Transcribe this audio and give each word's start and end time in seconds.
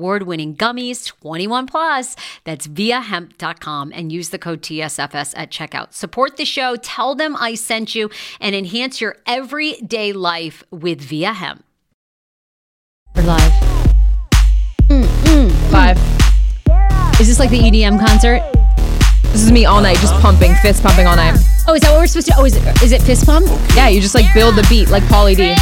award 0.00 0.22
winning 0.22 0.56
gummies, 0.56 1.06
21 1.20 1.66
plus. 1.66 2.16
That's 2.44 2.66
viahemp.com 2.66 3.92
and 3.94 4.10
use 4.10 4.30
the 4.30 4.38
code 4.38 4.62
TSFS 4.62 5.34
at 5.36 5.50
checkout. 5.50 5.92
Support 5.92 6.38
the 6.38 6.46
show, 6.46 6.76
tell 6.76 7.14
them 7.14 7.36
I 7.36 7.54
sent 7.54 7.94
you, 7.94 8.08
and 8.40 8.54
enhance 8.54 9.02
your 9.02 9.16
everyday 9.26 10.14
life 10.14 10.64
with 10.70 11.02
Via 11.02 11.34
Hemp. 11.34 11.64
We're 13.14 13.24
live. 13.24 13.52
Mm, 14.88 15.52
Five. 15.70 15.98
Is 17.20 17.28
this 17.28 17.38
like 17.38 17.50
the 17.50 17.58
EDM 17.58 18.00
concert? 18.00 18.40
This 19.24 19.42
is 19.42 19.52
me 19.52 19.66
all 19.66 19.82
night, 19.82 19.98
just 19.98 20.14
pumping, 20.14 20.54
fist 20.62 20.82
pumping 20.82 21.06
all 21.06 21.14
night. 21.16 21.38
Oh, 21.68 21.74
is 21.74 21.82
that 21.82 21.90
what 21.90 22.00
we're 22.00 22.06
supposed 22.06 22.28
to? 22.28 22.34
Oh, 22.38 22.46
is 22.46 22.56
it, 22.56 22.82
is 22.82 22.92
it 22.92 23.02
fist 23.02 23.26
pump? 23.26 23.46
Yeah, 23.76 23.88
you 23.88 24.00
just 24.00 24.14
like 24.14 24.32
build 24.32 24.56
the 24.56 24.66
beat 24.70 24.88
like 24.88 25.02
Pauly 25.04 25.36
D. 25.36 25.54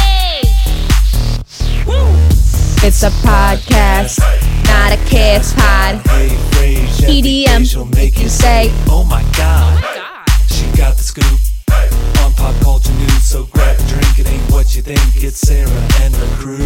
It's 2.89 3.03
a 3.03 3.11
podcast, 3.21 4.17
not 4.65 4.91
a 4.91 4.97
kiss 5.07 5.53
pod. 5.53 5.97
EDM. 7.05 7.69
She'll 7.69 7.85
make 7.85 8.17
you 8.19 8.27
say, 8.27 8.71
Oh 8.87 9.03
my 9.07 9.21
god. 9.37 9.77
She 10.47 10.65
got 10.75 10.97
the 10.97 11.03
scoop 11.03 11.23
on 12.23 12.33
pop 12.33 12.59
culture 12.63 12.91
news. 12.93 13.21
So 13.23 13.43
grab 13.43 13.79
a 13.79 13.83
drink. 13.87 14.17
It 14.17 14.27
ain't 14.27 14.51
what 14.51 14.75
you 14.75 14.81
think. 14.81 14.99
It's 15.23 15.39
Sarah 15.39 15.69
and 16.01 16.15
the 16.15 16.35
crew. 16.39 16.57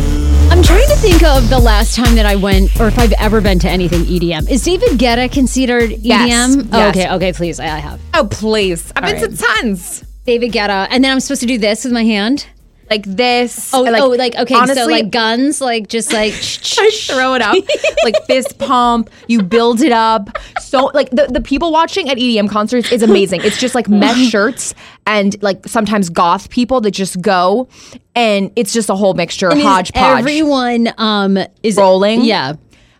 I'm 0.49 0.63
trying 0.63 0.87
to 0.87 0.95
think 0.95 1.23
of 1.23 1.49
the 1.49 1.59
last 1.59 1.93
time 1.93 2.15
that 2.15 2.25
I 2.25 2.37
went, 2.37 2.79
or 2.79 2.87
if 2.87 2.97
I've 2.97 3.11
ever 3.19 3.41
been 3.41 3.59
to 3.59 3.69
anything 3.69 4.05
EDM. 4.05 4.49
Is 4.49 4.63
David 4.63 4.91
Guetta 4.91 5.29
considered 5.29 5.91
Yes, 5.91 6.55
EDM? 6.55 6.69
Oh, 6.71 6.77
yes. 6.77 6.95
okay, 6.95 7.11
okay, 7.15 7.33
please. 7.33 7.59
I, 7.59 7.65
I 7.65 7.79
have. 7.79 7.99
Oh, 8.13 8.29
please. 8.31 8.93
I've 8.95 9.03
been 9.03 9.21
All 9.21 9.29
to 9.29 9.35
tons. 9.59 10.05
David 10.25 10.53
Guetta. 10.53 10.87
And 10.89 11.03
then 11.03 11.11
I'm 11.11 11.19
supposed 11.19 11.41
to 11.41 11.47
do 11.47 11.57
this 11.57 11.83
with 11.83 11.91
my 11.91 12.05
hand? 12.05 12.47
Like 12.89 13.03
this. 13.05 13.73
Oh, 13.73 13.81
like, 13.81 14.01
oh, 14.01 14.09
like, 14.09 14.35
okay, 14.35 14.53
so 14.53 14.59
honestly, 14.61 14.93
like 14.93 15.11
guns, 15.11 15.61
like 15.61 15.87
just 15.87 16.11
like. 16.13 16.33
I 16.77 16.89
throw 17.07 17.33
it 17.35 17.41
up 17.41 17.55
like 18.03 18.15
fist 18.25 18.57
pump. 18.59 19.09
You 19.27 19.41
build 19.41 19.81
it 19.81 19.91
up. 19.91 20.37
So 20.59 20.91
like 20.93 21.09
the, 21.11 21.27
the 21.27 21.41
people 21.41 21.71
watching 21.71 22.09
at 22.09 22.17
EDM 22.17 22.49
concerts 22.49 22.91
is 22.91 23.03
amazing. 23.03 23.41
It's 23.43 23.57
just 23.57 23.75
like 23.75 23.87
mesh 23.87 24.27
shirts 24.29 24.73
and 25.05 25.41
like 25.41 25.67
sometimes 25.67 26.09
goth 26.09 26.49
people 26.49 26.81
that 26.81 26.91
just 26.91 27.21
go, 27.21 27.67
and 28.15 28.51
it's 28.55 28.73
just 28.73 28.89
a 28.89 28.95
whole 28.95 29.13
mixture, 29.13 29.49
And 29.49 29.61
hodgepodge. 29.61 30.19
Everyone 30.19 30.93
um, 30.97 31.37
is 31.61 31.77
Rolling? 31.77 32.23
Yeah. 32.23 32.55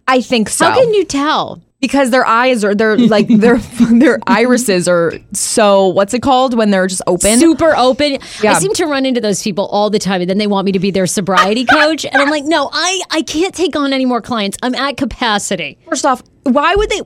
I 0.07 0.21
think 0.21 0.49
so. 0.49 0.65
How 0.65 0.75
can 0.75 0.93
you 0.93 1.05
tell? 1.05 1.61
Because 1.83 2.11
their 2.11 2.25
eyes 2.25 2.63
are 2.63 2.73
they're 2.73 2.97
like 3.15 3.27
their 3.27 3.57
their 3.91 4.17
irises 4.25 4.87
are 4.87 5.11
so 5.33 5.87
what's 5.89 6.13
it 6.13 6.21
called 6.21 6.55
when 6.55 6.71
they're 6.71 6.87
just 6.87 7.01
open. 7.07 7.37
Super 7.39 7.75
open. 7.75 8.19
yeah. 8.41 8.53
I 8.53 8.59
seem 8.59 8.73
to 8.75 8.85
run 8.85 9.05
into 9.05 9.19
those 9.19 9.43
people 9.43 9.65
all 9.65 9.89
the 9.89 9.99
time, 9.99 10.21
and 10.21 10.29
then 10.29 10.37
they 10.37 10.47
want 10.47 10.65
me 10.65 10.71
to 10.71 10.79
be 10.79 10.91
their 10.91 11.07
sobriety 11.07 11.65
coach, 11.79 12.05
and 12.05 12.15
I'm 12.15 12.29
like, 12.29 12.45
no, 12.45 12.69
I 12.71 13.01
I 13.11 13.21
can't 13.21 13.53
take 13.53 13.75
on 13.75 13.91
any 13.91 14.05
more 14.05 14.21
clients. 14.21 14.57
I'm 14.63 14.73
at 14.75 14.95
capacity. 14.95 15.77
First 15.89 16.05
off, 16.05 16.23
why 16.43 16.75
would 16.75 16.89
they? 16.89 17.01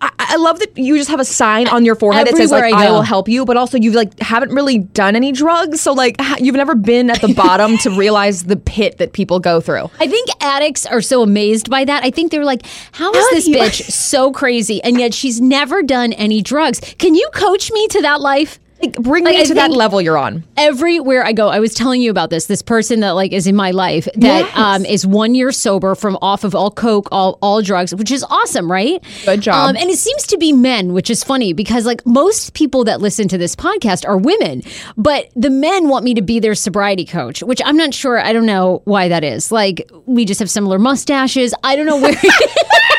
I, 0.00 0.10
I 0.18 0.36
love 0.36 0.58
that 0.60 0.76
you 0.76 0.96
just 0.96 1.10
have 1.10 1.20
a 1.20 1.24
sign 1.24 1.66
on 1.68 1.84
your 1.84 1.94
forehead 1.94 2.26
that 2.26 2.36
says 2.36 2.50
like 2.50 2.72
I 2.72 2.86
I, 2.86 2.90
will 2.90 3.02
help 3.02 3.28
you, 3.28 3.44
but 3.44 3.56
also 3.56 3.78
you 3.78 3.92
like 3.92 4.18
haven't 4.20 4.52
really 4.52 4.78
done 4.78 5.16
any 5.16 5.32
drugs, 5.32 5.80
so 5.80 5.92
like 5.92 6.16
you've 6.38 6.54
never 6.54 6.74
been 6.74 7.10
at 7.10 7.20
the 7.20 7.32
bottom 7.34 7.78
to 7.78 7.90
realize 7.90 8.44
the 8.44 8.56
pit 8.56 8.98
that 8.98 9.12
people 9.12 9.40
go 9.40 9.60
through. 9.60 9.90
I 9.98 10.06
think 10.06 10.28
addicts 10.40 10.86
are 10.86 11.00
so 11.00 11.22
amazed 11.22 11.70
by 11.70 11.84
that. 11.84 12.04
I 12.04 12.10
think 12.10 12.30
they're 12.32 12.44
like, 12.44 12.62
how 12.92 13.12
is 13.12 13.30
this 13.30 13.48
bitch 13.48 13.90
so 13.90 14.21
crazy? 14.30 14.82
And 14.82 14.98
yet 14.98 15.14
she's 15.14 15.40
never 15.40 15.82
done 15.82 16.12
any 16.12 16.42
drugs. 16.42 16.78
Can 16.98 17.14
you 17.14 17.28
coach 17.34 17.72
me 17.72 17.88
to 17.88 18.02
that 18.02 18.20
life? 18.20 18.58
Like, 18.80 18.94
bring 18.96 19.22
me 19.22 19.38
I 19.40 19.44
to 19.44 19.54
that 19.54 19.70
level 19.70 20.00
you're 20.00 20.18
on. 20.18 20.42
everywhere 20.56 21.24
I 21.24 21.32
go, 21.32 21.46
I 21.46 21.60
was 21.60 21.72
telling 21.72 22.02
you 22.02 22.10
about 22.10 22.30
this. 22.30 22.46
This 22.46 22.62
person 22.62 22.98
that 22.98 23.12
like 23.12 23.30
is 23.30 23.46
in 23.46 23.54
my 23.54 23.70
life 23.70 24.06
that 24.16 24.40
Yes. 24.44 24.56
um, 24.58 24.84
is 24.84 25.06
one 25.06 25.36
year 25.36 25.52
sober 25.52 25.94
from 25.94 26.18
off 26.20 26.42
of 26.42 26.56
all 26.56 26.72
coke, 26.72 27.06
all 27.12 27.38
all 27.40 27.62
drugs, 27.62 27.94
which 27.94 28.10
is 28.10 28.24
awesome, 28.28 28.68
right? 28.68 29.00
Good 29.24 29.42
job. 29.42 29.68
Um, 29.70 29.76
and 29.76 29.88
it 29.88 29.98
seems 29.98 30.26
to 30.26 30.36
be 30.36 30.52
men, 30.52 30.94
which 30.94 31.10
is 31.10 31.22
funny 31.22 31.52
because 31.52 31.86
like 31.86 32.04
most 32.04 32.54
people 32.54 32.82
that 32.82 33.00
listen 33.00 33.28
to 33.28 33.38
this 33.38 33.54
podcast 33.54 34.04
are 34.04 34.16
women, 34.18 34.62
but 34.96 35.30
the 35.36 35.50
men 35.50 35.88
want 35.88 36.04
me 36.04 36.14
to 36.14 36.22
be 36.22 36.40
their 36.40 36.56
sobriety 36.56 37.04
coach, 37.04 37.40
which 37.40 37.62
I'm 37.64 37.76
not 37.76 37.94
sure. 37.94 38.18
I 38.18 38.32
don't 38.32 38.46
know 38.46 38.82
why 38.84 39.06
that 39.06 39.22
is. 39.22 39.52
Like 39.52 39.88
we 40.06 40.24
just 40.24 40.40
have 40.40 40.50
similar 40.50 40.80
mustaches. 40.80 41.54
I 41.62 41.76
don't 41.76 41.86
know 41.86 42.00
where. 42.00 42.14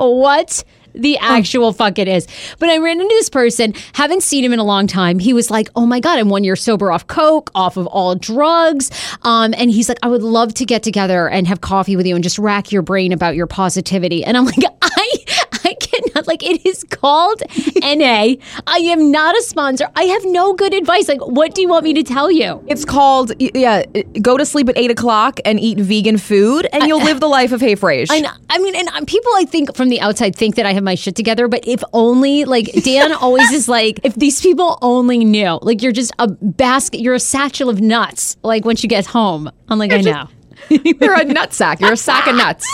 I 0.00 0.02
don't 0.02 0.10
know 0.12 0.16
what 0.16 0.64
the 0.94 1.18
actual 1.18 1.72
fuck 1.72 1.98
it 1.98 2.08
is. 2.08 2.26
But 2.58 2.68
I 2.68 2.78
ran 2.78 3.00
into 3.00 3.14
this 3.14 3.28
person, 3.28 3.74
haven't 3.92 4.22
seen 4.22 4.44
him 4.44 4.52
in 4.52 4.58
a 4.58 4.64
long 4.64 4.86
time. 4.86 5.18
He 5.18 5.32
was 5.32 5.50
like, 5.50 5.68
Oh 5.76 5.86
my 5.86 6.00
God, 6.00 6.18
I'm 6.18 6.28
one 6.28 6.44
year 6.44 6.56
sober 6.56 6.90
off 6.90 7.06
Coke, 7.06 7.50
off 7.54 7.76
of 7.76 7.86
all 7.86 8.14
drugs. 8.14 8.90
Um, 9.22 9.54
and 9.56 9.70
he's 9.70 9.88
like, 9.88 9.98
I 10.02 10.08
would 10.08 10.22
love 10.22 10.54
to 10.54 10.64
get 10.64 10.82
together 10.82 11.28
and 11.28 11.46
have 11.46 11.60
coffee 11.60 11.96
with 11.96 12.06
you 12.06 12.14
and 12.14 12.24
just 12.24 12.38
rack 12.38 12.72
your 12.72 12.82
brain 12.82 13.12
about 13.12 13.36
your 13.36 13.46
positivity. 13.46 14.24
And 14.24 14.36
I'm 14.36 14.44
like, 14.46 14.64
I 16.20 16.22
I 16.22 16.24
like 16.26 16.42
it 16.42 16.66
is 16.66 16.84
called 16.84 17.42
NA. 17.82 18.34
I 18.66 18.78
am 18.78 19.10
not 19.10 19.36
a 19.36 19.42
sponsor. 19.42 19.88
I 19.96 20.04
have 20.04 20.22
no 20.26 20.52
good 20.52 20.74
advice. 20.74 21.08
Like, 21.08 21.26
what 21.26 21.54
do 21.54 21.62
you 21.62 21.68
want 21.68 21.84
me 21.84 21.94
to 21.94 22.02
tell 22.02 22.30
you? 22.30 22.62
It's 22.66 22.84
called, 22.84 23.32
yeah, 23.38 23.84
go 24.20 24.36
to 24.36 24.44
sleep 24.44 24.68
at 24.68 24.76
eight 24.76 24.90
o'clock 24.90 25.40
and 25.46 25.58
eat 25.58 25.78
vegan 25.78 26.18
food, 26.18 26.66
and 26.72 26.84
you'll 26.84 27.02
live 27.02 27.20
the 27.20 27.28
life 27.28 27.52
of 27.52 27.60
Hey 27.60 27.74
Frase. 27.74 28.08
I, 28.10 28.20
know, 28.20 28.30
I 28.50 28.58
mean, 28.58 28.76
and 28.76 28.88
um, 28.88 29.06
people 29.06 29.32
I 29.34 29.44
think 29.44 29.74
from 29.74 29.88
the 29.88 30.00
outside 30.00 30.36
think 30.36 30.56
that 30.56 30.66
I 30.66 30.74
have 30.74 30.82
my 30.82 30.94
shit 30.94 31.16
together, 31.16 31.48
but 31.48 31.66
if 31.66 31.82
only, 31.94 32.44
like, 32.44 32.70
Dan 32.84 33.12
always 33.14 33.50
is 33.50 33.66
like, 33.68 34.00
if 34.04 34.14
these 34.14 34.42
people 34.42 34.78
only 34.82 35.24
knew, 35.24 35.58
like, 35.62 35.82
you're 35.82 35.92
just 35.92 36.12
a 36.18 36.28
basket, 36.28 37.00
you're 37.00 37.14
a 37.14 37.20
satchel 37.20 37.70
of 37.70 37.80
nuts, 37.80 38.36
like, 38.42 38.66
once 38.66 38.82
you 38.82 38.88
get 38.88 39.06
home. 39.06 39.50
I'm 39.68 39.78
like, 39.78 39.92
I 39.92 40.02
know. 40.02 40.28
You're 41.00 41.20
a 41.20 41.24
nut 41.24 41.52
sack. 41.52 41.80
You're 41.80 41.94
a 41.94 41.96
sack 41.96 42.28
of 42.28 42.36
nuts. 42.36 42.64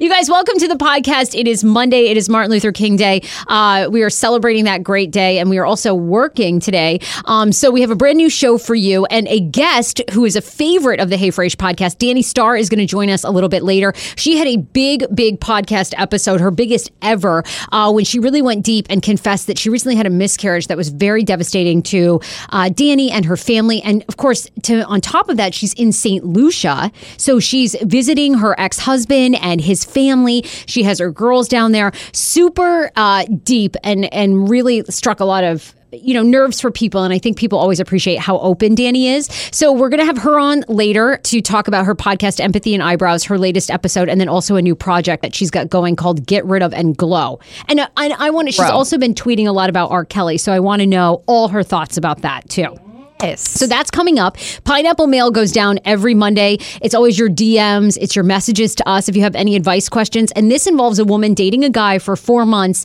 You 0.00 0.08
guys, 0.08 0.30
welcome 0.30 0.56
to 0.58 0.68
the 0.68 0.76
podcast. 0.76 1.36
It 1.36 1.48
is 1.48 1.64
Monday. 1.64 2.04
It 2.04 2.16
is 2.16 2.28
Martin 2.28 2.52
Luther 2.52 2.70
King 2.70 2.94
Day. 2.94 3.22
Uh, 3.48 3.88
we 3.90 4.04
are 4.04 4.10
celebrating 4.10 4.66
that 4.66 4.84
great 4.84 5.10
day, 5.10 5.40
and 5.40 5.50
we 5.50 5.58
are 5.58 5.66
also 5.66 5.92
working 5.92 6.60
today. 6.60 7.00
Um, 7.24 7.50
so 7.50 7.72
we 7.72 7.80
have 7.80 7.90
a 7.90 7.96
brand 7.96 8.18
new 8.18 8.30
show 8.30 8.56
for 8.56 8.76
you, 8.76 9.04
and 9.06 9.26
a 9.26 9.40
guest 9.40 10.00
who 10.12 10.24
is 10.24 10.36
a 10.36 10.40
favorite 10.40 11.00
of 11.00 11.10
the 11.10 11.16
Hey 11.16 11.30
Frase 11.30 11.56
podcast, 11.56 11.96
Danni 11.96 12.22
Starr, 12.22 12.56
is 12.56 12.68
going 12.68 12.78
to 12.78 12.86
join 12.86 13.10
us 13.10 13.24
a 13.24 13.30
little 13.30 13.48
bit 13.48 13.64
later. 13.64 13.94
She 14.14 14.36
had 14.36 14.46
a 14.46 14.58
big, 14.58 15.04
big 15.12 15.40
podcast 15.40 15.92
episode, 15.98 16.40
her 16.40 16.52
biggest 16.52 16.92
ever, 17.02 17.42
uh, 17.72 17.90
when 17.90 18.04
she 18.04 18.20
really 18.20 18.42
went 18.42 18.64
deep 18.64 18.86
and 18.88 19.02
confessed 19.02 19.48
that 19.48 19.58
she 19.58 19.70
recently 19.70 19.96
had 19.96 20.06
a 20.06 20.10
miscarriage 20.10 20.68
that 20.68 20.76
was 20.76 20.90
very 20.90 21.24
devastating 21.24 21.82
to 21.82 22.20
uh, 22.50 22.68
Danny 22.68 23.10
and 23.10 23.24
her 23.24 23.36
family, 23.36 23.82
and 23.82 24.04
of 24.06 24.18
course, 24.18 24.48
to 24.62 24.84
on 24.84 25.00
top 25.00 25.28
of 25.28 25.36
that, 25.36 25.52
she's 25.52 25.74
in 25.74 25.90
St. 25.90 26.24
Lucia, 26.24 26.92
so 27.16 27.39
she's 27.40 27.76
visiting 27.82 28.34
her 28.34 28.58
ex-husband 28.58 29.36
and 29.36 29.60
his 29.60 29.84
family. 29.84 30.42
She 30.66 30.82
has 30.84 30.98
her 30.98 31.10
girls 31.10 31.48
down 31.48 31.72
there. 31.72 31.92
Super 32.12 32.90
uh, 32.96 33.24
deep 33.44 33.76
and 33.82 34.12
and 34.12 34.48
really 34.48 34.84
struck 34.84 35.20
a 35.20 35.24
lot 35.24 35.44
of 35.44 35.74
you 35.92 36.14
know 36.14 36.22
nerves 36.22 36.60
for 36.60 36.70
people. 36.70 37.02
And 37.02 37.12
i 37.12 37.18
think 37.18 37.36
people 37.36 37.58
always 37.58 37.80
appreciate 37.80 38.18
how 38.18 38.38
open 38.38 38.76
danni 38.76 39.14
is. 39.14 39.26
So 39.52 39.72
we're 39.72 39.88
going 39.88 40.00
to 40.00 40.06
have 40.06 40.18
her 40.18 40.38
on 40.38 40.64
later 40.68 41.18
to 41.24 41.40
talk 41.40 41.68
about 41.68 41.84
her 41.84 41.94
podcast 41.94 42.40
empathy 42.40 42.74
and 42.74 42.82
eyebrows 42.82 43.24
her 43.24 43.38
latest 43.38 43.70
episode 43.70 44.08
and 44.08 44.20
then 44.20 44.28
also 44.28 44.56
a 44.56 44.62
new 44.62 44.74
project 44.74 45.22
that 45.22 45.34
she's 45.34 45.50
got 45.50 45.68
going 45.68 45.96
called 45.96 46.26
get 46.26 46.44
rid 46.44 46.62
of 46.62 46.72
and 46.72 46.96
glow. 46.96 47.40
And, 47.68 47.80
uh, 47.80 47.88
and 47.96 48.12
i 48.14 48.30
want 48.30 48.48
to 48.48 48.52
she's 48.52 48.60
also 48.60 48.98
been 48.98 49.14
tweeting 49.14 49.46
a 49.46 49.52
lot 49.52 49.68
about 49.68 49.90
r. 49.90 50.04
Kelly 50.04 50.38
so 50.38 50.52
i 50.52 50.60
want 50.60 50.80
to 50.80 50.86
know 50.86 51.22
all 51.26 51.48
her 51.48 51.62
thoughts 51.62 51.96
about 51.96 52.22
that 52.22 52.48
too 52.48 52.76
Yes. 53.22 53.40
so 53.48 53.66
that's 53.66 53.90
coming 53.90 54.18
up. 54.18 54.36
Pineapple 54.64 55.06
Mail 55.06 55.30
goes 55.30 55.52
down 55.52 55.78
every 55.84 56.14
Monday. 56.14 56.58
It's 56.82 56.94
always 56.94 57.18
your 57.18 57.28
DMs, 57.28 57.98
it's 58.00 58.16
your 58.16 58.24
messages 58.24 58.74
to 58.76 58.88
us 58.88 59.08
if 59.08 59.16
you 59.16 59.22
have 59.22 59.34
any 59.34 59.56
advice 59.56 59.88
questions. 59.88 60.32
And 60.32 60.50
this 60.50 60.66
involves 60.66 60.98
a 60.98 61.04
woman 61.04 61.34
dating 61.34 61.64
a 61.64 61.70
guy 61.70 61.98
for 61.98 62.16
four 62.16 62.46
months. 62.46 62.84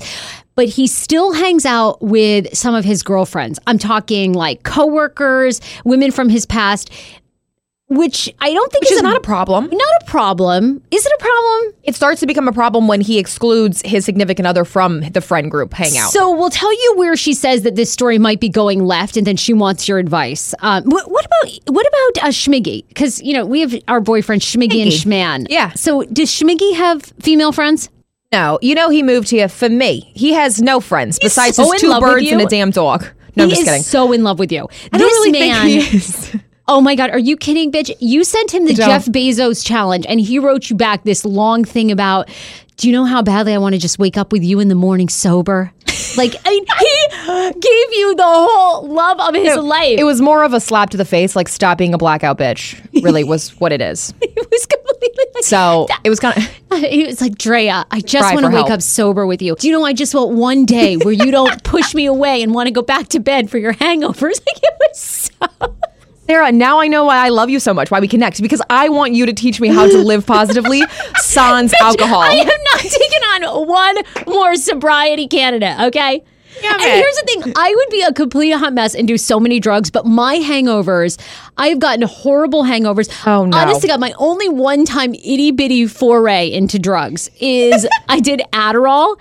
But 0.56 0.70
he 0.70 0.88
still 0.88 1.34
hangs 1.34 1.66
out 1.66 2.02
with 2.02 2.56
some 2.56 2.76
of 2.76 2.86
his 2.86 3.04
girlfriends. 3.04 3.60
I'm 3.68 3.78
talking 3.78 4.34
like 4.34 4.64
coworkers, 4.64 5.60
women 5.84 6.12
from 6.12 6.30
his 6.30 6.46
past, 6.46 6.90
which 7.88 8.34
I 8.40 8.52
don't 8.52 8.72
think 8.72 8.84
Which 8.84 8.92
is 8.92 8.98
is 8.98 9.04
not 9.04 9.16
a 9.16 9.20
problem. 9.20 9.66
not 9.66 10.02
a 10.02 10.06
problem. 10.06 10.82
Is 10.90 11.06
it 11.06 11.12
a 11.12 11.22
problem? 11.22 11.74
It 11.84 11.96
starts 11.96 12.20
to 12.22 12.26
become 12.26 12.48
a 12.48 12.52
problem 12.52 12.88
when 12.88 13.00
he 13.02 13.20
excludes 13.20 13.82
his 13.86 14.06
significant 14.06 14.48
other 14.48 14.66
from 14.66 15.02
the 15.02 15.22
friend 15.22 15.52
group 15.52 15.72
hangout. 15.74 16.10
So 16.12 16.36
we'll 16.36 16.50
tell 16.50 16.72
you 16.74 16.94
where 16.96 17.16
she 17.16 17.34
says 17.34 17.62
that 17.62 17.76
this 17.76 17.92
story 17.92 18.18
might 18.18 18.40
be 18.40 18.50
going 18.50 18.86
left, 18.86 19.18
and 19.18 19.28
then 19.28 19.36
she 19.38 19.54
wants 19.54 19.88
your 19.88 20.00
advice. 20.00 20.56
Um, 20.60 20.84
what, 20.86 21.12
what 21.12 21.26
about 21.26 21.60
what 21.68 21.86
about 21.88 22.28
uh, 22.28 22.32
Schmiggy? 22.32 22.88
Because 22.88 23.22
you 23.22 23.34
know 23.34 23.46
we 23.46 23.62
have 23.62 23.76
our 23.88 24.02
boyfriend 24.02 24.42
Schmiggy, 24.42 24.82
and 24.82 24.92
Schman. 24.92 25.46
Yeah. 25.50 25.74
So 25.74 26.04
does 26.04 26.32
Schmiggy 26.32 26.76
have 26.76 27.04
female 27.20 27.52
friends? 27.52 27.90
no, 28.32 28.58
you 28.62 28.74
know 28.74 28.90
he 28.90 29.04
moved 29.04 29.30
here 29.30 29.48
for 29.48 29.70
me. 29.70 30.12
He 30.16 30.34
has 30.34 30.62
no 30.62 30.80
friends 30.80 31.20
besides 31.20 31.56
so 31.56 31.72
his 31.72 31.82
two 31.82 32.00
birds 32.00 32.30
and 32.32 32.42
a 32.42 32.48
damn 32.48 32.72
dog. 32.72 33.06
No, 33.36 33.44
I'm 33.44 33.50
just 33.50 33.62
is 33.62 33.68
kidding. 33.68 33.84
so 33.84 34.12
in 34.12 34.24
love 34.24 34.40
with 34.40 34.52
you. 34.52 34.68
I 34.92 34.98
this 34.98 35.08
don't 35.08 35.12
really 35.12 35.32
man. 35.32 35.66
think 35.68 35.84
he 35.84 35.98
is. 35.98 36.36
Oh 36.68 36.82
my 36.82 36.96
God, 36.96 37.12
are 37.12 37.20
you 37.20 37.38
kidding, 37.38 37.72
bitch? 37.72 37.92
You 38.00 38.24
sent 38.24 38.54
him 38.54 38.66
the 38.66 38.74
don't. 38.74 38.88
Jeff 38.88 39.06
Bezos 39.06 39.64
challenge, 39.66 40.06
and 40.10 40.20
he 40.20 40.40
wrote 40.40 40.70
you 40.70 40.76
back 40.76 41.04
this 41.04 41.24
long 41.26 41.64
thing 41.64 41.92
about. 41.92 42.30
Do 42.78 42.90
you 42.90 42.94
know 42.94 43.06
how 43.06 43.22
badly 43.22 43.54
I 43.54 43.58
want 43.58 43.74
to 43.74 43.80
just 43.80 44.00
wake 44.00 44.18
up 44.18 44.34
with 44.34 44.44
you 44.44 44.60
in 44.60 44.68
the 44.68 44.76
morning 44.76 45.08
sober? 45.08 45.72
Like 46.18 46.36
I 46.46 46.50
mean, 46.50 46.66
he 46.68 47.60
gave 47.60 48.00
you 48.00 48.16
the 48.16 48.24
whole 48.26 48.86
love 48.86 49.18
of 49.22 49.34
his 49.34 49.56
life. 49.56 49.98
It 49.98 50.04
was 50.04 50.20
more 50.20 50.44
of 50.44 50.54
a 50.54 50.60
slap 50.60 50.90
to 50.90 50.98
the 50.98 51.06
face, 51.06 51.38
like 51.38 51.48
stop 51.48 51.78
being 51.78 51.94
a 51.94 51.98
blackout 51.98 52.38
bitch. 52.38 52.78
Really 53.02 53.24
was 53.24 53.52
what 53.62 53.72
it 53.72 53.80
is. 53.80 54.14
It 54.22 54.52
was 54.52 54.66
completely 54.66 55.24
like, 55.36 55.44
So 55.46 55.88
it 56.04 56.10
was 56.10 56.20
kind 56.20 56.38
of. 56.38 56.50
He 56.76 57.06
was 57.06 57.22
like, 57.22 57.38
Drea, 57.38 57.86
I 57.90 58.02
just 58.02 58.34
want 58.34 58.46
to 58.46 58.50
wake 58.52 58.68
help. 58.68 58.72
up 58.72 58.82
sober 58.82 59.26
with 59.26 59.42
you. 59.42 59.56
Do 59.56 59.68
you 59.68 59.72
know, 59.74 59.86
I 59.86 59.94
just 59.94 60.14
want 60.14 60.32
one 60.32 60.66
day 60.66 60.98
where 60.98 61.14
you 61.14 61.32
don't 61.32 61.64
push 61.64 61.96
me 61.96 62.06
away 62.06 62.44
and 62.44 62.54
want 62.54 62.68
to 62.68 62.72
go 62.72 62.82
back 62.82 63.08
to 63.10 63.22
bed 63.22 63.50
for 63.50 63.58
your 63.58 63.74
hangovers. 63.74 64.42
Like, 64.46 64.62
it 64.62 64.74
was 64.80 65.00
so. 65.00 65.76
Sarah, 66.28 66.52
now 66.52 66.80
I 66.80 66.88
know 66.88 67.06
why 67.06 67.18
I 67.18 67.30
love 67.30 67.50
you 67.52 67.60
so 67.60 67.74
much, 67.74 67.92
why 67.92 68.00
we 68.00 68.08
connect, 68.08 68.42
because 68.42 68.62
I 68.70 68.90
want 68.90 69.14
you 69.14 69.26
to 69.28 69.34
teach 69.34 69.62
me 69.62 69.68
how 69.68 69.88
to 69.88 69.98
live 69.98 70.26
positively 70.36 70.82
sans 71.18 71.72
alcohol. 71.80 72.22
I 72.22 72.34
am 72.34 72.48
not 72.48 72.80
taking 72.82 73.46
on 73.46 73.68
one 73.68 73.98
more 74.28 74.56
sobriety 74.56 75.28
candidate, 75.28 75.80
okay? 75.80 76.24
Yeah, 76.64 76.74
and 76.74 76.82
here's 76.82 77.16
the 77.16 77.24
thing 77.28 77.54
I 77.56 77.76
would 77.76 77.90
be 77.90 78.02
a 78.02 78.14
complete 78.14 78.52
hot 78.52 78.74
mess 78.74 78.96
and 78.96 79.08
do 79.08 79.18
so 79.18 79.40
many 79.40 79.60
drugs, 79.60 79.92
but 79.92 80.06
my 80.06 80.38
hangovers, 80.38 81.20
I've 81.58 81.80
gotten 81.80 82.04
horrible 82.08 82.64
hangovers. 82.64 83.12
Oh, 83.28 83.46
no. 83.46 83.58
Honestly, 83.58 83.90
God, 83.90 84.00
my 84.00 84.14
only 84.18 84.50
one 84.50 84.86
time 84.86 85.14
itty 85.14 85.52
bitty 85.52 85.86
foray 85.86 86.52
into 86.52 86.80
drugs 86.80 87.30
is 87.40 87.86
I 88.08 88.20
did 88.20 88.42
Adderall. 88.54 89.20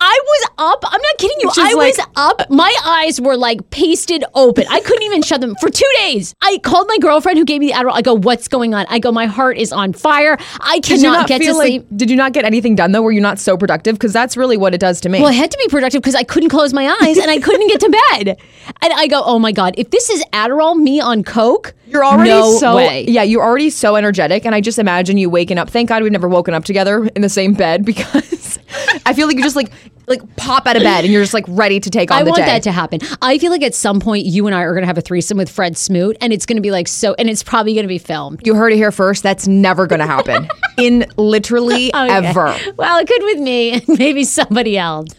I 0.00 0.20
was 0.24 0.50
up. 0.58 0.84
I'm 0.86 1.00
not 1.02 1.18
kidding 1.18 1.36
you. 1.40 1.50
I 1.58 1.74
was 1.74 1.98
like- 1.98 2.06
up. 2.14 2.48
My 2.50 2.72
eyes 2.84 3.20
were 3.20 3.36
like 3.36 3.68
pasted 3.70 4.22
open. 4.34 4.64
I 4.70 4.78
couldn't 4.80 5.02
even 5.02 5.22
shut 5.22 5.40
them 5.40 5.56
for 5.60 5.70
two 5.70 5.88
days. 5.96 6.34
I 6.40 6.58
called 6.58 6.86
my 6.88 6.98
girlfriend 6.98 7.36
who 7.36 7.44
gave 7.44 7.58
me 7.60 7.68
the 7.68 7.72
Adderall. 7.72 7.92
I 7.94 8.02
go, 8.02 8.14
"What's 8.14 8.46
going 8.46 8.74
on?" 8.74 8.86
I 8.88 9.00
go, 9.00 9.10
"My 9.10 9.26
heart 9.26 9.58
is 9.58 9.72
on 9.72 9.92
fire. 9.92 10.38
I 10.60 10.78
cannot 10.80 11.02
not 11.12 11.28
get 11.28 11.38
to 11.38 11.44
feel 11.46 11.54
sleep." 11.56 11.82
like? 11.90 11.96
Did 11.98 12.10
you 12.10 12.16
not 12.16 12.32
get 12.32 12.44
anything 12.44 12.76
done 12.76 12.92
though? 12.92 13.02
Were 13.02 13.10
you 13.10 13.20
not 13.20 13.40
so 13.40 13.56
productive? 13.56 13.96
Because 13.96 14.12
that's 14.12 14.36
really 14.36 14.56
what 14.56 14.72
it 14.72 14.78
does 14.78 15.00
to 15.00 15.08
me. 15.08 15.18
Well, 15.18 15.30
I 15.30 15.32
had 15.32 15.50
to 15.50 15.58
be 15.58 15.66
productive 15.68 16.00
because 16.00 16.14
I 16.14 16.22
couldn't 16.22 16.50
close 16.50 16.72
my 16.72 16.86
eyes 17.02 17.18
and 17.18 17.28
I 17.28 17.40
couldn't 17.40 17.66
get 17.66 17.80
to 17.80 18.02
bed. 18.12 18.38
And 18.82 18.92
I 18.94 19.08
go, 19.08 19.20
"Oh 19.24 19.40
my 19.40 19.50
god, 19.50 19.74
if 19.78 19.90
this 19.90 20.10
is 20.10 20.24
Adderall, 20.32 20.76
me 20.76 21.00
on 21.00 21.24
coke, 21.24 21.74
You're 21.88 22.04
already 22.04 22.30
no 22.30 22.56
so 22.58 22.76
way." 22.76 23.04
yeah. 23.08 23.24
You're 23.24 23.42
already 23.42 23.70
so 23.70 23.96
energetic, 23.96 24.44
and 24.46 24.54
I 24.54 24.60
just 24.60 24.78
imagine 24.78 25.18
you 25.18 25.28
waking 25.28 25.58
up. 25.58 25.68
Thank 25.70 25.88
God 25.88 26.04
we've 26.04 26.12
never 26.12 26.28
woken 26.28 26.54
up 26.54 26.64
together 26.64 27.06
in 27.16 27.22
the 27.22 27.28
same 27.28 27.52
bed 27.54 27.84
because 27.84 28.57
I 29.06 29.14
feel 29.14 29.26
like 29.26 29.36
you 29.36 29.42
just 29.42 29.56
like 29.56 29.70
like 30.06 30.36
pop 30.36 30.66
out 30.66 30.76
of 30.76 30.82
bed 30.82 31.04
and 31.04 31.12
you're 31.12 31.22
just 31.22 31.34
like 31.34 31.44
ready 31.48 31.80
to 31.80 31.90
take 31.90 32.10
on 32.10 32.18
I 32.18 32.22
the 32.22 32.30
want 32.30 32.40
day. 32.40 32.46
that 32.46 32.62
to 32.64 32.72
happen. 32.72 33.00
I 33.20 33.38
feel 33.38 33.50
like 33.50 33.62
at 33.62 33.74
some 33.74 34.00
point 34.00 34.24
you 34.26 34.46
and 34.46 34.54
I 34.56 34.62
are 34.62 34.72
going 34.72 34.82
to 34.82 34.86
have 34.86 34.96
a 34.98 35.02
threesome 35.02 35.36
with 35.38 35.50
Fred 35.50 35.76
Smoot, 35.76 36.16
and 36.20 36.32
it's 36.32 36.46
going 36.46 36.56
to 36.56 36.62
be 36.62 36.70
like 36.70 36.88
so, 36.88 37.14
and 37.18 37.28
it's 37.28 37.42
probably 37.42 37.74
going 37.74 37.84
to 37.84 37.88
be 37.88 37.98
filmed. 37.98 38.40
you 38.46 38.54
heard 38.54 38.72
it 38.72 38.76
here 38.76 38.92
first. 38.92 39.22
That's 39.22 39.46
never 39.46 39.86
going 39.86 40.00
to 40.00 40.06
happen 40.06 40.48
in 40.78 41.06
literally 41.16 41.90
oh, 41.94 42.04
Okay. 42.06 42.26
ever. 42.28 42.56
Well, 42.76 42.98
it 42.98 43.06
could 43.06 43.22
with 43.22 43.38
me 43.38 43.72
and 43.72 43.88
maybe 43.98 44.24
somebody 44.24 44.78
else. 44.78 45.08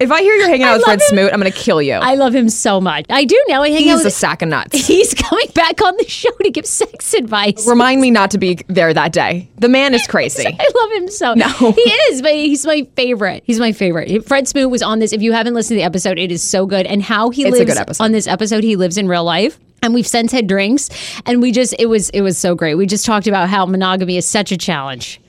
If 0.00 0.10
I 0.10 0.22
hear 0.22 0.34
you're 0.34 0.48
hanging 0.48 0.64
out 0.64 0.76
with 0.76 0.84
Fred 0.84 1.00
him. 1.00 1.06
Smoot, 1.08 1.32
I'm 1.32 1.40
going 1.40 1.50
to 1.52 1.58
kill 1.58 1.80
you. 1.80 1.94
I 1.94 2.14
love 2.14 2.34
him 2.34 2.48
so 2.48 2.80
much. 2.80 3.06
I 3.10 3.24
do 3.24 3.40
now. 3.48 3.62
I 3.62 3.70
hang 3.70 3.88
out 3.88 3.96
He's 3.98 4.04
a 4.04 4.10
sack 4.10 4.42
of 4.42 4.48
nuts. 4.48 4.76
He's 4.86 5.14
coming 5.14 5.46
back 5.54 5.80
on 5.82 5.96
the 5.96 6.08
show 6.08 6.30
to 6.42 6.50
give 6.50 6.66
sex 6.66 7.14
advice. 7.14 7.66
Remind 7.66 8.00
me 8.00 8.10
not 8.10 8.30
to 8.32 8.38
be 8.38 8.58
there 8.68 8.92
that 8.92 9.12
day. 9.12 9.48
The 9.58 9.68
man 9.68 9.94
is 9.94 10.06
crazy. 10.06 10.46
I 10.58 10.70
love 10.80 10.92
him 11.02 11.08
so. 11.08 11.34
Much. 11.34 11.60
No. 11.60 11.72
he 11.72 11.80
is, 11.80 12.22
but 12.22 12.32
he's 12.32 12.66
my 12.66 12.86
favorite. 12.96 13.42
He's 13.46 13.58
my 13.60 13.72
favorite. 13.72 14.26
Fred 14.26 14.48
Smoot 14.48 14.70
was 14.70 14.82
on 14.82 14.98
this. 14.98 15.12
If 15.12 15.22
you 15.22 15.32
haven't 15.32 15.54
listened 15.54 15.76
to 15.76 15.80
the 15.80 15.84
episode, 15.84 16.18
it 16.18 16.30
is 16.32 16.42
so 16.42 16.66
good. 16.66 16.86
And 16.86 17.02
how 17.02 17.30
he 17.30 17.42
It's 17.44 17.56
a 17.56 17.58
lives 17.60 17.72
good 17.74 17.80
episode. 17.80 18.04
on 18.04 18.12
this 18.12 18.26
episode, 18.26 18.64
he 18.64 18.76
lives 18.76 18.98
in 18.98 19.08
real 19.08 19.24
life. 19.24 19.58
And 19.82 19.92
we've 19.92 20.06
since 20.06 20.32
had 20.32 20.46
drinks, 20.46 20.88
and 21.26 21.42
we 21.42 21.52
just 21.52 21.74
it 21.78 21.86
was 21.86 22.08
it 22.10 22.22
was 22.22 22.38
so 22.38 22.54
great. 22.54 22.74
We 22.76 22.86
just 22.86 23.04
talked 23.04 23.26
about 23.26 23.50
how 23.50 23.66
monogamy 23.66 24.16
is 24.16 24.26
such 24.26 24.50
a 24.50 24.56
challenge, 24.56 25.20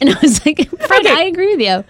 and 0.00 0.10
I 0.10 0.16
was 0.20 0.44
like, 0.44 0.68
Fred, 0.86 1.06
I 1.06 1.22
agree 1.22 1.54
with 1.54 1.60
you. 1.60 1.84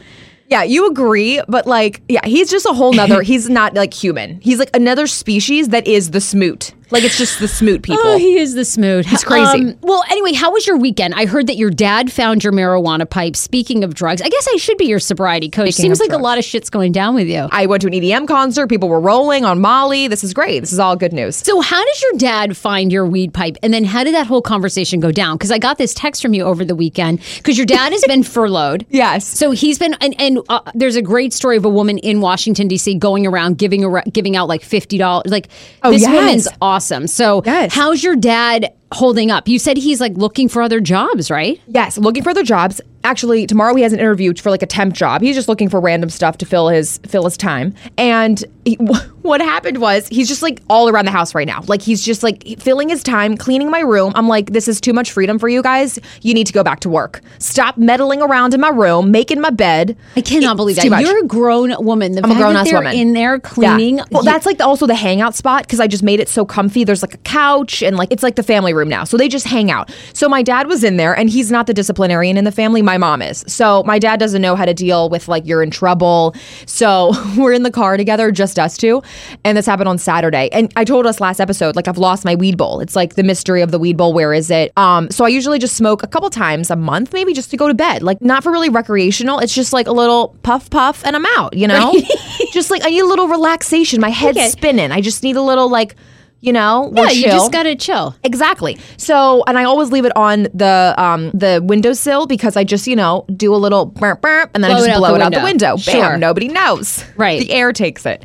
Yeah, 0.53 0.65
you 0.65 0.87
agree, 0.87 1.41
but 1.49 1.67
like, 1.67 2.03
yeah, 2.11 2.21
he's 2.27 2.51
just 2.51 2.67
a 2.67 2.75
whole 2.75 2.93
nother. 2.93 3.23
he's 3.33 3.49
not 3.49 3.73
like 3.73 3.95
human. 3.95 4.39
He's 4.43 4.59
like 4.59 4.69
another 4.77 5.07
species 5.07 5.71
that 5.71 5.87
is 5.87 6.11
the 6.11 6.21
smoot. 6.21 6.75
Like 6.93 7.05
it's 7.05 7.19
just 7.19 7.39
the 7.41 7.49
smoot 7.49 7.83
people. 7.83 8.03
Oh, 8.05 8.19
he 8.19 8.39
is 8.39 8.55
the 8.55 8.65
smoot. 8.65 9.07
He's 9.07 9.25
crazy. 9.25 9.77
well, 9.81 10.05
anyway, 10.11 10.35
how 10.35 10.53
was 10.53 10.67
your 10.67 10.77
weekend? 10.77 11.15
I 11.15 11.27
heard 11.27 11.47
that 11.47 11.57
your 11.57 11.71
dad 11.71 12.13
found 12.13 12.45
your 12.45 12.53
marijuana 12.53 13.09
pipe. 13.09 13.35
Speaking 13.35 13.83
of 13.83 13.95
drugs, 13.95 14.21
I 14.23 14.29
guess 14.29 14.47
I 14.53 14.57
should 14.57 14.77
be 14.79 14.85
your 14.85 14.99
sobriety 15.01 15.49
coach. 15.49 15.73
Speaking 15.75 15.95
Seems 15.95 16.01
like 16.01 16.13
a 16.13 16.23
lot 16.23 16.39
of 16.39 16.45
shit's 16.45 16.71
going 16.71 16.93
down 16.93 17.15
with 17.15 17.27
you. 17.29 17.49
I 17.51 17.67
went 17.67 17.81
to 17.83 17.89
an 17.89 17.95
EDM 17.95 18.29
concert. 18.29 18.67
People 18.69 18.89
were 18.89 19.01
rolling 19.01 19.45
on 19.45 19.61
Molly. 19.61 20.07
This 20.09 20.23
is 20.23 20.35
great. 20.35 20.61
This 20.61 20.73
is 20.73 20.79
all 20.79 20.95
good 20.95 21.13
news. 21.13 21.37
So, 21.37 21.61
how 21.63 21.83
does 21.85 22.03
your 22.03 22.13
dad 22.19 22.57
find 22.57 22.93
your 22.93 23.07
weed 23.07 23.33
pipe? 23.33 23.57
And 23.63 23.73
then, 23.73 23.85
how 23.85 24.05
did 24.05 24.15
that 24.15 24.27
whole 24.27 24.43
conversation 24.43 25.01
go 25.01 25.11
down? 25.11 25.37
Because 25.39 25.51
I 25.51 25.59
got 25.59 25.79
this 25.79 25.95
text 25.95 26.21
from 26.21 26.35
you 26.35 26.45
over 26.45 26.63
the 26.65 26.77
weekend 26.77 27.21
because 27.39 27.57
your 27.57 27.67
dad 27.67 27.93
has 27.93 28.05
been 28.07 28.23
furloughed. 28.35 28.85
Yes. 28.91 29.27
So 29.27 29.51
he's 29.53 29.79
been, 29.79 29.95
and, 30.03 30.15
and 30.21 30.41
uh, 30.51 30.61
there's 30.75 30.97
a 30.97 31.03
great 31.03 31.33
story 31.33 31.57
of 31.57 31.65
a 31.65 31.71
woman 31.71 31.97
in 31.99 32.21
Washington 32.21 32.69
D.C. 32.69 32.97
going 32.97 33.27
around 33.27 33.57
giving 33.57 33.83
ar- 33.85 34.05
giving 34.13 34.37
out 34.37 34.47
like 34.49 34.63
fifty 34.63 34.99
dollars. 34.99 35.31
Like 35.31 35.49
Oh, 35.83 35.91
this 35.91 36.03
yes. 36.03 36.13
woman's 36.15 36.49
awesome. 36.61 36.82
So, 37.07 37.43
Yes. 37.45 37.73
how's 37.75 38.03
your 38.03 38.17
dad 38.17 38.73
holding 38.93 39.31
up? 39.31 39.49
You 39.49 39.59
said 39.59 39.77
he's 39.77 40.01
like 40.01 40.13
looking 40.17 40.49
for 40.49 40.63
other 40.63 40.81
jobs, 40.81 41.31
right? 41.31 41.61
Yes, 41.67 41.97
looking 41.99 42.23
for 42.23 42.31
other 42.31 42.43
jobs. 42.43 42.81
Actually, 43.05 43.47
tomorrow 43.47 43.75
he 43.75 43.83
has 43.83 43.93
an 43.93 43.99
interview 43.99 44.33
for 44.35 44.51
like 44.51 44.63
a 44.63 44.67
temp 44.67 44.95
job. 44.95 45.23
He's 45.23 45.35
just 45.35 45.49
looking 45.49 45.69
for 45.69 45.81
random 45.81 46.09
stuff 46.11 46.39
to 46.39 46.47
fill 46.47 46.69
his 46.69 46.99
fill 47.07 47.25
his 47.25 47.37
time. 47.37 47.75
And 47.99 48.45
he, 48.65 48.75
what 49.23 49.41
happened 49.41 49.79
was 49.79 50.07
he's 50.09 50.29
just 50.29 50.43
like 50.43 50.61
all 50.71 50.89
around 50.89 51.05
the 51.07 51.11
house 51.11 51.35
right 51.35 51.47
now. 51.47 51.63
Like 51.67 51.83
he's 51.83 52.05
just 52.05 52.23
like 52.23 52.45
filling 52.59 52.89
his 52.89 53.03
time 53.03 53.37
cleaning 53.37 53.71
my 53.71 53.81
room. 53.81 54.13
I'm 54.15 54.29
like, 54.29 54.53
this 54.53 54.69
is 54.69 54.81
too 54.81 54.93
much 54.93 55.11
freedom 55.11 55.39
for 55.39 55.49
you 55.49 55.63
guys. 55.63 55.99
You 56.23 56.33
need 56.35 56.47
to 56.47 56.53
go 56.53 56.63
back 56.63 56.81
to 56.81 56.89
work. 56.89 57.21
Stop 57.39 57.77
meddling 57.77 58.23
around 58.23 58.55
in 58.55 58.61
my 58.61 58.69
room, 58.69 59.11
making 59.11 59.41
my 59.41 59.51
bed. 59.51 59.97
I 60.17 60.21
cannot 60.21 60.57
believe 60.57 60.77
that. 60.77 60.83
You're 61.03 61.25
a 61.25 61.27
grown 61.27 61.75
woman. 61.85 62.13
The 62.13 62.23
I'm 62.25 62.31
a 62.31 62.35
grown 62.37 62.57
ass 62.57 62.73
woman. 62.73 62.95
in 62.97 63.13
there 63.15 63.39
cleaning. 63.41 63.97
Well, 64.11 64.23
you- 64.23 64.31
that's 64.31 64.47
like 64.47 64.59
the, 64.59 64.65
also 64.65 64.87
the 64.87 64.95
hangout 64.95 65.35
spot 65.35 65.63
because 65.65 65.81
I 65.81 65.87
just 65.89 66.03
made 66.03 66.21
it 66.21 66.29
so 66.29 66.45
comfy. 66.45 66.85
There's 66.85 67.03
like 67.03 67.15
a 67.15 67.19
couch 67.19 67.83
and 67.83 67.97
like 67.97 68.13
it's 68.13 68.23
like 68.23 68.37
the 68.37 68.43
family 68.43 68.75
room 68.75 68.89
now. 68.89 69.05
So 69.05 69.17
they 69.17 69.29
just 69.29 69.47
hang 69.47 69.71
out. 69.71 69.93
So 70.15 70.29
my 70.29 70.43
dad 70.43 70.67
was 70.69 70.85
in 70.85 70.97
there 70.99 71.17
and 71.17 71.29
he's 71.29 71.51
not 71.51 71.67
the 71.67 71.75
disciplinarian 71.75 72.37
in 72.37 72.45
the 72.45 72.53
family. 72.53 72.83
My 72.83 72.92
mom 72.99 73.23
is. 73.23 73.45
So 73.47 73.83
my 73.85 73.99
dad 73.99 74.19
doesn't 74.21 74.43
know 74.43 74.57
how 74.57 74.65
to 74.65 74.75
deal 74.75 75.09
with 75.09 75.29
like 75.29 75.47
you're 75.47 75.63
in 75.63 75.71
trouble. 75.71 76.35
So 76.67 77.13
we're 77.37 77.53
in 77.53 77.63
the 77.63 77.71
car 77.71 77.97
together, 77.97 78.31
just 78.31 78.59
us 78.59 78.77
two. 78.77 79.03
And 79.45 79.57
this 79.57 79.67
happened 79.67 79.89
on 79.89 79.99
Saturday. 79.99 80.49
And 80.53 80.73
I 80.77 80.85
told 80.85 81.07
us 81.07 81.21
last 81.21 81.41
episode, 81.41 81.77
like 81.77 81.89
I've 81.89 81.99
lost 81.99 82.25
my 82.25 82.35
weed 82.35 82.57
bowl. 82.57 82.81
It's 82.81 82.97
like 82.97 83.15
the 83.15 83.23
mystery 83.23 83.63
of 83.63 83.71
the 83.71 83.79
weed 83.79 83.97
bowl. 83.97 84.13
Where 84.13 84.33
is 84.33 84.51
it? 84.51 84.73
Um, 84.77 85.11
so 85.11 85.25
I 85.25 85.29
usually 85.29 85.59
just 85.59 85.77
smoke 85.77 86.03
a 86.03 86.07
couple 86.07 86.31
times 86.31 86.71
a 86.71 86.77
month, 86.77 87.13
maybe 87.13 87.33
just 87.35 87.51
to 87.51 87.57
go 87.57 87.69
to 87.69 87.75
bed. 87.75 88.03
Like 88.03 88.21
not 88.23 88.43
for 88.43 88.53
really 88.53 88.69
recreational. 88.69 89.39
It's 89.39 89.55
just 89.55 89.73
like 89.73 89.87
a 89.87 89.93
little 89.93 90.37
puff 90.43 90.71
puff 90.71 91.05
and 91.05 91.17
I'm 91.17 91.27
out, 91.37 91.57
you 91.57 91.69
know? 91.69 91.93
just 92.53 92.71
like 92.71 92.83
I 92.85 92.89
need 92.91 93.01
a 93.01 93.07
little 93.07 93.29
relaxation. 93.29 94.01
My 94.01 94.11
head's 94.11 94.39
Okay. 94.39 94.49
spinning. 94.49 94.93
I 94.93 95.01
just 95.01 95.23
need 95.23 95.37
a 95.37 95.43
little 95.43 95.69
like, 95.69 95.95
you 96.43 96.53
know, 96.53 96.93
yeah, 96.95 97.09
you 97.11 97.23
chill. 97.23 97.33
just 97.33 97.53
gotta 97.53 97.75
chill. 97.75 98.15
Exactly. 98.25 98.77
So, 98.99 99.43
and 99.47 99.57
I 99.57 99.65
always 99.65 99.91
leave 99.91 100.05
it 100.05 100.15
on 100.17 100.43
the 100.53 100.95
um 100.99 101.31
the 101.31 101.63
windowsill 101.65 102.27
because 102.27 102.57
I 102.57 102.65
just 102.65 102.87
you 102.87 102.97
know 102.97 103.25
do 103.35 103.55
a 103.55 103.57
little 103.57 103.87
burp 103.87 104.21
burp 104.21 104.51
and 104.55 104.63
then 104.63 104.71
Blow 104.73 104.77
I 104.77 104.87
just 104.87 104.91
out 104.91 104.99
blow 104.99 105.15
it 105.15 105.23
out 105.23 105.33
the 105.33 105.39
window. 105.41 105.73
window. 105.75 105.85
Bam. 105.87 105.95
Sure. 105.95 106.17
Nobody 106.19 106.49
knows. 106.49 107.05
Right. 107.17 107.41
The 107.41 107.53
air 107.53 107.73
takes 107.73 108.05
it. 108.05 108.23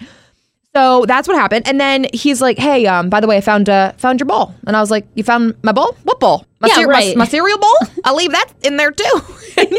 So 0.75 1.05
that's 1.07 1.27
what 1.27 1.37
happened. 1.37 1.67
And 1.67 1.79
then 1.79 2.05
he's 2.13 2.39
like, 2.41 2.59
"Hey, 2.59 2.85
um, 2.85 3.09
by 3.09 3.19
the 3.19 3.25
way, 3.27 3.37
I 3.37 3.41
found 3.41 3.67
uh 3.69 3.93
found 3.93 4.19
your 4.19 4.27
bowl." 4.27 4.53
And 4.67 4.75
I 4.75 4.79
was 4.81 4.91
like, 4.91 5.07
"You 5.15 5.23
found 5.23 5.55
my 5.63 5.71
bowl? 5.71 5.95
What 6.03 6.19
bowl? 6.19 6.45
My, 6.59 6.67
Yeah, 6.67 6.75
cere- 6.75 6.87
my- 6.87 6.93
right. 6.93 7.17
my 7.17 7.25
cereal 7.25 7.57
bowl? 7.57 7.75
I'll 8.03 8.15
leave 8.15 8.31
that 8.31 8.47
in 8.63 8.77
there 8.77 8.91
too." 8.91 9.21
and 9.57 9.73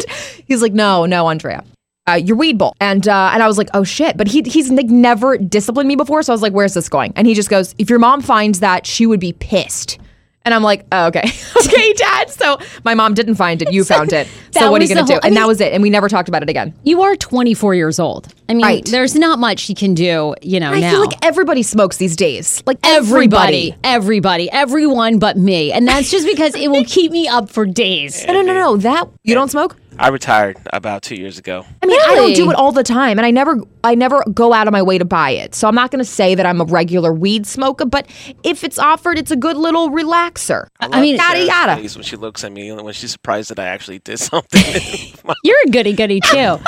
he's 0.46 0.60
like, 0.62 0.72
"No, 0.72 1.06
no, 1.06 1.28
Andrea." 1.28 1.62
Uh, 2.08 2.14
your 2.14 2.36
weed 2.36 2.56
bowl, 2.56 2.74
and 2.80 3.06
uh, 3.06 3.30
and 3.34 3.42
I 3.42 3.46
was 3.46 3.58
like, 3.58 3.68
oh 3.74 3.84
shit! 3.84 4.16
But 4.16 4.28
he 4.28 4.42
he's 4.42 4.70
like 4.70 4.86
never 4.86 5.36
disciplined 5.36 5.88
me 5.88 5.94
before, 5.96 6.22
so 6.22 6.32
I 6.32 6.34
was 6.34 6.42
like, 6.42 6.52
where's 6.54 6.72
this 6.74 6.88
going? 6.88 7.12
And 7.16 7.26
he 7.26 7.34
just 7.34 7.50
goes, 7.50 7.74
if 7.76 7.90
your 7.90 7.98
mom 7.98 8.22
finds 8.22 8.60
that, 8.60 8.86
she 8.86 9.06
would 9.06 9.20
be 9.20 9.32
pissed. 9.34 9.98
And 10.44 10.54
I'm 10.54 10.62
like, 10.62 10.86
oh, 10.92 11.08
okay, 11.08 11.24
okay, 11.58 11.92
dad. 11.92 12.30
So 12.30 12.58
my 12.82 12.94
mom 12.94 13.12
didn't 13.12 13.34
find 13.34 13.60
it, 13.60 13.70
you 13.70 13.84
found 13.84 14.14
it. 14.14 14.26
So 14.58 14.70
what 14.72 14.80
are 14.80 14.84
you 14.86 14.92
gonna 14.94 15.06
do? 15.06 15.12
whole- 15.12 15.20
I 15.22 15.26
and 15.28 15.34
mean- 15.34 15.42
that 15.42 15.46
was 15.46 15.60
it. 15.60 15.72
And 15.74 15.82
we 15.82 15.90
never 15.90 16.08
talked 16.08 16.28
about 16.28 16.42
it 16.42 16.48
again. 16.48 16.74
You 16.82 17.02
are 17.02 17.14
24 17.14 17.74
years 17.74 18.00
old. 18.00 18.26
I 18.48 18.54
mean, 18.54 18.64
Right. 18.64 18.84
there's 18.86 19.14
not 19.14 19.38
much 19.38 19.68
you 19.68 19.74
can 19.76 19.94
do, 19.94 20.34
you 20.42 20.58
know, 20.58 20.72
I 20.72 20.80
now. 20.80 20.90
feel 20.90 21.00
like 21.00 21.24
everybody 21.24 21.62
smokes 21.62 21.98
these 21.98 22.16
days. 22.16 22.60
Like 22.66 22.78
everybody, 22.82 23.76
everybody, 23.84 24.50
everyone 24.50 25.18
but 25.20 25.36
me. 25.36 25.70
And 25.70 25.86
that's 25.86 26.10
just 26.10 26.26
because 26.26 26.54
it 26.56 26.68
will 26.72 26.84
keep 26.96 27.12
me 27.12 27.28
up 27.28 27.50
for 27.50 27.66
days. 27.66 28.24
No, 28.26 28.32
no, 28.32 28.42
no, 28.42 28.54
no. 28.54 28.76
That 28.78 29.08
you 29.22 29.34
don't 29.34 29.50
smoke. 29.50 29.76
I 29.98 30.08
retired 30.08 30.56
about 30.72 31.02
two 31.02 31.16
years 31.16 31.38
ago. 31.38 31.64
I 31.82 31.86
mean, 31.86 32.00
I 32.00 32.14
don't 32.14 32.34
do 32.34 32.50
it 32.50 32.56
all 32.56 32.72
the 32.72 32.84
time, 32.84 33.18
and 33.18 33.26
I 33.26 33.30
never, 33.30 33.60
I 33.82 33.94
never 33.94 34.22
go 34.32 34.52
out 34.52 34.68
of 34.68 34.72
my 34.72 34.82
way 34.82 34.98
to 34.98 35.04
buy 35.04 35.30
it. 35.30 35.54
So 35.54 35.66
I'm 35.66 35.74
not 35.74 35.90
going 35.90 35.98
to 35.98 36.10
say 36.10 36.34
that 36.34 36.46
I'm 36.46 36.60
a 36.60 36.64
regular 36.64 37.12
weed 37.12 37.46
smoker, 37.46 37.84
but 37.84 38.06
if 38.44 38.62
it's 38.62 38.78
offered, 38.78 39.18
it's 39.18 39.30
a 39.30 39.36
good 39.36 39.56
little 39.56 39.90
relaxer. 39.90 40.68
I 40.80 41.00
mean, 41.00 41.16
yada 41.16 41.46
Sarah's 41.46 41.48
yada. 41.48 41.98
when 41.98 42.04
she 42.04 42.16
looks 42.16 42.44
at 42.44 42.52
me 42.52 42.70
when 42.72 42.92
she's 42.94 43.10
surprised 43.10 43.50
that 43.50 43.58
I 43.58 43.66
actually 43.66 43.98
did 43.98 44.18
something. 44.18 44.62
You're 45.44 45.56
a 45.66 45.70
goody 45.70 45.92
goody 45.92 46.20
too. 46.20 46.58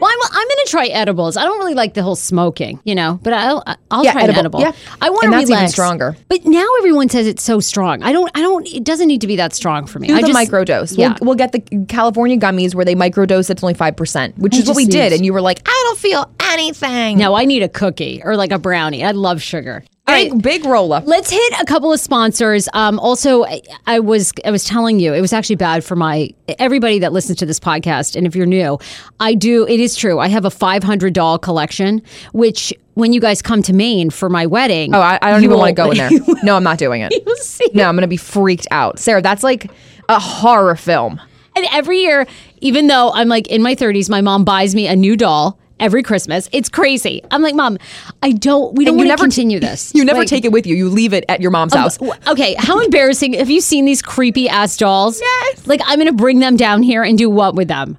Well, 0.00 0.10
I'm, 0.10 0.18
I'm 0.30 0.46
going 0.48 0.64
to 0.64 0.66
try 0.70 0.86
edibles. 0.86 1.36
I 1.36 1.44
don't 1.44 1.58
really 1.58 1.74
like 1.74 1.94
the 1.94 2.02
whole 2.02 2.16
smoking, 2.16 2.80
you 2.84 2.94
know, 2.94 3.18
but 3.22 3.32
I'll, 3.32 3.62
I'll 3.90 4.04
Yeah, 4.04 4.12
try 4.12 4.22
edible. 4.22 4.34
an 4.34 4.38
edible. 4.40 4.60
Yeah. 4.60 4.72
I 5.00 5.10
want 5.10 5.22
to 5.22 5.26
And 5.26 5.32
that's 5.34 5.44
relax. 5.46 5.62
even 5.62 5.68
stronger. 5.72 6.16
But 6.28 6.44
now 6.44 6.66
everyone 6.78 7.08
says 7.08 7.26
it's 7.26 7.42
so 7.42 7.60
strong. 7.60 8.02
I 8.02 8.12
don't, 8.12 8.30
I 8.34 8.40
don't, 8.40 8.66
it 8.68 8.84
doesn't 8.84 9.08
need 9.08 9.20
to 9.22 9.26
be 9.26 9.36
that 9.36 9.54
strong 9.54 9.86
for 9.86 9.98
me. 9.98 10.08
Do 10.08 10.14
I 10.14 10.20
the 10.22 10.28
just, 10.28 10.50
microdose. 10.50 10.96
Yeah. 10.98 11.16
We'll, 11.20 11.28
we'll 11.28 11.34
get 11.36 11.52
the 11.52 11.60
California 11.88 12.36
gummies 12.38 12.74
where 12.74 12.84
they 12.84 12.94
microdose. 12.94 13.50
It's 13.50 13.62
only 13.62 13.74
five 13.74 13.96
percent, 13.96 14.36
which 14.38 14.54
I 14.54 14.58
is 14.58 14.66
what 14.68 14.76
we 14.76 14.84
did. 14.86 15.12
And 15.12 15.24
you 15.24 15.32
were 15.32 15.40
like, 15.40 15.60
I 15.66 15.82
don't 15.86 15.98
feel 15.98 16.30
anything. 16.40 17.18
No, 17.18 17.34
I 17.34 17.44
need 17.44 17.62
a 17.62 17.68
cookie 17.68 18.20
or 18.24 18.36
like 18.36 18.52
a 18.52 18.58
brownie. 18.58 19.04
I 19.04 19.12
love 19.12 19.42
sugar. 19.42 19.84
Big 20.08 20.32
right. 20.32 20.42
big 20.42 20.64
roll 20.64 20.92
up. 20.92 21.06
Let's 21.06 21.30
hit 21.30 21.60
a 21.60 21.64
couple 21.66 21.92
of 21.92 22.00
sponsors. 22.00 22.68
Um, 22.72 22.98
also, 22.98 23.44
I, 23.44 23.60
I 23.86 24.00
was 24.00 24.32
I 24.44 24.50
was 24.50 24.64
telling 24.64 24.98
you 25.00 25.12
it 25.12 25.20
was 25.20 25.32
actually 25.32 25.56
bad 25.56 25.84
for 25.84 25.96
my 25.96 26.30
everybody 26.58 26.98
that 27.00 27.12
listens 27.12 27.38
to 27.38 27.46
this 27.46 27.60
podcast. 27.60 28.16
And 28.16 28.26
if 28.26 28.34
you're 28.34 28.46
new, 28.46 28.78
I 29.20 29.34
do. 29.34 29.66
It 29.66 29.80
is 29.80 29.94
true. 29.96 30.18
I 30.18 30.28
have 30.28 30.44
a 30.44 30.50
500 30.50 31.12
doll 31.12 31.38
collection, 31.38 32.00
which 32.32 32.72
when 32.94 33.12
you 33.12 33.20
guys 33.20 33.42
come 33.42 33.62
to 33.62 33.72
Maine 33.72 34.10
for 34.10 34.28
my 34.28 34.46
wedding, 34.46 34.94
Oh, 34.94 35.00
I, 35.00 35.18
I 35.20 35.30
don't 35.30 35.44
even 35.44 35.58
want 35.58 35.68
to 35.68 35.74
go 35.74 35.90
in 35.90 35.96
there. 35.98 36.10
No, 36.42 36.56
I'm 36.56 36.64
not 36.64 36.78
doing 36.78 37.02
it. 37.02 37.12
No, 37.74 37.86
I'm 37.88 37.94
gonna 37.94 38.08
be 38.08 38.16
freaked 38.16 38.66
out, 38.70 38.98
Sarah. 38.98 39.20
That's 39.22 39.42
like 39.42 39.70
a 40.08 40.18
horror 40.18 40.74
film. 40.74 41.20
And 41.54 41.66
every 41.72 41.98
year, 41.98 42.26
even 42.60 42.86
though 42.86 43.10
I'm 43.12 43.28
like 43.28 43.48
in 43.48 43.62
my 43.62 43.74
30s, 43.74 44.08
my 44.08 44.20
mom 44.20 44.44
buys 44.44 44.74
me 44.74 44.86
a 44.86 44.96
new 44.96 45.16
doll 45.16 45.58
every 45.80 46.02
Christmas. 46.02 46.48
It's 46.52 46.68
crazy. 46.68 47.22
I'm 47.30 47.42
like, 47.42 47.54
mom, 47.54 47.78
I 48.22 48.32
don't. 48.32 48.74
We 48.74 48.84
don't 48.84 48.98
you 48.98 49.04
never 49.04 49.22
continue 49.22 49.60
this. 49.68 49.92
You 49.94 50.04
never 50.04 50.20
Like, 50.20 50.28
take 50.28 50.44
it 50.44 50.52
with 50.52 50.66
you. 50.66 50.76
You 50.76 50.88
leave 50.88 51.12
it 51.12 51.24
at 51.28 51.40
your 51.40 51.50
mom's 51.50 51.74
house. 51.74 51.98
Okay, 52.26 52.54
how 52.58 52.80
embarrassing. 52.84 53.34
Have 53.34 53.50
you 53.50 53.60
seen 53.60 53.84
these 53.84 54.02
creepy 54.02 54.48
ass 54.48 54.76
dolls? 54.76 55.20
Yes. 55.20 55.66
Like, 55.66 55.80
I'm 55.86 55.96
going 55.98 56.06
to 56.08 56.12
bring 56.12 56.38
them 56.40 56.56
down 56.56 56.82
here 56.82 57.02
and 57.02 57.16
do 57.18 57.28
what 57.30 57.54
with 57.54 57.68
them? 57.68 57.98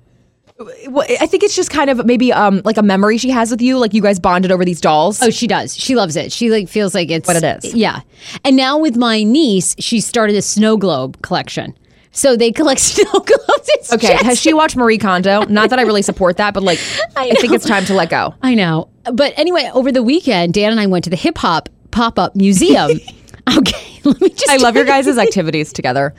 Well, 0.90 1.08
I 1.22 1.26
think 1.26 1.44
it's 1.44 1.56
just 1.56 1.70
kind 1.72 1.90
of 1.90 2.06
maybe 2.06 2.34
um 2.34 2.62
like 2.66 2.76
a 2.76 2.82
memory 2.84 3.18
she 3.18 3.30
has 3.30 3.50
with 3.50 3.62
you. 3.62 3.78
Like 3.78 3.94
you 3.94 4.02
guys 4.02 4.20
bonded 4.20 4.52
over 4.52 4.66
these 4.66 4.82
dolls. 4.82 5.22
Oh, 5.22 5.30
she 5.30 5.48
does. 5.48 5.74
She 5.74 5.96
loves 5.96 6.18
it. 6.18 6.34
She 6.34 6.50
like 6.50 6.68
feels 6.68 6.94
like 6.94 7.10
it's 7.10 7.26
What 7.26 7.38
it 7.42 7.64
is. 7.64 7.74
Yeah. 7.74 8.02
And 8.44 8.58
now 8.58 8.78
with 8.78 8.98
my 8.98 9.24
niece, 9.24 9.74
she 9.80 10.02
started 10.02 10.36
a 10.36 10.42
snow 10.42 10.76
globe 10.76 11.22
collection. 11.22 11.78
So 12.12 12.36
they 12.36 12.52
collect 12.52 12.80
snow 12.82 13.12
globes. 13.12 13.70
It's 13.70 13.94
okay. 13.94 14.10
just- 14.14 14.24
Has 14.26 14.40
she 14.42 14.54
watched 14.54 14.76
Marie 14.76 14.98
Kondo? 14.98 15.44
Not 15.46 15.70
that 15.70 15.80
I 15.80 15.84
really 15.84 16.02
support 16.02 16.38
that, 16.38 16.54
but 16.54 16.64
like 16.64 16.80
I 17.16 17.30
I, 17.30 17.32
think 17.36 17.50
know. 17.52 17.56
it's 17.56 17.66
time 17.68 17.86
to 17.86 17.94
let 17.94 18.10
go. 18.10 18.34
I 18.42 18.56
know. 18.56 18.90
But 19.14 19.34
anyway, 19.38 19.70
over 19.74 19.92
the 19.92 20.04
weekend, 20.04 20.54
Dan 20.54 20.72
and 20.72 20.80
I 20.80 20.86
went 20.88 21.04
to 21.06 21.10
the 21.10 21.16
hip 21.16 21.38
hop 21.38 21.70
pop 21.92 22.18
up 22.20 22.36
museum. 22.36 22.92
okay, 23.58 24.00
let 24.04 24.22
me 24.22 24.30
just. 24.30 24.50
I 24.50 24.58
love 24.58 24.76
your 24.76 24.86
guys' 24.86 25.18
activities 25.18 25.72
together. 25.74 26.14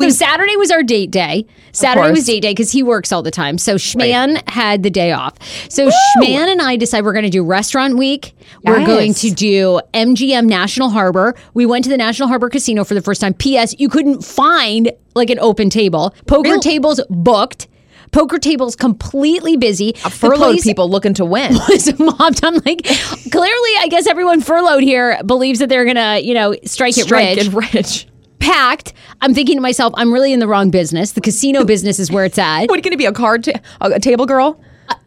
So 0.00 0.08
Saturday 0.10 0.56
was 0.56 0.70
our 0.70 0.82
date 0.82 1.10
day. 1.10 1.46
Saturday 1.72 2.10
was 2.10 2.26
date 2.26 2.40
day 2.40 2.52
because 2.52 2.70
he 2.70 2.82
works 2.82 3.12
all 3.12 3.22
the 3.22 3.30
time. 3.30 3.58
So 3.58 3.76
Schman 3.76 4.46
had 4.48 4.82
the 4.82 4.90
day 4.90 5.12
off. 5.12 5.34
So 5.70 5.88
Schman 5.88 6.48
and 6.52 6.60
I 6.62 6.76
decided 6.76 7.04
we're 7.04 7.12
going 7.12 7.24
to 7.24 7.30
do 7.30 7.44
restaurant 7.44 7.96
week. 7.96 8.34
We're 8.62 8.84
going 8.86 9.14
to 9.14 9.30
do 9.30 9.80
MGM 9.94 10.46
National 10.46 10.90
Harbor. 10.90 11.34
We 11.54 11.66
went 11.66 11.84
to 11.84 11.90
the 11.90 11.96
National 11.96 12.28
Harbor 12.28 12.48
Casino 12.48 12.84
for 12.84 12.94
the 12.94 13.02
first 13.02 13.20
time. 13.20 13.34
P.S. 13.34 13.74
You 13.78 13.88
couldn't 13.88 14.24
find 14.24 14.92
like 15.14 15.30
an 15.30 15.38
open 15.38 15.70
table. 15.70 16.14
Poker 16.26 16.58
tables 16.58 17.00
booked. 17.08 17.68
Poker 18.12 18.38
tables 18.38 18.76
completely 18.76 19.56
busy. 19.56 19.92
The 19.92 20.10
Furloughed 20.10 20.60
people 20.60 20.88
looking 20.88 21.14
to 21.14 21.24
win. 21.24 21.54
was 21.68 21.98
mobbed. 21.98 22.40
I'm 22.44 22.54
like, 22.64 22.84
clearly, 22.84 23.70
I 23.78 23.88
guess 23.90 24.06
everyone 24.06 24.40
furloughed 24.40 24.82
here 24.82 25.20
believes 25.24 25.58
that 25.58 25.68
they're 25.68 25.84
gonna, 25.84 26.18
you 26.20 26.34
know, 26.34 26.54
strike 26.64 26.96
it 26.96 27.04
Strike 27.04 27.36
rich 27.36 27.46
and 27.46 27.54
rich. 27.74 28.06
Packed. 28.38 28.92
I'm 29.20 29.34
thinking 29.34 29.56
to 29.56 29.60
myself, 29.60 29.92
I'm 29.96 30.12
really 30.12 30.32
in 30.32 30.40
the 30.40 30.48
wrong 30.48 30.70
business. 30.70 31.12
The 31.12 31.20
casino 31.20 31.64
business 31.72 31.98
is 31.98 32.10
where 32.10 32.24
it's 32.24 32.38
at. 32.38 32.66
What 32.68 32.82
going 32.82 32.92
to 32.92 32.96
be 32.96 33.06
a 33.06 33.12
card 33.12 33.44
ta- 33.44 33.60
a, 33.80 33.92
a 33.92 34.00
table 34.00 34.26
girl? 34.26 34.60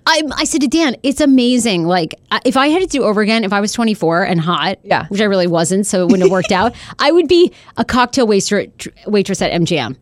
I, 0.06 0.24
I 0.36 0.44
said 0.44 0.62
to 0.62 0.68
Dan, 0.68 0.96
it's 1.04 1.22
amazing. 1.22 1.86
Like, 1.86 2.16
if 2.44 2.58
I 2.58 2.68
had 2.68 2.82
to 2.82 2.88
do 2.88 3.04
over 3.04 3.22
again, 3.22 3.44
if 3.44 3.54
I 3.54 3.62
was 3.62 3.72
24 3.72 4.24
and 4.24 4.42
hot, 4.42 4.78
Yeah. 4.84 5.06
which 5.08 5.22
I 5.22 5.26
really 5.26 5.48
wasn't, 5.48 5.86
so 5.86 6.02
it 6.02 6.06
wouldn't 6.06 6.24
have 6.24 6.32
worked 6.32 6.52
out, 6.52 6.74
I 6.98 7.12
would 7.12 7.28
be 7.28 7.54
a 7.78 7.86
cocktail 7.86 8.28
waiter, 8.28 8.66
waitress 9.08 9.42
at 9.42 9.52
MGM. 9.52 9.96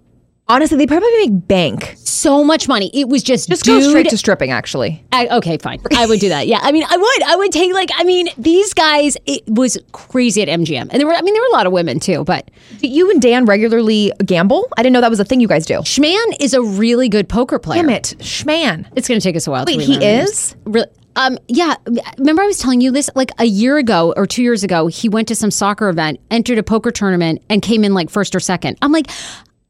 Honestly, 0.50 0.78
they 0.78 0.88
probably 0.88 1.10
make 1.18 1.48
bank. 1.48 1.94
So 1.98 2.44
much 2.44 2.68
money. 2.68 2.90
It 2.94 3.10
was 3.10 3.22
just 3.22 3.50
Just 3.50 3.66
dude, 3.66 3.84
go 3.84 3.90
straight 3.90 4.10
to 4.10 4.18
stripping, 4.18 4.50
actually. 4.50 5.04
I, 5.12 5.28
okay, 5.38 5.58
fine. 5.58 5.82
I 5.96 6.06
would 6.06 6.20
do 6.20 6.30
that. 6.30 6.48
Yeah, 6.48 6.60
I 6.62 6.72
mean, 6.72 6.84
I 6.90 6.96
would. 6.98 7.24
I 7.24 7.36
would 7.36 7.52
take 7.52 7.74
like. 7.74 7.90
I 7.96 8.04
mean, 8.04 8.30
these 8.38 8.74
guys. 8.74 9.18
It 9.26 9.44
was 9.48 9.78
crazy 9.92 10.42
at 10.42 10.48
MGM, 10.48 10.88
and 10.90 10.92
there 10.92 11.06
were. 11.06 11.14
I 11.14 11.22
mean, 11.22 11.34
there 11.34 11.44
were 11.44 11.50
a 11.50 11.54
lot 11.54 11.68
of 11.68 11.74
women 11.74 12.00
too. 12.00 12.24
But 12.24 12.50
Do 12.80 12.88
you 12.88 13.12
and 13.12 13.22
Dan 13.22 13.46
regularly 13.46 14.12
gamble? 14.26 14.68
I 14.78 14.84
didn't 14.84 14.94
know 14.94 15.02
that 15.02 15.10
was 15.10 15.20
a 15.20 15.26
thing 15.26 15.42
you 15.42 15.48
guys 15.48 15.66
do. 15.66 15.76
Schman 15.80 16.36
is 16.40 16.54
a 16.54 16.62
really 16.62 17.10
good 17.10 17.28
poker 17.28 17.60
player. 17.60 17.82
Damn 17.82 17.90
it, 17.92 18.16
Schman. 18.20 18.86
It's 18.96 19.08
going 19.08 19.20
to 19.20 19.24
take 19.24 19.36
us 19.36 19.48
a 19.48 19.52
while. 19.52 19.66
Wait, 19.66 19.82
he 19.82 20.04
is? 20.04 20.56
Really? 20.66 20.88
Um, 21.18 21.38
yeah. 21.48 21.76
Remember, 22.20 22.44
I 22.44 22.46
was 22.46 22.60
telling 22.60 22.80
you 22.80 22.92
this 22.92 23.10
like 23.16 23.32
a 23.40 23.46
year 23.46 23.78
ago 23.78 24.14
or 24.16 24.26
two 24.28 24.44
years 24.44 24.64
ago. 24.64 24.88
He 24.88 25.10
went 25.10 25.28
to 25.28 25.36
some 25.36 25.52
soccer 25.52 25.90
event, 25.90 26.20
entered 26.32 26.58
a 26.58 26.64
poker 26.64 26.92
tournament, 26.92 27.42
and 27.50 27.62
came 27.62 27.84
in 27.84 27.94
like 27.94 28.10
first 28.10 28.34
or 28.34 28.40
second. 28.40 28.78
I'm 28.82 28.92
like. 28.92 29.08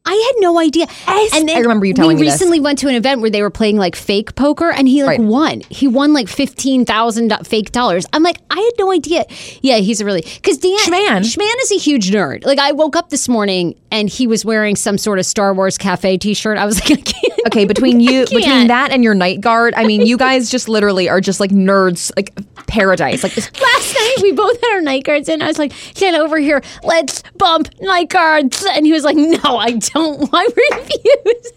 I 0.04 0.12
had 0.12 0.40
no 0.40 0.58
idea. 0.58 0.86
And 1.34 1.50
I 1.50 1.58
remember 1.58 1.84
you 1.84 1.92
telling 1.92 2.16
we 2.16 2.22
me 2.22 2.28
this. 2.28 2.34
recently 2.36 2.60
went 2.60 2.78
to 2.78 2.88
an 2.88 2.94
event 2.94 3.20
where 3.20 3.28
they 3.28 3.42
were 3.42 3.50
playing 3.50 3.76
like 3.76 3.94
fake 3.94 4.34
poker, 4.36 4.70
and 4.70 4.88
he 4.88 5.04
like 5.04 5.18
Right. 5.18 5.26
won. 5.28 5.60
He 5.68 5.86
won 5.86 6.14
like 6.14 6.28
fifteen 6.28 6.86
thousand 6.86 7.30
fake 7.46 7.72
dollars. 7.72 8.06
I'm 8.14 8.22
like, 8.22 8.38
I 8.50 8.56
had 8.58 8.70
no 8.78 8.90
idea. 8.90 9.26
Yeah, 9.60 9.76
he's 9.78 10.00
a 10.00 10.06
really 10.06 10.22
because 10.22 10.56
Dan 10.58 10.78
Schman. 10.78 11.20
Schman 11.20 11.54
is 11.62 11.72
a 11.72 11.76
huge 11.78 12.10
nerd. 12.10 12.46
Like 12.46 12.58
I 12.58 12.72
woke 12.72 12.96
up 12.96 13.10
this 13.10 13.28
morning 13.28 13.78
and 13.90 14.08
he 14.08 14.26
was 14.26 14.44
wearing 14.46 14.76
some 14.76 14.96
sort 14.96 15.18
of 15.18 15.26
Star 15.26 15.52
Wars 15.52 15.76
cafe 15.76 16.16
T-shirt. 16.16 16.56
I 16.56 16.64
was 16.64 16.80
like, 16.80 16.92
I 16.98 17.02
can't. 17.02 17.27
Okay, 17.46 17.64
between 17.64 18.00
you, 18.00 18.26
between 18.26 18.66
that 18.68 18.90
and 18.90 19.02
your 19.04 19.14
night 19.14 19.40
guard, 19.40 19.74
I 19.74 19.84
mean, 19.84 20.02
you 20.02 20.16
guys 20.16 20.50
just 20.50 20.68
literally 20.68 21.08
are 21.08 21.20
just 21.20 21.40
like 21.40 21.50
nerds, 21.50 22.10
like 22.16 22.34
paradise. 22.66 23.22
Like, 23.22 23.36
Last 23.36 23.94
night 23.94 24.16
we 24.22 24.32
both 24.32 24.60
had 24.60 24.74
our 24.74 24.80
night 24.80 25.04
guards 25.04 25.28
in. 25.28 25.42
I 25.42 25.46
was 25.46 25.58
like, 25.58 25.72
get 25.94 26.14
over 26.14 26.38
here. 26.38 26.62
Let's 26.82 27.22
bump 27.36 27.68
night 27.80 28.10
guards. 28.10 28.64
And 28.72 28.86
he 28.86 28.92
was 28.92 29.04
like, 29.04 29.16
no, 29.16 29.56
I 29.56 29.72
don't. 29.72 30.28
I 30.32 30.48
refuse. 30.70 31.52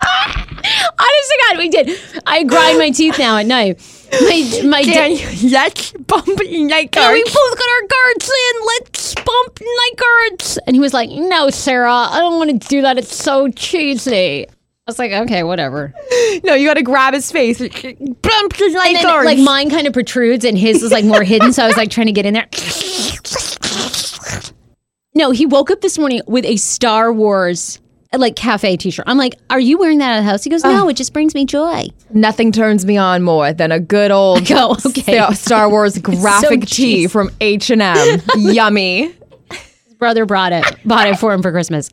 Honest 0.00 1.30
to 1.30 1.44
God, 1.48 1.58
we 1.58 1.68
did. 1.68 2.00
I 2.26 2.44
grind 2.44 2.78
my 2.78 2.90
teeth 2.90 3.18
now 3.18 3.36
at 3.36 3.46
night. 3.46 3.80
My, 4.12 4.62
my 4.64 4.80
yes, 4.80 5.92
bumpy 5.92 6.64
night 6.64 6.94
Yeah, 6.94 7.12
we 7.12 7.22
both 7.24 7.34
got 7.34 7.68
our 7.68 7.86
guards 7.88 8.30
in. 8.30 8.66
Let's 8.66 9.14
bump 9.16 9.60
night 9.60 9.96
guards. 9.96 10.58
And 10.66 10.76
he 10.76 10.80
was 10.80 10.94
like, 10.94 11.10
no, 11.10 11.50
Sarah, 11.50 11.92
I 11.92 12.18
don't 12.20 12.38
want 12.38 12.62
to 12.62 12.68
do 12.68 12.82
that. 12.82 12.96
It's 12.96 13.14
so 13.14 13.48
cheesy. 13.50 14.46
I 14.88 14.90
was 14.90 14.98
like, 14.98 15.12
okay, 15.12 15.42
whatever. 15.42 15.92
No, 16.44 16.54
you 16.54 16.68
got 16.68 16.74
to 16.74 16.82
grab 16.82 17.14
his 17.14 17.32
face. 17.32 17.58
Bump 17.58 17.72
his 18.54 18.74
And 18.74 18.96
then, 18.96 19.24
like 19.24 19.38
mine 19.40 19.70
kind 19.70 19.88
of 19.88 19.92
protrudes 19.92 20.44
and 20.44 20.56
his 20.56 20.84
is 20.84 20.92
like 20.92 21.04
more 21.04 21.24
hidden. 21.24 21.52
So 21.52 21.64
I 21.64 21.66
was 21.66 21.76
like 21.76 21.90
trying 21.90 22.06
to 22.06 22.12
get 22.12 22.26
in 22.26 22.34
there. 22.34 22.46
No, 25.14 25.32
he 25.32 25.46
woke 25.46 25.70
up 25.70 25.80
this 25.80 25.98
morning 25.98 26.20
with 26.28 26.44
a 26.44 26.56
Star 26.56 27.12
Wars 27.12 27.80
like 28.16 28.36
cafe 28.36 28.76
t-shirt. 28.76 29.04
I'm 29.08 29.18
like, 29.18 29.34
are 29.50 29.58
you 29.58 29.78
wearing 29.78 29.98
that 29.98 30.12
at 30.12 30.20
the 30.20 30.22
house? 30.22 30.44
He 30.44 30.50
goes, 30.50 30.62
no, 30.62 30.88
it 30.88 30.96
just 30.96 31.12
brings 31.12 31.34
me 31.34 31.44
joy. 31.44 31.88
Nothing 32.10 32.52
turns 32.52 32.86
me 32.86 32.96
on 32.96 33.22
more 33.24 33.52
than 33.52 33.72
a 33.72 33.80
good 33.80 34.12
old 34.12 34.46
Go, 34.46 34.76
okay. 34.86 35.14
Star- 35.16 35.34
Star 35.34 35.68
Wars 35.70 35.98
graphic 36.02 36.60
tee 36.60 36.66
cheesy. 36.66 37.06
from 37.08 37.30
H 37.40 37.70
and 37.70 37.82
M. 37.82 38.20
Yummy. 38.36 39.12
brother 39.98 40.24
brought 40.24 40.52
it, 40.52 40.64
bought 40.84 41.08
it 41.08 41.18
for 41.18 41.32
him 41.32 41.42
for 41.42 41.50
Christmas. 41.50 41.90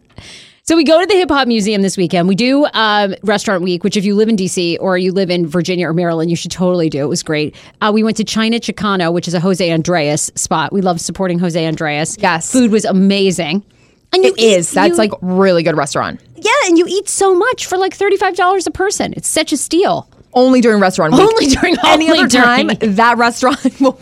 So 0.68 0.76
we 0.76 0.84
go 0.84 1.00
to 1.00 1.06
the 1.06 1.14
Hip 1.14 1.30
Hop 1.30 1.48
Museum 1.48 1.84
this 1.84 1.96
weekend. 1.96 2.28
We 2.28 2.34
do 2.34 2.66
um, 2.74 3.14
Restaurant 3.22 3.62
Week, 3.62 3.84
which 3.84 3.96
if 3.96 4.04
you 4.04 4.16
live 4.16 4.30
in 4.30 4.36
DC 4.36 4.78
or 4.80 4.98
you 4.98 5.12
live 5.12 5.30
in 5.30 5.46
Virginia 5.46 5.88
or 5.88 5.94
Maryland, 5.94 6.32
you 6.32 6.36
should 6.36 6.50
totally 6.50 6.90
do. 6.90 7.04
It 7.04 7.08
was 7.08 7.22
great. 7.22 7.56
Uh, 7.82 7.92
we 7.94 8.02
went 8.02 8.18
to 8.18 8.24
China 8.24 8.58
Chicano, 8.60 9.14
which 9.14 9.28
is 9.28 9.36
a 9.36 9.40
Jose 9.40 9.70
Andres 9.72 10.32
spot. 10.34 10.74
We 10.74 10.82
love 10.82 11.00
supporting 11.00 11.38
Jose 11.38 11.64
Andres. 11.64 12.18
Yes. 12.20 12.52
food 12.52 12.72
was 12.72 12.84
amazing. 12.84 13.64
And 14.12 14.24
you 14.24 14.32
It 14.32 14.40
is. 14.40 14.72
That's 14.72 14.90
you- 14.94 14.96
like 14.96 15.12
really 15.22 15.62
good 15.62 15.78
restaurant. 15.78 16.20
yeah, 16.36 16.50
and 16.66 16.80
you 16.80 16.88
eat 16.90 17.10
so 17.10 17.36
much 17.36 17.68
for 17.68 17.78
like 17.78 17.94
thirty 17.94 18.18
five 18.18 18.36
dollars 18.36 18.66
a 18.66 18.72
person. 18.72 19.14
It's 19.16 19.28
such 19.28 19.52
a 19.52 19.58
steal. 19.58 20.10
Only 20.36 20.60
during 20.60 20.82
restaurant 20.82 21.14
week. 21.14 21.22
Only 21.22 21.46
during 21.48 21.76
any 21.86 22.10
only 22.10 22.20
other 22.20 22.28
time, 22.28 22.68
that 22.96 23.18
restaurant 23.18 23.58
will 23.80 23.94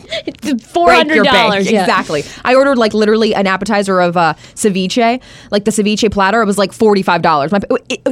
Four 0.60 0.92
hundred 0.92 1.24
dollars. 1.24 1.72
Yeah. 1.72 1.82
Exactly. 1.82 2.24
I 2.44 2.56
ordered 2.56 2.78
like 2.78 2.94
literally 2.94 3.36
an 3.36 3.46
appetizer 3.48 4.02
of 4.02 4.18
uh, 4.18 4.34
ceviche, 4.56 5.22
like 5.52 5.66
the 5.66 5.72
ceviche 5.72 6.12
platter. 6.12 6.42
It 6.42 6.46
was 6.46 6.58
like 6.58 6.74
forty 6.74 7.04
five 7.04 7.22
dollars. 7.22 7.52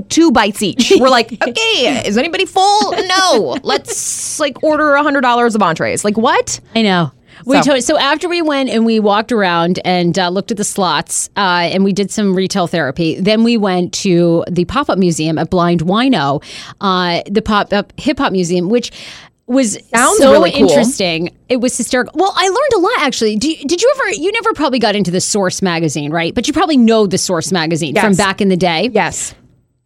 Two 0.10 0.32
bites 0.32 0.62
each. 0.62 0.94
We're 1.00 1.10
like, 1.10 1.32
okay, 1.46 2.04
is 2.08 2.18
anybody 2.18 2.46
full? 2.46 2.92
No. 2.92 3.58
Let's 3.64 4.40
like 4.40 4.64
order 4.64 4.96
hundred 4.98 5.22
dollars 5.22 5.56
of 5.56 5.62
entrees. 5.64 6.06
Like 6.06 6.18
what? 6.18 6.60
I 6.76 6.84
know. 6.84 7.12
We 7.46 7.58
So- 7.58 7.62
so. 7.76 7.80
so 7.80 7.98
after 7.98 8.28
we 8.30 8.42
went 8.42 8.70
and 8.70 8.86
we 8.86 9.00
walked 9.00 9.32
around 9.32 9.80
and 9.86 10.18
uh, 10.18 10.30
looked 10.30 10.52
at 10.52 10.58
the 10.58 10.64
slots 10.64 11.30
uh, 11.38 11.70
and 11.72 11.84
we 11.84 11.94
did 11.94 12.12
some 12.12 12.34
retail 12.36 12.68
therapy, 12.68 13.20
then 13.20 13.44
we 13.44 13.58
went 13.58 13.94
to 13.94 14.44
the 14.50 14.66
pop 14.66 14.90
up 14.90 14.98
museum 14.98 15.38
at 15.38 15.50
Blind 15.50 15.82
Whino, 15.82 16.44
uh, 16.82 17.22
the 17.30 17.42
pop 17.42 17.74
up 17.74 17.94
hip 17.98 18.18
hop 18.20 18.32
museum, 18.32 18.70
which 18.70 18.92
was 19.48 19.78
Sounds 19.94 20.18
so 20.20 20.32
really 20.32 20.52
cool. 20.52 20.62
interesting. 20.70 21.30
It 21.50 21.58
was 21.60 21.76
hysterical. 21.76 22.14
Well, 22.16 22.34
I 22.36 22.48
learned 22.48 22.74
a 22.76 22.80
lot 22.80 23.00
actually. 23.00 23.36
Did, 23.36 23.68
did 23.68 23.82
you 23.82 23.94
ever? 23.98 24.12
You 24.12 24.32
never 24.32 24.54
probably 24.54 24.80
got 24.80 24.96
into 24.96 25.12
the 25.12 25.20
Source 25.20 25.62
magazine, 25.62 26.12
right? 26.12 26.34
But 26.34 26.48
you 26.48 26.54
probably 26.54 26.78
know 26.78 27.06
the 27.06 27.18
Source 27.18 27.52
magazine 27.52 27.96
from 27.96 28.16
back 28.16 28.40
in 28.40 28.48
the 28.48 28.56
day. 28.56 28.90
Yes. 28.94 29.34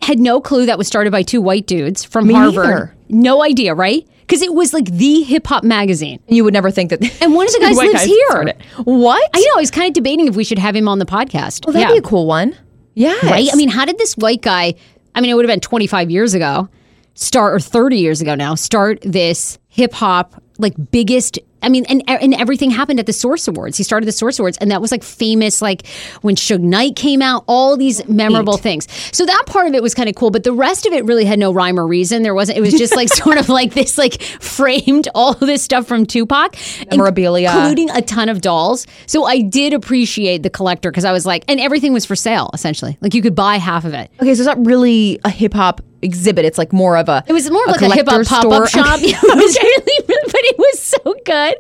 Had 0.02 0.20
no 0.20 0.40
clue 0.42 0.66
that 0.68 0.78
was 0.78 0.88
started 0.88 1.12
by 1.12 1.24
two 1.24 1.42
white 1.42 1.66
dudes 1.68 2.04
from 2.04 2.28
Me 2.28 2.34
Harvard. 2.34 2.64
neither. 2.66 2.96
No 3.10 3.42
idea, 3.44 3.74
right? 3.74 4.08
Because 4.22 4.42
it 4.42 4.54
was 4.54 4.74
like 4.74 4.86
the 4.86 5.22
hip 5.24 5.46
hop 5.48 5.64
magazine. 5.64 6.20
You 6.28 6.44
would 6.44 6.54
never 6.54 6.72
think 6.72 6.90
that. 6.92 7.02
And 7.22 7.34
one 7.34 7.46
of 7.48 7.54
the 7.54 7.60
guys 7.60 7.78
lives 7.78 7.94
guys 7.94 8.06
here. 8.06 8.54
What? 8.84 9.30
I 9.34 9.40
know. 9.40 9.58
I 9.58 9.60
was 9.62 9.72
kind 9.72 9.88
of 9.88 9.94
debating 9.94 10.28
if 10.28 10.36
we 10.36 10.44
should 10.44 10.60
have 10.60 10.76
him 10.76 10.88
on 10.88 11.00
the 11.00 11.06
podcast. 11.06 11.66
Well, 11.66 11.74
that'd 11.74 11.94
be 11.94 11.98
a 12.00 12.02
cool 12.02 12.26
one. 12.28 12.56
Yeah. 12.94 13.16
right? 13.24 13.50
I 13.52 13.56
mean, 13.56 13.70
how 13.70 13.86
did 13.86 13.98
this 13.98 14.16
white 14.16 14.42
guy? 14.42 14.76
I 15.16 15.22
mean, 15.22 15.30
it 15.30 15.34
would 15.36 15.46
have 15.46 15.52
been 15.54 15.60
25 15.60 16.10
years 16.12 16.34
ago. 16.34 16.70
Start 17.14 17.54
or 17.56 17.60
30 17.60 17.98
years 17.98 18.22
ago 18.22 18.36
now. 18.36 18.56
Start 18.56 19.00
this 19.02 19.58
hip 19.70 19.94
hop 19.94 20.42
like 20.58 20.74
biggest. 20.92 21.40
I 21.66 21.70
mean, 21.70 21.86
and 21.90 22.04
and 22.08 22.34
everything 22.36 22.70
happened 22.70 23.00
at 23.00 23.06
the 23.06 23.14
Source 23.14 23.48
Awards. 23.48 23.78
He 23.78 23.84
started 23.84 24.06
the 24.06 24.12
Source 24.12 24.40
Awards, 24.40 24.58
and 24.60 24.72
that 24.72 24.82
was 24.82 24.92
like 24.92 25.04
famous. 25.04 25.62
Like 25.62 25.88
when 26.22 26.36
Suge 26.36 26.62
Knight 26.62 26.96
came 26.96 27.22
out, 27.22 27.44
all 27.48 27.76
these 27.76 28.08
memorable 28.08 28.58
things. 28.58 28.88
So 29.12 29.26
that 29.26 29.44
part 29.48 29.68
of 29.68 29.74
it 29.74 29.82
was 29.82 29.94
kind 29.94 30.08
of 30.08 30.16
cool, 30.16 30.32
but 30.32 30.44
the 30.44 30.54
rest 30.54 30.86
of 30.86 30.94
it 30.94 31.04
really 31.06 31.26
had 31.26 31.40
no 31.40 31.52
rhyme 31.52 31.80
or 31.80 31.88
reason. 31.88 32.24
There 32.24 32.36
wasn't. 32.36 32.58
It 32.58 32.62
was 32.62 32.74
just 32.74 32.96
like 32.96 33.10
sort 33.24 33.38
of 33.38 33.50
like 33.50 33.74
this, 33.74 33.98
like 33.98 34.22
framed 34.22 35.08
all 35.16 35.32
of 35.32 35.40
this 35.40 35.64
stuff 35.64 35.88
from 35.88 36.06
Tupac, 36.06 36.56
Memorabilia. 36.92 37.52
including 37.52 37.90
a 37.90 38.02
ton 38.02 38.30
of 38.30 38.42
dolls. 38.42 38.86
So 39.08 39.26
I 39.26 39.42
did 39.42 39.74
appreciate 39.74 40.44
the 40.44 40.50
collector 40.50 40.92
because 40.92 41.06
I 41.06 41.12
was 41.12 41.26
like, 41.26 41.44
and 41.48 41.60
everything 41.60 41.94
was 41.94 42.06
for 42.06 42.16
sale 42.16 42.50
essentially. 42.54 42.98
Like 43.02 43.14
you 43.14 43.22
could 43.22 43.36
buy 43.36 43.58
half 43.58 43.86
of 43.86 43.94
it. 43.94 44.12
Okay, 44.22 44.36
so 44.36 44.42
it's 44.42 44.48
not 44.48 44.66
really 44.66 45.20
a 45.24 45.30
hip 45.30 45.54
hop 45.54 45.82
exhibit. 46.06 46.46
It's 46.46 46.58
like 46.58 46.72
more 46.72 46.96
of 46.98 47.10
a. 47.10 47.24
It 47.28 47.34
was 47.34 47.50
more 47.50 47.64
of 47.68 47.82
like 47.82 47.82
a 47.82 47.94
hip 47.94 48.08
hop 48.08 48.26
pop 48.26 48.46
up 48.46 48.70
shop. 48.70 49.00
it 49.02 49.22
was 49.22 49.58
really, 49.58 50.06
but 50.08 50.42
it 50.42 50.58
was 50.58 50.82
so 50.82 51.16
good 51.26 51.56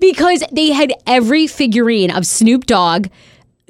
because 0.00 0.42
they 0.52 0.72
had 0.72 0.92
every 1.06 1.46
figurine 1.46 2.10
of 2.10 2.26
Snoop 2.26 2.66
Dogg. 2.66 3.06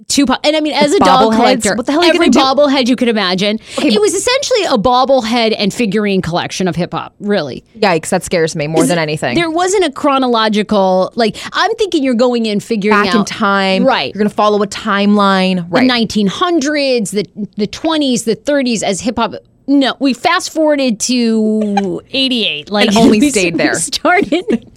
Tupac, 0.09 0.45
and 0.45 0.57
I 0.57 0.61
mean, 0.61 0.73
as 0.73 0.93
a 0.93 0.99
dog 0.99 1.35
collector, 1.35 1.77
What 1.77 1.87
the 1.87 1.93
hell 1.93 2.03
every 2.03 2.31
bobblehead 2.31 2.89
you 2.89 2.97
could 2.97 3.07
imagine. 3.07 3.61
it 3.79 4.01
was 4.01 4.13
essentially 4.13 4.65
a 4.65 4.77
bobblehead 4.77 5.55
and 5.57 5.73
figurine 5.73 6.21
collection 6.21 6.67
of 6.67 6.75
hip 6.75 6.93
hop. 6.93 7.15
Really, 7.21 7.63
Yikes, 7.79 8.09
that 8.09 8.25
scares 8.25 8.57
me 8.57 8.67
more 8.67 8.85
than 8.87 8.99
anything. 8.99 9.37
there 9.37 9.51
wasn't 9.51 9.85
a 9.85 9.93
chronological. 9.93 11.13
Like, 11.15 11.37
I'm 11.53 11.73
thinking 11.77 12.03
you're 12.03 12.15
going 12.15 12.47
in 12.47 12.59
figuring 12.59 13.01
Back 13.01 13.15
out 13.15 13.21
in 13.21 13.25
time. 13.25 13.85
right? 13.85 14.13
You're 14.13 14.19
going 14.19 14.29
to 14.29 14.35
follow 14.35 14.61
a 14.65 14.67
timeline. 14.67 15.65
Right. 15.71 15.87
the 15.89 16.17
1900s, 16.17 17.11
the 17.13 17.47
the 17.57 17.69
20s, 17.69 18.25
the 18.25 18.35
30s 18.35 18.83
as 18.83 19.01
hip 19.01 19.17
hop. 19.17 19.35
No, 19.71 19.95
we 20.01 20.15
fast 20.15 20.51
forwarded 20.53 20.99
to 21.01 22.03
88. 22.11 22.71
Like 22.71 22.89
And 22.89 22.97
only 22.99 23.21
we- 23.21 23.31
stayed 23.31 23.57
there. 23.57 23.71
We 23.73 23.79
started. 23.79 24.73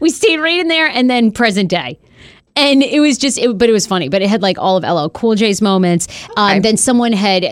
we 0.00 0.08
stayed 0.10 0.38
right 0.38 0.60
in 0.60 0.68
there, 0.68 0.86
and 0.86 1.10
then 1.10 1.32
present 1.32 1.68
day. 1.68 1.98
And 2.56 2.82
it 2.82 3.00
was 3.00 3.18
just, 3.18 3.36
it, 3.36 3.56
but 3.58 3.68
it 3.68 3.72
was 3.72 3.86
funny. 3.86 4.08
But 4.08 4.22
it 4.22 4.28
had 4.30 4.40
like 4.40 4.58
all 4.58 4.76
of 4.76 4.82
LL 4.82 5.10
Cool 5.10 5.34
J's 5.34 5.60
moments. 5.60 6.08
Um, 6.36 6.62
then 6.62 6.76
someone 6.78 7.12
had 7.12 7.44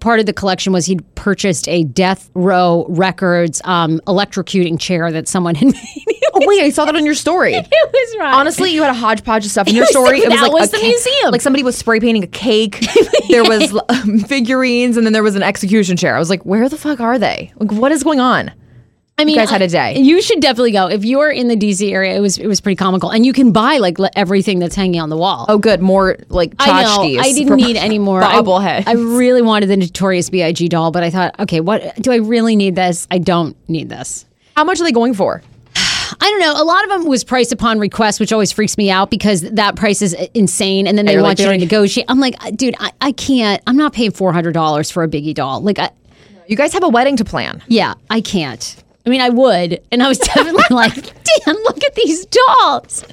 part 0.00 0.20
of 0.20 0.26
the 0.26 0.34
collection 0.34 0.72
was 0.72 0.84
he'd 0.84 1.02
purchased 1.14 1.66
a 1.68 1.84
Death 1.84 2.30
Row 2.34 2.84
Records 2.88 3.62
um, 3.64 4.00
electrocuting 4.06 4.78
chair 4.78 5.10
that 5.10 5.28
someone 5.28 5.54
had 5.54 5.68
made. 5.72 6.06
oh, 6.34 6.46
wait, 6.46 6.62
I 6.62 6.68
saw 6.70 6.84
that 6.84 6.94
on 6.94 7.06
your 7.06 7.14
story. 7.14 7.54
it 7.54 7.66
was 7.70 8.16
right. 8.18 8.34
Honestly, 8.34 8.70
you 8.72 8.82
had 8.82 8.90
a 8.90 8.94
hodgepodge 8.94 9.46
of 9.46 9.50
stuff 9.50 9.66
in 9.66 9.74
your 9.74 9.86
story. 9.86 10.18
It 10.18 10.28
was 10.28 10.38
that 10.40 10.52
like 10.52 10.60
was 10.60 10.68
a 10.68 10.72
the 10.72 10.78
ca- 10.78 10.86
museum. 10.88 11.30
Like 11.32 11.40
somebody 11.40 11.62
was 11.62 11.76
spray 11.78 11.98
painting 11.98 12.22
a 12.22 12.28
cake. 12.28 12.86
there 13.30 13.44
was 13.44 13.74
um, 13.88 14.18
figurines, 14.20 14.96
and 14.98 15.06
then 15.06 15.14
there 15.14 15.22
was 15.22 15.36
an 15.36 15.42
execution 15.42 15.96
chair. 15.96 16.16
I 16.16 16.18
was 16.18 16.28
like, 16.30 16.44
where 16.44 16.68
the 16.68 16.76
fuck 16.76 17.00
are 17.00 17.18
they? 17.18 17.50
Like, 17.56 17.72
what 17.72 17.92
is 17.92 18.02
going 18.04 18.20
on? 18.20 18.52
I 19.20 19.24
mean, 19.24 19.34
you 19.34 19.40
guys 19.40 19.50
had 19.50 19.62
a 19.62 19.68
day. 19.68 19.98
You 19.98 20.22
should 20.22 20.40
definitely 20.40 20.72
go 20.72 20.88
if 20.88 21.04
you're 21.04 21.30
in 21.30 21.48
the 21.48 21.56
DC 21.56 21.90
area. 21.92 22.16
It 22.16 22.20
was 22.20 22.38
it 22.38 22.46
was 22.46 22.60
pretty 22.60 22.76
comical, 22.76 23.10
and 23.10 23.24
you 23.24 23.32
can 23.32 23.52
buy 23.52 23.78
like 23.78 23.98
le- 23.98 24.10
everything 24.16 24.58
that's 24.58 24.74
hanging 24.74 25.00
on 25.00 25.08
the 25.10 25.16
wall. 25.16 25.46
Oh, 25.48 25.58
good. 25.58 25.80
More 25.80 26.16
like 26.28 26.54
I 26.58 26.82
know. 26.82 27.20
I 27.20 27.32
didn't 27.32 27.56
need 27.56 27.76
any 27.88 27.98
more. 27.98 28.22
I- 28.22 28.34
bobbleheads. 28.40 28.84
I, 28.86 28.92
really 28.94 29.42
wanted 29.42 29.66
the 29.68 29.76
Notorious 29.76 30.30
B.I.G. 30.30 30.68
doll, 30.68 30.90
but 30.90 31.02
I 31.02 31.10
thought, 31.10 31.34
okay, 31.38 31.60
what 31.60 31.94
do 31.96 32.12
I 32.12 32.16
really 32.16 32.56
need 32.56 32.74
this? 32.76 33.06
I 33.10 33.18
don't 33.18 33.56
need 33.68 33.88
this. 33.88 34.24
How 34.56 34.64
much 34.64 34.80
are 34.80 34.84
they 34.84 34.92
going 34.92 35.14
for? 35.14 35.42
I 35.76 36.16
don't 36.20 36.40
know. 36.40 36.52
A 36.60 36.64
lot 36.64 36.84
of 36.84 36.90
them 36.90 37.06
was 37.06 37.24
price 37.24 37.52
upon 37.52 37.78
request, 37.78 38.20
which 38.20 38.32
always 38.32 38.52
freaks 38.52 38.76
me 38.78 38.90
out 38.90 39.10
because 39.10 39.42
that 39.42 39.76
price 39.76 40.00
is 40.02 40.14
insane, 40.34 40.86
and 40.86 40.96
then 40.96 41.06
they 41.06 41.12
you're 41.12 41.22
want 41.22 41.38
like, 41.38 41.46
you 41.46 41.52
to 41.52 41.58
negotiate. 41.58 42.06
I'm 42.08 42.20
like, 42.20 42.34
uh, 42.44 42.50
dude, 42.50 42.74
I, 42.80 42.92
I 43.00 43.12
can't. 43.12 43.62
I'm 43.66 43.76
not 43.76 43.92
paying 43.92 44.10
four 44.12 44.32
hundred 44.32 44.52
dollars 44.52 44.90
for 44.90 45.02
a 45.02 45.08
Biggie 45.08 45.34
doll. 45.34 45.60
Like, 45.60 45.78
I, 45.78 45.90
You 46.46 46.56
guys 46.56 46.72
have 46.72 46.82
a 46.84 46.88
wedding 46.88 47.16
to 47.16 47.24
plan. 47.24 47.62
yeah, 47.68 47.94
I 48.08 48.20
can't. 48.20 48.82
I 49.06 49.10
mean, 49.10 49.20
I 49.20 49.30
would, 49.30 49.80
and 49.90 50.02
I 50.02 50.08
was 50.08 50.18
definitely 50.18 50.62
like, 50.70 50.94
"Dan, 50.94 51.54
look 51.64 51.82
at 51.82 51.94
these 51.94 52.26
dolls." 52.26 53.04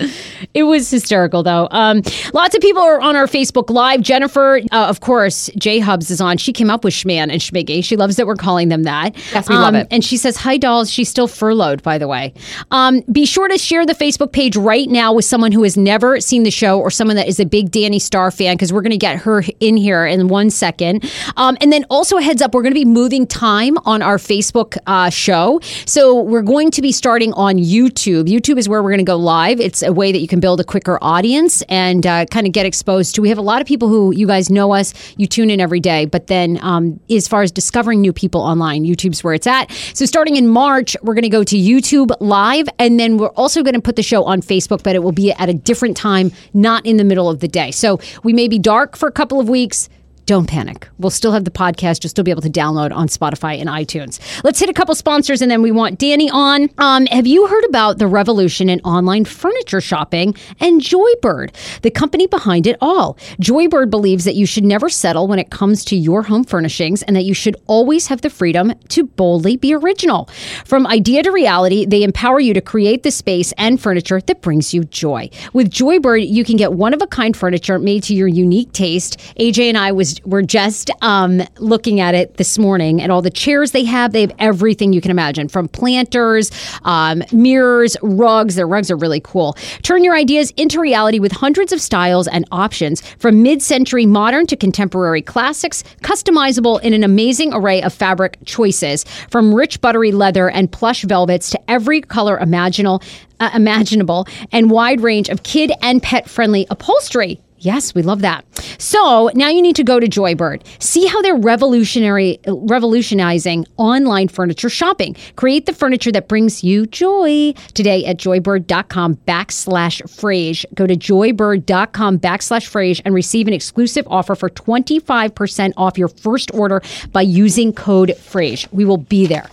It 0.54 0.63
was 0.63 0.89
hysterical, 0.89 1.43
though. 1.43 1.67
Um, 1.71 2.02
lots 2.34 2.56
of 2.56 2.62
people 2.62 2.82
are 2.82 3.00
on 3.00 3.15
our 3.15 3.26
Facebook 3.28 3.69
Live. 3.69 4.02
Jennifer, 4.02 4.60
uh, 4.71 4.88
of 4.88 5.00
course, 5.00 5.50
J 5.58 5.80
Hubs 5.80 6.12
is 6.12 6.19
on. 6.19 6.38
She 6.38 6.52
came 6.52 6.69
up 6.69 6.84
with 6.84 6.93
Schman 6.93 7.32
and 7.32 7.39
Schmiggy. 7.41 7.84
She 7.84 7.95
loves 7.95 8.17
that 8.17 8.28
we're 8.28 8.36
calling 8.36 8.67
them 8.69 8.84
that. 8.84 9.15
Yes, 9.34 9.47
we 9.50 9.56
love 9.56 9.69
Um, 9.69 9.76
it. 9.76 9.88
And 9.91 10.04
she 10.04 10.17
says, 10.17 10.36
"Hi, 10.38 10.58
dolls." 10.58 10.89
She's 10.91 11.08
still 11.10 11.28
furloughed, 11.28 11.82
by 11.84 11.97
the 11.97 12.08
way. 12.08 12.34
Um, 12.71 13.02
be 13.12 13.26
sure 13.26 13.47
to 13.47 13.58
share 13.58 13.86
the 13.86 13.95
Facebook 13.95 14.32
page 14.34 14.58
right 14.58 14.89
now 14.89 15.13
with 15.13 15.26
someone 15.26 15.52
who 15.52 15.63
has 15.63 15.78
never 15.78 16.19
seen 16.19 16.43
the 16.43 16.52
show 16.52 16.80
or 16.80 16.91
someone 16.91 17.15
that 17.15 17.28
is 17.28 17.39
a 17.39 17.45
big 17.45 17.71
Danni 17.71 18.02
Starr 18.02 18.30
fan, 18.32 18.56
because 18.56 18.73
we're 18.73 18.82
going 18.82 18.91
to 18.91 18.97
get 18.97 19.17
her 19.19 19.43
in 19.62 19.78
here 19.78 20.06
in 20.06 20.28
one 20.28 20.50
second. 20.50 21.10
Um, 21.38 21.58
and 21.62 21.71
then 21.71 21.86
also 21.89 22.17
a 22.17 22.21
heads 22.21 22.41
up, 22.41 22.54
we're 22.54 22.62
going 22.63 22.73
to 22.73 22.80
be 22.80 22.86
moving 22.86 23.26
time 23.26 23.78
on 23.86 24.02
our 24.02 24.17
Facebook 24.17 24.78
uh, 24.86 25.10
show. 25.10 25.62
So 25.86 26.22
we're 26.22 26.42
going 26.42 26.72
to 26.72 26.82
be 26.82 26.92
starting 26.92 27.34
on 27.34 27.58
YouTube. 27.58 28.26
YouTube 28.26 28.58
is 28.58 28.68
where 28.68 28.82
we're 28.82 28.90
going 28.90 29.00
to 29.00 29.04
go 29.04 29.16
live. 29.16 29.60
It's 29.60 29.82
a 29.82 29.94
way 29.94 30.12
that 30.12 30.20
you 30.20 30.28
can 30.28 30.40
build 30.40 30.60
a 30.60 30.63
quicker 30.63 30.98
audience 31.02 31.62
and 31.63 32.06
uh, 32.06 32.26
kind 32.26 32.48
of 32.48 32.54
get 32.54 32.66
exposed 32.66 33.16
to. 33.16 33.22
We 33.22 33.30
have 33.30 33.38
a 33.38 33.42
lot 33.42 33.62
of 33.62 33.68
people 33.68 33.88
who 33.88 34.13
you 34.13 34.28
guys 34.28 34.50
know 34.50 34.74
us. 34.74 34.94
You 35.18 35.28
tune 35.28 35.50
in 35.50 35.60
every 35.60 35.80
day, 35.80 36.06
but 36.06 36.28
then 36.28 36.60
um, 36.62 37.00
as 37.10 37.28
far 37.28 37.42
as 37.42 37.52
discovering 37.52 38.02
new 38.02 38.13
people 38.13 38.42
online, 38.42 38.84
YouTube's 38.84 39.24
where 39.24 39.34
it's 39.34 39.48
at. 39.48 39.72
So 39.94 40.06
starting 40.06 40.36
in 40.36 40.48
March, 40.48 40.96
we're 41.04 41.13
going 41.13 41.24
to 41.24 41.30
go 41.30 41.44
to 41.44 41.56
YouTube 41.56 42.12
live, 42.20 42.68
and 42.80 43.00
then 43.00 43.18
we're 43.18 43.30
also 43.30 43.63
going 43.63 43.76
to 43.76 43.82
put 43.82 43.96
the 43.96 44.04
show 44.04 44.24
on 44.24 44.42
Facebook, 44.42 44.84
but 44.84 44.96
it 44.96 45.00
will 45.04 45.12
be 45.12 45.32
at 45.34 45.50
a 45.50 45.54
different 45.54 45.98
time, 45.98 46.32
not 46.54 46.86
in 46.86 46.98
the 46.98 47.04
middle 47.04 47.30
of 47.30 47.40
the 47.40 47.48
day. 47.48 47.72
So 47.72 48.00
we 48.24 48.34
may 48.34 48.48
be 48.48 48.60
dark 48.60 48.96
for 48.98 49.08
a 49.08 49.12
couple 49.12 49.40
of 49.40 49.50
weeks. 49.50 49.90
Don't 50.28 50.46
panic. 50.46 50.90
We'll 51.00 51.10
still 51.10 51.32
have 51.32 51.46
the 51.46 51.52
podcast. 51.52 52.04
You'll 52.04 52.10
still 52.10 52.26
be 52.26 52.32
able 52.32 52.42
to 52.42 52.50
download 52.50 52.94
on 52.94 53.08
Spotify 53.08 53.62
and 53.62 53.70
iTunes. 53.70 54.20
Let's 54.44 54.60
hit 54.60 54.70
a 54.70 54.74
couple 54.74 54.94
sponsors 54.94 55.42
and 55.42 55.50
then 55.50 55.62
we 55.62 55.72
want 55.72 56.00
Danni 56.00 56.30
on. 56.34 56.70
Um, 56.80 57.06
have 57.06 57.26
you 57.26 57.48
heard 57.48 57.63
about 57.63 57.98
the 57.98 58.08
revolution 58.08 58.68
in 58.68 58.82
online 58.82 59.24
furniture 59.24 59.80
shopping 59.80 60.36
and 60.60 60.82
Joybird, 60.82 61.56
the 61.82 61.90
company 61.92 62.28
behind 62.28 62.68
it 62.68 62.76
all? 62.82 63.13
Joybird 63.40 63.90
believes 63.90 64.26
that 64.26 64.36
you 64.36 64.46
should 64.46 64.66
never 64.66 64.90
settle 64.90 65.30
when 65.30 65.40
it 65.40 65.50
comes 65.50 65.86
to 65.86 65.96
your 65.96 66.24
home 66.24 66.44
furnishings 66.44 67.04
and 67.04 67.16
that 67.16 67.24
you 67.24 67.34
should 67.34 67.56
always 67.66 68.08
have 68.08 68.20
the 68.20 68.30
freedom 68.30 68.74
to 68.90 69.06
boldly 69.06 69.56
be 69.56 69.74
original. 69.74 70.26
From 70.66 70.86
idea 70.88 71.24
to 71.24 71.32
reality, 71.32 71.86
they 71.86 72.04
empower 72.04 72.42
you 72.42 72.54
to 72.54 72.60
create 72.60 73.04
the 73.04 73.12
space 73.12 73.54
and 73.58 73.82
furniture 73.82 74.20
that 74.20 74.42
brings 74.42 74.74
you 74.74 74.84
joy. 74.84 75.30
With 75.54 75.72
Joybird, 75.72 76.30
you 76.30 76.44
can 76.44 76.58
get 76.58 76.74
one 76.74 76.94
of 76.94 77.02
a 77.02 77.08
kind 77.08 77.38
furniture 77.38 77.80
made 77.80 78.04
to 78.04 78.13
your 78.13 78.28
unique 78.28 78.74
taste. 78.74 79.18
AJ 79.40 79.70
and 79.70 79.78
I 79.78 79.94
was 79.94 80.16
were 80.25 80.41
just 80.41 80.89
um, 81.01 81.41
looking 81.60 81.99
at 81.99 82.15
it 82.15 82.38
this 82.38 82.58
morning, 82.58 83.01
and 83.01 83.12
all 83.12 83.21
the 83.21 83.30
chairs 83.30 83.71
they 83.71 83.84
have, 83.84 84.13
they 84.13 84.21
have 84.21 84.34
everything 84.39 84.93
you 84.93 85.01
can 85.01 85.12
imagine, 85.12 85.47
from 85.47 85.67
planters, 85.67 86.51
um, 86.84 87.23
mirrors, 87.32 87.95
rugs. 88.01 88.56
Their 88.56 88.67
rugs 88.67 88.89
are 88.91 88.97
really 88.97 89.21
cool. 89.21 89.53
Turn 89.84 90.03
your 90.03 90.15
ideas 90.15 90.51
into 90.58 90.80
reality 90.80 91.19
with 91.19 91.32
hundreds 91.32 91.71
of 91.71 91.82
styles 91.82 92.27
and 92.27 92.45
options, 92.51 93.01
from 93.17 93.43
mid-century 93.43 94.06
modern 94.06 94.47
to 94.47 94.56
contemporary 94.56 95.21
classics, 95.21 95.84
customizable 96.01 96.82
in 96.82 96.93
an 96.93 97.03
amazing 97.03 97.53
array 97.53 97.82
of 97.82 97.93
fabric 97.93 98.38
choices, 98.45 99.03
from 99.30 99.53
rich 99.53 99.82
buttery 99.82 100.12
leather 100.12 100.49
and 100.49 100.71
plush 100.71 101.03
velvets 101.03 101.49
to 101.49 101.60
every 101.69 102.01
color 102.01 102.38
imaginable, 102.39 103.01
uh, 103.39 103.49
imaginable, 103.53 104.27
and 104.51 104.71
wide 104.71 105.01
range 105.01 105.30
of 105.30 105.43
kid 105.43 105.71
and 105.82 106.01
pet-friendly 106.01 106.65
upholstery. 106.69 107.39
Yes, 107.60 107.96
we 107.96 108.04
love 108.04 108.22
that. 108.22 108.46
So 108.78 109.32
now 109.34 109.50
you 109.50 109.62
need 109.62 109.76
to 109.78 109.84
go 109.84 110.00
to 110.00 110.08
Joybird. 110.08 110.63
See 110.80 111.08
how 111.08 111.22
they're 111.22 111.36
revolutionary, 111.36 112.39
revolutionizing 112.48 113.65
online 113.78 114.28
furniture 114.28 114.70
shopping. 114.70 115.15
Create 115.36 115.65
the 115.65 115.74
furniture 115.74 116.12
that 116.12 116.28
brings 116.28 116.63
you 116.63 116.86
joy 116.86 117.54
today 117.74 118.06
at 118.06 118.17
joybird.com 118.17 119.15
backslash 119.28 120.02
frase. 120.04 120.65
Go 120.76 120.86
to 120.86 120.96
joybird.com 120.96 122.20
backslash 122.20 122.70
frase 122.70 123.02
and 123.06 123.15
receive 123.15 123.48
an 123.48 123.54
exclusive 123.54 124.08
offer 124.08 124.36
for 124.36 124.50
25% 124.50 125.74
off 125.78 125.98
your 125.98 126.10
first 126.10 126.52
order 126.54 126.82
by 127.12 127.22
using 127.22 127.74
code 127.74 128.10
frase. 128.10 128.72
We 128.72 128.86
will 128.86 128.98
be 128.98 129.26
there. 129.26 129.48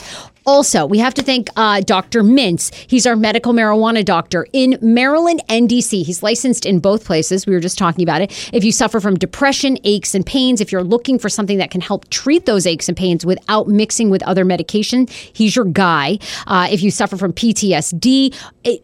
Also, 0.47 0.85
we 0.85 0.99
have 0.99 1.15
to 1.15 1.23
thank 1.23 1.49
uh, 1.57 1.81
Dr. 1.81 2.23
Mintz. 2.23 2.75
He's 2.87 3.07
our 3.07 3.17
medical 3.17 3.53
marijuana 3.53 4.05
doctor 4.05 4.47
in 4.53 4.79
Maryland 4.83 5.43
and 5.49 5.69
DC. 5.69 6.05
He's 6.05 6.23
licensed 6.23 6.67
in 6.67 6.81
both 6.81 7.05
places. 7.05 7.47
We 7.47 7.55
were 7.55 7.61
just 7.61 7.79
talking 7.79 8.03
about 8.03 8.21
it. 8.21 8.51
If 8.53 8.63
you 8.63 8.73
suffer 8.73 9.01
from 9.01 9.17
depression, 9.17 9.79
aches, 9.85 10.15
and 10.15 10.25
pains, 10.25 10.61
if 10.61 10.71
you're 10.71 10.85
looking 10.85 11.19
for 11.19 11.29
something 11.29 11.59
that 11.59 11.71
can 11.71 11.81
help 11.81 12.09
treat 12.11 12.45
those 12.47 12.67
aches 12.67 12.89
and 12.89 12.97
pains 12.97 13.25
without 13.25 13.69
mixing 13.69 14.11
with 14.11 14.23
other 14.25 14.45
medication, 14.45 15.07
he's 15.33 15.57
your 15.57 15.65
guy. 15.65 16.19
Uh, 16.47 16.69
if 16.71 16.83
you 16.83 16.91
suffer 16.91 17.17
from 17.17 17.33
PTSD, 17.33 18.37
it, 18.65 18.83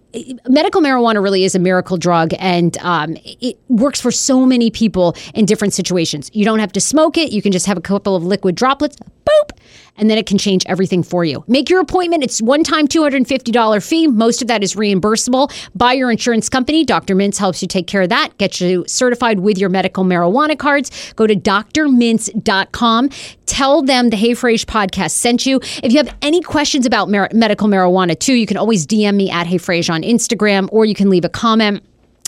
medical 0.48 0.80
marijuana 0.80 1.22
really 1.22 1.44
is 1.44 1.54
a 1.54 1.58
miracle 1.58 1.96
drug 1.96 2.32
and 2.38 2.78
um, 2.78 3.16
it 3.24 3.58
works 3.68 4.00
for 4.00 4.10
so 4.10 4.46
many 4.46 4.70
people 4.70 5.14
in 5.34 5.44
different 5.44 5.74
situations. 5.74 6.30
You 6.32 6.44
don't 6.44 6.58
have 6.58 6.72
to 6.72 6.80
smoke 6.80 7.18
it, 7.18 7.32
you 7.32 7.42
can 7.42 7.52
just 7.52 7.66
have 7.66 7.76
a 7.76 7.82
couple 7.82 8.16
of 8.16 8.24
liquid 8.24 8.54
droplets, 8.54 8.96
boop, 9.24 9.58
and 10.00 10.10
then 10.10 10.18
it 10.18 10.26
can 10.26 10.38
change 10.38 10.64
everything 10.66 11.04
for 11.04 11.24
you. 11.24 11.44
Make 11.46 11.70
your 11.70 11.80
appointment. 11.80 12.24
It's 12.24 12.42
one 12.42 12.64
time 12.64 12.88
$250 12.88 13.86
fee. 13.86 14.08
Most 14.08 14.42
of 14.42 14.48
that 14.48 14.64
is 14.64 14.74
reimbursable 14.74 15.52
by 15.76 15.92
your 15.92 16.10
insurance 16.10 16.48
company. 16.48 16.84
Dr. 16.84 17.14
Mintz 17.14 17.36
helps 17.36 17.62
you 17.62 17.68
take 17.68 17.86
care 17.86 18.02
of 18.02 18.08
that, 18.08 18.36
get 18.38 18.60
you 18.60 18.84
certified 18.88 19.40
with 19.40 19.58
your 19.58 19.68
medical 19.68 20.02
marijuana 20.04 20.58
cards. 20.58 21.12
Go 21.14 21.26
to 21.26 21.36
drmintz.com. 21.36 23.10
Tell 23.46 23.82
them 23.82 24.10
the 24.10 24.16
Hey 24.16 24.30
Frase 24.30 24.64
podcast 24.64 25.10
sent 25.10 25.44
you. 25.44 25.60
If 25.82 25.92
you 25.92 25.98
have 25.98 26.16
any 26.22 26.40
questions 26.40 26.86
about 26.86 27.08
medical 27.08 27.68
marijuana 27.68 28.18
too, 28.18 28.34
you 28.34 28.46
can 28.46 28.56
always 28.56 28.86
DM 28.86 29.14
me 29.14 29.30
at 29.30 29.46
Hey 29.46 29.58
Frase 29.58 29.92
on 29.92 30.02
Instagram 30.02 30.68
or 30.72 30.84
you 30.84 30.94
can 30.94 31.10
leave 31.10 31.24
a 31.24 31.28
comment. 31.28 31.84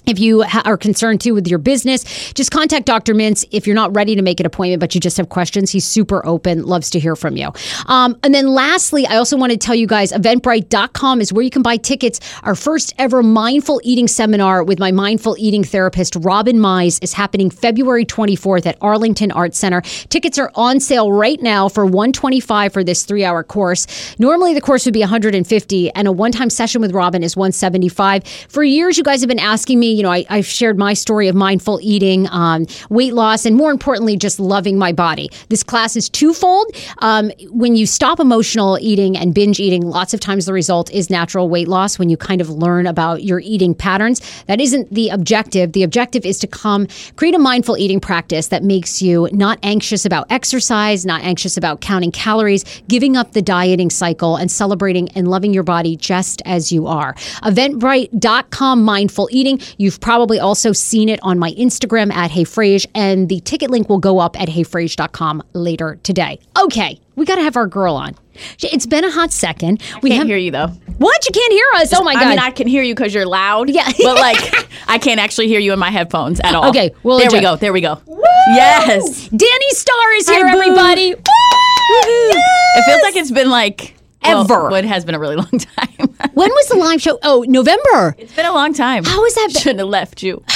If 0.06 0.18
you 0.18 0.44
are 0.64 0.76
concerned 0.76 1.20
too 1.20 1.34
with 1.34 1.46
your 1.46 1.58
business, 1.58 2.32
just 2.32 2.50
contact 2.50 2.86
Dr. 2.86 3.14
Mintz. 3.14 3.44
If 3.50 3.66
you're 3.66 3.76
not 3.76 3.94
ready 3.94 4.16
to 4.16 4.22
make 4.22 4.40
an 4.40 4.46
appointment, 4.46 4.80
but 4.80 4.94
you 4.94 5.00
just 5.00 5.16
have 5.16 5.28
questions, 5.28 5.70
he's 5.70 5.84
super 5.84 6.24
open, 6.26 6.64
loves 6.64 6.90
to 6.90 7.00
hear 7.00 7.14
from 7.14 7.36
you. 7.36 7.52
Um, 7.86 8.18
and 8.22 8.34
then 8.34 8.48
lastly, 8.48 9.06
I 9.06 9.16
also 9.16 9.36
want 9.36 9.52
to 9.52 9.58
tell 9.58 9.74
you 9.74 9.86
guys 9.86 10.12
eventbrite.com 10.12 11.20
is 11.20 11.32
where 11.32 11.44
you 11.44 11.50
can 11.50 11.62
buy 11.62 11.76
tickets. 11.76 12.20
Our 12.42 12.54
first 12.54 12.94
ever 12.98 13.22
mindful 13.22 13.80
eating 13.84 14.08
seminar 14.08 14.64
with 14.64 14.78
my 14.78 14.90
mindful 14.90 15.36
eating 15.38 15.62
therapist, 15.62 16.16
Robin 16.16 16.56
Mize, 16.56 17.02
is 17.02 17.12
happening 17.12 17.50
February 17.50 18.04
24th 18.04 18.66
at 18.66 18.76
Arlington 18.80 19.30
Arts 19.30 19.58
Center. 19.58 19.82
Tickets 20.08 20.38
are 20.38 20.50
on 20.54 20.80
sale 20.80 21.12
right 21.12 21.40
now 21.40 21.68
for 21.68 21.84
125 21.84 22.72
for 22.72 22.82
this 22.82 23.04
three 23.04 23.24
hour 23.24 23.44
course. 23.44 23.86
Normally, 24.18 24.54
the 24.54 24.60
course 24.60 24.84
would 24.84 24.94
be 24.94 25.00
150, 25.00 25.90
and 25.92 26.08
a 26.08 26.12
one 26.12 26.32
time 26.32 26.50
session 26.50 26.80
with 26.80 26.92
Robin 26.92 27.22
is 27.22 27.36
175. 27.36 28.26
For 28.48 28.64
years, 28.64 28.98
you 28.98 29.04
guys 29.04 29.20
have 29.20 29.28
been 29.28 29.38
asking 29.38 29.78
me, 29.78 29.91
you 29.92 30.02
know, 30.02 30.11
I, 30.11 30.24
I've 30.28 30.46
shared 30.46 30.78
my 30.78 30.94
story 30.94 31.28
of 31.28 31.35
mindful 31.35 31.78
eating, 31.83 32.28
um, 32.31 32.66
weight 32.90 33.14
loss, 33.14 33.44
and 33.44 33.57
more 33.57 33.70
importantly, 33.70 34.16
just 34.16 34.40
loving 34.40 34.78
my 34.78 34.92
body. 34.92 35.31
This 35.48 35.62
class 35.62 35.96
is 35.96 36.09
twofold. 36.09 36.66
Um, 36.98 37.31
when 37.50 37.76
you 37.76 37.87
stop 37.87 38.20
emotional 38.20 38.78
eating 38.81 39.16
and 39.16 39.35
binge 39.35 39.61
eating, 39.61 39.83
lots 39.83 40.14
of 40.14 40.20
times 40.20 40.46
the 40.46 40.52
result 40.52 40.90
is 40.90 41.11
natural 41.11 41.48
weight 41.48 41.68
loss 41.68 41.98
when 41.98 42.09
you 42.09 42.16
kind 42.16 42.40
of 42.40 42.48
learn 42.48 42.87
about 42.87 43.24
your 43.24 43.40
eating 43.40 43.74
patterns. 43.74 44.20
That 44.46 44.61
isn't 44.61 44.92
the 44.92 45.09
objective. 45.11 45.72
The 45.72 45.83
objective 45.83 46.24
is 46.24 46.38
to 46.40 46.46
come 46.46 46.87
create 47.16 47.35
a 47.35 47.38
mindful 47.38 47.76
eating 47.76 48.00
practice 48.00 48.48
that 48.48 48.62
makes 48.62 49.02
you 49.02 49.28
not 49.33 49.59
anxious 49.62 50.05
about 50.05 50.26
exercise, 50.31 51.05
not 51.05 51.22
anxious 51.22 51.57
about 51.57 51.81
counting 51.81 52.12
calories, 52.12 52.64
giving 52.88 53.16
up 53.16 53.33
the 53.33 53.42
dieting 53.42 53.90
cycle, 53.90 54.37
and 54.37 54.50
celebrating 54.50 55.09
and 55.11 55.28
loving 55.28 55.52
your 55.52 55.62
body 55.62 55.96
just 55.96 56.42
as 56.44 56.72
you 56.72 56.87
are. 56.87 57.14
Eventbrite.com 57.42 58.83
mindful 58.83 59.28
eating. 59.31 59.61
You've 59.83 59.99
probably 59.99 60.38
also 60.38 60.71
seen 60.71 61.09
it 61.09 61.18
on 61.25 61.40
my 61.40 61.51
Instagram 61.55 62.12
at 62.12 62.31
HeyFrase, 62.31 62.87
and 62.95 63.29
the 63.29 63.40
ticket 63.40 63.68
link 63.68 63.88
will 63.88 63.99
go 63.99 64.21
up 64.21 64.40
at 64.40 64.49
HeyFrase.com 64.49 65.42
later 65.55 65.99
today. 66.05 66.38
Okay, 66.62 67.01
we 67.16 67.25
got 67.25 67.35
to 67.35 67.42
have 67.42 67.57
our 67.57 67.66
girl 67.66 67.97
on. 67.97 68.14
It's 68.61 68.87
been 68.87 69.05
a 69.05 69.11
hot 69.11 69.33
second. 69.33 69.83
We 70.01 70.11
can't 70.11 70.21
have 70.21 70.29
hear 70.29 70.37
you 70.37 70.53
though. 70.53 70.68
what? 70.99 71.27
You 71.27 71.33
can't 71.33 71.53
hear 71.53 71.66
us? 71.75 71.92
Oh 71.95 72.05
my 72.05 72.14
god! 72.14 72.23
I 72.23 72.29
mean, 72.29 72.38
I 72.38 72.53
can 72.53 72.68
hear 72.68 72.85
you 72.85 72.95
because 72.95 73.12
you're 73.12 73.27
loud. 73.27 73.71
Yeah. 73.71 73.90
but 73.99 74.14
like, 74.14 74.68
I 74.87 74.99
can't 74.99 75.18
actually 75.18 75.49
hear 75.49 75.59
you 75.59 75.73
in 75.73 75.81
my 75.81 75.90
headphones 75.90 76.38
at 76.38 76.55
all. 76.55 76.68
Okay, 76.68 76.95
we'll 77.03 77.18
there 77.18 77.33
we 77.33 77.40
go. 77.40 77.57
There 77.57 77.73
we 77.73 77.81
go. 77.81 78.01
Yes. 78.07 79.31
Danni 79.31 79.71
Starr 79.71 80.12
is 80.14 80.29
Hi, 80.29 80.35
here, 80.35 80.45
boo. 80.45 80.61
everybody. 80.61 81.14
It 81.16 82.85
feels 82.87 83.03
like 83.03 83.16
it's 83.16 83.33
been 83.33 83.51
like 83.51 83.97
Ever. 84.24 84.64
well, 84.68 84.74
it 84.76 84.85
has 84.85 85.04
been 85.04 85.14
a 85.14 85.18
really 85.18 85.37
long 85.44 85.50
time. 85.50 86.08
When 86.35 86.50
was 86.50 86.68
the 86.68 86.76
live 86.76 87.00
show? 87.02 87.18
Oh, 87.22 87.44
November. 87.48 88.14
it's 88.18 88.35
been 88.35 88.46
a 88.46 88.52
long 88.52 88.72
time. 88.74 89.04
How 89.04 89.22
has 89.24 89.35
that 89.35 89.50
been? 89.52 89.61
Shouldn't 89.62 89.80
have 89.80 89.88
left 89.88 90.22
you. 90.22 90.42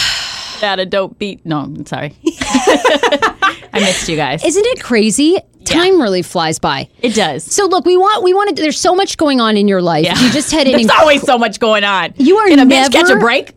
Without 0.57 0.79
a 0.81 0.87
dope 0.87 1.19
beat. 1.19 1.45
No, 1.45 1.61
I'm 1.61 1.87
sorry. 1.87 2.15
I 2.27 3.81
missed 3.81 4.09
you 4.09 4.17
guys. 4.17 4.45
Isn't 4.45 4.65
it 4.67 4.83
crazy? 4.83 5.39
time 5.67 6.01
really 6.01 6.23
flies 6.23 6.61
by. 6.61 6.89
It 7.03 7.13
does. 7.17 7.43
So 7.43 7.67
look, 7.67 7.85
we 7.85 7.97
want 7.97 8.23
we 8.23 8.33
want 8.33 8.57
to. 8.57 8.63
There's 8.63 8.79
so 8.79 8.95
much 8.95 9.17
going 9.17 9.41
on 9.41 9.57
in 9.57 9.67
your 9.67 9.83
life. 9.83 10.05
Yeah. 10.05 10.17
You 10.21 10.31
just 10.31 10.53
had 10.53 10.67
an. 10.69 10.73
There's 10.77 10.87
inc- 10.87 10.97
always 11.01 11.23
so 11.23 11.37
much 11.37 11.59
going 11.59 11.83
on. 11.83 12.15
You 12.17 12.37
are 12.37 12.47
Can 12.47 12.61
a 12.61 12.65
never- 12.65 12.89
catch 12.89 13.11
a 13.11 13.17
break? 13.19 13.53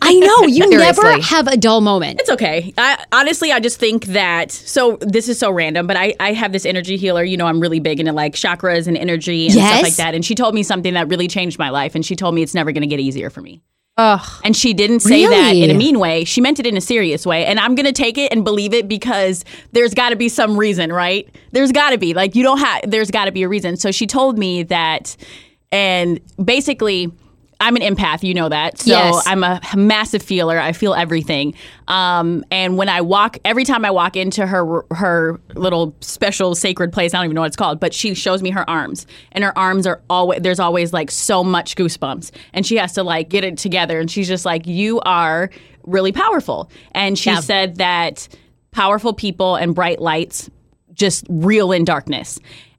I 0.00 0.14
know 0.20 0.46
you 0.46 0.68
never 0.70 1.20
have 1.20 1.48
a 1.48 1.56
dull 1.56 1.80
moment. 1.80 2.20
It's 2.20 2.30
okay. 2.30 2.72
I, 2.78 3.04
honestly, 3.10 3.50
I 3.50 3.58
just 3.58 3.80
think 3.80 4.04
that. 4.06 4.52
So 4.52 4.98
this 5.00 5.28
is 5.28 5.40
so 5.40 5.50
random, 5.50 5.88
but 5.88 5.96
I, 5.96 6.14
I 6.20 6.32
have 6.32 6.52
this 6.52 6.64
energy 6.64 6.96
healer. 6.96 7.24
You 7.24 7.36
know, 7.36 7.46
I'm 7.46 7.58
really 7.58 7.80
big 7.80 7.98
into 7.98 8.12
like 8.12 8.34
chakras 8.34 8.86
and 8.86 8.96
energy 8.96 9.46
and 9.46 9.56
Yes. 9.56 9.68
stuff 9.72 9.82
like 9.82 9.96
that. 9.96 10.14
And 10.14 10.24
she 10.24 10.36
told 10.36 10.54
me 10.54 10.62
something 10.62 10.94
that 10.94 11.08
really 11.08 11.26
changed 11.26 11.58
my 11.58 11.70
life. 11.70 11.96
And 11.96 12.06
she 12.06 12.14
told 12.14 12.36
me 12.36 12.42
it's 12.42 12.54
never 12.54 12.70
going 12.70 12.82
to 12.82 12.86
get 12.88 13.00
easier 13.00 13.30
for 13.30 13.40
me. 13.42 13.62
Ugh. 13.98 14.40
And 14.44 14.56
she 14.56 14.72
didn't 14.74 15.00
say 15.00 15.26
that 15.26 15.56
in 15.56 15.70
a 15.70 15.74
mean 15.74 15.98
way. 15.98 16.24
She 16.24 16.40
meant 16.40 16.60
it 16.60 16.66
in 16.66 16.76
a 16.76 16.80
serious 16.80 17.26
way. 17.26 17.44
And 17.44 17.58
I'm 17.58 17.74
going 17.74 17.84
to 17.84 17.92
take 17.92 18.16
it 18.16 18.32
and 18.32 18.44
believe 18.44 18.72
it 18.72 18.88
because 18.88 19.44
there's 19.72 19.92
got 19.92 20.10
to 20.10 20.16
be 20.16 20.28
some 20.28 20.56
reason, 20.56 20.92
right? 20.92 21.28
There's 21.50 21.72
got 21.72 21.90
to 21.90 21.98
be. 21.98 22.14
Like, 22.14 22.36
you 22.36 22.44
don't 22.44 22.58
have, 22.58 22.88
there's 22.88 23.10
got 23.10 23.24
to 23.24 23.32
be 23.32 23.42
a 23.42 23.48
reason. 23.48 23.76
So 23.76 23.90
she 23.90 24.06
told 24.06 24.38
me 24.38 24.62
that, 24.62 25.16
and 25.72 26.20
basically, 26.42 27.12
I'm 27.60 27.74
an 27.74 27.82
empath, 27.82 28.22
you 28.22 28.34
know 28.34 28.48
that. 28.48 28.78
So 28.78 28.92
Yes. 28.92 29.24
I'm 29.26 29.42
a 29.42 29.60
massive 29.76 30.22
feeler. 30.22 30.60
I 30.60 30.72
feel 30.72 30.94
everything. 30.94 31.54
Um, 31.88 32.44
and 32.52 32.76
when 32.76 32.88
I 32.88 33.00
walk, 33.00 33.36
every 33.44 33.64
time 33.64 33.84
I 33.84 33.90
walk 33.90 34.16
into 34.16 34.46
her 34.46 34.84
her 34.92 35.40
little 35.54 35.92
special 36.00 36.54
sacred 36.54 36.92
place, 36.92 37.14
I 37.14 37.18
don't 37.18 37.24
even 37.24 37.34
know 37.34 37.40
what 37.40 37.48
it's 37.48 37.56
called, 37.56 37.80
but 37.80 37.92
she 37.92 38.14
shows 38.14 38.42
me 38.42 38.50
her 38.50 38.68
arms, 38.70 39.06
and 39.32 39.42
her 39.42 39.56
arms 39.58 39.86
are 39.88 40.00
always 40.08 40.40
there's 40.40 40.60
always 40.60 40.92
like 40.92 41.10
so 41.10 41.42
much 41.42 41.74
goosebumps, 41.74 42.30
and 42.52 42.64
she 42.64 42.76
has 42.76 42.92
to 42.92 43.02
like 43.02 43.28
get 43.28 43.42
it 43.42 43.58
together, 43.58 43.98
and 43.98 44.08
she's 44.08 44.28
just 44.28 44.44
like, 44.44 44.66
you 44.66 45.00
are 45.00 45.50
really 45.82 46.12
powerful, 46.12 46.70
and 46.92 47.18
she 47.18 47.30
Yeah. 47.30 47.40
said 47.40 47.76
that 47.76 48.28
powerful 48.70 49.12
people 49.12 49.56
and 49.56 49.74
bright 49.74 50.00
lights 50.00 50.48
just 50.92 51.26
reel 51.28 51.72
in 51.72 51.84
darkness. 51.84 52.38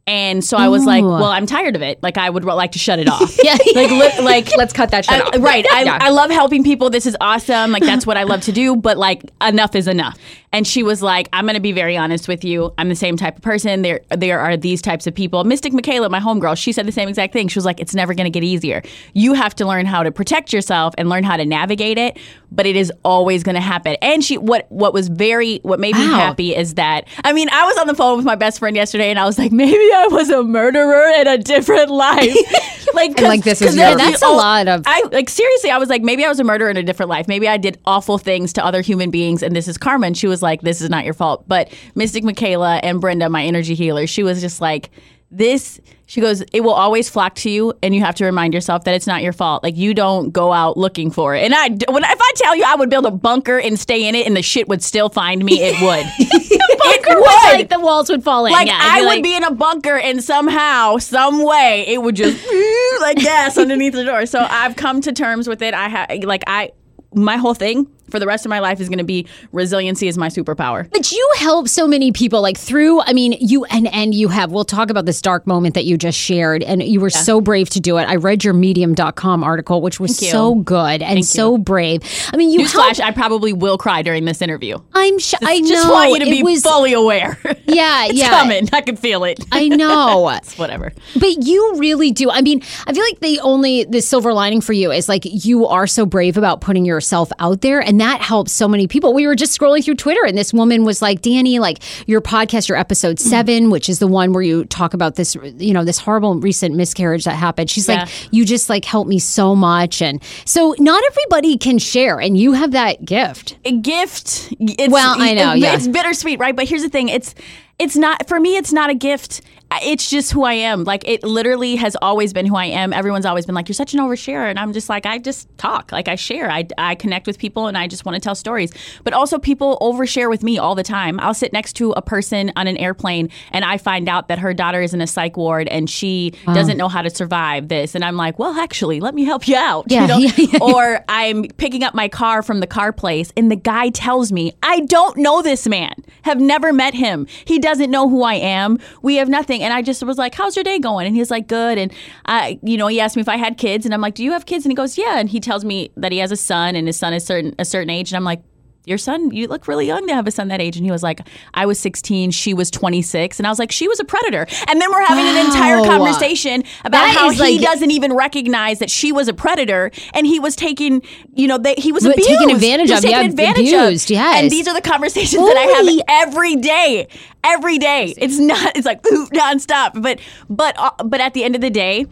And 0.10 0.44
so 0.44 0.58
I 0.58 0.68
was 0.70 0.86
like, 0.86 1.04
oh. 1.04 1.08
well, 1.08 1.26
I'm 1.26 1.46
tired 1.46 1.76
of 1.76 1.84
it. 1.84 2.02
Like 2.02 2.18
I 2.18 2.30
would 2.32 2.44
like 2.44 2.72
to 2.72 2.80
shut 2.80 2.98
it 2.98 3.08
off. 3.08 3.38
Yeah. 3.44 3.58
Like 3.76 3.92
li- 3.92 4.24
like 4.26 4.50
Let's 4.58 4.74
cut 4.74 4.90
that 4.92 5.06
shit 5.06 5.22
I- 5.22 5.28
off. 5.28 5.36
right. 5.40 5.66
I, 5.72 5.84
Yeah. 5.84 6.00
I 6.02 6.10
love 6.10 6.32
helping 6.32 6.64
people. 6.64 6.90
This 6.90 7.06
is 7.06 7.16
awesome. 7.22 7.72
Like 7.72 7.84
that's 7.84 8.06
what 8.08 8.18
I 8.18 8.24
love 8.24 8.42
to 8.42 8.52
do. 8.52 8.76
But 8.76 8.98
like 8.98 9.24
enough 9.42 9.76
is 9.76 9.88
enough. 9.88 10.18
And 10.52 10.66
she 10.66 10.82
was 10.82 11.04
like, 11.04 11.30
I'm 11.32 11.46
gonna 11.46 11.60
be 11.60 11.72
very 11.72 11.96
honest 11.96 12.28
with 12.28 12.44
you. 12.44 12.74
I'm 12.80 12.90
the 12.90 12.96
same 12.96 13.18
type 13.18 13.38
of 13.38 13.44
person. 13.44 13.84
There 13.84 14.02
there 14.10 14.40
are 14.40 14.58
these 14.58 14.82
types 14.82 15.06
of 15.06 15.14
people. 15.14 15.44
Mystic 15.44 15.74
Michaela, 15.74 16.10
my 16.10 16.20
homegirl, 16.20 16.58
she 16.58 16.72
said 16.72 16.88
the 16.88 16.92
same 16.92 17.08
exact 17.08 17.34
thing. 17.34 17.48
She 17.48 17.58
was 17.60 17.66
like, 17.66 17.80
it's 17.80 17.94
never 17.94 18.16
gonna 18.16 18.32
get 18.32 18.44
easier. 18.44 18.82
You 19.14 19.34
have 19.36 19.54
to 19.58 19.68
learn 19.68 19.86
how 19.86 20.02
to 20.02 20.12
protect 20.12 20.52
yourself 20.52 20.96
and 20.98 21.08
learn 21.08 21.24
how 21.24 21.38
to 21.38 21.46
navigate 21.46 22.00
it. 22.00 22.18
But 22.52 22.66
it 22.66 22.76
is 22.76 22.92
always 23.06 23.44
gonna 23.44 23.62
happen. 23.62 23.96
And 24.02 24.24
she 24.24 24.40
what 24.40 24.66
what 24.72 24.92
was 24.92 25.08
very 25.08 25.60
what 25.62 25.80
made 25.80 25.96
me 25.96 26.06
happy 26.08 26.56
is 26.56 26.74
that 26.76 27.08
I 27.24 27.32
mean 27.32 27.48
I 27.52 27.66
was 27.68 27.78
on 27.78 27.86
the 27.86 27.94
phone 27.96 28.18
with 28.18 28.26
my 28.26 28.36
best 28.36 28.58
friend 28.58 28.76
yesterday 28.76 29.12
and 29.12 29.20
I 29.20 29.26
was 29.26 29.38
like, 29.38 29.52
maybe 29.52 29.78
I 29.94 29.99
was 30.08 30.30
a 30.30 30.44
murderer 30.44 31.10
in 31.20 31.28
a 31.28 31.38
different 31.38 31.90
life. 31.90 32.36
like, 32.94 33.20
like, 33.22 33.44
this 33.44 33.62
is 33.62 33.76
your- 33.76 33.96
that's 33.96 34.22
a 34.22 34.28
lot 34.30 34.68
of- 34.68 34.84
I 34.86 35.04
like 35.12 35.30
seriously, 35.30 35.70
I 35.72 35.78
was 35.78 35.90
like, 35.90 36.02
maybe 36.02 36.26
I 36.26 36.30
was 36.30 36.40
a 36.40 36.44
murderer 36.44 36.70
in 36.70 36.78
a 36.78 36.84
different 36.84 37.10
life. 37.10 37.28
Maybe 37.28 37.48
I 37.48 37.58
did 37.58 37.78
awful 37.86 38.18
things 38.18 38.54
to 38.54 38.66
other 38.66 38.82
human 38.82 39.12
beings, 39.12 39.44
and 39.44 39.56
this 39.56 39.68
is 39.68 39.78
karma. 39.78 40.08
And 40.08 40.18
she 40.18 40.28
was 40.28 40.42
like, 40.42 40.62
this 40.62 40.82
is 40.82 40.90
not 40.90 41.06
your 41.06 41.14
fault. 41.14 41.46
But 41.48 41.74
Mystic 41.96 42.24
Michaela 42.24 42.78
and 42.78 43.00
Brenda, 43.02 43.30
my 43.30 43.44
energy 43.44 43.76
healer, 43.76 44.08
she 44.08 44.24
was 44.24 44.42
just 44.42 44.62
like, 44.62 44.90
this. 45.32 45.80
She 46.08 46.22
goes, 46.22 46.42
it 46.54 46.62
will 46.62 46.74
always 46.74 47.08
flock 47.08 47.36
to 47.36 47.52
you, 47.52 47.72
and 47.84 47.94
you 47.94 48.02
have 48.02 48.16
to 48.16 48.26
remind 48.26 48.56
yourself 48.56 48.86
that 48.86 48.96
it's 48.96 49.06
not 49.06 49.22
your 49.22 49.32
fault. 49.32 49.62
Like 49.62 49.78
you 49.78 49.94
don't 49.94 50.32
go 50.32 50.52
out 50.52 50.76
looking 50.76 51.12
for 51.12 51.36
it. 51.36 51.44
And 51.44 51.54
I, 51.54 51.68
when 51.92 52.04
if 52.04 52.20
I 52.20 52.32
tell 52.36 52.56
you 52.56 52.64
I 52.66 52.74
would 52.74 52.90
build 52.90 53.06
a 53.06 53.12
bunker 53.12 53.60
and 53.60 53.80
stay 53.80 54.08
in 54.08 54.16
it, 54.16 54.26
and 54.26 54.36
the 54.36 54.42
shit 54.42 54.68
would 54.68 54.82
still 54.82 55.10
find 55.10 55.46
me, 55.46 55.60
it 55.62 55.80
would. 55.84 56.60
it 56.86 57.18
would. 57.18 57.60
like 57.60 57.70
the 57.70 57.80
walls 57.80 58.10
would 58.10 58.24
fall 58.24 58.46
in. 58.46 58.52
Like 58.52 58.68
yeah, 58.68 58.78
I 58.80 59.02
like- 59.02 59.24
be 59.24 59.36
in 59.36 59.44
a 59.44 59.52
bunker 59.52 59.98
and 59.98 60.24
somehow, 60.24 60.98
some 60.98 61.44
way, 61.44 61.86
it 61.88 62.02
would 62.02 62.16
just 62.16 62.38
like 63.02 63.18
gas 63.18 63.58
underneath 63.58 63.94
the 63.94 64.04
door. 64.04 64.26
So 64.26 64.40
I've 64.50 64.76
come 64.76 65.02
to 65.02 65.12
terms 65.12 65.48
with 65.48 65.62
it. 65.62 65.74
I 65.74 65.88
have 65.90 66.24
like 66.24 66.44
I 66.48 66.72
my 67.14 67.38
whole 67.38 67.54
thing 67.54 67.88
for 68.10 68.20
the 68.20 68.28
rest 68.28 68.46
of 68.46 68.50
my 68.50 68.60
life 68.60 68.80
is 68.80 68.90
going 68.90 69.00
to 69.00 69.04
be 69.04 69.28
resiliency 69.52 70.08
is 70.08 70.18
my 70.18 70.28
superpower. 70.28 70.90
But 70.92 71.12
you 71.12 71.32
help 71.38 71.68
so 71.68 71.88
many 71.88 72.12
people, 72.12 72.42
like 72.42 72.58
through. 72.58 73.02
I 73.02 73.14
mean, 73.14 73.36
you 73.40 73.66
and 73.66 73.88
and 73.94 74.14
you 74.14 74.28
have. 74.30 74.52
We'll 74.52 74.66
talk 74.66 74.90
about 74.90 75.06
this 75.06 75.22
dark 75.22 75.48
moment 75.48 75.76
that 75.76 75.86
you 75.86 75.98
just 75.98 76.18
shared, 76.18 76.64
and 76.64 76.82
you 76.84 77.00
were 77.00 77.10
so 77.10 77.42
brave 77.42 77.70
to 77.72 77.80
do 77.80 77.98
it. 77.98 78.04
I 78.04 78.16
read 78.16 78.44
your 78.44 78.54
Medium.com 78.54 79.44
article, 79.44 79.82
which 79.82 80.00
was 80.00 80.18
so 80.18 80.56
good 80.56 81.02
and 81.02 81.26
so 81.26 81.58
brave. 81.58 82.02
I 82.34 82.38
mean, 82.38 82.52
you 82.52 82.66
help. 82.66 83.00
I 83.00 83.12
probably 83.12 83.54
will 83.54 83.78
cry 83.78 84.02
during 84.02 84.26
this 84.26 84.42
interview. 84.42 84.78
I'm. 84.94 85.20
Sh- 85.20 85.36
I 85.42 85.60
know. 85.60 85.68
Just 85.70 85.90
want 85.90 86.12
you 86.12 86.20
to 86.20 86.28
it 86.28 86.32
be 86.32 86.44
was, 86.44 86.62
fully 86.64 86.94
aware. 86.94 87.38
Yeah, 87.70 88.06
it's 88.06 88.16
yeah. 88.16 88.30
coming. 88.30 88.68
I 88.74 88.82
can 88.82 88.96
feel 88.96 89.24
it. 89.24 89.40
I 89.52 89.68
know. 89.68 90.28
It's 90.40 90.58
whatever. 90.58 90.92
But 91.20 91.46
you 91.46 91.76
really 91.78 92.12
do. 92.12 92.32
I 92.32 92.42
mean, 92.42 92.62
I 92.88 92.94
feel 92.94 93.04
like 93.04 93.20
the 93.20 93.40
only 93.42 93.84
the 93.84 94.02
silver 94.02 94.34
lining 94.34 94.62
for 94.62 94.74
you 94.74 94.92
is 94.92 95.08
like 95.08 95.24
you 95.26 95.68
are 95.68 95.86
so 95.86 96.06
brave 96.06 96.38
about 96.38 96.62
putting 96.62 96.86
yourself 96.86 97.32
out 97.40 97.62
there, 97.62 97.80
and 97.80 97.99
that 98.02 98.22
helps 98.22 98.52
so 98.52 98.68
many 98.68 98.88
people. 98.88 99.14
We 99.14 99.28
were 99.28 99.36
just 99.36 99.58
scrolling 99.60 99.84
through 99.84 99.96
Twitter, 99.96 100.24
and 100.26 100.38
this 100.38 100.54
woman 100.54 100.84
was 100.84 101.02
like, 101.02 101.22
"Danni, 101.22 101.60
like 101.60 101.80
your 102.08 102.22
podcast, 102.22 102.68
your 102.70 102.78
episode 102.78 103.18
Mm-hmm. 103.18 103.30
seven, 103.30 103.70
which 103.70 103.90
is 103.90 104.00
the 104.00 104.08
one 104.08 104.34
where 104.34 104.44
you 104.44 104.66
talk 104.66 104.94
about 104.94 105.16
this, 105.16 105.36
you 105.58 105.74
know, 105.74 105.84
this 105.84 106.00
horrible 106.00 106.36
recent 106.36 106.76
miscarriage 106.76 107.24
that 107.26 107.36
happened." 107.36 107.70
She's 107.70 107.88
Yeah. 107.88 108.02
like, 108.02 108.10
"You 108.32 108.46
just 108.46 108.70
like 108.70 108.86
helped 108.86 109.10
me 109.10 109.20
so 109.20 109.56
much," 109.56 110.02
and 110.02 110.22
so 110.46 110.76
not 110.80 111.02
everybody 111.12 111.58
can 111.58 111.78
share, 111.80 112.20
and 112.20 112.38
you 112.38 112.54
have 112.54 112.72
that 112.72 113.06
gift. 113.06 113.58
a 113.66 113.72
gift. 113.72 114.54
It's, 114.60 114.92
Well, 114.92 115.16
I 115.20 115.34
know, 115.34 115.54
it- 115.54 115.60
yeah. 115.60 115.74
It's 115.76 115.88
bittersweet, 115.88 116.40
right? 116.40 116.56
But 116.56 116.68
here's 116.68 116.84
the 116.84 116.90
thing: 116.90 117.10
it's 117.10 117.36
it's 117.78 117.96
not 117.96 118.28
for 118.28 118.40
me. 118.40 118.58
It's 118.58 118.74
not 118.74 118.90
a 118.90 118.94
gift. 118.96 119.42
It's 119.84 120.10
just 120.10 120.32
who 120.32 120.44
I 120.44 120.54
am. 120.54 120.84
Like 120.84 121.08
it 121.08 121.24
literally 121.24 121.76
has 121.76 121.96
always 122.02 122.34
been 122.34 122.46
who 122.46 122.56
I 122.56 122.66
am. 122.66 122.92
Everyone's 122.92 123.26
always 123.26 123.46
been 123.46 123.56
like, 123.56 123.70
"You're 123.70 123.76
such 123.76 123.94
an 123.94 124.00
oversharer," 124.00 124.50
and 124.50 124.58
I'm 124.58 124.74
just 124.74 124.90
like, 124.90 125.06
I 125.06 125.18
just 125.20 125.48
talk, 125.58 125.92
like 125.92 126.08
I 126.08 126.16
share. 126.16 126.50
I, 126.50 126.68
I 126.78 126.96
connect 126.96 127.28
with 127.28 127.38
people, 127.38 127.68
and 127.68 127.78
I 127.78 127.88
just 127.88 128.06
want 128.06 128.16
to 128.16 128.20
tell 128.20 128.36
stories. 128.36 128.72
But 129.04 129.14
also, 129.14 129.38
people 129.38 129.78
overshare 129.82 130.30
with 130.30 130.44
me 130.44 130.58
all 130.58 130.76
the 130.76 130.84
time. 130.84 131.20
I'll 131.20 131.34
sit 131.34 131.54
next 131.54 131.74
to 131.74 131.92
a 131.92 132.02
person 132.02 132.52
on 132.56 132.68
an 132.68 132.78
airplane, 132.78 133.30
and 133.52 133.64
I 133.64 133.78
find 133.78 134.10
out 134.10 134.28
that 134.28 134.40
her 134.40 134.54
daughter 134.54 134.82
is 134.82 134.94
in 134.94 135.02
a 135.02 135.08
psych 135.08 135.38
ward, 135.38 135.68
and 135.68 135.90
she 135.90 136.34
doesn't 136.46 136.78
know 136.78 136.88
how 136.88 137.02
to 137.02 137.10
survive 137.10 137.68
this, 137.68 137.96
and 137.96 138.04
I'm 138.04 138.18
like, 138.18 138.40
"Well, 138.40 138.58
actually, 138.60 139.00
let 139.00 139.14
me 139.14 139.24
help 139.24 139.48
you 139.48 139.56
out." 139.56 139.86
Yeah, 139.88 140.02
you 140.02 140.08
know? 140.08 140.18
yeah, 140.18 140.32
yeah. 140.38 140.60
or 140.62 141.04
I'm 141.08 141.44
picking 141.58 141.84
up 141.84 141.94
my 141.94 142.08
car 142.08 142.42
from 142.44 142.60
the 142.60 142.68
car 142.68 142.92
place 142.92 143.32
and 143.36 143.52
the 143.52 143.56
guy 143.56 143.90
tells 143.90 144.32
me, 144.32 144.54
I 144.64 144.82
don't 144.82 145.18
know 145.18 145.42
this 145.42 145.68
man, 145.68 145.94
have 146.24 146.40
never 146.40 146.74
met 146.74 146.94
him. 146.94 147.28
He 147.46 147.60
doesn't 147.60 147.92
know 147.92 148.10
who 148.10 148.24
I 148.24 148.36
am. 148.36 148.80
We 149.02 149.16
have 149.16 149.30
nothing. 149.30 149.59
And 149.62 149.74
I 149.74 149.82
just 149.82 150.04
was 150.04 150.18
like, 150.18 150.36
How's 150.36 150.56
your 150.56 150.64
day 150.64 150.80
going? 150.80 151.08
And 151.08 151.16
he's 151.16 151.32
like, 151.32 151.48
Good. 151.48 151.78
And 151.78 151.94
I, 152.26 152.60
you 152.64 152.78
know, 152.78 152.88
he 152.88 153.00
asked 153.00 153.16
me 153.16 153.22
if 153.22 153.30
I 153.30 153.38
had 153.38 153.58
kids 153.58 153.86
and 153.86 153.94
I'm 153.94 154.02
like, 154.02 154.16
Do 154.16 154.24
you 154.24 154.32
have 154.32 154.46
kids? 154.46 154.66
And 154.66 154.72
he 154.72 154.76
goes, 154.76 154.98
Yeah. 154.98 155.20
And 155.20 155.30
he 155.30 155.40
tells 155.40 155.64
me 155.66 155.92
that 155.98 156.12
he 156.12 156.20
has 156.20 156.32
a 156.32 156.38
son 156.38 156.76
and 156.76 156.88
his 156.88 156.98
son 156.98 157.14
is 157.14 157.26
certain 157.26 157.56
a 157.60 157.66
certain 157.66 157.90
age. 157.90 158.12
And 158.12 158.18
I'm 158.18 158.24
like, 158.24 158.42
your 158.90 158.98
son, 158.98 159.32
you 159.32 159.48
look 159.48 159.68
really 159.68 159.86
young 159.88 160.08
to 160.08 160.14
have 160.16 160.28
a 160.28 160.32
son 160.32 160.48
that 160.50 160.60
age. 160.60 160.76
And 160.76 160.86
he 160.86 160.92
was 160.92 161.04
like, 161.04 161.22
I 161.54 161.66
was 161.66 161.80
16, 161.80 162.32
she 162.32 162.54
was 162.54 162.70
26. 162.72 163.40
And 163.40 163.46
I 163.48 163.50
was 163.50 163.60
like, 163.60 163.72
she 163.72 163.88
was 163.88 164.00
a 164.00 164.04
predator. 164.04 164.48
And 164.68 164.82
then 164.82 164.92
we're 164.92 165.06
having 165.06 165.26
an 165.26 165.46
entire 165.46 165.84
conversation 165.84 166.64
about 166.82 166.92
That 167.06 167.16
how 167.16 167.30
he 167.30 167.40
like- 167.58 167.62
doesn't 167.62 167.92
even 167.92 168.14
recognize 168.14 168.80
that 168.80 168.90
she 168.90 169.12
was 169.12 169.28
a 169.28 169.34
predator 169.34 169.92
and 170.14 170.26
he 170.26 170.40
was 170.40 170.56
taking, 170.56 171.02
you 171.36 171.48
know, 171.48 171.58
they, 171.58 171.76
he 171.76 171.92
was 171.92 172.04
abused. 172.06 172.28
taken 172.28 172.50
advantage 172.50 172.90
of, 172.92 173.06
yeah, 173.06 173.22
advantage 173.22 173.68
abused, 173.72 174.10
of. 174.10 174.16
yes. 174.16 174.42
And 174.42 174.52
these 174.52 174.68
are 174.68 174.74
the 174.74 174.82
conversations 174.82 175.42
that 175.46 175.56
I 175.58 175.62
have 175.62 176.28
every 176.28 176.56
day. 176.56 177.08
Every 177.44 177.78
day. 177.78 178.14
It's 178.18 178.38
not, 178.38 178.76
it's 178.76 178.86
like 178.86 179.06
ooh, 179.08 179.28
nonstop. 179.34 180.02
But, 180.02 180.20
but, 180.50 180.76
uh, 180.78 180.92
but 181.06 181.22
at 181.22 181.34
the 181.34 181.44
end 181.44 181.56
of 181.56 181.62
the 181.62 181.70
day, 181.70 182.06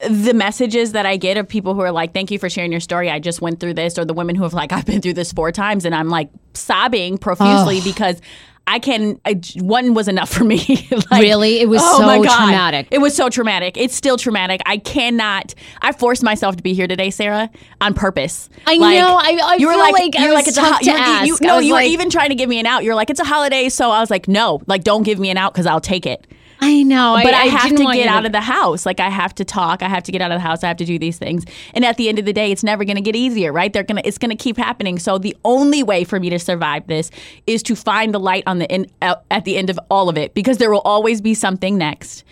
the 0.00 0.32
messages 0.34 0.92
that 0.92 1.06
I 1.06 1.16
get 1.16 1.36
of 1.36 1.48
people 1.48 1.74
who 1.74 1.80
are 1.80 1.90
like, 1.92 2.12
"Thank 2.14 2.30
you 2.30 2.38
for 2.38 2.48
sharing 2.48 2.70
your 2.70 2.80
story. 2.80 3.10
I 3.10 3.18
just 3.18 3.40
went 3.40 3.58
through 3.60 3.74
this," 3.74 3.98
or 3.98 4.04
the 4.04 4.14
women 4.14 4.36
who 4.36 4.44
have 4.44 4.54
like, 4.54 4.72
"I've 4.72 4.86
been 4.86 5.00
through 5.00 5.14
this 5.14 5.32
four 5.32 5.50
times," 5.52 5.84
and 5.84 5.94
I'm 5.94 6.08
like 6.08 6.30
sobbing 6.54 7.18
profusely 7.18 7.80
because 7.80 8.20
I 8.66 8.78
can. 8.80 9.18
I, 9.24 9.40
one 9.56 9.94
was 9.94 10.08
enough 10.08 10.28
for 10.30 10.44
me. 10.44 10.58
Like, 11.10 11.22
Really? 11.22 11.60
It 11.60 11.68
was 11.70 11.80
oh 11.82 11.98
so 12.00 12.06
my 12.06 12.18
God. 12.22 12.36
traumatic. 12.36 12.88
It 12.90 12.98
was 12.98 13.16
so 13.16 13.30
traumatic. 13.30 13.76
It's 13.78 13.94
still 13.94 14.18
traumatic. 14.18 14.60
I 14.66 14.76
cannot. 14.76 15.54
I 15.80 15.92
forced 15.92 16.22
myself 16.22 16.56
to 16.56 16.62
be 16.62 16.74
here 16.74 16.86
today, 16.86 17.08
Sarah, 17.10 17.48
on 17.80 17.94
purpose. 17.94 18.50
I 18.66 18.76
know. 18.76 19.16
I- 19.16 19.40
I 19.42 19.56
you 19.58 19.66
were 19.68 19.72
feel 19.72 19.80
like, 19.80 19.92
like 19.94 20.14
you're 20.18 20.26
was 20.28 20.34
like 20.34 20.48
it's 20.48 20.58
a 20.58 20.62
ho- 20.62 20.78
to 20.78 20.84
you 20.84 20.92
were- 20.92 21.24
you- 21.26 21.32
ask. 21.34 21.42
no, 21.42 21.58
you 21.60 21.74
were 21.74 21.80
even 21.80 22.10
trying 22.10 22.28
to 22.28 22.34
give 22.34 22.48
me 22.50 22.60
an 22.60 22.66
out. 22.66 22.84
You're 22.84 22.94
like, 22.94 23.08
it's 23.10 23.20
a 23.20 23.24
holiday, 23.24 23.68
so 23.70 23.90
I 23.90 24.00
was 24.00 24.10
like, 24.10 24.28
no, 24.28 24.60
like 24.66 24.84
don't 24.84 25.02
give 25.02 25.18
me 25.18 25.30
an 25.30 25.38
out 25.38 25.54
because 25.54 25.66
I'll 25.66 25.80
take 25.80 26.04
it 26.04 26.26
I 26.60 26.82
know, 26.82 27.18
but 27.22 27.34
I, 27.34 27.44
have 27.44 27.70
didn't 27.70 27.86
to 27.86 27.92
get 27.92 28.08
out 28.08 28.26
of 28.26 28.32
the 28.32 28.40
house. 28.40 28.84
Like 28.84 29.00
I 29.00 29.10
have 29.10 29.34
to 29.36 29.44
talk. 29.44 29.82
I 29.82 29.88
have 29.88 30.02
to 30.04 30.12
get 30.12 30.20
out 30.20 30.32
of 30.32 30.36
the 30.36 30.40
house. 30.40 30.64
I 30.64 30.68
have 30.68 30.76
to 30.78 30.84
do 30.84 30.98
these 30.98 31.18
things. 31.18 31.44
And 31.74 31.84
at 31.84 31.96
the 31.96 32.08
end 32.08 32.18
of 32.18 32.24
the 32.24 32.32
day, 32.32 32.50
it's 32.50 32.64
never 32.64 32.84
going 32.84 32.96
to 32.96 33.02
get 33.02 33.14
easier, 33.14 33.52
right? 33.52 33.72
They're 33.72 33.84
gonna. 33.84 34.02
It's 34.04 34.18
going 34.18 34.30
to 34.30 34.36
keep 34.36 34.56
happening. 34.56 34.98
So 34.98 35.18
the 35.18 35.36
only 35.44 35.82
way 35.82 36.04
for 36.04 36.18
me 36.18 36.30
to 36.30 36.38
survive 36.38 36.86
this 36.86 37.10
is 37.46 37.62
to 37.64 37.76
find 37.76 38.12
the 38.12 38.20
light 38.20 38.44
on 38.46 38.58
the 38.58 38.68
in, 38.72 38.86
uh, 39.02 39.16
at 39.30 39.44
the 39.44 39.56
end 39.56 39.70
of 39.70 39.78
all 39.90 40.08
of 40.08 40.18
it, 40.18 40.34
because 40.34 40.58
there 40.58 40.70
will 40.70 40.82
always 40.84 41.20
be 41.20 41.34
something 41.34 41.78
next. 41.78 42.24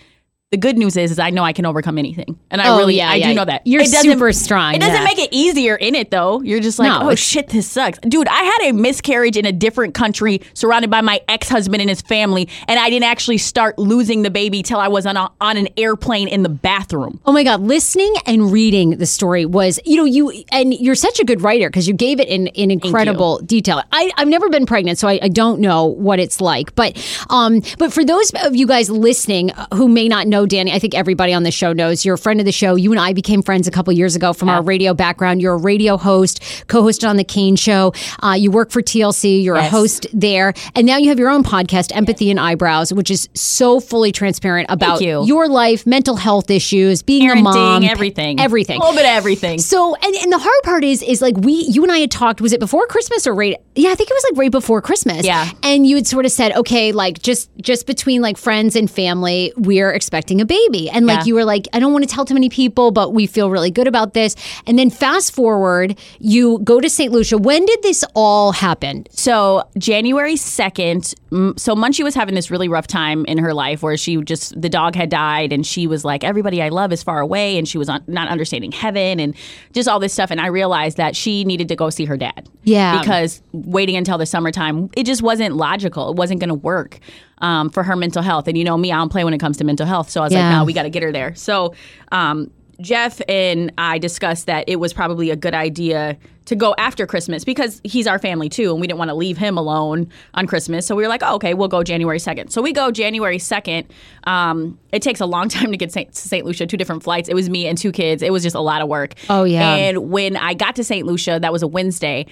The 0.53 0.57
good 0.57 0.79
news 0.79 0.97
is, 0.97 1.11
is 1.11 1.19
I 1.19 1.31
know 1.31 1.43
I 1.43 1.53
can 1.53 1.67
overcome 1.67 1.99
anything, 1.99 2.39
and 2.53 2.61
I 2.61 2.69
Oh, 2.69 2.79
really, 2.79 2.97
yeah, 2.97 3.11
I 3.11 3.17
yeah. 3.17 3.29
do 3.31 3.35
know 3.35 3.45
that. 3.45 3.63
You're 3.67 3.83
It 3.83 3.89
super 3.89 4.33
strong, 4.33 4.77
It 4.77 4.81
doesn't 4.81 4.95
yeah. 4.95 5.05
make 5.05 5.19
it 5.19 5.31
easier 5.33 5.75
in 5.75 5.97
it 5.97 6.13
though. 6.13 6.41
You're 6.41 6.61
just 6.61 6.79
like, 6.79 6.89
No, 6.89 7.11
oh 7.11 7.15
shit, 7.17 7.49
this 7.49 7.69
sucks, 7.69 7.99
dude. 7.99 8.29
I 8.29 8.43
had 8.45 8.71
a 8.71 8.73
miscarriage 8.73 9.37
in 9.37 9.45
a 9.45 9.51
different 9.51 9.95
country, 9.95 10.41
surrounded 10.55 10.89
by 10.89 11.01
my 11.01 11.21
ex 11.29 11.49
husband 11.49 11.81
and 11.81 11.91
his 11.91 12.01
family, 12.01 12.49
and 12.69 12.79
I 12.79 12.91
didn't 12.91 13.07
actually 13.07 13.39
start 13.39 13.77
losing 13.77 14.23
the 14.23 14.31
baby 14.31 14.63
till 14.63 14.79
I 14.79 14.87
was 14.87 15.05
on 15.05 15.17
a, 15.17 15.33
on 15.41 15.57
an 15.57 15.69
airplane 15.77 16.29
in 16.29 16.45
the 16.45 16.49
bathroom. 16.49 17.21
Oh 17.27 17.33
my 17.33 17.43
God, 17.43 17.61
listening 17.63 18.15
and 18.25 18.53
reading 18.53 18.99
the 18.99 19.07
story 19.07 19.47
was, 19.47 19.81
you 19.85 19.97
know, 19.97 20.05
you, 20.05 20.31
and 20.53 20.73
you're 20.75 20.95
such 20.95 21.19
a 21.19 21.25
good 21.25 21.43
writer 21.43 21.69
because 21.69 21.89
you 21.89 21.95
gave 21.95 22.21
it 22.21 22.29
in, 22.29 22.47
in 22.49 22.71
incredible 22.71 23.39
detail. 23.41 23.83
I, 23.91 24.13
I've 24.17 24.29
never 24.29 24.49
been 24.49 24.65
pregnant, 24.65 24.99
so 25.01 25.09
I, 25.09 25.19
I 25.23 25.29
don't 25.29 25.59
know 25.61 25.87
what 25.87 26.21
it's 26.21 26.41
like. 26.41 26.73
But, 26.77 26.97
um, 27.31 27.63
but 27.79 27.93
for 27.93 28.05
those 28.05 28.31
of 28.45 28.55
you 28.55 28.69
guys 28.69 28.89
listening 28.89 29.51
who 29.75 29.89
may 29.89 30.07
not 30.07 30.29
know 30.29 30.36
Danni, 30.45 30.73
I 30.73 30.79
think 30.79 30.95
everybody 30.95 31.33
on 31.33 31.45
the 31.45 31.53
show 31.53 31.73
knows 31.73 32.05
you're 32.05 32.17
a 32.17 32.19
friend 32.19 32.41
of 32.41 32.47
the 32.47 32.53
show. 32.53 32.75
You 32.75 32.91
and 32.91 33.01
I 33.01 33.13
became 33.13 33.43
friends 33.43 33.69
a 33.69 33.71
couple 33.71 33.93
years 33.93 34.17
ago 34.17 34.33
from 34.33 34.49
our 34.49 34.63
radio 34.63 34.93
background. 34.93 35.41
You're 35.41 35.55
a 35.55 35.59
radio 35.59 35.97
host, 35.97 36.43
co 36.67 36.83
hosted 36.83 37.09
on 37.09 37.17
The 37.17 37.25
Kane 37.25 37.57
Show. 37.57 37.93
Uh, 38.23 38.33
you 38.33 38.51
work 38.51 38.71
for 38.71 38.83
TLC, 38.83 39.43
you're 39.43 39.55
a 39.55 39.69
host 39.69 40.07
there. 40.13 40.53
And 40.75 40.87
now 40.87 40.97
you 40.97 41.09
have 41.09 41.19
your 41.19 41.31
own 41.31 41.45
podcast, 41.45 41.95
Empathy 41.95 42.31
and 42.31 42.41
Eyebrows, 42.41 42.93
which 42.93 43.11
is 43.11 43.29
so 43.35 43.81
fully 43.81 44.13
transparent 44.13 44.67
about 44.69 45.01
you. 45.01 45.25
your 45.25 45.49
life, 45.49 45.87
mental 45.87 46.17
health 46.17 46.51
issues, 46.51 47.03
being 47.03 47.31
a 47.31 47.37
mom, 47.37 47.85
everything, 47.85 48.41
everything. 48.41 48.77
a 48.77 48.81
little 48.81 48.95
bit 48.97 49.05
of 49.05 49.11
everything. 49.11 49.59
So, 49.61 49.95
and, 49.95 50.15
and 50.17 50.33
the 50.33 50.39
hard 50.39 50.63
part 50.65 50.83
is, 50.83 51.03
is 51.03 51.23
like 51.23 51.37
we, 51.37 51.53
you 51.53 51.83
and 51.83 51.93
I 51.93 51.99
had 51.99 52.11
talked. 52.11 52.41
Was 52.41 52.53
it 52.53 52.61
before 52.61 52.87
Christmas 52.89 53.27
or 53.27 53.35
right? 53.35 53.57
Yeah, 53.75 53.91
I 53.91 53.95
think 53.95 54.11
it 54.11 54.15
was 54.15 54.25
like 54.31 54.39
right 54.39 54.51
before 54.51 54.83
Christmas. 54.83 55.25
Yeah. 55.25 55.51
And 55.63 55.87
you 55.87 55.97
had 55.97 56.07
sort 56.07 56.25
of 56.25 56.33
said, 56.33 56.53
okay, 56.57 56.93
like 56.93 57.21
just 57.21 57.51
just 57.61 57.87
between 57.87 58.23
like 58.23 58.37
friends 58.37 58.75
and 58.75 58.91
family, 58.91 59.53
we're 59.57 59.93
expecting 59.93 60.26
a 60.31 60.45
baby, 60.45 60.91
and 60.91 61.07
like 61.07 61.19
Yeah. 61.21 61.25
you 61.25 61.35
were 61.35 61.45
like, 61.45 61.67
I 61.73 61.79
don't 61.79 61.93
want 61.93 62.07
to 62.09 62.13
tell 62.15 62.25
too 62.25 62.35
many 62.35 62.49
people, 62.49 62.91
but 62.91 63.13
we 63.15 63.27
feel 63.27 63.51
really 63.51 63.71
good 63.71 63.87
about 63.87 64.15
this. 64.15 64.35
And 64.67 64.79
then 64.79 64.91
fast 64.91 65.33
forward, 65.33 65.99
you 66.19 66.59
go 66.65 66.81
to 66.81 66.89
St. 66.91 67.13
Lucia. 67.13 67.39
When 67.39 67.65
did 67.65 67.83
this 67.83 68.05
all 68.15 68.53
happen? 68.53 69.07
So 69.11 69.67
January 69.79 70.35
2nd, 70.35 71.15
mm, 71.31 71.59
so 71.59 71.75
Munchie 71.75 72.05
was 72.05 72.15
having 72.15 72.35
this 72.35 72.51
really 72.51 72.69
rough 72.69 72.87
time 72.87 73.25
in 73.27 73.39
her 73.39 73.55
life 73.55 73.83
where 73.83 73.97
she 73.97 74.17
just, 74.23 74.61
the 74.61 74.69
dog 74.69 74.95
had 74.95 75.09
died 75.11 75.53
and 75.53 75.67
she 75.67 75.87
was 75.87 76.05
like, 76.05 76.25
everybody 76.25 76.61
I 76.63 76.69
love 76.71 76.93
is 76.93 77.03
far 77.03 77.21
away 77.21 77.59
and 77.59 77.69
she 77.69 77.79
was 77.79 77.89
on, 77.89 78.03
not 78.07 78.29
understanding 78.29 78.73
heaven 78.73 79.21
and 79.21 79.35
just 79.73 79.89
all 79.89 79.99
this 80.01 80.13
stuff. 80.13 80.31
And 80.31 80.41
I 80.41 80.47
realized 80.49 80.97
that 80.97 81.15
she 81.17 81.45
needed 81.45 81.69
to 81.69 81.77
go 81.77 81.91
see 81.91 82.05
her 82.07 82.17
dad. 82.17 82.49
Yeah. 82.65 82.99
Because 83.01 83.43
waiting 83.53 83.97
until 83.97 84.19
the 84.19 84.27
summertime, 84.27 84.91
it 84.97 85.05
just 85.05 85.23
wasn't 85.23 85.57
logical. 85.57 86.11
It 86.11 86.17
wasn't 86.17 86.41
going 86.41 86.49
to 86.49 86.55
work 86.55 86.99
um, 87.39 87.71
for 87.71 87.83
her 87.83 87.97
mental 87.97 88.23
health. 88.23 88.49
And 88.49 88.57
you 88.57 88.65
know 88.65 88.77
me, 88.77 88.93
I 88.93 88.97
don't 88.97 89.11
play 89.11 89.25
when 89.25 89.35
it 89.35 89.39
comes 89.39 89.57
to 89.59 89.65
mental 89.65 89.87
health. 89.87 90.11
So 90.11 90.21
I 90.21 90.25
was 90.25 90.33
Yeah. 90.33 90.49
like, 90.51 90.59
no, 90.59 90.65
we 90.65 90.73
got 90.73 90.85
to 90.85 90.91
get 90.91 91.03
her 91.03 91.13
there. 91.13 91.35
So, 91.35 91.75
um, 92.13 92.51
Jeff 92.81 93.23
and 93.27 93.73
I 93.79 93.97
discussed 93.97 94.45
that 94.47 94.69
it 94.69 94.77
was 94.77 94.93
probably 94.93 95.31
a 95.31 95.37
good 95.37 95.55
idea 95.55 96.19
to 96.45 96.55
go 96.55 96.75
after 96.77 97.07
Christmas 97.07 97.43
because 97.43 97.81
he's 97.85 98.07
our 98.07 98.19
family 98.19 98.51
too, 98.51 98.71
and 98.71 98.81
we 98.83 98.87
didn't 98.87 98.99
want 98.99 99.09
to 99.09 99.15
leave 99.15 99.39
him 99.39 99.57
alone 99.57 100.09
on 100.35 100.47
Christmas. 100.47 100.87
So 100.87 100.95
we 100.95 101.03
were 101.03 101.09
like, 101.09 101.23
oh, 101.25 101.37
okay, 101.37 101.55
we'll 101.55 101.69
go 101.69 101.83
January 101.83 102.19
2nd. 102.19 102.53
So 102.53 102.61
we 102.61 102.73
go 102.75 102.91
January 102.91 103.39
2nd. 103.39 103.87
Um, 104.25 104.79
it 104.93 105.01
takes 105.01 105.21
a 105.23 105.27
long 105.27 105.49
time 105.49 105.71
to 105.71 105.77
get 105.79 105.91
St. 105.91 106.15
St. 106.15 106.45
Lucia, 106.45 106.67
two 106.67 106.77
different 106.77 107.03
flights. 107.03 107.31
It 107.31 107.35
was 107.35 107.49
me 107.49 107.67
and 107.67 107.79
two 107.79 107.93
kids. 107.93 108.23
It 108.23 108.31
was 108.31 108.43
just 108.43 108.55
a 108.55 108.61
lot 108.61 108.83
of 108.83 108.89
work. 108.89 109.15
Oh, 109.31 109.45
yeah. 109.45 109.75
And 109.75 110.11
when 110.11 110.37
I 110.37 110.53
got 110.53 110.77
to 110.77 110.85
St. 110.85 111.07
Lucia, 111.07 111.39
that 111.41 111.53
was 111.53 111.63
a 111.63 111.67
Wednesday. 111.67 112.27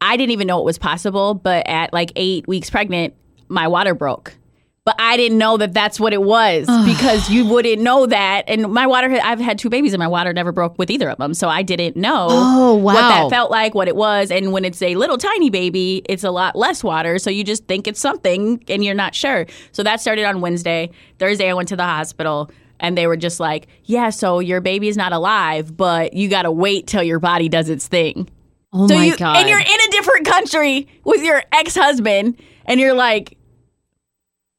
I 0.00 0.16
didn't 0.16 0.30
even 0.30 0.46
know 0.46 0.60
it 0.60 0.64
was 0.64 0.78
possible, 0.78 1.34
but 1.34 1.66
at 1.68 1.92
like 1.92 2.12
eight 2.14 2.46
weeks 2.46 2.70
pregnant, 2.70 3.14
my 3.48 3.66
water 3.66 3.94
broke. 3.94 4.36
But 4.88 4.96
I 4.98 5.18
didn't 5.18 5.36
know 5.36 5.58
that 5.58 5.74
that's 5.74 6.00
what 6.00 6.14
it 6.14 6.22
was 6.22 6.66
because 6.86 7.28
you 7.28 7.44
wouldn't 7.44 7.82
know 7.82 8.06
that. 8.06 8.44
And 8.48 8.72
my 8.72 8.86
water, 8.86 9.20
I've 9.22 9.38
had 9.38 9.58
two 9.58 9.68
babies 9.68 9.92
and 9.92 10.00
my 10.00 10.06
water 10.08 10.32
never 10.32 10.50
broke 10.50 10.78
with 10.78 10.90
either 10.90 11.10
of 11.10 11.18
them. 11.18 11.34
So 11.34 11.46
I 11.46 11.62
didn't 11.62 11.94
know 11.94 12.28
Oh, 12.30 12.74
what 12.74 12.94
that 12.94 13.28
felt 13.28 13.50
like, 13.50 13.74
what 13.74 13.86
it 13.86 13.96
was. 13.96 14.30
And 14.30 14.50
when 14.50 14.64
it's 14.64 14.80
a 14.80 14.94
little 14.94 15.18
tiny 15.18 15.50
baby, 15.50 16.00
it's 16.08 16.24
a 16.24 16.30
lot 16.30 16.56
less 16.56 16.82
water. 16.82 17.18
So 17.18 17.28
you 17.28 17.44
just 17.44 17.66
think 17.66 17.86
it's 17.86 18.00
something 18.00 18.64
and 18.68 18.82
you're 18.82 18.94
not 18.94 19.14
sure. 19.14 19.44
So 19.72 19.82
that 19.82 20.00
started 20.00 20.24
on 20.24 20.40
Wednesday. 20.40 20.88
Thursday, 21.18 21.50
I 21.50 21.52
went 21.52 21.68
to 21.68 21.76
the 21.76 21.84
hospital. 21.84 22.50
And 22.80 22.96
they 22.96 23.06
were 23.08 23.16
just 23.16 23.40
like, 23.40 23.66
yeah, 23.84 24.08
so 24.08 24.38
your 24.38 24.62
baby 24.62 24.88
is 24.88 24.96
not 24.96 25.12
alive, 25.12 25.76
but 25.76 26.14
you 26.14 26.30
got 26.30 26.42
to 26.42 26.50
wait 26.50 26.86
till 26.86 27.02
your 27.02 27.18
body 27.18 27.50
does 27.50 27.68
its 27.68 27.88
thing. 27.88 28.26
Oh 28.72 28.86
So 28.86 28.94
my 28.94 29.04
you, 29.04 29.16
god! 29.16 29.36
And 29.36 29.48
you're 29.48 29.58
in 29.58 29.66
a 29.66 29.90
different 29.90 30.26
country 30.26 30.86
with 31.04 31.22
your 31.22 31.42
ex 31.52 31.74
husband, 31.74 32.40
and 32.66 32.78
you're 32.78 32.92
like, 32.94 33.37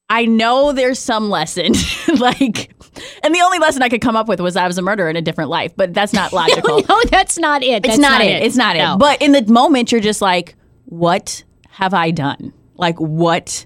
I 0.10 0.26
know 0.26 0.72
there's 0.72 1.00
some 1.00 1.30
lesson. 1.30 1.74
like, 2.18 2.74
and 3.24 3.34
the 3.36 3.42
only 3.42 3.60
lesson 3.60 3.84
I 3.84 3.90
could 3.90 4.02
come 4.02 4.16
up 4.16 4.28
with 4.28 4.40
was 4.40 4.56
I 4.56 4.66
was 4.68 4.78
a 4.78 4.82
murderer 4.82 5.10
in 5.10 5.16
a 5.16 5.22
different 5.22 5.50
life, 5.50 5.74
but 5.76 5.94
that's 5.94 6.14
not 6.14 6.34
logical. 6.34 6.82
no, 6.90 7.02
that's 7.12 7.38
not 7.38 7.62
it. 7.64 7.86
it's 7.86 7.88
That's 7.88 8.00
not, 8.00 8.22
it. 8.22 8.44
It's 8.44 8.56
not 8.56 8.76
No. 8.76 8.96
it. 8.96 9.00
But 9.00 9.22
in 9.22 9.32
the 9.34 9.46
moment, 9.52 9.92
you're 9.92 10.02
just 10.02 10.22
like, 10.22 10.56
what 10.86 11.44
have 11.70 11.94
I 11.94 12.12
done? 12.12 12.54
Like, 12.76 12.98
what? 13.00 13.66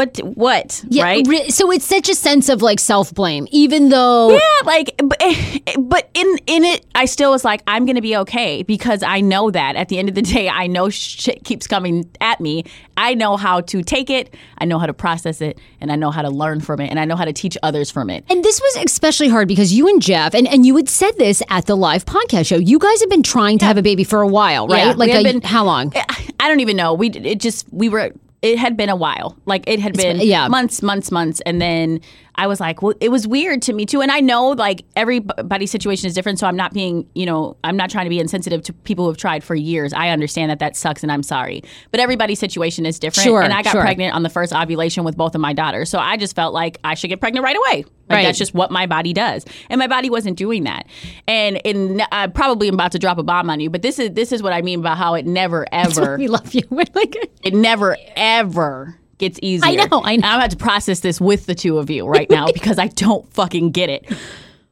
What? 0.00 0.16
What? 0.18 0.82
yeah, 0.88 1.02
right? 1.04 1.26
re- 1.28 1.50
so 1.50 1.70
it's 1.70 1.84
such 1.84 2.08
a 2.08 2.14
sense 2.14 2.48
of 2.48 2.62
like 2.62 2.80
self 2.80 3.12
blame, 3.12 3.46
even 3.50 3.90
though 3.90 4.30
Yeah, 4.30 4.40
like, 4.64 4.98
but, 5.04 5.18
but 5.78 6.08
in 6.14 6.38
in 6.46 6.64
it, 6.64 6.86
I 6.94 7.04
still 7.04 7.30
was 7.30 7.44
like, 7.44 7.62
I'm 7.66 7.84
gonna 7.84 8.00
be 8.00 8.16
okay 8.16 8.62
because 8.62 9.02
I 9.02 9.20
know 9.20 9.50
that 9.50 9.76
at 9.76 9.90
the 9.90 9.98
end 9.98 10.08
of 10.08 10.14
the 10.14 10.22
day, 10.22 10.48
I 10.48 10.68
know 10.68 10.88
shit 10.88 11.44
keeps 11.44 11.66
coming 11.66 12.10
at 12.22 12.40
me. 12.40 12.64
I 12.96 13.12
know 13.12 13.36
how 13.36 13.60
to 13.60 13.82
take 13.82 14.08
it, 14.08 14.34
I 14.56 14.64
know 14.64 14.78
how 14.78 14.86
to 14.86 14.94
process 14.94 15.42
it, 15.42 15.58
and 15.82 15.92
I 15.92 15.96
know 15.96 16.10
how 16.10 16.22
to 16.22 16.30
learn 16.30 16.60
from 16.60 16.80
it, 16.80 16.88
and 16.88 16.98
I 16.98 17.04
know 17.04 17.16
how 17.16 17.26
to 17.26 17.32
teach 17.34 17.58
others 17.62 17.90
from 17.90 18.08
it. 18.08 18.24
And 18.30 18.42
this 18.42 18.58
was 18.58 18.84
especially 18.84 19.28
hard 19.28 19.48
because 19.48 19.74
you 19.74 19.86
and 19.86 20.00
Jeff, 20.00 20.34
and, 20.34 20.48
and 20.48 20.64
you 20.64 20.76
had 20.76 20.88
said 20.88 21.12
this 21.18 21.42
at 21.50 21.66
the 21.66 21.76
live 21.76 22.06
podcast 22.06 22.46
show. 22.46 22.56
You 22.56 22.78
guys 22.78 23.00
have 23.00 23.10
been 23.10 23.22
trying 23.22 23.58
to 23.58 23.66
have 23.66 23.76
a 23.76 23.82
baby 23.82 24.04
for 24.04 24.22
a 24.22 24.26
while, 24.28 24.66
right? 24.66 24.86
Yeah, 24.86 24.92
like 24.92 25.10
a- 25.10 25.22
been- 25.22 25.42
how 25.42 25.64
long? 25.64 25.92
I 26.40 26.48
don't 26.48 26.60
even 26.60 26.76
know. 26.76 26.94
We 26.94 27.10
it 27.10 27.38
just 27.40 27.66
we 27.70 27.90
were. 27.90 28.12
It 28.42 28.58
had 28.58 28.76
been 28.76 28.88
a 28.88 28.96
while. 28.96 29.36
Like 29.44 29.64
it 29.66 29.80
had 29.80 29.96
been 29.96 30.20
yeah. 30.20 30.48
months, 30.48 30.82
months, 30.82 31.10
months, 31.10 31.40
and 31.42 31.60
then 31.60 32.00
I 32.36 32.46
was 32.46 32.60
like, 32.60 32.82
well, 32.82 32.94
it 33.00 33.10
was 33.10 33.26
weird 33.26 33.62
to 33.62 33.72
me 33.72 33.86
too. 33.86 34.00
And 34.00 34.10
I 34.10 34.20
know 34.20 34.48
like 34.48 34.84
everybody's 34.96 35.70
situation 35.70 36.06
is 36.06 36.14
different, 36.14 36.38
so 36.38 36.46
I'm 36.46 36.56
not 36.56 36.72
being, 36.72 37.08
you 37.14 37.26
know, 37.26 37.56
I'm 37.64 37.76
not 37.76 37.90
trying 37.90 38.06
to 38.06 38.10
be 38.10 38.18
insensitive 38.18 38.62
to 38.62 38.72
people 38.72 39.04
who 39.04 39.10
have 39.10 39.18
tried 39.18 39.44
for 39.44 39.54
years. 39.54 39.92
I 39.92 40.08
understand 40.08 40.50
that 40.50 40.58
that 40.60 40.76
sucks, 40.76 41.02
and 41.02 41.12
I'm 41.12 41.22
sorry. 41.22 41.62
But 41.90 42.00
everybody's 42.00 42.38
situation 42.38 42.86
is 42.86 42.98
different. 42.98 43.24
Sure, 43.24 43.42
and 43.42 43.52
I 43.52 43.62
got 43.62 43.72
sure. 43.72 43.82
pregnant 43.82 44.14
on 44.14 44.22
the 44.22 44.30
first 44.30 44.52
ovulation 44.52 45.04
with 45.04 45.16
both 45.16 45.34
of 45.34 45.40
my 45.40 45.52
daughters, 45.52 45.90
so 45.90 45.98
I 45.98 46.16
just 46.16 46.34
felt 46.34 46.54
like 46.54 46.78
I 46.84 46.94
should 46.94 47.08
get 47.08 47.20
pregnant 47.20 47.44
right 47.44 47.56
away. 47.56 47.84
Like 48.08 48.16
Right. 48.16 48.24
that's 48.24 48.38
just 48.38 48.54
what 48.54 48.72
my 48.72 48.86
body 48.86 49.12
does, 49.12 49.44
and 49.68 49.78
my 49.78 49.86
body 49.86 50.10
wasn't 50.10 50.36
doing 50.36 50.64
that. 50.64 50.86
And 51.28 51.58
in 51.64 52.02
I 52.10 52.26
probably 52.26 52.66
am 52.66 52.74
about 52.74 52.92
to 52.92 52.98
drop 52.98 53.18
a 53.18 53.22
bomb 53.22 53.48
on 53.50 53.60
you, 53.60 53.70
but 53.70 53.82
this 53.82 54.00
is 54.00 54.10
this 54.12 54.32
is 54.32 54.42
what 54.42 54.52
I 54.52 54.62
mean 54.62 54.80
about 54.80 54.98
how 54.98 55.14
it 55.14 55.26
never 55.26 55.66
ever 55.72 56.16
we 56.16 56.26
love 56.26 56.52
you. 56.54 56.62
We're 56.70 56.84
like, 56.94 57.16
it 57.42 57.54
never 57.54 57.96
ever 58.16 58.98
gets 59.20 59.38
easier. 59.42 59.68
I 59.70 59.74
know, 59.76 60.02
I 60.04 60.16
know. 60.16 60.26
I'm 60.28 60.38
about 60.40 60.50
to 60.50 60.56
process 60.56 61.00
this 61.00 61.20
with 61.20 61.46
the 61.46 61.54
two 61.54 61.78
of 61.78 61.88
you 61.90 62.06
right 62.06 62.28
now 62.28 62.46
because 62.52 62.78
I 62.78 62.88
don't 62.88 63.32
fucking 63.32 63.70
get 63.70 63.88
it. 63.88 64.12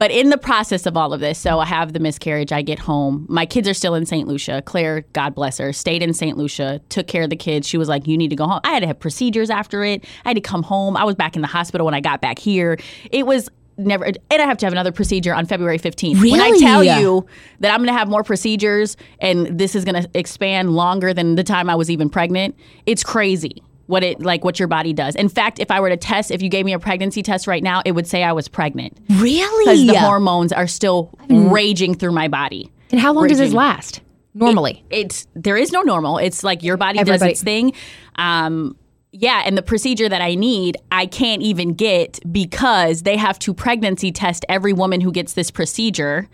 But 0.00 0.12
in 0.12 0.30
the 0.30 0.38
process 0.38 0.86
of 0.86 0.96
all 0.96 1.12
of 1.12 1.18
this, 1.18 1.38
so 1.40 1.58
I 1.58 1.64
have 1.66 1.92
the 1.92 1.98
miscarriage, 1.98 2.52
I 2.52 2.62
get 2.62 2.78
home. 2.78 3.26
My 3.28 3.44
kids 3.44 3.68
are 3.68 3.74
still 3.74 3.94
in 3.96 4.06
St. 4.06 4.28
Lucia. 4.28 4.62
Claire, 4.62 5.00
God 5.12 5.34
bless 5.34 5.58
her, 5.58 5.72
stayed 5.72 6.02
in 6.04 6.14
St. 6.14 6.36
Lucia, 6.38 6.80
took 6.88 7.08
care 7.08 7.24
of 7.24 7.30
the 7.30 7.36
kids. 7.36 7.66
She 7.66 7.76
was 7.78 7.88
like, 7.88 8.06
You 8.06 8.16
need 8.16 8.28
to 8.28 8.36
go 8.36 8.46
home. 8.46 8.60
I 8.62 8.70
had 8.70 8.80
to 8.80 8.86
have 8.86 9.00
procedures 9.00 9.50
after 9.50 9.82
it. 9.84 10.04
I 10.24 10.30
had 10.30 10.36
to 10.36 10.40
come 10.40 10.62
home. 10.62 10.96
I 10.96 11.02
was 11.04 11.16
back 11.16 11.34
in 11.34 11.42
the 11.42 11.48
hospital 11.48 11.84
when 11.84 11.94
I 11.94 12.00
got 12.00 12.20
back 12.20 12.38
here. 12.38 12.78
It 13.10 13.26
was 13.26 13.48
never, 13.76 14.04
and 14.04 14.18
I 14.30 14.36
have 14.46 14.58
to 14.58 14.66
have 14.66 14.72
another 14.72 14.92
procedure 14.92 15.34
on 15.34 15.46
February 15.46 15.78
15th. 15.80 16.20
When 16.20 16.40
I 16.40 16.48
Really? 16.50 16.60
tell 16.60 16.84
you 16.84 17.26
that 17.60 17.72
I'm 17.72 17.78
going 17.78 17.88
to 17.88 17.92
have 17.98 18.08
more 18.08 18.22
procedures 18.22 18.96
and 19.20 19.58
this 19.58 19.74
is 19.74 19.84
going 19.84 20.00
to 20.00 20.08
expand 20.14 20.74
longer 20.74 21.12
than 21.12 21.34
the 21.34 21.44
time 21.44 21.68
I 21.68 21.74
was 21.74 21.90
even 21.90 22.08
pregnant, 22.08 22.56
it's 22.86 23.02
crazy 23.02 23.62
what 23.88 24.04
it 24.04 24.20
like 24.20 24.44
what 24.44 24.58
your 24.58 24.68
body 24.68 24.92
does. 24.92 25.16
In 25.16 25.28
fact, 25.28 25.58
if 25.58 25.70
I 25.70 25.80
were 25.80 25.88
to 25.88 25.96
test, 25.96 26.30
if 26.30 26.42
you 26.42 26.48
gave 26.48 26.64
me 26.64 26.74
a 26.74 26.78
pregnancy 26.78 27.22
test 27.22 27.46
right 27.46 27.62
now, 27.62 27.82
it 27.84 27.92
would 27.92 28.06
say 28.06 28.22
I 28.22 28.32
was 28.32 28.46
pregnant 28.46 28.96
really? 29.08 29.64
because 29.64 29.86
the 29.86 29.98
hormones 29.98 30.52
are 30.52 30.66
still 30.66 31.10
raging 31.28 31.94
through 31.94 32.12
my 32.12 32.28
body. 32.28 32.70
And 32.92 33.00
how 33.00 33.12
long 33.12 33.26
does 33.26 33.38
this 33.38 33.52
last? 33.52 34.00
Normally. 34.34 34.84
It's 34.90 35.26
there 35.34 35.56
is 35.56 35.72
no 35.72 35.82
normal. 35.82 36.18
It's 36.18 36.44
like 36.44 36.62
your 36.62 36.76
body 36.76 36.98
Everybody- 36.98 37.30
does 37.30 37.38
its 37.38 37.42
thing. 37.42 37.72
Um, 38.16 38.76
yeah, 39.10 39.42
and 39.46 39.56
the 39.56 39.62
procedure 39.62 40.08
that 40.08 40.20
I 40.20 40.34
need, 40.34 40.76
I 40.92 41.06
can't 41.06 41.40
even 41.40 41.72
get 41.72 42.20
because 42.30 43.02
they 43.04 43.16
have 43.16 43.38
to 43.40 43.54
pregnancy 43.54 44.12
test 44.12 44.44
every 44.50 44.74
woman 44.74 45.00
who 45.00 45.10
gets 45.10 45.32
this 45.32 45.50
procedure, 45.50 46.28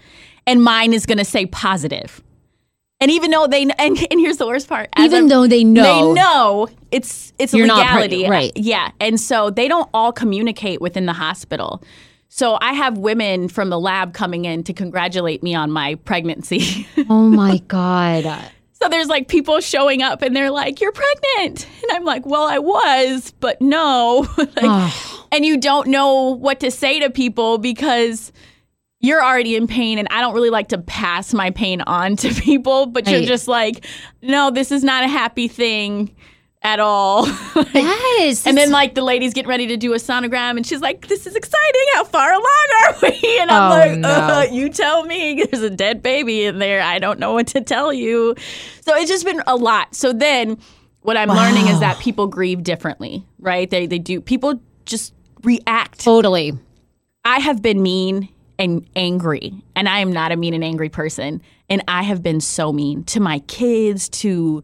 and 0.44 0.62
mine 0.62 0.92
is 0.92 1.06
going 1.06 1.18
to 1.18 1.24
say 1.24 1.46
positive. 1.46 2.20
And 3.04 3.10
even 3.10 3.30
though 3.32 3.46
they, 3.46 3.60
and, 3.60 3.74
and 3.78 4.18
here's 4.18 4.38
the 4.38 4.46
worst 4.46 4.66
part, 4.66 4.88
Even 4.98 5.28
though 5.28 5.46
they 5.46 5.62
know. 5.62 5.82
they 5.82 6.20
know 6.22 6.68
it's 6.90 7.34
it's 7.38 7.52
a 7.52 7.58
You're 7.58 7.66
not 7.66 7.80
legality, 7.80 8.24
pregnant, 8.26 8.30
right. 8.30 8.52
Yeah, 8.56 8.92
and 8.98 9.20
so 9.20 9.50
they 9.50 9.68
don't 9.68 9.90
all 9.92 10.10
communicate 10.10 10.80
within 10.80 11.04
the 11.04 11.12
hospital. 11.12 11.82
So 12.30 12.56
I 12.62 12.72
have 12.72 12.96
women 12.96 13.48
from 13.48 13.68
the 13.68 13.78
lab 13.78 14.14
coming 14.14 14.46
in 14.46 14.64
to 14.64 14.72
congratulate 14.72 15.42
me 15.42 15.54
on 15.54 15.70
my 15.70 15.96
pregnancy. 16.06 16.88
oh 17.10 17.28
my 17.28 17.58
god! 17.68 18.24
So 18.80 18.88
there's 18.88 19.08
like 19.08 19.28
people 19.28 19.60
showing 19.60 20.00
up 20.00 20.22
and 20.22 20.34
they're 20.34 20.50
like, 20.50 20.80
"You're 20.80 20.92
pregnant," 20.92 21.66
and 21.82 21.92
I'm 21.92 22.04
like, 22.06 22.24
"Well, 22.24 22.44
I 22.44 22.58
was, 22.58 23.34
but 23.38 23.60
no." 23.60 24.26
like, 24.38 24.48
Oh. 24.62 25.26
and 25.30 25.44
you 25.44 25.58
don't 25.58 25.88
know 25.88 26.30
what 26.30 26.58
to 26.60 26.70
say 26.70 27.00
to 27.00 27.10
people 27.10 27.58
because 27.58 28.32
you're 29.04 29.22
already 29.22 29.54
in 29.56 29.66
pain 29.66 29.98
and 29.98 30.08
I 30.10 30.20
don't 30.20 30.34
really 30.34 30.50
like 30.50 30.68
to 30.68 30.78
pass 30.78 31.34
my 31.34 31.50
pain 31.50 31.80
on 31.82 32.16
to 32.16 32.28
people, 32.40 32.86
but 32.86 33.06
you're 33.08 33.22
just 33.22 33.48
like, 33.48 33.84
no, 34.22 34.50
this 34.50 34.72
is 34.72 34.82
not 34.82 35.04
a 35.04 35.08
happy 35.08 35.48
thing 35.48 36.14
at 36.62 36.80
all. 36.80 37.26
Yes. 37.74 38.46
And 38.46 38.56
then 38.56 38.70
like 38.70 38.94
the 38.94 39.02
lady's 39.02 39.34
getting 39.34 39.48
ready 39.48 39.66
to 39.66 39.76
do 39.76 39.92
a 39.92 39.96
sonogram 39.96 40.56
and 40.56 40.64
she's 40.64 40.80
like, 40.80 41.08
This 41.08 41.26
is 41.26 41.34
exciting. 41.34 41.82
How 41.94 42.04
far 42.04 42.32
along 42.32 42.66
are 42.84 42.94
we? 43.02 43.38
And 43.40 43.50
I'm 43.50 43.72
Oh, 43.72 43.74
like, 43.74 43.98
no. 43.98 44.08
uh, 44.08 44.46
you 44.50 44.68
tell 44.70 45.04
me. 45.04 45.42
There's 45.50 45.62
a 45.64 45.68
dead 45.70 46.00
baby 46.02 46.44
in 46.44 46.58
there. 46.60 46.80
I 46.80 46.98
don't 47.00 47.18
know 47.18 47.32
what 47.32 47.48
to 47.48 47.60
tell 47.60 47.92
you. 47.92 48.34
So 48.82 48.94
it's 48.94 49.10
just 49.10 49.24
been 49.24 49.42
a 49.48 49.56
lot. 49.56 49.94
So 49.96 50.12
then 50.12 50.58
what 51.02 51.16
I'm 51.16 51.28
learning 51.28 51.66
is 51.66 51.80
that 51.80 51.98
people 51.98 52.28
grieve 52.28 52.62
differently, 52.62 53.26
right? 53.40 53.68
They 53.68 53.86
they 53.86 53.98
do 53.98 54.20
people 54.20 54.60
just 54.86 55.12
react. 55.42 56.00
totally. 56.00 56.52
I 57.24 57.40
have 57.40 57.60
been 57.60 57.82
mean 57.82 58.28
and 58.58 58.86
angry, 58.96 59.54
and 59.74 59.88
I 59.88 60.00
am 60.00 60.12
not 60.12 60.32
a 60.32 60.36
mean 60.36 60.54
and 60.54 60.64
angry 60.64 60.88
person. 60.88 61.42
And 61.68 61.82
I 61.88 62.02
have 62.02 62.22
been 62.22 62.40
so 62.40 62.72
mean 62.72 63.04
to 63.04 63.20
my 63.20 63.38
kids, 63.40 64.08
to 64.10 64.62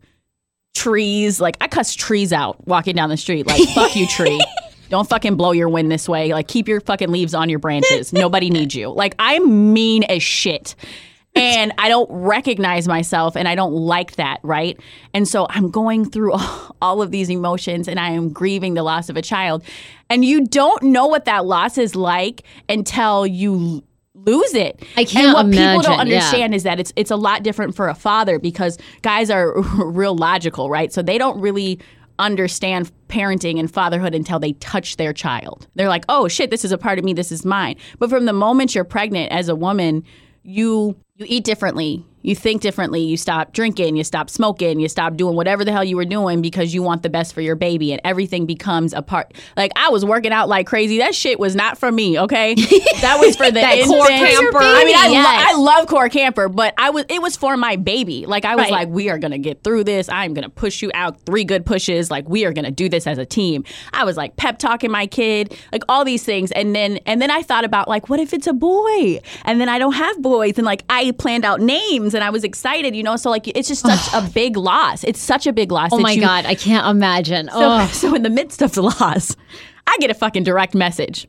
trees. 0.75 1.41
Like 1.41 1.57
I 1.61 1.69
cuss 1.69 1.95
trees 1.95 2.33
out 2.33 2.67
walking 2.67 2.95
down 2.95 3.09
the 3.09 3.17
street. 3.17 3.47
Like 3.47 3.69
fuck 3.75 3.97
you, 3.97 4.07
tree. 4.07 4.41
Don't 4.89 5.09
fucking 5.09 5.37
blow 5.37 5.53
your 5.53 5.69
wind 5.69 5.91
this 5.91 6.09
way. 6.09 6.33
Like 6.33 6.49
keep 6.49 6.69
your 6.69 6.81
fucking 6.81 7.11
leaves 7.11 7.35
on 7.35 7.49
your 7.49 7.59
branches. 7.59 8.13
Nobody 8.13 8.51
needs 8.51 8.75
you. 8.75 8.89
Like 8.89 9.15
I'm 9.19 9.73
mean 9.73 10.05
as 10.05 10.23
shit. 10.23 10.75
And 11.37 11.73
I 11.79 11.89
don't 11.89 12.11
recognize 12.11 12.89
myself 12.89 13.37
and 13.37 13.47
I 13.47 13.55
don't 13.55 13.73
like 13.73 14.17
that, 14.17 14.41
right? 14.43 14.79
And 15.15 15.29
so 15.29 15.47
I'm 15.49 15.71
going 15.71 16.11
through 16.11 16.35
all 16.83 17.03
of 17.03 17.13
these 17.13 17.31
emotions 17.31 17.87
and 17.87 18.01
I 18.01 18.11
am 18.11 18.33
grieving 18.33 18.75
the 18.75 18.83
loss 18.83 19.09
of 19.09 19.17
a 19.17 19.23
child. 19.23 19.63
And 20.11 20.25
you 20.25 20.47
don't 20.47 20.83
know 20.83 21.07
what 21.07 21.25
that 21.25 21.47
loss 21.47 21.79
is 21.79 21.95
like 21.95 22.43
until 22.69 23.27
you 23.27 23.83
lose 24.15 24.55
it. 24.55 24.83
I 24.97 25.05
can't 25.05 25.27
And 25.27 25.35
what 25.35 25.51
people 25.51 25.83
don't 25.83 26.07
yeah. 26.09 26.17
understand 26.17 26.55
is 26.55 26.65
that 26.65 26.79
it's 26.81 26.93
it's 26.97 27.11
a 27.11 27.17
lot 27.17 27.43
different 27.43 27.75
for 27.75 27.89
a 27.89 27.95
father 27.95 28.39
because 28.39 28.77
guys 29.03 29.31
are 29.31 29.61
real 29.79 30.17
logical, 30.17 30.69
right? 30.69 30.93
So 30.93 31.03
they 31.03 31.19
don't 31.19 31.41
really 31.41 31.79
understand 32.19 32.93
parenting 33.09 33.59
and 33.59 33.73
fatherhood 33.73 34.15
until 34.15 34.39
they 34.39 34.53
touch 34.55 34.97
their 34.97 35.13
child. 35.13 35.67
They're 35.75 35.89
like, 35.89 36.05
"Oh 36.09 36.29
shit, 36.29 36.51
this 36.51 36.65
is 36.65 36.73
a 36.73 36.79
part 36.79 36.99
of 36.99 37.05
me, 37.05 37.13
this 37.13 37.33
is 37.33 37.45
mine." 37.45 37.77
But 37.99 38.11
from 38.11 38.27
the 38.27 38.33
moment 38.33 38.75
you're 38.75 38.85
pregnant 38.85 39.33
as 39.33 39.49
a 39.49 39.55
woman, 39.55 40.05
you 40.43 40.97
you 41.17 41.27
eat 41.29 41.45
differently. 41.45 42.05
You 42.23 42.35
think 42.37 42.61
differently. 42.63 43.01
You 43.01 43.17
stop 43.17 43.53
drinking. 43.53 43.97
You 43.97 44.05
stop 44.05 44.29
smoking. 44.31 44.79
You 44.81 44.89
stop 44.89 45.17
doing 45.17 45.37
whatever 45.37 45.65
the 45.65 45.73
hell 45.73 45.85
you 45.85 45.97
were 45.97 46.05
doing 46.05 46.43
because 46.43 46.75
you 46.75 46.83
want 46.83 47.03
the 47.03 47.09
best 47.11 47.33
for 47.35 47.41
your 47.41 47.57
baby, 47.57 47.93
and 47.93 48.01
everything 48.05 48.47
becomes 48.47 48.93
a 48.93 49.03
part. 49.03 49.33
Like 49.57 49.73
I 49.77 49.89
was 49.89 50.05
working 50.05 50.33
out 50.33 50.49
like 50.49 50.67
crazy. 50.67 50.99
That 50.99 51.15
shit 51.15 51.39
was 51.41 51.57
not 51.57 51.79
for 51.79 51.91
me. 51.91 52.19
Okay, 52.19 52.55
that 53.01 53.19
was 53.21 53.37
for 53.37 53.51
the 53.51 53.61
core 53.87 54.07
camper. 54.07 54.59
I 54.59 54.85
mean, 54.85 54.97
I, 54.97 55.09
lo- 55.09 55.15
I 55.25 55.55
love 55.57 55.87
core 55.89 56.09
camper, 56.09 56.49
but 56.49 56.75
I 56.77 56.91
was 56.91 57.05
it 57.09 57.23
was 57.23 57.37
for 57.37 57.57
my 57.57 57.77
baby. 57.77 58.27
Like 58.27 58.45
I 58.45 58.55
was 58.55 58.65
Right. 58.65 58.71
like, 58.73 58.89
we 58.89 59.09
are 59.09 59.19
gonna 59.19 59.39
get 59.39 59.65
through 59.65 59.85
this. 59.85 60.09
I'm 60.11 60.35
gonna 60.35 60.51
push 60.51 60.83
you 60.83 60.91
out 60.95 61.21
three 61.23 61.45
good 61.45 61.65
pushes. 61.65 62.11
Like 62.11 62.29
we 62.29 62.45
are 62.45 62.53
gonna 62.53 62.71
do 62.71 62.89
this 62.89 63.07
as 63.07 63.17
a 63.19 63.25
team. 63.25 63.65
I 63.93 64.05
was 64.05 64.17
like 64.17 64.37
pep 64.37 64.59
talking 64.59 64.91
my 64.91 65.07
kid, 65.07 65.57
like 65.73 65.83
all 65.89 66.05
these 66.05 66.23
things, 66.25 66.53
and 66.53 66.75
then 66.77 66.99
and 67.07 67.23
then 67.23 67.31
I 67.31 67.43
thought 67.43 67.65
about 67.65 67.89
like, 67.89 68.09
what 68.11 68.21
if 68.21 68.35
it's 68.35 68.47
a 68.47 68.53
boy? 68.53 69.21
And 69.45 69.61
then 69.61 69.69
I 69.71 69.79
don't 69.79 69.95
have 69.95 70.21
boys, 70.21 70.59
and 70.59 70.67
like 70.67 70.85
I 70.91 71.13
planned 71.13 71.45
out 71.47 71.61
names, 71.61 72.10
and 72.15 72.25
I 72.25 72.31
was 72.31 72.45
excited, 72.45 72.95
you 72.95 73.03
know. 73.03 73.17
So 73.17 73.31
like 73.31 73.49
it's 73.49 73.69
just 73.69 73.83
such 73.83 74.13
a 74.15 74.27
big 74.35 74.57
loss. 74.57 75.05
It's 75.05 75.21
such 75.21 75.47
a 75.47 75.53
big 75.53 75.73
loss. 75.73 75.91
Oh 75.93 75.99
my 75.99 76.13
you- 76.13 76.21
God. 76.21 76.47
I 76.47 76.55
can't 76.55 76.87
imagine. 76.87 77.49
so, 77.49 77.53
oh. 77.57 77.87
so 77.93 78.15
in 78.15 78.23
the 78.23 78.31
midst 78.31 78.63
of 78.63 78.73
the 78.73 78.83
loss, 78.83 79.37
I 79.87 79.97
get 79.99 80.11
a 80.11 80.15
fucking 80.15 80.45
direct 80.45 80.75
message 80.75 81.27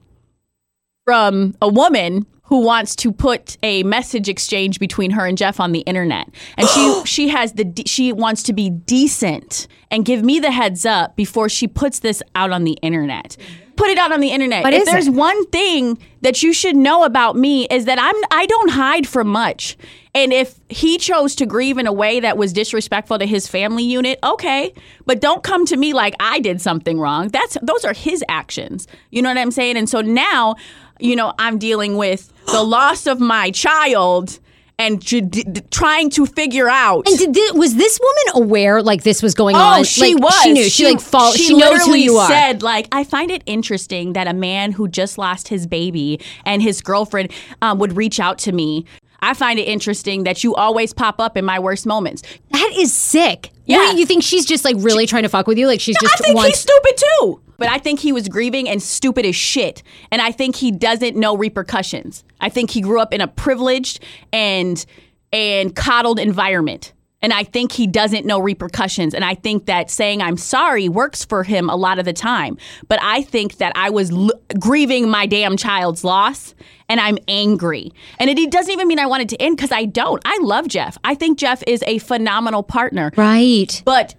from 1.06 1.56
a 1.62 1.68
woman 1.68 2.26
who 2.52 2.60
wants 2.60 2.98
to 2.98 3.14
put 3.14 3.56
a 3.64 3.82
message 3.84 4.28
exchange 4.28 4.78
between 4.78 5.12
her 5.12 5.26
and 5.26 5.38
Jeff 5.38 5.62
on 5.62 5.72
the 5.72 5.80
internet. 5.80 6.28
And 6.58 6.68
she 6.68 7.02
she 7.06 7.28
has 7.30 7.54
the 7.54 7.64
de- 7.64 7.88
she 7.88 8.12
wants 8.12 8.44
to 8.44 8.54
be 8.54 8.70
decent 8.70 9.70
and 9.90 10.04
give 10.04 10.22
me 10.22 10.38
the 10.38 10.52
heads 10.52 10.86
up 10.86 11.16
before 11.16 11.48
she 11.48 11.66
puts 11.66 12.00
this 12.00 12.22
out 12.36 12.52
on 12.52 12.66
the 12.66 12.78
internet. 12.82 13.38
Put 13.78 13.90
it 13.90 13.98
out 13.98 14.12
on 14.12 14.20
the 14.20 14.32
internet. 14.32 14.64
What 14.64 14.74
if 14.74 14.84
there's 14.84 15.08
it? 15.08 15.14
one 15.14 15.46
thing 15.48 15.98
that 16.20 16.44
you 16.44 16.52
should 16.52 16.76
know 16.76 17.06
about 17.06 17.38
me 17.38 17.68
is 17.68 17.86
that 17.86 17.98
I'm 17.98 18.16
I 18.30 18.46
don't 18.48 18.72
hide 18.72 19.08
from 19.08 19.30
much. 19.30 19.78
And 20.14 20.34
if 20.34 20.60
he 20.68 20.98
chose 20.98 21.36
to 21.36 21.46
grieve 21.46 21.78
in 21.78 21.88
a 21.88 21.94
way 21.94 22.20
that 22.20 22.38
was 22.38 22.52
disrespectful 22.52 23.18
to 23.20 23.26
his 23.26 23.48
family 23.48 23.86
unit, 23.86 24.20
okay. 24.24 24.74
But 25.06 25.22
don't 25.22 25.42
come 25.42 25.66
to 25.68 25.78
me 25.78 25.94
like 25.94 26.16
I 26.20 26.42
did 26.42 26.60
something 26.60 27.00
wrong. 27.00 27.30
That's 27.30 27.58
those 27.62 27.86
are 27.86 27.94
his 27.94 28.26
actions. 28.28 28.90
You 29.10 29.22
know 29.22 29.30
what 29.30 29.38
I'm 29.38 29.52
saying? 29.52 29.78
And 29.78 29.90
so 29.90 30.02
now, 30.02 30.58
you 31.02 31.16
know, 31.16 31.34
I'm 31.40 31.58
dealing 31.58 31.98
with 31.98 32.32
the 32.48 32.64
loss 32.64 33.08
of 33.08 33.20
my 33.20 33.52
child 33.52 34.40
and 34.80 35.00
j- 35.02 35.22
d- 35.22 35.44
d- 35.44 35.62
trying 35.70 36.10
to 36.10 36.26
figure 36.26 36.68
out 36.68 37.08
And 37.08 37.16
did 37.18 37.34
thi- 37.36 37.52
was 37.58 37.76
this 37.76 38.00
woman 38.00 38.44
aware 38.48 38.82
like 38.82 39.04
this 39.04 39.22
was 39.22 39.36
going 39.36 39.56
Oh, 39.56 39.60
on? 39.60 39.84
she 39.84 40.16
Like, 40.16 40.24
was. 40.24 40.42
She 40.42 40.52
knew. 40.54 40.64
She, 40.70 40.86
like 40.86 41.00
follow, 41.00 41.34
She, 41.34 41.54
knows 41.54 41.70
who 41.70 41.76
literally 41.78 42.04
you 42.04 42.18
are. 42.18 42.28
Said 42.28 42.64
like, 42.64 42.88
I 42.92 43.04
find 43.04 43.30
it 43.30 43.44
interesting 43.46 44.14
that 44.14 44.28
a 44.28 44.34
man 44.34 44.72
who 44.72 44.88
just 44.88 45.18
lost 45.20 45.50
his 45.50 45.68
baby 45.68 46.20
and 46.46 46.62
his 46.64 46.82
girlfriend 46.82 47.32
um, 47.62 47.78
would 47.80 47.96
reach 47.96 48.20
out 48.20 48.40
to 48.40 48.52
me. 48.52 48.86
I 49.24 49.36
find 49.36 49.60
it 49.60 49.68
interesting 49.68 50.24
that 50.24 50.44
you 50.44 50.56
always 50.56 50.94
pop 50.94 51.20
up 51.22 51.38
in 51.38 51.46
my 51.46 51.60
worst 51.60 51.86
moments. 51.86 52.24
that 52.50 52.74
is 52.76 52.92
sick. 52.92 53.52
Yeah. 53.66 53.92
You 53.92 54.08
think 54.08 54.24
she's 54.24 54.48
just 54.48 54.66
like 54.66 54.76
really 54.80 55.06
trying 55.06 55.24
to 55.24 55.30
fuck 55.30 55.46
with 55.46 55.60
you? 55.60 55.68
Like 55.68 55.80
she's 55.80 55.96
just 56.02 56.16
I 56.16 56.18
think 56.24 56.36
wants. 56.36 56.50
he's 56.50 56.60
stupid 56.60 56.98
too. 56.98 57.42
But 57.62 57.70
I 57.70 57.78
think 57.78 58.00
he 58.00 58.12
was 58.12 58.28
grieving 58.28 58.68
and 58.68 58.82
stupid 58.82 59.26
as 59.26 59.36
shit. 59.36 59.84
And 60.12 60.22
I 60.22 60.32
think 60.32 60.56
he 60.56 60.72
doesn't 60.72 61.16
know 61.16 61.38
repercussions. 61.38 62.24
I 62.40 62.50
think 62.50 62.72
he 62.72 62.82
grew 62.82 63.00
up 63.00 63.14
in 63.14 63.22
a 63.22 63.28
privileged 63.28 64.04
and 64.34 64.84
and 65.32 65.76
coddled 65.76 66.20
environment. 66.20 66.92
And 67.22 67.32
I 67.32 67.44
think 67.44 67.72
he 67.72 67.86
doesn't 67.86 68.26
know 68.26 68.40
repercussions. 68.40 69.14
And 69.14 69.24
I 69.24 69.36
think 69.36 69.68
that 69.68 69.92
saying 69.92 70.22
I'm 70.22 70.38
sorry 70.38 70.90
works 70.90 71.24
for 71.24 71.44
him 71.44 71.70
a 71.70 71.76
lot 71.76 72.00
of 72.00 72.06
the 72.06 72.14
time. 72.14 72.58
But 72.88 73.00
I 73.02 73.22
think 73.22 73.58
that 73.58 73.72
I 73.76 73.92
was 73.92 74.12
l- 74.12 74.32
grieving 74.60 75.08
my 75.08 75.28
damn 75.28 75.56
child's 75.56 76.04
loss 76.04 76.56
and 76.90 77.00
I'm 77.00 77.20
angry. 77.28 77.92
And 78.18 78.30
it, 78.30 78.40
it 78.40 78.52
doesn't 78.52 78.72
even 78.74 78.88
mean 78.88 78.98
I 79.00 79.06
want 79.06 79.22
it 79.22 79.30
to 79.30 79.42
end 79.42 79.56
because 79.56 79.72
I 79.72 79.86
don't. 79.86 80.22
I 80.26 80.40
love 80.42 80.68
Jeff. 80.68 80.98
I 81.04 81.14
think 81.14 81.38
Jeff 81.38 81.64
is 81.68 81.84
a 81.86 82.00
phenomenal 82.00 82.64
partner. 82.64 83.12
right. 83.16 83.82
But 83.86 84.16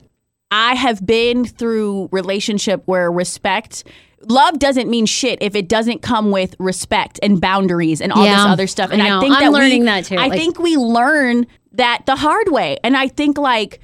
I 0.53 0.75
have 0.75 1.05
been 1.05 1.45
through 1.45 2.09
relationship 2.13 2.83
where 2.87 3.11
respect 3.11 3.85
love 4.29 4.59
doesn't 4.61 4.89
mean 4.89 5.05
shit 5.07 5.39
if 5.43 5.57
it 5.57 5.69
doesn't 5.69 6.01
come 6.03 6.31
with 6.31 6.55
respect 6.61 7.19
and 7.25 7.41
boundaries 7.41 8.01
and 8.01 8.13
all 8.13 8.25
Yeah, 8.25 8.37
this 8.37 8.53
other 8.53 8.67
stuff. 8.69 8.91
And 8.93 9.03
I 9.03 9.17
I, 9.17 9.21
think 9.21 9.35
I'm 9.35 9.41
that 9.41 9.53
we- 9.59 9.83
that 9.83 10.05
too, 10.05 10.17
I 10.17 10.29
like- 10.29 10.39
think 10.39 10.59
we 10.61 10.77
learn 10.77 11.47
that 11.73 12.03
the 12.07 12.15
hard 12.17 12.49
way. 12.51 12.77
And 12.85 12.97
I 12.97 13.09
think 13.09 13.37
like 13.39 13.81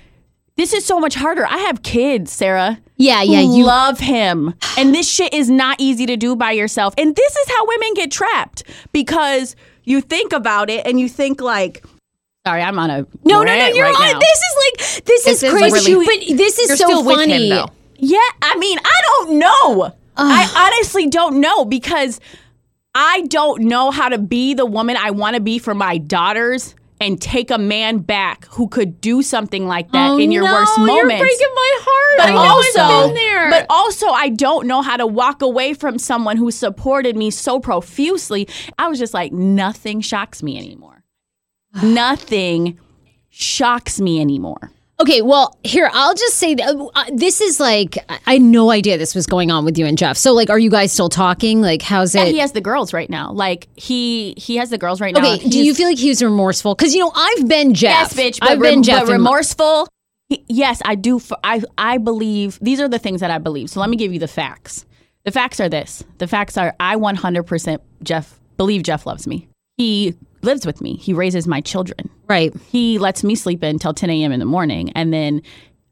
this 0.56 0.72
is 0.72 0.84
so 0.84 1.00
much 1.00 1.14
harder. 1.14 1.46
I 1.46 1.56
have 1.58 1.82
kids, 1.82 2.32
Sarah. 2.32 2.78
Yeah, 2.96 3.22
yeah, 3.22 3.40
you- 3.40 3.64
love 3.64 3.98
him. 4.00 4.54
And 4.76 4.94
this 4.94 5.08
shit 5.08 5.32
is 5.32 5.48
not 5.50 5.80
easy 5.80 6.04
to 6.06 6.16
do 6.16 6.36
by 6.36 6.52
yourself. 6.52 6.94
And 6.98 7.14
this 7.16 7.36
is 7.36 7.48
how 7.48 7.66
women 7.66 7.94
get 7.94 8.10
trapped 8.10 8.62
because 8.92 9.56
you 9.84 10.00
think 10.00 10.32
about 10.32 10.68
it 10.68 10.84
and 10.86 11.00
you 11.00 11.08
think 11.08 11.40
like 11.40 11.82
Sorry, 12.49 12.62
I'm 12.62 12.78
on 12.78 12.88
a 12.88 13.07
No, 13.24 13.42
no, 13.42 13.44
no. 13.44 13.66
You're 13.68 13.84
right 13.84 13.94
on. 13.94 14.12
now. 14.12 14.18
This 14.18 14.38
is 14.38 14.55
like 14.64 15.05
this, 15.05 15.24
This 15.24 15.26
is 15.26 15.42
is 15.42 15.51
crazy. 15.53 15.94
really- 15.94 16.07
but 16.28 16.36
this 16.38 16.59
is 16.59 16.78
so 16.78 17.05
funny. 17.05 17.51
him. 17.51 17.66
Yeah, 17.99 18.18
I 18.40 18.57
mean, 18.57 18.78
I 18.82 19.01
don't 19.07 19.38
know. 19.38 19.92
I 20.16 20.72
honestly 20.74 21.09
don't 21.09 21.40
know 21.40 21.64
because 21.66 22.20
I 22.94 23.20
don't 23.28 23.64
know 23.64 23.90
how 23.90 24.09
to 24.09 24.16
be 24.18 24.55
the 24.55 24.64
woman 24.64 24.96
I 24.96 25.11
want 25.11 25.34
to 25.34 25.40
be 25.42 25.59
for 25.59 25.74
my 25.74 25.99
daughters 25.99 26.74
and 27.01 27.20
take 27.20 27.51
a 27.53 27.59
man 27.59 27.99
back 27.99 28.46
who 28.46 28.66
could 28.66 29.01
do 29.01 29.20
something 29.22 29.66
like 29.68 29.92
that 29.92 30.11
Oh, 30.12 30.18
in 30.18 30.32
your 30.32 30.42
no, 30.44 30.53
worst 30.53 30.78
moments. 30.78 30.96
You're 30.96 31.18
breaking 31.18 31.55
my 31.55 31.72
heart. 31.80 32.18
But 32.18 32.28
I 32.28 32.32
know 32.32 32.40
I've 32.40 32.51
also, 32.51 33.07
been 33.09 33.14
there. 33.14 33.51
but 33.51 33.66
also, 33.70 34.07
I 34.09 34.30
don't 34.30 34.66
know 34.66 34.80
how 34.82 34.96
to 34.96 35.07
walk 35.07 35.42
away 35.42 35.74
from 35.74 35.99
someone 35.99 36.36
who 36.38 36.51
supported 36.51 37.14
me 37.16 37.30
so 37.30 37.61
profusely. 37.61 38.49
I 38.78 38.88
was 38.88 38.99
just 38.99 39.14
like, 39.14 39.32
nothing 39.32 40.01
shocks 40.01 40.42
me 40.42 40.57
anymore. 40.59 40.97
Nothing 41.83 42.79
shocks 43.31 44.01
me 44.01 44.20
anymore. 44.20 44.70
Okay, 45.01 45.22
well, 45.22 45.57
here 45.62 45.89
I'll 45.93 46.14
just 46.14 46.39
say 46.39 46.57
that 46.57 46.91
uh, 46.97 47.05
this 47.12 47.41
is 47.41 47.61
like 47.61 47.99
I 48.26 48.33
had 48.35 48.43
no 48.43 48.72
idea 48.72 48.99
this 48.99 49.14
was 49.14 49.26
going 49.26 49.49
on 49.53 49.64
with 49.64 49.79
you 49.79 49.87
and 49.87 49.97
Jeff. 49.97 50.16
So, 50.16 50.33
like, 50.33 50.51
are 50.51 50.59
you 50.59 50.70
guys 50.70 50.91
still 50.93 51.09
talking? 51.09 51.61
Like, 51.61 51.83
how's 51.83 52.16
Yeah, 52.16 52.24
it? 52.24 52.33
he 52.33 52.39
has 52.39 52.51
the 52.51 52.61
girls 52.61 52.93
right 52.93 53.09
now. 53.09 53.31
Like 53.31 53.68
he 53.76 54.35
he 54.37 54.57
has 54.57 54.70
the 54.70 54.79
girls 54.79 55.01
right 55.01 55.14
now. 55.14 55.20
okay, 55.20 55.39
do 55.39 55.45
He's- 55.45 55.66
you 55.66 55.74
feel 55.74 55.89
like 55.89 55.99
he 55.99 56.09
was 56.09 56.20
remorseful? 56.20 56.74
Because 56.74 56.95
you 56.95 57.01
know 57.01 57.12
I've 57.14 57.47
been 57.47 57.74
Jeff. 57.74 58.12
Yes, 58.12 58.14
bitch. 58.14 58.41
But 58.41 58.51
I've 58.51 58.61
been 58.61 58.83
Jeff. 58.83 59.07
But 59.07 59.12
remorseful. 59.12 59.87
He- 60.29 60.45
yes, 60.49 60.83
I 60.85 60.97
do. 60.97 61.20
I 61.45 61.62
I 61.79 61.99
believe 61.99 62.59
these 62.61 62.81
are 62.81 62.89
the 62.89 62.99
things 62.99 63.20
that 63.20 63.31
I 63.31 63.39
believe. 63.39 63.70
So 63.70 63.79
let 63.79 63.91
me 63.91 63.97
give 63.97 64.12
you 64.12 64.18
the 64.18 64.26
facts. 64.26 64.85
The 65.24 65.31
facts 65.31 65.61
are 65.61 65.68
this. 65.68 66.03
The 66.18 66.26
facts 66.26 66.57
are 66.59 66.74
I 66.81 66.97
100% 66.97 67.79
Jeff 68.03 68.41
believe 68.57 68.83
Jeff 68.83 69.07
loves 69.07 69.29
me. 69.29 69.47
He 69.76 70.16
lives 70.43 70.66
with 70.66 70.80
me. 70.80 70.97
He 70.97 71.12
raises 71.12 71.47
my 71.47 71.61
children. 71.61 72.11
right. 72.28 72.53
He 72.70 72.99
lets 72.99 73.24
me 73.24 73.34
sleep 73.34 73.62
in 73.62 73.70
until 73.70 73.95
10 73.95 74.11
a.m. 74.11 74.32
in 74.32 74.41
the 74.41 74.47
morning, 74.47 74.91
and 74.91 75.12
then 75.12 75.43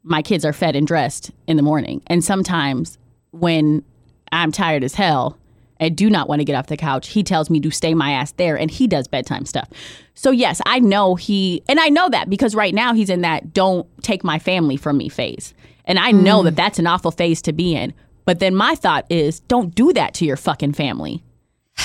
my 0.03 0.21
kids 0.21 0.45
are 0.45 0.53
fed 0.53 0.75
and 0.75 0.87
dressed 0.87 1.31
in 1.47 1.57
the 1.57 1.63
morning. 1.63 2.01
And 2.07 2.23
sometimes 2.23 2.97
when 3.31 3.83
I'm 4.31 4.51
tired 4.51 4.83
as 4.83 4.95
hell 4.95 5.37
and 5.79 5.95
do 5.95 6.09
not 6.09 6.29
want 6.29 6.39
to 6.39 6.45
get 6.45 6.55
off 6.55 6.67
the 6.67 6.77
couch, 6.77 7.09
he 7.09 7.23
tells 7.23 7.49
me 7.49 7.59
to 7.59 7.71
stay 7.71 7.93
my 7.93 8.11
ass 8.11 8.31
there 8.33 8.57
and 8.57 8.71
he 8.71 8.87
does 8.87 9.07
bedtime 9.07 9.45
stuff. 9.45 9.69
So, 10.13 10.31
yes, 10.31 10.61
I 10.65 10.79
know 10.79 11.15
he, 11.15 11.61
and 11.67 11.79
I 11.79 11.89
know 11.89 12.09
that 12.09 12.29
because 12.29 12.55
right 12.55 12.73
now 12.73 12.93
he's 12.93 13.09
in 13.09 13.21
that 13.21 13.53
don't 13.53 13.85
take 14.01 14.23
my 14.23 14.39
family 14.39 14.77
from 14.77 14.97
me 14.97 15.09
phase. 15.09 15.53
And 15.85 15.99
I 15.99 16.11
know 16.11 16.43
that 16.43 16.53
mm. 16.53 16.57
that's 16.57 16.79
an 16.79 16.87
awful 16.87 17.11
phase 17.11 17.41
to 17.43 17.53
be 17.53 17.75
in. 17.75 17.93
But 18.25 18.39
then 18.39 18.55
my 18.55 18.75
thought 18.75 19.05
is 19.09 19.39
don't 19.41 19.73
do 19.73 19.93
that 19.93 20.13
to 20.15 20.25
your 20.25 20.35
fucking 20.35 20.73
family. 20.73 21.23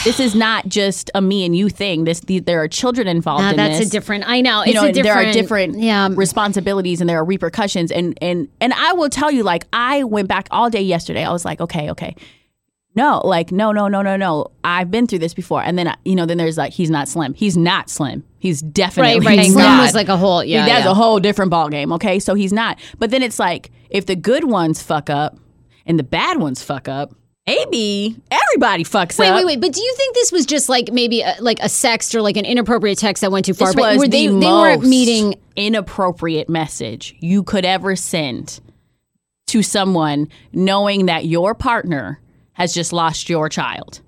This 0.04 0.18
is 0.18 0.34
not 0.34 0.66
just 0.68 1.10
a 1.14 1.20
me 1.20 1.44
and 1.44 1.54
you 1.54 1.68
thing. 1.68 2.04
This 2.04 2.20
the, 2.20 2.40
there 2.40 2.60
are 2.62 2.66
children 2.68 3.06
involved 3.06 3.44
in 3.50 3.56
that's 3.56 3.78
this 3.78 3.88
a 3.88 3.90
different. 3.90 4.24
I 4.28 4.40
know. 4.40 4.64
you 4.64 4.74
know, 4.74 4.84
a 4.84 4.92
different. 4.92 5.04
there 5.04 5.30
are 5.30 5.32
different 5.32 5.78
Yeah. 5.78 6.08
responsibilities 6.10 7.00
and 7.00 7.08
there 7.08 7.18
are 7.20 7.24
repercussions. 7.24 7.92
And 7.92 8.18
and 8.20 8.48
and 8.60 8.72
I 8.72 8.94
will 8.94 9.08
tell 9.10 9.30
you, 9.30 9.42
like, 9.44 9.64
I 9.72 10.02
went 10.04 10.26
back 10.28 10.48
all 10.50 10.70
day 10.70 10.82
yesterday. 10.82 11.24
I 11.24 11.30
was 11.30 11.44
like, 11.44 11.60
okay, 11.60 11.90
okay. 11.92 12.16
No, 12.94 13.22
like, 13.24 13.52
no, 13.52 13.72
no, 13.72 13.88
no, 13.88 14.02
no, 14.02 14.16
no. 14.16 14.48
I've 14.64 14.90
been 14.90 15.06
through 15.06 15.20
this 15.20 15.32
before. 15.32 15.62
And 15.62 15.78
then, 15.78 15.86
uh, 15.86 15.96
you 16.04 16.14
know, 16.14 16.26
then 16.26 16.36
there's 16.36 16.58
like, 16.58 16.74
he's 16.74 16.90
not 16.90 17.08
slim. 17.08 17.32
He's 17.32 17.56
not 17.56 17.88
slim. 17.88 18.22
He's 18.38 18.60
definitely 18.60 19.24
Right, 19.24 19.38
right. 19.38 19.46
Slim 19.50 19.78
was 19.78 19.94
like 19.94 20.08
a 20.08 20.16
whole. 20.18 20.44
Yeah, 20.44 20.66
That's 20.66 20.84
yeah. 20.84 20.90
a 20.90 20.94
whole 20.94 21.18
different 21.18 21.50
ball 21.50 21.70
game. 21.70 21.90
Okay, 21.92 22.18
so 22.18 22.34
he's 22.34 22.52
not. 22.52 22.78
But 22.98 23.10
then 23.10 23.22
it's 23.22 23.38
like, 23.38 23.70
if 23.88 24.04
the 24.04 24.16
good 24.16 24.44
ones 24.44 24.82
fuck 24.82 25.08
up 25.08 25.38
and 25.86 25.98
the 25.98 26.02
bad 26.02 26.38
ones 26.38 26.62
fuck 26.62 26.86
up, 26.86 27.14
maybe 27.46 28.16
everybody 28.30 28.84
fucks 28.84 29.18
Wait, 29.18 29.28
up. 29.28 29.36
wait, 29.36 29.44
wait! 29.46 29.60
But 29.60 29.72
do 29.72 29.82
you 29.82 29.94
think 29.96 30.14
this 30.14 30.32
was 30.32 30.46
just 30.46 30.68
like 30.68 30.92
maybe 30.92 31.20
a, 31.22 31.36
like 31.40 31.58
a 31.60 31.64
sext 31.66 32.14
or 32.14 32.22
like 32.22 32.36
an 32.36 32.44
inappropriate 32.44 32.98
text 32.98 33.20
that 33.22 33.32
went 33.32 33.46
too 33.46 33.54
far? 33.54 33.68
This 33.68 33.74
but 33.76 33.82
was 33.92 33.98
were 33.98 34.08
they 34.08 34.28
the 34.28 34.38
they 34.38 34.46
weren't 34.46 34.80
most 34.82 34.88
meeting? 34.90 35.34
inappropriate 35.54 36.48
message 36.48 37.14
you 37.20 37.42
could 37.42 37.64
ever 37.64 37.94
send 37.94 38.60
to 39.48 39.62
someone 39.62 40.28
knowing 40.52 41.06
that 41.06 41.26
your 41.26 41.54
partner 41.54 42.20
has 42.54 42.72
just 42.72 42.92
lost 42.92 43.28
your 43.28 43.48
child. 43.50 44.00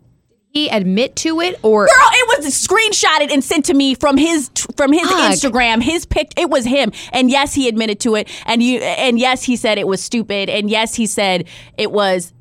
He 0.49 0.69
admit 0.69 1.17
to 1.17 1.41
it 1.41 1.59
or 1.63 1.87
Girl, 1.87 1.91
it 2.13 2.45
was 2.45 2.55
screenshotted 2.55 3.33
and 3.33 3.43
sent 3.43 3.65
to 3.67 3.75
me 3.75 3.95
from 3.95 4.17
his 4.17 4.51
from 4.77 4.93
his 4.93 5.03
Fuck. 5.03 5.33
Instagram. 5.33 5.83
His 5.83 6.07
pic, 6.07 6.33
it 6.39 6.49
was 6.49 6.65
him. 6.65 6.93
And 7.13 7.29
yes, 7.29 7.55
he 7.55 7.69
admitted 7.69 7.99
to 8.01 8.15
it. 8.15 8.31
And 8.47 8.63
you, 8.63 8.79
and 8.79 9.19
yes, 9.19 9.43
he 9.43 9.57
said 9.57 9.79
it 9.79 9.89
was 9.89 10.01
stupid. 10.03 10.49
And 10.49 10.71
yes, 10.71 10.95
he 10.95 11.07
said 11.07 11.49
it 11.77 11.91
was. 11.91 12.33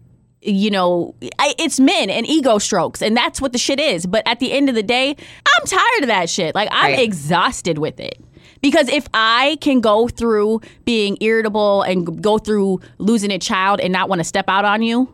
You 0.45 0.71
know, 0.71 1.15
I, 1.39 1.55
it's 1.57 1.79
men 1.79 2.09
and 2.09 2.27
ego 2.27 2.57
strokes, 2.57 3.01
and 3.01 3.15
that's 3.15 3.39
what 3.39 3.53
the 3.53 3.57
shit 3.57 3.79
is. 3.79 4.05
But 4.05 4.23
at 4.27 4.39
the 4.39 4.51
end 4.51 4.67
of 4.69 4.75
the 4.75 4.83
day, 4.83 5.09
I'm 5.11 5.65
tired 5.65 6.01
of 6.03 6.07
that 6.07 6.29
shit. 6.29 6.53
Like 6.53 6.67
I'm 6.71 6.91
Right. 6.93 6.99
exhausted 6.99 7.77
with 7.77 7.99
it. 7.99 8.19
Because 8.61 8.87
if 8.89 9.07
I 9.13 9.57
can 9.61 9.81
go 9.81 10.07
through 10.07 10.61
being 10.85 11.17
irritable 11.21 11.81
and 11.81 12.21
go 12.23 12.37
through 12.37 12.79
losing 12.97 13.31
a 13.31 13.39
child 13.39 13.79
and 13.81 13.91
not 13.91 14.07
want 14.09 14.19
to 14.19 14.23
step 14.23 14.45
out 14.47 14.63
on 14.65 14.81
you, 14.81 15.13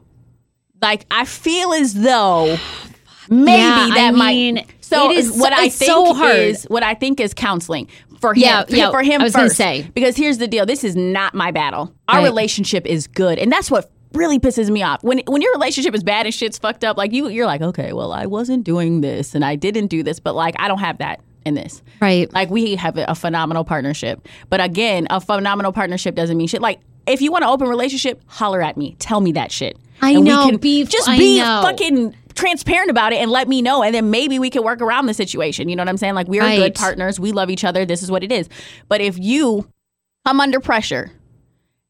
like 0.82 1.06
I 1.12 1.26
feel 1.26 1.74
as 1.74 1.94
though 1.96 2.58
maybe 3.30 3.58
Yeah, 3.60 3.88
I 3.92 3.96
that 3.96 4.14
mean, 4.16 4.56
might. 4.56 4.68
So 4.82 5.12
it 5.12 5.18
is 5.18 5.32
what 5.38 5.54
I 5.54 5.70
think 5.70 5.92
so 5.92 6.14
hard. 6.14 6.36
is 6.36 6.64
what 6.66 6.82
I 6.84 6.94
think 6.96 7.20
is 7.20 7.34
counseling 7.36 7.88
for 8.20 8.34
him. 8.34 8.40
Yeah, 8.42 8.64
for, 8.66 8.76
yeah, 8.76 8.90
for 8.92 9.04
him 9.04 9.22
I 9.22 9.24
was 9.26 9.34
gonna 9.36 9.48
first. 9.50 9.58
say. 9.58 9.88
because 9.94 10.16
here's 10.16 10.40
the 10.40 10.48
deal: 10.48 10.66
this 10.66 10.84
is 10.84 10.96
not 10.96 11.34
my 11.36 11.52
battle. 11.52 11.94
Our 12.08 12.18
Right. 12.20 12.24
relationship 12.24 12.86
is 12.88 13.06
good, 13.08 13.38
and 13.40 13.52
that's 13.52 13.70
what 13.70 13.92
really 14.14 14.40
pisses 14.40 14.70
me 14.70 14.82
off. 14.84 15.04
When 15.04 15.22
when 15.28 15.42
your 15.42 15.52
relationship 15.54 15.94
is 15.96 16.04
bad 16.04 16.26
and 16.26 16.34
shit's 16.34 16.58
fucked 16.58 16.84
up, 16.84 16.98
like 16.98 17.12
you, 17.14 17.28
you're 17.30 17.46
like, 17.46 17.62
okay, 17.62 17.94
well, 17.94 18.12
I 18.12 18.26
wasn't 18.26 18.64
doing 18.64 19.02
this 19.02 19.36
and 19.36 19.44
I 19.46 19.56
didn't 19.56 19.88
do 19.88 20.04
this, 20.04 20.20
but 20.20 20.36
like 20.36 20.56
I 20.60 20.68
don't 20.68 20.80
have 20.80 20.98
that 21.00 21.22
in 21.46 21.54
this. 21.54 21.82
Right. 22.02 22.32
Like 22.34 22.50
we 22.50 22.76
have 22.76 22.98
a, 22.98 23.16
phenomenal 23.16 23.64
partnership. 23.64 24.28
But 24.50 24.62
again, 24.62 25.08
a 25.10 25.22
phenomenal 25.22 25.72
partnership 25.72 26.16
doesn't 26.16 26.36
mean 26.38 26.48
shit. 26.48 26.62
Like 26.62 26.80
if 27.08 27.22
you 27.22 27.32
want 27.32 27.44
an 27.46 27.50
open 27.50 27.68
relationship, 27.68 28.22
holler 28.28 28.62
at 28.62 28.78
me. 28.78 28.96
Tell 29.00 29.22
me 29.22 29.32
that 29.34 29.52
shit. 29.52 29.78
I 30.02 30.12
And 30.12 30.24
we 30.24 30.30
know, 30.30 30.46
can 30.50 30.58
be- 30.58 30.84
just 30.86 31.08
I 31.08 31.18
be 31.18 31.40
know. 31.40 31.62
fucking 31.64 32.16
transparent 32.36 32.90
about 32.90 33.12
it 33.14 33.18
and 33.22 33.30
let 33.32 33.48
me 33.50 33.62
know 33.62 33.84
and 33.84 33.94
then 33.94 34.10
maybe 34.12 34.40
we 34.40 34.50
can 34.50 34.64
work 34.64 34.82
around 34.82 35.06
the 35.08 35.14
situation. 35.14 35.70
You 35.70 35.76
know 35.76 35.82
what 35.82 35.90
I'm 35.90 35.98
saying? 35.98 36.14
Like 36.16 36.28
we 36.28 36.40
are 36.40 36.44
Right. 36.44 36.58
good 36.58 36.76
partners. 36.76 37.20
We 37.20 37.32
love 37.32 37.50
each 37.50 37.64
other. 37.64 37.86
This 37.86 38.02
is 38.04 38.10
what 38.12 38.24
it 38.24 38.32
is. 38.32 38.48
But 38.88 39.02
if 39.02 39.18
you 39.20 39.68
come 40.26 40.40
under 40.42 40.60
pressure 40.60 41.12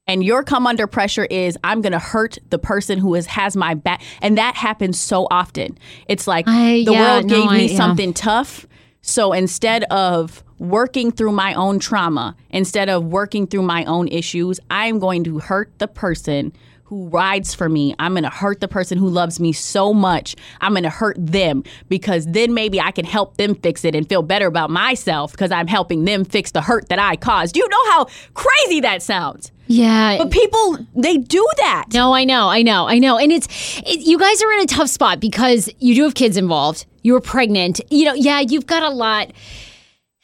and 0.10 0.24
your 0.24 0.44
come 0.44 0.68
under 0.68 0.88
pressure 0.88 1.26
is 1.26 1.58
I'm 1.64 1.82
gonna 1.82 2.00
hurt 2.00 2.38
the 2.50 2.60
person 2.60 3.00
who 3.00 3.16
is 3.16 3.26
has 3.28 3.56
my 3.56 3.74
back, 3.76 4.02
and 4.22 4.38
that 4.38 4.56
happens 4.56 5.00
so 5.00 5.28
often. 5.32 5.78
It's 6.08 6.28
like 6.28 6.46
I- 6.48 6.84
the 6.86 6.92
yeah, 6.94 7.14
world 7.14 7.26
no, 7.28 7.36
gave 7.42 7.52
me 7.52 7.58
I- 7.66 7.68
yeah. 7.70 7.78
something 7.78 8.14
tough, 8.14 8.66
so 9.02 9.32
instead 9.34 9.84
of 9.86 10.44
working 10.58 11.10
through 11.12 11.32
my 11.32 11.54
own 11.54 11.80
trauma, 11.80 12.36
instead 12.50 12.90
of 12.90 13.06
working 13.06 13.48
through 13.48 13.62
my 13.62 13.86
own 13.86 14.10
issues, 14.10 14.60
I'm 14.70 15.00
going 15.00 15.24
to 15.24 15.40
hurt 15.40 15.72
the 15.78 15.88
person 15.88 16.52
who 16.84 17.08
rides 17.08 17.54
for 17.54 17.70
me. 17.70 17.94
I'm 18.00 18.12
going 18.14 18.24
to 18.24 18.30
hurt 18.32 18.60
the 18.62 18.68
person 18.68 18.98
who 18.98 19.08
loves 19.08 19.40
me 19.40 19.54
so 19.54 19.94
much. 19.94 20.36
I'm 20.60 20.74
going 20.74 20.84
to 20.84 20.90
hurt 20.90 21.16
them 21.20 21.64
because 21.88 22.26
then 22.26 22.54
maybe 22.56 22.82
I 22.82 22.92
can 22.92 23.06
help 23.06 23.38
them 23.38 23.54
fix 23.56 23.86
it 23.86 23.94
and 23.96 24.10
feel 24.10 24.24
better 24.24 24.48
about 24.48 24.70
myself 24.72 25.32
because 25.32 25.52
I'm 25.52 25.68
helping 25.68 26.04
them 26.06 26.26
fix 26.26 26.52
the 26.52 26.62
hurt 26.62 26.90
that 26.90 26.98
I 27.00 27.16
caused. 27.16 27.56
You 27.56 27.66
know 27.70 27.92
how 27.92 28.08
crazy 28.34 28.80
that 28.82 29.02
sounds? 29.04 29.52
Yeah. 29.70 30.18
But 30.18 30.32
people, 30.32 30.80
they 30.96 31.18
do 31.18 31.48
that. 31.58 31.86
No, 31.94 32.12
I 32.12 32.24
know, 32.24 32.50
I 32.50 32.64
know, 32.64 32.88
I 32.88 32.98
know, 32.98 33.20
and 33.20 33.32
it's 33.32 33.48
it, 33.86 34.00
you 34.02 34.18
guys 34.18 34.42
are 34.42 34.52
in 34.54 34.62
a 34.62 34.66
tough 34.66 34.90
spot 34.90 35.20
because 35.20 35.70
you 35.78 35.94
do 35.94 36.04
have 36.06 36.16
kids 36.16 36.38
involved. 36.38 36.88
You 37.04 37.14
were 37.14 37.22
pregnant. 37.22 37.80
You 37.92 38.06
know, 38.06 38.14
yeah, 38.16 38.40
you've 38.40 38.66
got 38.66 38.82
a 38.82 38.90
lot. 38.90 39.32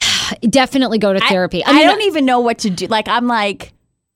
Definitely 0.49 0.97
go 0.97 1.13
to 1.13 1.19
therapy. 1.19 1.63
I, 1.63 1.83
don't 1.83 2.01
even 2.01 2.25
know 2.25 2.39
what 2.39 2.57
to 2.59 2.71
do. 2.71 2.87
Like, 2.87 3.07
I'm 3.07 3.27
like, 3.27 3.71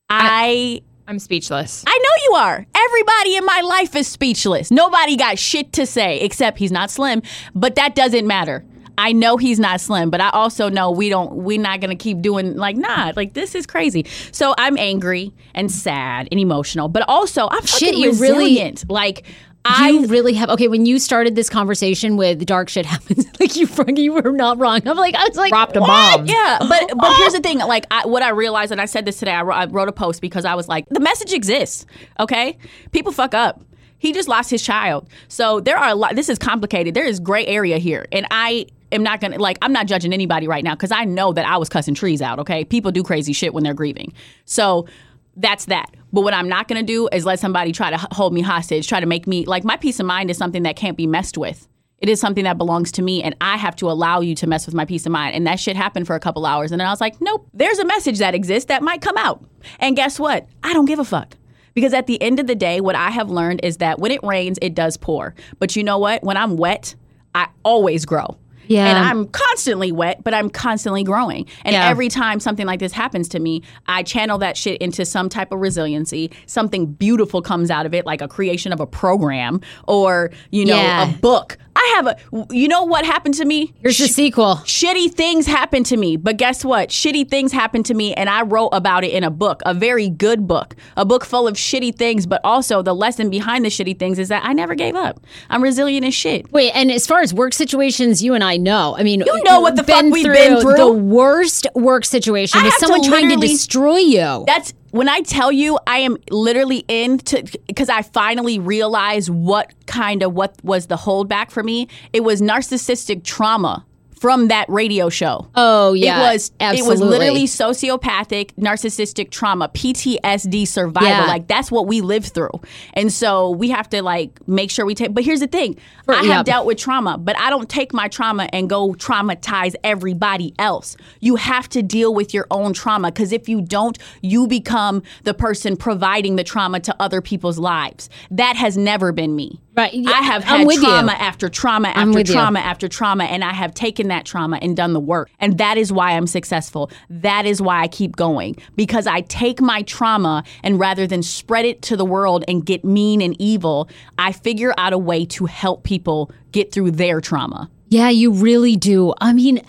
I 0.10 0.82
I'm 1.08 1.20
speechless. 1.20 1.84
I 1.88 1.98
know 1.98 2.24
you 2.24 2.34
are. 2.44 2.66
Everybody 2.76 3.36
in 3.36 3.46
my 3.46 3.62
life 3.62 3.96
is 3.96 4.08
speechless. 4.08 4.72
Nobody 4.72 5.16
got 5.16 5.38
shit 5.38 5.74
to 5.74 5.86
say 5.86 6.22
except 6.22 6.58
he's 6.58 6.72
not 6.72 6.90
slim, 6.90 7.22
but 7.54 7.76
that 7.76 7.94
doesn't 7.94 8.26
matter. 8.26 8.66
I 9.00 9.14
know 9.14 9.38
he's 9.38 9.60
not 9.60 9.80
slim, 9.80 10.10
but 10.10 10.20
I 10.20 10.30
also 10.32 10.68
know 10.70 10.92
we 10.92 11.08
don't 11.10 11.32
we're 11.38 11.58
not 11.60 11.80
going 11.80 11.90
to 11.90 11.96
keep 11.96 12.22
doing 12.22 12.56
like 12.58 12.76
nah, 12.76 13.14
like 13.16 13.34
this 13.34 13.56
is 13.56 13.66
crazy. 13.66 14.06
So 14.32 14.54
I'm 14.58 14.78
angry 14.78 15.32
and 15.56 15.72
sad 15.72 16.28
and 16.32 16.40
emotional, 16.40 16.90
but 16.90 17.04
also 17.08 17.48
I'm 17.50 17.66
Shit, 17.66 17.80
fucking 17.90 17.98
you 18.00 18.12
really- 18.12 18.38
resilient. 18.44 18.90
like 18.90 19.24
I 19.66 19.90
you 19.90 20.08
really 20.08 20.34
have 20.34 20.50
okay. 20.52 20.68
When 20.68 20.86
you 20.86 21.00
started 21.00 21.36
this 21.36 21.50
conversation 21.50 22.18
with 22.18 22.46
dark 22.46 22.70
shit 22.70 22.86
happens, 22.96 23.26
like 23.40 23.56
you 23.56 23.68
fucking 23.68 23.96
you 23.98 24.14
were 24.14 24.32
not 24.32 24.58
wrong. 24.58 24.86
I'm 24.86 24.98
like 24.98 25.16
I 25.16 25.28
was 25.28 25.38
like 25.38 25.52
Dropped 25.52 25.76
a 25.78 25.82
bomb. 25.82 26.26
Yeah, 26.26 26.58
but 26.60 26.92
but 26.98 27.14
here's 27.18 27.34
the 27.34 27.40
thing. 27.42 27.60
Like 27.60 27.86
I, 27.92 28.06
what 28.06 28.22
I 28.24 28.30
realized, 28.30 28.72
and 28.72 28.82
I 28.82 28.86
said 28.86 29.06
this 29.06 29.20
today. 29.20 29.32
I 29.32 29.44
wrote, 29.44 29.56
I 29.56 29.66
wrote 29.66 29.88
a 29.90 29.94
post 29.94 30.22
because 30.22 30.44
I 30.46 30.56
was 30.56 30.68
like, 30.68 30.88
the 30.90 31.00
message 31.02 31.34
exists. 31.34 31.86
Okay, 32.20 32.58
people 32.92 33.12
fuck 33.12 33.34
up. 33.34 33.62
He 33.98 34.14
just 34.14 34.30
lost 34.30 34.50
his 34.50 34.62
child, 34.62 35.10
so 35.28 35.60
there 35.60 35.78
are 35.78 35.90
a 35.90 35.96
lot. 35.96 36.16
This 36.16 36.30
is 36.30 36.38
complicated. 36.40 36.94
There 36.94 37.06
is 37.06 37.20
gray 37.20 37.46
area 37.46 37.78
here, 37.80 38.06
and 38.14 38.26
I 38.32 38.66
am 38.92 39.04
not 39.04 39.22
gonna 39.22 39.38
like. 39.38 39.58
I'm 39.62 39.74
not 39.74 39.88
judging 39.88 40.14
anybody 40.14 40.48
right 40.48 40.64
now 40.64 40.76
because 40.76 40.92
I 40.92 41.06
know 41.06 41.34
that 41.34 41.46
I 41.46 41.58
was 41.58 41.70
cussing 41.70 41.96
trees 41.96 42.22
out. 42.22 42.40
Okay, 42.40 42.66
people 42.66 42.92
do 42.92 43.04
crazy 43.04 43.34
shit 43.34 43.54
when 43.54 43.64
they're 43.64 43.74
grieving. 43.74 44.14
So 44.46 44.88
that's 45.36 45.66
that. 45.66 45.92
But 46.12 46.22
what 46.22 46.34
I'm 46.34 46.50
not 46.50 46.68
to 46.68 46.84
do 46.84 47.08
is 47.12 47.26
let 47.26 47.40
somebody 47.40 47.72
try 47.72 47.92
to 47.92 47.98
hold 48.12 48.34
me 48.34 48.42
hostage, 48.42 48.88
try 48.88 49.00
to 49.00 49.06
make 49.06 49.28
me 49.28 49.46
like 49.46 49.64
my 49.64 49.78
peace 49.78 50.00
of 50.00 50.06
mind 50.06 50.30
is 50.30 50.38
something 50.38 50.64
that 50.64 50.76
can't 50.76 50.98
be 50.98 51.08
messed 51.08 51.38
with. 51.38 51.68
It 52.00 52.08
is 52.08 52.20
something 52.20 52.46
that 52.46 52.58
belongs 52.58 52.94
to 52.94 53.02
me, 53.02 53.22
and 53.22 53.36
I 53.42 53.58
have 53.58 53.76
to 53.78 53.92
allow 53.92 54.22
you 54.22 54.34
to 54.36 54.48
mess 54.48 54.66
with 54.66 54.74
my 54.74 54.86
peace 54.86 55.06
of 55.06 55.12
mind. 55.12 55.36
And 55.36 55.46
that 55.48 55.60
shit 55.60 55.76
happened 55.76 56.08
for 56.08 56.16
a 56.16 56.20
couple 56.20 56.46
hours, 56.46 56.72
and 56.72 56.80
then 56.80 56.88
I 56.88 56.92
was 56.92 57.02
like, 57.02 57.20
nope. 57.20 57.48
There's 57.54 57.78
a 57.78 57.86
message 57.86 58.20
that 58.20 58.34
exists 58.34 58.68
that 58.68 58.82
might 58.82 59.02
come 59.02 59.18
out, 59.18 59.44
and 59.80 59.98
guess 59.98 60.18
what? 60.18 60.48
I 60.64 60.74
don't 60.74 60.86
give 60.86 61.00
a 61.00 61.04
fuck. 61.04 61.36
Because 61.74 61.94
at 61.94 62.08
the 62.08 62.22
end 62.22 62.40
of 62.40 62.48
the 62.48 62.56
day, 62.56 62.82
what 62.82 62.96
I 62.96 63.10
have 63.10 63.30
learned 63.30 63.62
is 63.64 63.78
that 63.78 64.00
when 64.00 64.12
it 64.12 64.24
rains, 64.24 64.58
it 64.62 64.76
does 64.76 64.98
pour. 64.98 65.36
But 65.60 65.76
you 65.76 65.84
know 65.84 65.98
what? 66.00 66.24
When 66.24 66.38
I'm 66.38 66.58
wet, 66.58 66.96
I 67.36 67.50
always 67.64 68.06
grow. 68.06 68.38
Yeah. 68.70 68.86
And 68.88 68.98
I'm 69.00 69.28
constantly 69.28 69.92
wet, 69.92 70.24
but 70.24 70.34
I'm 70.34 70.50
constantly 70.50 71.04
growing. 71.04 71.48
And 71.66 71.74
Yeah. 71.74 71.90
every 71.90 72.08
time 72.08 72.40
something 72.40 72.66
like 72.68 72.80
this 72.80 72.92
happens 72.94 73.28
to 73.30 73.40
me, 73.40 73.64
I 73.88 74.04
channel 74.04 74.38
that 74.38 74.56
shit 74.56 74.80
into 74.80 75.06
some 75.06 75.28
type 75.28 75.52
of 75.52 75.60
resiliency. 75.60 76.32
Something 76.46 76.86
beautiful 76.86 77.42
comes 77.42 77.72
out 77.72 77.86
of 77.88 77.94
it, 77.96 78.06
like 78.06 78.22
a 78.22 78.28
creation 78.28 78.72
of 78.72 78.80
a 78.80 78.86
program 78.86 79.60
or, 79.88 80.30
you 80.52 80.66
know, 80.66 80.76
Yeah. 80.78 81.10
a 81.10 81.14
book. 81.18 81.58
I 81.80 81.94
have 81.96 82.08
a, 82.08 82.18
you 82.52 82.68
know 82.68 82.84
what 82.84 83.06
happened 83.06 83.36
to 83.36 83.46
me? 83.46 83.74
Here's 83.82 83.98
the 83.98 84.08
sequel. 84.08 84.56
Shitty 84.66 85.14
things 85.14 85.48
happened 85.48 85.86
to 85.86 85.96
me, 85.98 86.18
but 86.18 86.36
guess 86.36 86.66
what? 86.66 86.90
Shitty 86.90 87.30
things 87.30 87.54
happened 87.54 87.86
to 87.86 87.94
me, 87.94 88.14
and 88.16 88.30
I 88.30 88.42
wrote 88.42 88.70
about 88.74 89.06
it 89.06 89.12
in 89.14 89.24
a 89.24 89.32
book, 89.32 89.62
a 89.66 89.74
very 89.74 90.10
good 90.10 90.46
book, 90.46 90.76
a 90.98 91.06
book 91.06 91.24
full 91.24 91.48
of 91.48 91.56
shitty 91.56 91.96
things, 91.96 92.26
but 92.26 92.42
also 92.44 92.82
the 92.82 92.94
lesson 92.94 93.30
behind 93.30 93.64
the 93.64 93.70
shitty 93.70 93.98
things 93.98 94.20
is 94.20 94.28
that 94.28 94.44
I 94.44 94.52
never 94.52 94.76
gave 94.76 94.96
up. 94.96 95.22
I'm 95.50 95.64
resilient 95.64 96.06
as 96.06 96.14
shit. 96.14 96.52
Wait, 96.52 96.72
and 96.72 96.92
as 96.92 97.08
far 97.08 97.22
as 97.22 97.34
work 97.34 97.54
situations, 97.54 98.22
you 98.22 98.34
and 98.34 98.44
I 98.44 98.58
know. 98.58 98.96
I 98.98 99.04
mean, 99.04 99.22
You 99.26 99.44
know 99.44 99.62
what 99.62 99.78
the 99.78 99.84
fuck 99.86 100.04
we've 100.04 100.26
been 100.26 100.60
through. 100.60 100.76
The 100.76 100.92
worst 100.92 101.66
work 101.76 102.04
situation 102.04 102.60
I 102.60 102.66
with 102.66 102.74
someone 102.74 103.04
trying 103.04 103.30
to 103.30 103.38
destroy 103.38 103.98
you. 103.98 104.44
That's 104.46 104.74
when 104.92 105.10
I 105.10 105.22
tell 105.22 105.52
you 105.52 105.80
I 105.88 106.00
am 106.00 106.18
literally 106.32 106.86
into 106.88 107.44
because 107.68 107.90
I 107.90 108.02
finally 108.02 108.60
realized 108.60 109.30
what 109.30 109.74
kind 109.86 110.24
of 110.24 110.34
what 110.34 110.56
was 110.64 110.88
the 110.88 110.98
holdback 110.98 111.52
for 111.52 111.64
me. 111.64 111.88
It 112.14 112.22
was 112.22 112.42
narcissistic 112.42 113.24
trauma 113.24 113.86
from 114.20 114.50
that 114.50 114.68
radio 114.70 115.10
show. 115.10 115.48
Oh 115.56 115.94
yeah, 115.94 116.20
it 116.20 116.34
was 116.34 116.52
absolutely. 116.60 116.86
it 116.86 116.90
was 116.90 117.02
literally 117.02 117.46
sociopathic 117.46 118.54
narcissistic 118.56 119.32
trauma 119.32 119.70
ptsd 119.70 120.68
survival. 120.68 121.10
Yeah. 121.10 121.26
like 121.26 121.48
that's 121.48 121.72
what 121.72 121.88
we 121.88 122.02
lived 122.02 122.34
through. 122.34 122.52
And 122.94 123.12
so 123.14 123.50
we 123.52 123.70
have 123.70 123.90
to 123.90 124.02
like 124.04 124.46
make 124.48 124.72
sure 124.72 124.86
we 124.86 124.94
take 124.96 125.14
but 125.14 125.24
here's 125.24 125.40
the 125.40 125.48
thing. 125.48 125.78
I 126.08 126.24
have 126.24 126.46
dealt 126.46 126.66
with 126.66 126.78
trauma 126.80 127.18
but 127.18 127.38
i 127.38 127.50
don't 127.52 127.70
take 127.70 127.94
my 127.94 128.08
trauma 128.08 128.50
and 128.52 128.70
go 128.70 128.94
traumatize 128.94 129.76
everybody 129.84 130.54
else. 130.60 130.98
You 131.22 131.38
have 131.38 131.70
to 131.70 131.82
deal 131.82 132.14
with 132.14 132.34
your 132.34 132.48
own 132.52 132.74
trauma 132.74 133.12
because 133.12 133.32
if 133.32 133.48
you 133.48 133.62
don't 133.62 133.98
you 134.22 134.48
become 134.48 135.02
the 135.24 135.34
person 135.34 135.78
providing 135.78 136.36
the 136.36 136.44
trauma 136.44 136.80
to 136.82 136.96
other 137.00 137.22
people's 137.22 137.58
lives. 137.58 138.10
That 138.32 138.56
has 138.58 138.76
never 138.76 139.12
been 139.12 139.36
me 139.36 139.62
Right, 139.76 139.94
yeah, 139.94 140.10
i 140.10 140.22
have 140.22 140.44
had 140.44 140.68
with 140.68 140.78
you. 140.78 140.84
trauma 140.84 141.12
after 141.14 141.48
trauma 141.48 141.90
after 141.90 142.12
with 142.12 142.28
you. 142.28 142.34
trauma 142.34 142.60
after 142.60 142.88
trauma 142.88 143.26
and 143.26 143.44
I 143.44 143.54
have 143.54 143.74
taken 143.74 144.08
that 144.10 144.26
trauma 144.26 144.58
and 144.62 144.76
done 144.76 144.94
the 144.94 145.00
work. 145.00 145.30
And 145.40 145.58
that 145.58 145.78
is 145.78 145.92
why 145.92 146.12
I'm 146.12 146.28
successful. 146.28 146.92
That 147.10 147.46
is 147.46 147.62
why 147.62 147.82
I 147.82 147.88
keep 147.88 148.16
going 148.16 148.58
because 148.76 149.08
I 149.08 149.22
take 149.22 149.62
my 149.62 149.84
trauma 149.84 150.44
and 150.64 150.80
rather 150.80 151.08
than 151.08 151.24
spread 151.24 151.66
it 151.66 151.82
to 151.84 151.96
the 151.96 152.06
world 152.06 152.44
and 152.48 152.66
get 152.66 152.84
mean 152.84 153.22
and 153.22 153.40
evil, 153.40 153.90
I 154.18 154.32
figure 154.32 154.74
out 154.78 154.92
a 154.94 154.98
way 154.98 155.26
to 155.28 155.46
help 155.46 155.84
people 155.84 156.32
get 156.52 156.72
through 156.72 156.92
their 156.92 157.22
trauma. 157.22 157.70
Yeah, 157.90 158.10
you 158.10 158.32
really 158.32 158.76
do. 158.76 159.14
I 159.20 159.34
mean, 159.34 159.62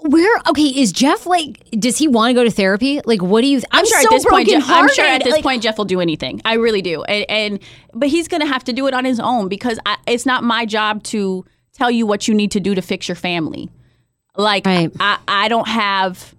where 0.00 0.40
okay 0.48 0.62
is 0.62 0.92
Jeff 0.92 1.26
like? 1.26 1.68
Does 1.72 1.98
he 1.98 2.08
want 2.08 2.30
to 2.30 2.34
go 2.34 2.44
to 2.44 2.50
therapy? 2.50 3.00
Like, 3.04 3.22
what 3.22 3.40
do 3.42 3.48
you? 3.48 3.58
I'm, 3.70 3.80
I'm 3.80 3.86
sure 3.86 4.00
so 4.02 4.06
at 4.06 4.10
this 4.10 4.24
point, 4.26 4.48
Jeff, 4.48 4.64
I'm 4.68 4.88
sure 4.88 5.04
at 5.04 5.24
this 5.24 5.34
Like, 5.34 5.42
point 5.42 5.62
Jeff 5.62 5.76
will 5.78 5.84
do 5.84 6.00
anything. 6.00 6.40
I 6.44 6.54
really 6.54 6.82
do. 6.82 7.02
And, 7.04 7.26
and 7.28 7.60
but 7.94 8.08
he's 8.08 8.28
going 8.28 8.40
to 8.40 8.46
have 8.46 8.64
to 8.64 8.72
do 8.72 8.86
it 8.86 8.94
on 8.94 9.04
his 9.04 9.18
own 9.18 9.48
because 9.48 9.78
I, 9.86 9.96
it's 10.06 10.24
not 10.26 10.44
my 10.44 10.64
job 10.66 11.02
to 11.04 11.44
tell 11.72 11.90
you 11.90 12.06
what 12.06 12.28
you 12.28 12.34
need 12.34 12.50
to 12.52 12.60
do 12.60 12.74
to 12.74 12.82
fix 12.82 13.08
your 13.08 13.16
family. 13.16 13.70
Like 14.36 14.66
Right. 14.66 14.90
I, 15.00 15.18
I 15.26 15.48
don't 15.48 15.66
have 15.68 16.34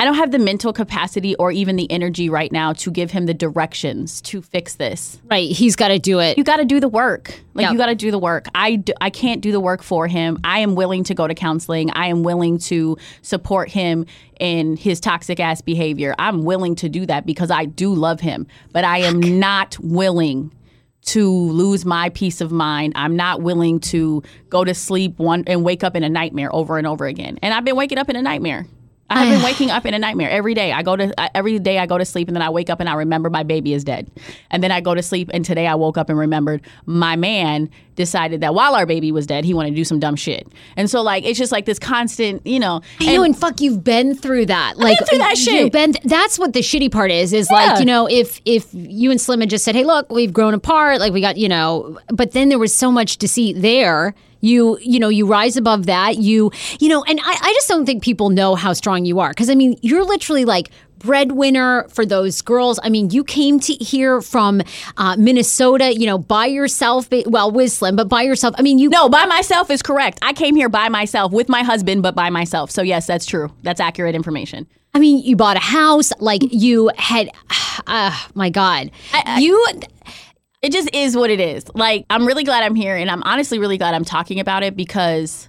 I 0.00 0.04
don't 0.04 0.14
have 0.14 0.30
the 0.30 0.38
mental 0.38 0.72
capacity 0.72 1.34
or 1.36 1.50
even 1.50 1.74
the 1.74 1.90
energy 1.90 2.28
right 2.30 2.52
now 2.52 2.72
to 2.74 2.90
give 2.90 3.10
him 3.10 3.26
the 3.26 3.34
directions 3.34 4.20
to 4.22 4.40
fix 4.40 4.76
this. 4.76 5.20
right, 5.28 5.50
he's 5.50 5.74
got 5.74 5.88
to 5.88 5.98
do 5.98 6.20
it. 6.20 6.38
You 6.38 6.44
got 6.44 6.58
to 6.58 6.64
do 6.64 6.78
the 6.78 6.88
work. 6.88 7.40
Like 7.54 7.64
Yeah. 7.64 7.72
you 7.72 7.78
got 7.78 7.86
to 7.86 7.96
do 7.96 8.12
the 8.12 8.18
work. 8.18 8.46
I, 8.54 8.82
I 9.00 9.10
can't 9.10 9.40
do 9.40 9.50
the 9.50 9.58
work 9.58 9.82
for 9.82 10.06
him. 10.06 10.38
I 10.44 10.60
am 10.60 10.76
willing 10.76 11.02
to 11.04 11.14
go 11.14 11.26
to 11.26 11.34
counseling. 11.34 11.90
I 11.90 12.06
am 12.06 12.22
willing 12.22 12.58
to 12.58 12.96
support 13.22 13.68
him 13.70 14.06
in 14.38 14.76
his 14.76 15.00
toxic 15.00 15.40
ass 15.40 15.60
behavior. 15.62 16.14
I'm 16.18 16.44
willing 16.44 16.76
to 16.76 16.88
do 16.88 17.04
that 17.06 17.26
because 17.26 17.50
I 17.50 17.64
do 17.64 17.92
love 17.92 18.20
him, 18.20 18.46
but 18.72 18.84
I 18.84 18.98
am 18.98 19.18
not 19.18 19.76
willing 19.80 20.52
to 21.06 21.28
lose 21.28 21.84
my 21.84 22.10
peace 22.10 22.40
of 22.40 22.52
mind. 22.52 22.92
I'm 22.94 23.16
not 23.16 23.40
willing 23.42 23.80
to 23.80 24.22
go 24.48 24.62
to 24.62 24.74
sleep 24.74 25.18
one 25.18 25.42
and 25.46 25.64
wake 25.64 25.82
up 25.82 25.96
in 25.96 26.04
a 26.04 26.08
nightmare 26.08 26.54
over 26.54 26.78
and 26.78 26.86
over 26.86 27.06
again. 27.06 27.38
And 27.42 27.52
I've 27.54 27.64
been 27.64 27.76
waking 27.76 27.98
up 27.98 28.08
in 28.10 28.14
a 28.16 28.22
nightmare. 28.22 28.66
I 29.10 29.24
have 29.24 29.36
been 29.38 29.44
waking 29.50 29.70
up 29.70 29.86
in 29.86 29.94
a 29.94 29.98
nightmare 29.98 30.30
every 30.30 30.54
day. 30.54 30.72
I 30.72 30.82
go 30.82 30.96
to 30.96 31.12
I, 31.20 31.30
every 31.34 31.58
day 31.58 31.78
I 31.78 31.86
go 31.86 31.98
to 31.98 32.04
sleep 32.04 32.28
and 32.28 32.36
then 32.36 32.42
I 32.42 32.50
wake 32.50 32.70
up 32.70 32.80
and 32.80 32.88
I 32.88 32.94
remember 32.94 33.30
my 33.30 33.42
baby 33.42 33.72
is 33.72 33.84
dead. 33.84 34.10
And 34.50 34.62
then 34.62 34.70
I 34.70 34.80
go 34.80 34.94
to 34.94 35.02
sleep 35.02 35.30
and 35.32 35.44
today 35.44 35.66
I 35.66 35.74
woke 35.74 35.96
up 35.98 36.08
and 36.08 36.18
remembered 36.18 36.62
my 36.86 37.16
man 37.16 37.70
decided 37.94 38.40
that 38.42 38.54
while 38.54 38.74
our 38.76 38.86
baby 38.86 39.10
was 39.10 39.26
dead, 39.26 39.44
he 39.44 39.52
wanted 39.52 39.70
to 39.70 39.76
do 39.76 39.84
some 39.84 39.98
dumb 39.98 40.14
shit. 40.14 40.46
And 40.76 40.88
so 40.88 41.02
like 41.02 41.24
it's 41.24 41.38
just 41.38 41.50
like 41.52 41.64
this 41.64 41.78
constant, 41.78 42.46
you 42.46 42.60
know. 42.60 42.80
I 43.00 43.16
know, 43.16 43.22
and 43.24 43.36
fuck, 43.36 43.60
you've 43.60 43.82
been 43.82 44.14
through 44.14 44.46
that. 44.46 44.76
Like 44.76 44.98
through 45.08 45.18
that 45.18 45.36
shit. 45.36 45.54
you've. 45.54 45.72
Been, 45.72 45.94
that's 46.04 46.38
what 46.38 46.52
the 46.52 46.60
shitty 46.60 46.90
part 46.92 47.10
is. 47.10 47.32
Is 47.32 47.48
Yeah. 47.50 47.56
like 47.56 47.80
you 47.80 47.84
know, 47.86 48.06
if 48.08 48.40
if 48.44 48.66
you 48.72 49.10
and 49.10 49.20
Slim 49.20 49.40
had 49.40 49.50
just 49.50 49.64
said, 49.64 49.74
"Hey, 49.74 49.84
look, 49.84 50.10
we've 50.12 50.32
grown 50.32 50.54
apart," 50.54 51.00
like 51.00 51.12
we 51.12 51.20
got 51.20 51.36
you 51.36 51.48
know, 51.48 51.98
but 52.08 52.32
then 52.32 52.48
there 52.50 52.58
was 52.58 52.74
so 52.74 52.92
much 52.92 53.16
deceit 53.18 53.60
there. 53.60 54.14
You 54.40 54.78
you 54.80 54.98
know, 54.98 55.08
you 55.08 55.26
rise 55.26 55.56
above 55.56 55.86
that. 55.86 56.18
You 56.18 56.50
you 56.80 56.88
know, 56.88 57.02
and 57.04 57.20
I, 57.22 57.38
I 57.40 57.52
just 57.54 57.68
don't 57.68 57.86
think 57.86 58.02
people 58.02 58.30
know 58.30 58.54
how 58.54 58.72
strong 58.72 59.04
you 59.04 59.20
are 59.20 59.30
because 59.30 59.50
I 59.50 59.54
mean, 59.54 59.78
you're 59.82 60.04
literally 60.04 60.44
like 60.44 60.70
breadwinner 60.98 61.86
for 61.88 62.04
those 62.04 62.42
girls. 62.42 62.78
I 62.82 62.88
mean, 62.88 63.10
you 63.10 63.24
came 63.24 63.60
to 63.60 63.72
here 63.74 64.20
from 64.20 64.62
uh, 64.96 65.16
Minnesota, 65.16 65.94
you 65.94 66.06
know, 66.06 66.18
by 66.18 66.46
yourself. 66.46 67.08
Well, 67.26 67.50
with 67.50 67.72
Slim, 67.72 67.96
but 67.96 68.08
by 68.08 68.22
yourself. 68.22 68.54
I 68.58 68.62
mean, 68.62 68.78
you 68.78 68.88
no, 68.90 69.08
by 69.08 69.24
myself 69.26 69.70
is 69.70 69.82
correct. 69.82 70.18
I 70.22 70.32
came 70.32 70.56
here 70.56 70.68
by 70.68 70.88
myself 70.88 71.32
with 71.32 71.48
my 71.48 71.62
husband, 71.62 72.02
but 72.02 72.14
by 72.14 72.30
myself. 72.30 72.70
So 72.70 72.82
yes, 72.82 73.06
that's 73.06 73.26
true. 73.26 73.50
That's 73.62 73.80
accurate 73.80 74.14
information. 74.14 74.66
I 74.94 75.00
mean, 75.00 75.18
you 75.18 75.36
bought 75.36 75.56
a 75.56 75.60
house, 75.60 76.12
like 76.18 76.42
you 76.50 76.90
had. 76.96 77.30
Uh, 77.86 78.14
my 78.34 78.50
God, 78.50 78.90
you. 79.38 79.66
It 80.62 80.72
just 80.72 80.92
is 80.94 81.16
what 81.16 81.30
it 81.30 81.40
is. 81.40 81.64
Like, 81.74 82.04
I'm 82.10 82.26
really 82.26 82.44
glad 82.44 82.62
I'm 82.64 82.74
here, 82.74 82.96
and 82.96 83.10
I'm 83.10 83.22
honestly 83.22 83.58
really 83.58 83.78
glad 83.78 83.94
I'm 83.94 84.04
talking 84.04 84.40
about 84.40 84.62
it 84.62 84.76
because 84.76 85.48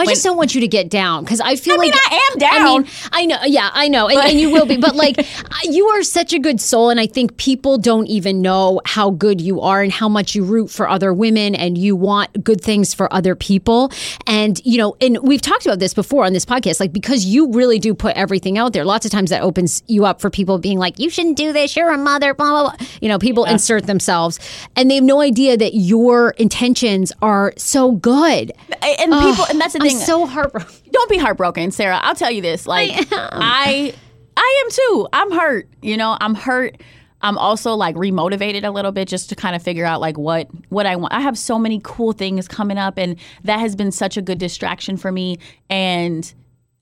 I 0.00 0.06
just 0.06 0.24
don't 0.24 0.36
want 0.36 0.54
you 0.54 0.60
to 0.60 0.68
get 0.68 0.88
down 0.88 1.24
because 1.24 1.40
I 1.40 1.56
feel 1.56 1.74
I 1.74 1.78
mean, 1.78 1.90
like 1.90 2.00
I 2.10 2.30
am 2.32 2.38
down. 2.38 2.60
I 2.60 2.78
mean, 2.78 2.86
I 3.12 3.26
know, 3.26 3.38
yeah, 3.46 3.70
I 3.72 3.88
know, 3.88 4.08
and, 4.08 4.18
and 4.18 4.40
you 4.40 4.50
will 4.50 4.66
be. 4.66 4.76
But 4.76 4.96
like, 4.96 5.26
you 5.64 5.86
are 5.88 6.02
such 6.02 6.32
a 6.32 6.38
good 6.38 6.60
soul, 6.60 6.90
and 6.90 6.98
I 6.98 7.06
think 7.06 7.36
people 7.36 7.78
don't 7.78 8.06
even 8.06 8.40
know 8.40 8.80
how 8.84 9.10
good 9.10 9.40
you 9.40 9.60
are 9.60 9.82
and 9.82 9.92
how 9.92 10.08
much 10.08 10.34
you 10.34 10.44
root 10.44 10.70
for 10.70 10.88
other 10.88 11.12
women 11.12 11.54
and 11.54 11.76
you 11.76 11.96
want 11.96 12.44
good 12.44 12.60
things 12.60 12.94
for 12.94 13.12
other 13.12 13.34
people. 13.34 13.92
And 14.26 14.60
you 14.64 14.78
know, 14.78 14.96
and 15.00 15.18
we've 15.22 15.42
talked 15.42 15.66
about 15.66 15.78
this 15.78 15.94
before 15.94 16.24
on 16.24 16.32
this 16.32 16.44
podcast, 16.44 16.80
like 16.80 16.92
because 16.92 17.24
you 17.24 17.50
really 17.52 17.78
do 17.78 17.94
put 17.94 18.16
everything 18.16 18.58
out 18.58 18.72
there. 18.72 18.84
Lots 18.84 19.04
of 19.04 19.12
times 19.12 19.30
that 19.30 19.42
opens 19.42 19.82
you 19.86 20.04
up 20.04 20.20
for 20.20 20.30
people 20.30 20.58
being 20.58 20.78
like, 20.78 20.98
"You 20.98 21.10
shouldn't 21.10 21.36
do 21.36 21.52
this. 21.52 21.76
You're 21.76 21.90
a 21.90 21.98
mother." 21.98 22.34
Blah 22.34 22.50
blah 22.50 22.76
blah. 22.76 22.86
You 23.00 23.08
know, 23.08 23.18
people 23.18 23.44
insert 23.44 23.86
themselves, 23.86 24.38
and 24.76 24.90
they 24.90 24.96
have 24.96 25.04
no 25.04 25.20
idea 25.20 25.56
that 25.56 25.74
your 25.74 26.30
intentions 26.30 27.12
are 27.22 27.52
so 27.56 27.92
good. 27.92 28.52
and 28.82 29.12
people, 29.12 29.44
and 29.48 29.60
that's 29.60 29.74
the 29.74 29.80
so 29.98 30.26
heartbroken. 30.26 30.74
don't 30.92 31.10
be 31.10 31.18
heartbroken, 31.18 31.70
Sarah. 31.70 31.98
I'll 32.02 32.14
tell 32.14 32.30
you 32.30 32.42
this. 32.42 32.66
Like 32.66 32.90
I 33.12 33.94
I 34.36 34.64
am 34.64 34.70
too. 34.70 35.08
I'm 35.12 35.32
hurt. 35.32 35.68
You 35.82 35.96
know, 35.96 36.16
I'm 36.20 36.34
hurt. 36.34 36.80
I'm 37.22 37.36
also 37.36 37.74
like 37.74 37.96
remotivated 37.96 38.64
a 38.64 38.70
little 38.70 38.92
bit 38.92 39.06
just 39.06 39.28
to 39.28 39.36
kind 39.36 39.54
of 39.54 39.62
figure 39.62 39.84
out 39.84 40.00
like 40.00 40.16
what 40.16 40.48
what 40.70 40.86
I 40.86 40.96
want. 40.96 41.12
I 41.12 41.20
have 41.20 41.36
so 41.36 41.58
many 41.58 41.80
cool 41.82 42.12
things 42.12 42.48
coming 42.48 42.78
up 42.78 42.98
and 42.98 43.16
that 43.44 43.60
has 43.60 43.76
been 43.76 43.92
such 43.92 44.16
a 44.16 44.22
good 44.22 44.38
distraction 44.38 44.96
for 44.96 45.12
me 45.12 45.38
and 45.68 46.32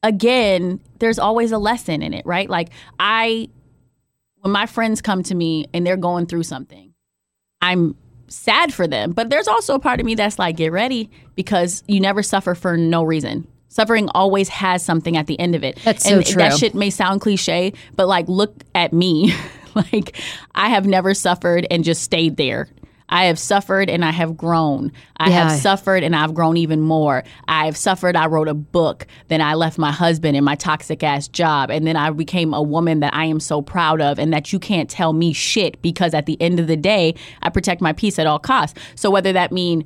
again, 0.03 0.81
there's 1.01 1.19
always 1.19 1.51
a 1.51 1.59
lesson 1.59 2.03
in 2.03 2.15
it, 2.15 2.25
right? 2.25 2.49
Like 2.49 2.71
I 3.01 3.49
when 4.41 4.53
my 4.53 4.67
friends 4.67 5.03
come 5.03 5.23
to 5.25 5.35
me 5.35 5.67
and 5.75 5.87
they're 5.87 5.97
going 5.97 6.27
through 6.27 6.45
something, 6.45 6.95
I'm 7.61 7.97
sad 8.29 8.73
for 8.73 8.87
them. 8.87 9.13
But 9.13 9.31
there's 9.31 9.49
also 9.49 9.75
a 9.75 9.79
part 9.79 10.01
of 10.01 10.07
me 10.07 10.15
that's 10.15 10.39
like, 10.39 10.57
get 10.57 10.73
ready 10.73 11.11
because 11.35 11.83
you 11.87 12.01
never 12.01 12.23
suffer 12.23 12.55
for 12.55 12.77
no 12.77 13.03
reason. 13.03 13.47
Suffering 13.69 14.09
always 14.15 14.49
has 14.49 14.85
something 14.85 15.17
at 15.17 15.27
the 15.27 15.39
end 15.39 15.55
of 15.55 15.63
it. 15.63 15.79
That's 15.85 16.05
so 16.05 16.17
and 16.17 16.27
That 16.27 16.57
shit 16.57 16.75
may 16.75 16.91
sound 16.91 17.21
cliche, 17.21 17.73
but 17.97 18.09
like, 18.09 18.27
look 18.29 18.65
at 18.75 18.93
me. 18.93 19.33
like, 19.75 20.17
I 20.55 20.69
have 20.71 20.87
never 20.87 21.15
suffered 21.15 21.67
and 21.71 21.85
just 21.85 22.03
stayed 22.03 22.37
there. 22.37 22.69
I 23.09 23.25
have 23.25 23.39
suffered 23.39 23.89
and 23.89 24.05
I 24.05 24.11
have 24.11 24.37
grown. 24.37 24.93
I 25.17 25.31
Yeah. 25.31 25.49
have 25.49 25.53
suffered 25.61 26.03
and 26.03 26.15
I've 26.15 26.35
grown 26.35 26.57
even 26.57 26.81
more. 26.81 27.25
I 27.47 27.65
have 27.67 27.77
suffered. 27.77 28.17
I 28.17 28.27
wrote 28.27 28.49
a 28.49 28.55
book. 28.55 29.07
Then 29.29 29.41
I 29.41 29.55
left 29.55 29.79
my 29.79 29.93
husband 29.93 30.37
and 30.37 30.45
my 30.45 30.55
toxic 30.55 31.03
ass 31.03 31.27
job. 31.29 31.71
And 31.71 31.87
then 31.87 31.97
I 31.97 32.11
became 32.11 32.53
a 32.53 32.63
woman 32.63 33.01
that 33.01 33.15
I 33.15 33.25
am 33.25 33.41
so 33.41 33.63
proud 33.63 34.01
of 34.01 34.19
and 34.19 34.33
that 34.33 34.53
you 34.53 34.59
can't 34.59 34.91
tell 34.91 35.13
me 35.13 35.33
shit 35.33 35.81
because 35.83 36.13
at 36.15 36.27
the 36.27 36.41
end 36.41 36.61
of 36.61 36.67
the 36.67 36.77
day, 36.77 37.15
I 37.43 37.49
protect 37.49 37.81
my 37.81 37.93
peace 37.93 38.19
at 38.19 38.27
all 38.27 38.39
costs. 38.39 38.79
So 38.95 39.11
whether 39.11 39.33
that 39.33 39.53
mean 39.53 39.85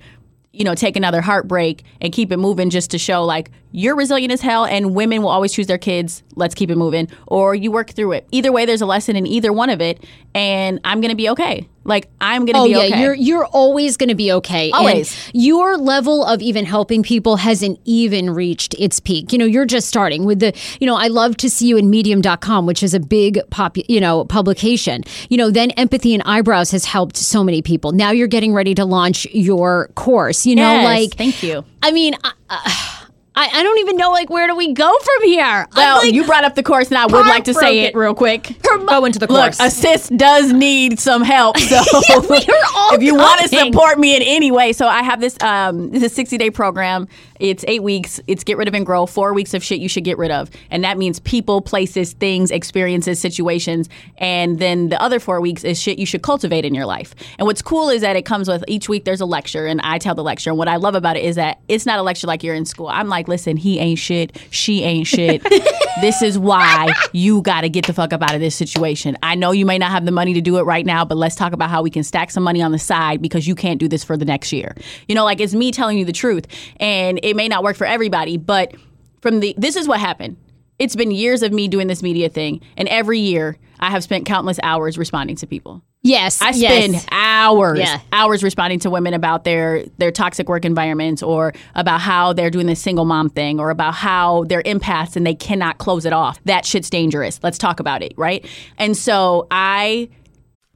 you 0.55 0.65
know, 0.65 0.75
take 0.75 0.97
another 0.97 1.23
heartbreak 1.23 1.83
and 2.03 2.13
keep 2.13 2.31
it 2.31 2.37
moving 2.37 2.69
just 2.69 2.91
to 2.91 2.99
show 2.99 3.25
like 3.25 3.51
you're 3.71 3.97
resilient 3.97 4.31
as 4.31 4.43
hell 4.43 4.67
and 4.67 4.95
women 4.95 5.23
will 5.23 5.31
always 5.31 5.51
choose 5.51 5.67
their 5.67 5.79
kids. 5.79 6.23
Let's 6.35 6.55
keep 6.55 6.71
it 6.71 6.77
moving. 6.77 7.09
Or 7.27 7.55
you 7.55 7.73
work 7.73 7.93
through 7.93 8.13
it. 8.13 8.29
Either 8.33 8.53
way, 8.53 8.67
there's 8.67 8.83
a 8.83 8.87
lesson 8.87 9.17
in 9.17 9.27
either 9.27 9.51
one 9.51 9.71
of 9.71 9.81
it, 9.81 10.05
and 10.35 10.79
I'm 10.85 11.01
gonna 11.01 11.15
be 11.15 11.31
okay. 11.31 11.67
Like 11.85 12.09
I'm 12.21 12.45
gonna 12.45 12.61
Oh 12.61 12.65
be 12.65 12.71
yeah, 12.71 12.79
okay. 12.79 13.03
you're 13.03 13.15
you're 13.15 13.45
always 13.47 13.97
going 13.97 14.09
to 14.09 14.15
be 14.15 14.31
okay. 14.33 14.67
And 14.67 14.75
Always. 14.75 15.17
your 15.35 15.77
level 15.77 16.25
of 16.25 16.41
even 16.41 16.65
helping 16.65 17.03
people 17.03 17.37
hasn't 17.37 17.81
even 17.85 18.31
reached 18.31 18.75
its 18.79 19.01
peak. 19.01 19.33
You 19.33 19.39
know, 19.39 19.45
you're 19.45 19.65
just 19.65 19.89
starting 19.89 20.25
with 20.25 20.41
the. 20.41 20.53
You 20.81 20.87
know, 20.87 20.97
I 20.97 21.09
love 21.09 21.37
to 21.39 21.51
see 21.51 21.67
you 21.67 21.77
in 21.77 21.91
Medium.com, 21.91 22.67
which 22.67 22.83
is 22.83 22.95
a 22.95 23.01
big 23.01 23.41
pop. 23.51 23.77
You 23.77 24.01
know, 24.01 24.25
publication. 24.25 25.03
You 25.29 25.37
know, 25.39 25.51
then 25.51 25.71
Empathy 25.73 26.15
and 26.15 26.23
Eyebrows 26.25 26.71
has 26.71 26.85
helped 26.85 27.17
so 27.17 27.43
many 27.43 27.63
people. 27.63 27.93
Now 27.93 28.11
you're 28.11 28.29
getting 28.29 28.53
ready 28.53 28.75
to 28.77 28.85
launch 28.85 29.27
your 29.33 29.89
course. 29.95 30.47
You 30.47 30.57
know, 30.57 30.63
Yes, 30.63 30.85
like 30.85 31.15
thank 31.17 31.43
you. 31.43 31.65
I 31.83 31.91
mean. 31.93 32.15
I, 32.23 32.33
uh, 32.49 32.92
I, 33.35 33.49
I 33.53 33.63
don't 33.63 33.79
even 33.79 33.97
know 33.97 34.11
like 34.11 34.29
where 34.29 34.47
do 34.47 34.55
we 34.55 34.73
go 34.73 34.95
from 34.99 35.29
here. 35.29 35.67
Well, 35.75 35.99
like, 35.99 36.13
you 36.13 36.25
brought 36.25 36.45
up 36.45 36.55
the 36.55 36.63
course, 36.63 36.89
and 36.89 36.99
I 36.99 37.07
would 37.07 37.27
like 37.27 37.45
to 37.45 37.55
say 37.55 37.81
it 37.81 37.95
real 37.95 38.15
quick. 38.15 38.57
Go 38.63 39.05
into 39.05 39.19
the 39.19 39.27
course. 39.27 39.59
a 39.59 39.71
sis 39.71 40.09
does 40.11 40.53
need 40.53 40.99
some 41.01 41.23
help. 41.23 41.57
So 41.73 42.21
we 42.29 42.37
are 42.37 42.65
all 42.77 42.95
if 42.95 43.03
you 43.03 43.15
want 43.15 43.41
to 43.43 43.49
support 43.49 43.99
me 43.99 44.17
in 44.17 44.23
any 44.23 44.51
way, 44.51 44.73
so 44.73 44.87
I 44.87 45.03
have 45.03 45.21
this 45.21 45.41
um 45.43 45.91
this 45.91 46.13
60 46.13 46.37
day 46.37 46.51
program. 46.51 47.09
It's 47.41 47.65
eight 47.67 47.83
weeks. 47.83 48.21
It's 48.27 48.45
get 48.45 48.57
rid 48.57 48.69
of 48.69 48.75
and 48.75 48.85
grow. 48.85 49.07
Four 49.07 49.33
weeks 49.33 49.55
of 49.55 49.65
shit 49.65 49.81
you 49.81 49.89
should 49.89 50.05
get 50.05 50.19
rid 50.19 50.31
of, 50.31 50.51
and 50.71 50.85
that 50.85 50.99
means 50.99 51.19
people, 51.21 51.61
places, 51.61 52.13
things, 52.13 52.51
experiences, 52.51 53.19
situations. 53.21 53.89
And 54.19 54.59
then 54.59 54.91
the 54.91 55.01
other 55.01 55.19
four 55.19 55.41
weeks 55.41 55.65
is 55.65 55.81
shit 55.81 55.99
you 55.99 56.07
should 56.07 56.23
cultivate 56.23 56.65
in 56.65 56.75
your 56.75 56.87
life. 56.87 57.15
And 57.39 57.47
what's 57.47 57.63
cool 57.63 57.89
is 57.89 58.03
that 58.03 58.17
it 58.17 58.23
comes 58.25 58.49
with 58.49 58.65
each 58.69 58.89
week 58.89 59.05
there's 59.05 59.21
a 59.21 59.27
lecture, 59.27 59.67
and 59.67 59.81
I 59.83 59.99
tell 59.99 60.15
the 60.15 60.23
lecture. 60.25 60.51
And 60.51 60.59
what 60.59 60.69
I 60.69 60.77
love 60.77 60.95
about 60.95 61.17
it 61.17 61.25
is 61.25 61.37
that 61.37 61.61
it's 61.69 61.87
not 61.87 61.99
a 61.99 62.03
lecture 62.03 62.27
like 62.27 62.43
you're 62.43 62.55
in 62.55 62.65
school. 62.65 62.89
I'm 62.89 63.09
like 63.09 63.22
like, 63.23 63.29
listen, 63.29 63.57
he 63.57 63.79
ain't 63.79 64.01
shit, 64.01 64.37
she 64.51 64.83
ain't 64.83 65.07
shit. 65.07 65.43
this 66.01 66.23
is 66.23 66.37
why 66.37 66.93
you 67.13 67.41
got 67.43 67.61
to 67.61 67.69
get 67.69 67.87
the 67.87 67.93
fuck 67.93 68.13
up 68.13 68.21
out 68.21 68.35
of 68.35 68.41
this 68.41 68.57
situation. 68.57 69.17
I 69.23 69.37
know 69.37 69.53
you 69.53 69.65
may 69.65 69.79
not 69.79 69.93
have 69.93 70.05
the 70.05 70.11
money 70.11 70.35
to 70.35 70.41
do 70.41 70.59
it 70.59 70.63
right 70.63 70.85
now, 70.85 71.05
but 71.05 71.17
let's 71.17 71.37
talk 71.37 71.53
about 71.53 71.71
how 71.71 71.83
we 71.83 71.91
can 71.91 72.03
stack 72.03 72.33
some 72.33 72.43
money 72.43 72.63
on 72.63 72.73
the 72.73 72.81
side 72.81 73.23
because 73.23 73.47
you 73.47 73.55
can't 73.55 73.79
do 73.79 73.87
this 73.87 74.03
for 74.03 74.17
the 74.17 74.25
next 74.25 74.53
year. 74.53 74.75
You 75.07 75.15
know, 75.15 75.25
like 75.25 75.41
it's 75.41 75.55
me 75.55 75.71
telling 75.71 75.99
you 75.99 76.05
the 76.05 76.13
truth, 76.13 76.47
and 76.81 77.21
it 77.23 77.37
may 77.37 77.47
not 77.47 77.63
work 77.63 77.77
for 77.77 77.87
everybody, 77.87 78.37
but 78.37 78.75
from 79.21 79.39
the 79.39 79.55
this 79.57 79.77
is 79.77 79.87
what 79.87 80.01
happened. 80.01 80.37
It's 80.81 80.97
been 80.97 81.13
years 81.13 81.45
of 81.45 81.53
me 81.53 81.69
doing 81.69 81.87
this 81.87 82.03
media 82.03 82.29
thing, 82.29 82.61
and 82.77 82.89
every 82.89 83.21
year 83.21 83.57
I 83.79 83.91
have 83.91 84.03
spent 84.03 84.27
countless 84.27 84.59
hours 84.65 84.99
responding 84.99 85.37
to 85.37 85.47
people. 85.47 85.83
Yes, 86.05 86.43
I 86.43 86.51
yes. 86.51 86.85
spend 86.85 87.07
hours, 87.13 87.79
Yeah. 87.79 88.01
hours 88.13 88.43
responding 88.43 88.81
to 88.81 88.91
women 88.91 89.15
about 89.15 89.45
their 89.45 89.85
their 89.99 90.11
toxic 90.11 90.49
work 90.49 90.65
environments, 90.65 91.23
or 91.23 91.53
about 91.77 92.01
how 92.01 92.33
they're 92.33 92.51
doing 92.51 92.67
the 92.67 92.75
single 92.75 93.05
mom 93.05 93.31
thing, 93.31 93.61
or 93.61 93.71
about 93.71 93.95
how 93.95 94.45
they're 94.49 94.65
empaths 94.65 95.15
and 95.15 95.25
they 95.25 95.35
cannot 95.35 95.79
close 95.79 96.05
it 96.05 96.13
off. 96.13 96.41
That 96.45 96.67
shit's 96.67 96.91
dangerous. 96.91 97.39
Let's 97.43 97.57
talk 97.59 97.79
about 97.79 98.03
it, 98.03 98.15
right? 98.17 98.45
And 98.79 98.97
so 98.97 99.47
I 99.53 100.09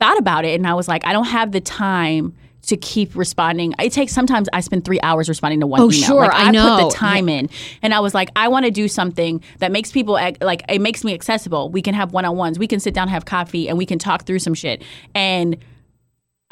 Thought 0.00 0.18
about 0.18 0.44
it 0.44 0.54
and 0.58 0.66
I 0.66 0.74
was 0.74 0.88
like, 0.88 1.06
I 1.06 1.12
don't 1.12 1.26
have 1.26 1.52
the 1.52 1.60
time 1.60 2.34
to 2.62 2.76
keep 2.76 3.16
responding. 3.16 3.74
It 3.80 3.90
takes 3.92 4.12
sometimes 4.12 4.48
I 4.52 4.60
spend 4.60 4.84
three 4.84 5.00
hours 5.00 5.28
responding 5.28 5.60
to 5.60 5.66
one 5.66 5.80
Oh, 5.80 5.84
email. 5.86 6.00
sure, 6.06 6.20
Like, 6.26 6.34
I 6.34 6.44
put 6.46 6.52
know. 6.52 6.88
the 6.88 6.94
time 6.94 7.28
in, 7.28 7.48
and 7.82 7.94
I 7.94 8.00
was 8.00 8.14
like, 8.14 8.28
I 8.36 8.48
want 8.48 8.66
to 8.66 8.70
do 8.70 8.86
something 8.86 9.42
that 9.60 9.72
makes 9.72 9.90
people 9.90 10.14
like 10.14 10.62
it 10.68 10.80
makes 10.80 11.02
me 11.02 11.14
accessible. 11.14 11.70
We 11.70 11.80
can 11.80 11.94
have 11.94 12.12
one 12.12 12.24
on 12.26 12.36
ones. 12.36 12.58
We 12.58 12.66
can 12.66 12.78
sit 12.78 12.92
down, 12.92 13.08
have 13.08 13.24
coffee, 13.24 13.68
and 13.68 13.78
we 13.78 13.86
can 13.86 13.98
talk 13.98 14.24
through 14.24 14.40
some 14.40 14.52
shit. 14.54 14.82
And 15.14 15.56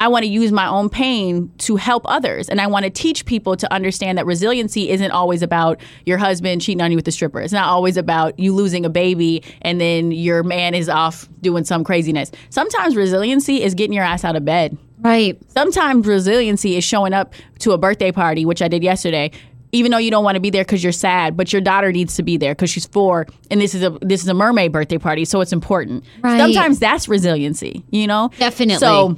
I 0.01 0.07
want 0.07 0.23
to 0.23 0.29
use 0.29 0.53
my 0.53 0.65
own 0.65 0.87
pain 0.87 1.51
to 1.59 1.75
help 1.75 2.03
others. 2.05 2.47
And 2.47 2.61
I 2.61 2.67
want 2.67 2.85
to 2.85 2.89
teach 2.89 3.25
people 3.25 3.57
to 3.57 3.71
understand 3.73 4.17
that 4.17 4.25
resiliency 4.25 4.89
isn't 4.91 5.11
always 5.11 5.41
about 5.41 5.81
your 6.05 6.17
husband 6.17 6.61
cheating 6.61 6.81
on 6.81 6.89
you 6.89 6.95
with 6.95 7.03
the 7.03 7.11
stripper. 7.11 7.41
It's 7.41 7.51
not 7.51 7.67
always 7.67 7.97
about 7.97 8.39
you 8.39 8.55
losing 8.55 8.85
a 8.85 8.89
baby 8.89 9.43
and 9.61 9.81
then 9.81 10.11
your 10.11 10.41
man 10.41 10.73
is 10.73 10.87
off 10.87 11.27
doing 11.41 11.65
some 11.65 11.83
craziness. 11.83 12.31
Sometimes 12.49 12.95
resiliency 12.95 13.61
is 13.61 13.73
getting 13.73 13.91
your 13.91 14.05
ass 14.05 14.23
out 14.23 14.37
of 14.37 14.45
bed. 14.45 14.77
Right. 14.99 15.37
Sometimes 15.51 16.07
resiliency 16.07 16.77
is 16.77 16.85
showing 16.85 17.13
up 17.13 17.33
to 17.59 17.73
a 17.73 17.77
birthday 17.77 18.13
party, 18.13 18.45
which 18.45 18.61
I 18.61 18.69
did 18.69 18.83
yesterday. 18.83 19.31
Even 19.73 19.91
though 19.91 19.97
you 19.97 20.09
don't 20.09 20.23
want 20.23 20.35
to 20.35 20.41
be 20.41 20.49
there 20.49 20.63
because 20.63 20.81
you're 20.81 20.93
sad, 20.93 21.35
but 21.37 21.53
your 21.53 21.61
daughter 21.61 21.91
needs 21.91 22.15
to 22.15 22.23
be 22.23 22.37
there 22.37 22.55
because 22.55 22.71
she's 22.71 22.87
four, 22.87 23.27
and 23.51 23.61
this 23.61 23.75
is 23.75 23.83
a 23.83 23.91
this 24.01 24.23
is 24.23 24.27
a 24.27 24.33
mermaid 24.33 24.71
birthday 24.71 24.97
party, 24.97 25.25
so 25.25 25.41
it's 25.41 25.53
important. 25.53 26.03
Right. 26.21 26.39
Sometimes 26.39 26.79
that's 26.79 27.07
resiliency, 27.07 27.83
you 27.91 28.07
know. 28.07 28.31
Definitely. 28.39 28.79
So 28.79 29.15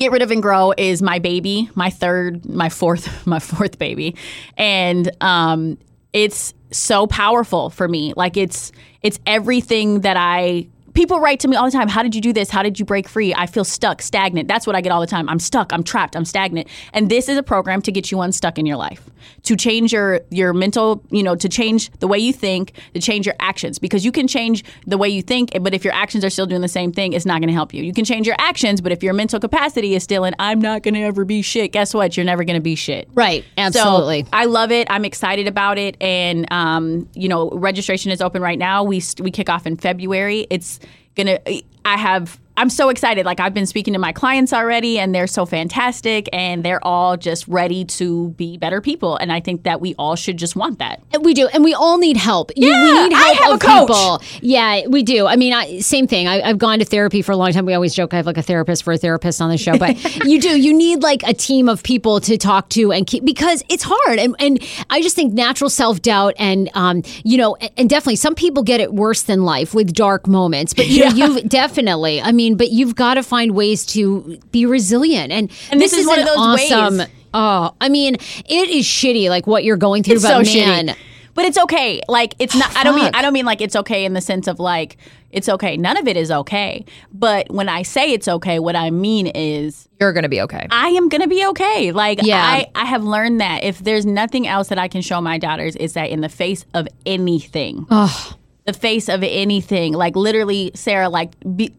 get 0.00 0.10
rid 0.10 0.22
of 0.22 0.30
and 0.30 0.42
grow 0.42 0.72
is 0.76 1.02
my 1.02 1.18
baby 1.18 1.70
my 1.74 1.90
third 1.90 2.44
my 2.46 2.68
fourth 2.68 3.26
my 3.26 3.38
fourth 3.38 3.78
baby. 3.78 4.16
And 4.56 5.10
um 5.20 5.78
it's 6.12 6.54
so 6.72 7.06
powerful 7.06 7.70
for 7.70 7.86
me. 7.86 8.14
Like 8.16 8.36
it's 8.36 8.72
it's 9.02 9.18
everything 9.26 10.00
that 10.00 10.16
i 10.16 10.66
people 10.94 11.20
write 11.20 11.40
to 11.40 11.48
me 11.48 11.56
all 11.56 11.64
the 11.64 11.70
time 11.70 11.88
how 11.88 12.02
did 12.02 12.14
you 12.14 12.20
do 12.20 12.32
this 12.32 12.50
how 12.50 12.62
did 12.62 12.78
you 12.78 12.84
break 12.84 13.08
free 13.08 13.34
i 13.34 13.46
feel 13.46 13.64
stuck 13.64 14.02
stagnant 14.02 14.48
that's 14.48 14.66
what 14.66 14.74
i 14.74 14.80
get 14.80 14.90
all 14.90 15.00
the 15.00 15.06
time 15.06 15.28
i'm 15.28 15.38
stuck 15.38 15.72
i'm 15.72 15.82
trapped 15.82 16.16
i'm 16.16 16.24
stagnant 16.24 16.66
and 16.92 17.10
this 17.10 17.28
is 17.28 17.36
a 17.36 17.42
program 17.42 17.80
to 17.82 17.92
get 17.92 18.10
you 18.10 18.20
unstuck 18.20 18.58
in 18.58 18.66
your 18.66 18.76
life 18.76 19.08
to 19.42 19.54
change 19.56 19.92
your 19.92 20.20
your 20.30 20.52
mental 20.52 21.02
you 21.10 21.22
know 21.22 21.36
to 21.36 21.48
change 21.48 21.90
the 22.00 22.08
way 22.08 22.18
you 22.18 22.32
think 22.32 22.72
to 22.94 23.00
change 23.00 23.26
your 23.26 23.36
actions 23.40 23.78
because 23.78 24.04
you 24.04 24.12
can 24.12 24.26
change 24.26 24.64
the 24.86 24.98
way 24.98 25.08
you 25.08 25.22
think 25.22 25.50
but 25.60 25.74
if 25.74 25.84
your 25.84 25.94
actions 25.94 26.24
are 26.24 26.30
still 26.30 26.46
doing 26.46 26.62
the 26.62 26.68
same 26.68 26.92
thing 26.92 27.12
it's 27.12 27.26
not 27.26 27.40
going 27.40 27.48
to 27.48 27.54
help 27.54 27.72
you 27.74 27.82
you 27.82 27.92
can 27.92 28.04
change 28.04 28.26
your 28.26 28.36
actions 28.38 28.80
but 28.80 28.92
if 28.92 29.02
your 29.02 29.12
mental 29.12 29.38
capacity 29.38 29.94
is 29.94 30.02
still 30.02 30.24
in 30.24 30.34
i'm 30.38 30.60
not 30.60 30.82
going 30.82 30.94
to 30.94 31.02
ever 31.02 31.24
be 31.24 31.42
shit 31.42 31.72
guess 31.72 31.92
what 31.94 32.16
you're 32.16 32.26
never 32.26 32.44
going 32.44 32.56
to 32.56 32.60
be 32.60 32.74
shit 32.74 33.08
Right. 33.14 33.44
Absolutely. 33.58 34.22
so 34.22 34.28
I 34.32 34.46
love 34.46 34.72
it. 34.72 34.86
I'm 34.90 35.04
excited 35.04 35.46
about 35.46 35.76
it, 35.78 35.96
and 36.00 36.50
um, 36.52 37.08
you 37.14 37.28
know, 37.28 37.50
registration 37.50 38.10
is 38.10 38.20
open 38.22 38.40
right 38.40 38.58
now. 38.58 38.82
We 38.82 39.02
we 39.20 39.30
kick 39.30 39.48
off 39.50 39.66
in 39.66 39.76
February. 39.76 40.46
It's 40.48 40.80
gonna. 41.24 41.38
I 41.84 41.96
have. 41.96 42.38
I'm 42.60 42.70
so 42.70 42.88
excited. 42.90 43.24
Like 43.26 43.40
I've 43.40 43.54
been 43.54 43.66
speaking 43.66 43.94
to 43.94 43.98
my 43.98 44.12
clients 44.12 44.52
already, 44.52 44.98
and 44.98 45.14
they're 45.14 45.26
so 45.26 45.46
fantastic, 45.46 46.28
and 46.32 46.62
they're 46.64 46.84
all 46.86 47.16
just 47.16 47.48
ready 47.48 47.84
to 47.86 48.30
be 48.30 48.58
better 48.58 48.80
people. 48.80 49.16
And 49.16 49.32
I 49.32 49.40
think 49.40 49.62
that 49.62 49.80
we 49.80 49.94
all 49.98 50.14
should 50.14 50.36
just 50.36 50.56
want 50.56 50.78
that. 50.78 51.02
We 51.22 51.32
do, 51.34 51.48
and 51.48 51.64
we 51.64 51.74
all 51.74 51.96
need 51.98 52.16
help. 52.16 52.50
You- 52.56 52.68
Yeah, 52.68 52.82
we 53.02 53.08
need 53.08 53.14
I 53.16 53.18
help 53.32 53.38
have 53.38 53.52
of 53.52 53.56
a 53.56 53.58
coach. 53.86 53.88
people. 53.88 54.22
Yeah, 54.42 54.86
we 54.88 55.02
do. 55.02 55.26
I 55.26 55.36
mean, 55.36 55.52
I, 55.52 55.80
same 55.80 56.06
thing. 56.06 56.28
I, 56.28 56.42
I've 56.42 56.58
gone 56.58 56.78
to 56.80 56.84
therapy 56.84 57.22
for 57.22 57.32
a 57.32 57.36
long 57.36 57.52
time. 57.52 57.64
We 57.66 57.74
always 57.74 57.94
joke 57.94 58.12
I 58.12 58.18
have 58.18 58.26
like 58.26 58.36
a 58.36 58.42
therapist 58.42 58.82
for 58.84 58.92
a 58.92 58.98
therapist 58.98 59.40
on 59.40 59.48
the 59.50 59.56
show, 59.58 59.78
but 59.78 59.96
you 60.26 60.40
do. 60.40 60.60
You 60.60 60.74
need 60.74 61.02
like 61.02 61.22
a 61.22 61.32
team 61.32 61.68
of 61.68 61.82
people 61.82 62.20
to 62.20 62.36
talk 62.36 62.68
to 62.70 62.92
and 62.92 63.06
keep 63.06 63.24
because 63.24 63.62
it's 63.70 63.84
hard. 63.86 64.18
And 64.18 64.36
and 64.38 64.62
I 64.90 65.00
just 65.00 65.16
think 65.16 65.32
natural 65.32 65.70
self 65.70 66.02
doubt 66.02 66.34
and 66.38 66.68
um 66.74 67.02
you 67.24 67.38
know 67.38 67.54
and, 67.56 67.70
and 67.78 67.90
definitely 67.90 68.16
some 68.16 68.34
people 68.34 68.62
get 68.62 68.80
it 68.80 68.92
worse 68.92 69.22
than 69.22 69.44
life 69.44 69.72
with 69.74 69.94
dark 69.94 70.26
moments. 70.26 70.74
But 70.74 70.88
you 70.88 71.04
know, 71.04 71.10
you've 71.14 71.48
definitely. 71.48 72.20
I 72.20 72.32
mean, 72.32 72.49
but 72.56 72.70
you've 72.70 72.94
got 72.94 73.14
to 73.14 73.22
find 73.22 73.52
ways 73.54 73.84
to 73.86 74.38
be 74.52 74.66
resilient. 74.66 75.32
And 75.32 75.50
And 75.70 75.80
this 75.80 75.92
is 75.92 76.06
one 76.06 76.18
of 76.18 76.26
those 76.26 76.56
ways. 76.56 76.72
awesome. 76.72 77.10
Oh, 77.32 77.74
I 77.80 77.88
mean, 77.88 78.14
it 78.16 78.70
is 78.70 78.84
shitty, 78.84 79.28
like 79.28 79.46
what 79.46 79.62
you're 79.64 79.76
going 79.76 80.02
through, 80.02 80.14
It's 80.16 80.22
but 80.24 80.44
so 80.44 80.58
man. 80.58 80.88
shitty. 80.88 80.96
But 81.32 81.44
it's 81.44 81.58
okay. 81.58 82.00
Like 82.08 82.34
it's 82.40 82.56
not. 82.56 82.76
I 82.76 82.82
don't 82.82 82.96
mean. 82.96 83.10
I 83.14 83.22
don't 83.22 83.32
mean 83.32 83.46
like 83.46 83.60
it's 83.60 83.76
okay 83.76 84.04
in 84.04 84.14
the 84.14 84.20
sense 84.20 84.48
of 84.48 84.58
like 84.58 84.96
it's 85.30 85.48
okay. 85.48 85.76
None 85.76 85.96
of 85.96 86.08
it 86.08 86.16
is 86.16 86.28
okay. 86.30 86.84
But 87.12 87.48
when 87.50 87.68
I 87.68 87.82
say 87.82 88.12
it's 88.12 88.26
okay, 88.26 88.58
what 88.58 88.74
I 88.74 88.90
mean 88.90 89.28
is 89.28 89.88
You're 90.00 90.12
going 90.12 90.24
to 90.24 90.28
be 90.28 90.40
okay. 90.42 90.66
I 90.72 90.88
am 90.88 91.08
gonna 91.08 91.28
be 91.28 91.46
okay. 91.46 91.92
Like 91.92 92.20
Yeah. 92.24 92.42
I, 92.42 92.66
I 92.74 92.84
have 92.84 93.04
learned 93.04 93.40
that 93.40 93.62
if 93.62 93.78
there's 93.78 94.04
nothing 94.04 94.48
else 94.48 94.68
that 94.68 94.78
I 94.78 94.88
can 94.88 95.02
show 95.02 95.20
my 95.20 95.38
daughters 95.38 95.76
is 95.76 95.92
that 95.92 96.10
in 96.10 96.20
the 96.20 96.28
face 96.28 96.64
of 96.74 96.88
anything, 97.06 97.84
the 98.64 98.72
face 98.76 99.08
of 99.08 99.22
anything, 99.22 99.94
like 99.94 100.16
literally, 100.16 100.72
Sarah, 100.74 101.08
like 101.08 101.30
be, 101.56 101.72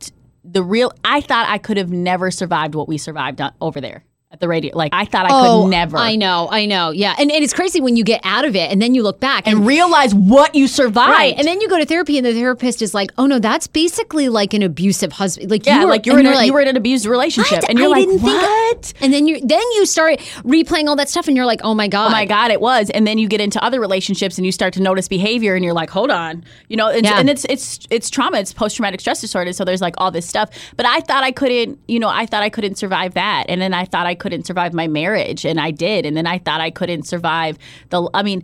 the 0.52 0.64
real. 0.64 0.92
I 1.04 1.22
thought 1.22 1.48
I 1.50 1.58
could 1.58 1.78
have 1.78 1.92
never 1.92 2.32
survived 2.32 2.76
what 2.76 2.88
we 2.88 2.98
survived 2.98 3.42
over 3.62 3.82
there 3.82 4.04
at 4.32 4.40
the 4.40 4.48
radio. 4.48 4.76
Like 4.76 4.94
I 4.94 5.06
thought 5.06 5.26
I 5.26 5.30
could 5.30 5.48
oh, 5.48 5.68
never. 5.68 5.98
Oh, 5.98 6.00
I 6.00 6.16
know, 6.16 6.48
I 6.50 6.66
know. 6.66 6.92
Yeah. 6.92 7.16
And, 7.20 7.32
and 7.32 7.44
it's 7.44 7.54
crazy 7.54 7.82
when 7.82 7.98
you 7.98 8.04
get 8.04 8.22
out 8.24 8.46
of 8.46 8.56
it 8.56 8.72
and 8.72 8.82
then 8.82 8.96
you 8.96 9.04
look 9.04 9.20
back 9.20 9.46
and, 9.46 9.58
and 9.60 9.68
realize 9.68 10.16
what 10.16 10.56
you 10.56 10.68
survived. 10.68 11.12
Right. 11.12 11.36
And 11.38 11.46
then 11.48 11.60
you 11.60 11.68
go 11.68 11.78
to 11.78 11.86
therapy 11.86 12.18
and 12.18 12.26
the 12.26 12.34
therapist 12.34 12.82
is 12.82 12.94
like, 12.94 13.12
oh 13.18 13.26
no, 13.26 13.40
that's 13.40 13.68
basically 13.68 14.30
like 14.30 14.54
an 14.54 14.62
abusive 14.64 15.12
husband. 15.14 15.52
Like 15.52 15.66
yeah, 15.66 15.80
you 15.82 15.86
were, 15.86 15.92
like 15.92 16.06
you're 16.06 16.20
in 16.20 16.26
a, 16.28 16.32
like, 16.32 16.48
you 16.48 16.54
were 16.54 16.62
in 16.62 16.68
an 16.70 16.78
abused 16.78 17.06
relationship, 17.06 17.62
"What? 17.62 17.70
and 17.70 17.78
you're 17.80 17.88
I 17.90 17.92
like, 17.92 18.08
didn't 18.08 18.20
think- 18.22 18.42
what? 18.42 18.94
and 19.02 19.14
then 19.14 19.28
you 19.28 19.42
then 19.42 19.62
you 19.74 19.86
start 19.86 20.20
replaying 20.44 20.88
all 20.88 20.96
that 20.96 21.10
stuff 21.10 21.28
and 21.28 21.36
you're 21.36 21.46
like, 21.46 21.62
oh 21.64 21.74
my 21.76 21.88
God. 21.88 22.08
oh 22.08 22.12
my 22.12 22.26
god 22.26 22.52
it 22.52 22.62
was 22.62 22.90
and 22.92 23.06
then 23.06 23.18
you 23.18 23.28
get 23.28 23.42
into 23.42 23.62
other 23.64 23.80
relationships 23.80 24.38
and 24.38 24.46
you 24.46 24.52
start 24.52 24.74
to 24.74 24.82
notice 24.82 25.08
behavior 25.08 25.56
and 25.56 25.64
you're 25.66 25.74
like 25.74 25.90
hold 25.90 26.10
on 26.10 26.44
you 26.70 26.78
know 26.78 26.88
and, 26.90 27.06
Yeah. 27.06 27.20
and 27.20 27.30
it's 27.30 27.46
it's 27.50 27.80
it's 27.90 28.10
trauma 28.10 28.38
it's 28.40 28.54
post-traumatic 28.54 29.00
stress 29.02 29.22
disorder 29.22 29.52
so 29.54 29.66
there's 29.66 29.82
like 29.82 29.96
all 29.98 30.10
this 30.12 30.26
stuff 30.26 30.50
but 30.78 30.86
i 30.86 31.02
thought 31.02 31.24
i 31.24 31.32
couldn't 31.32 31.80
you 31.88 32.00
know 32.00 32.10
i 32.10 32.26
thought 32.26 32.44
i 32.44 32.50
couldn't 32.50 32.76
survive 32.76 33.14
that 33.16 33.46
and 33.50 33.62
then 33.62 33.74
i 33.74 33.86
thought 33.86 34.06
i 34.06 34.16
couldn't 34.22 34.46
survive 34.46 34.74
my 34.74 34.88
marriage 34.88 35.46
and 35.46 35.60
i 35.60 35.72
did 35.72 36.06
and 36.06 36.16
then 36.16 36.28
i 36.28 36.38
thought 36.38 36.62
i 36.62 36.70
couldn't 36.70 37.04
survive 37.04 37.58
the 37.90 38.10
i 38.14 38.22
mean 38.24 38.44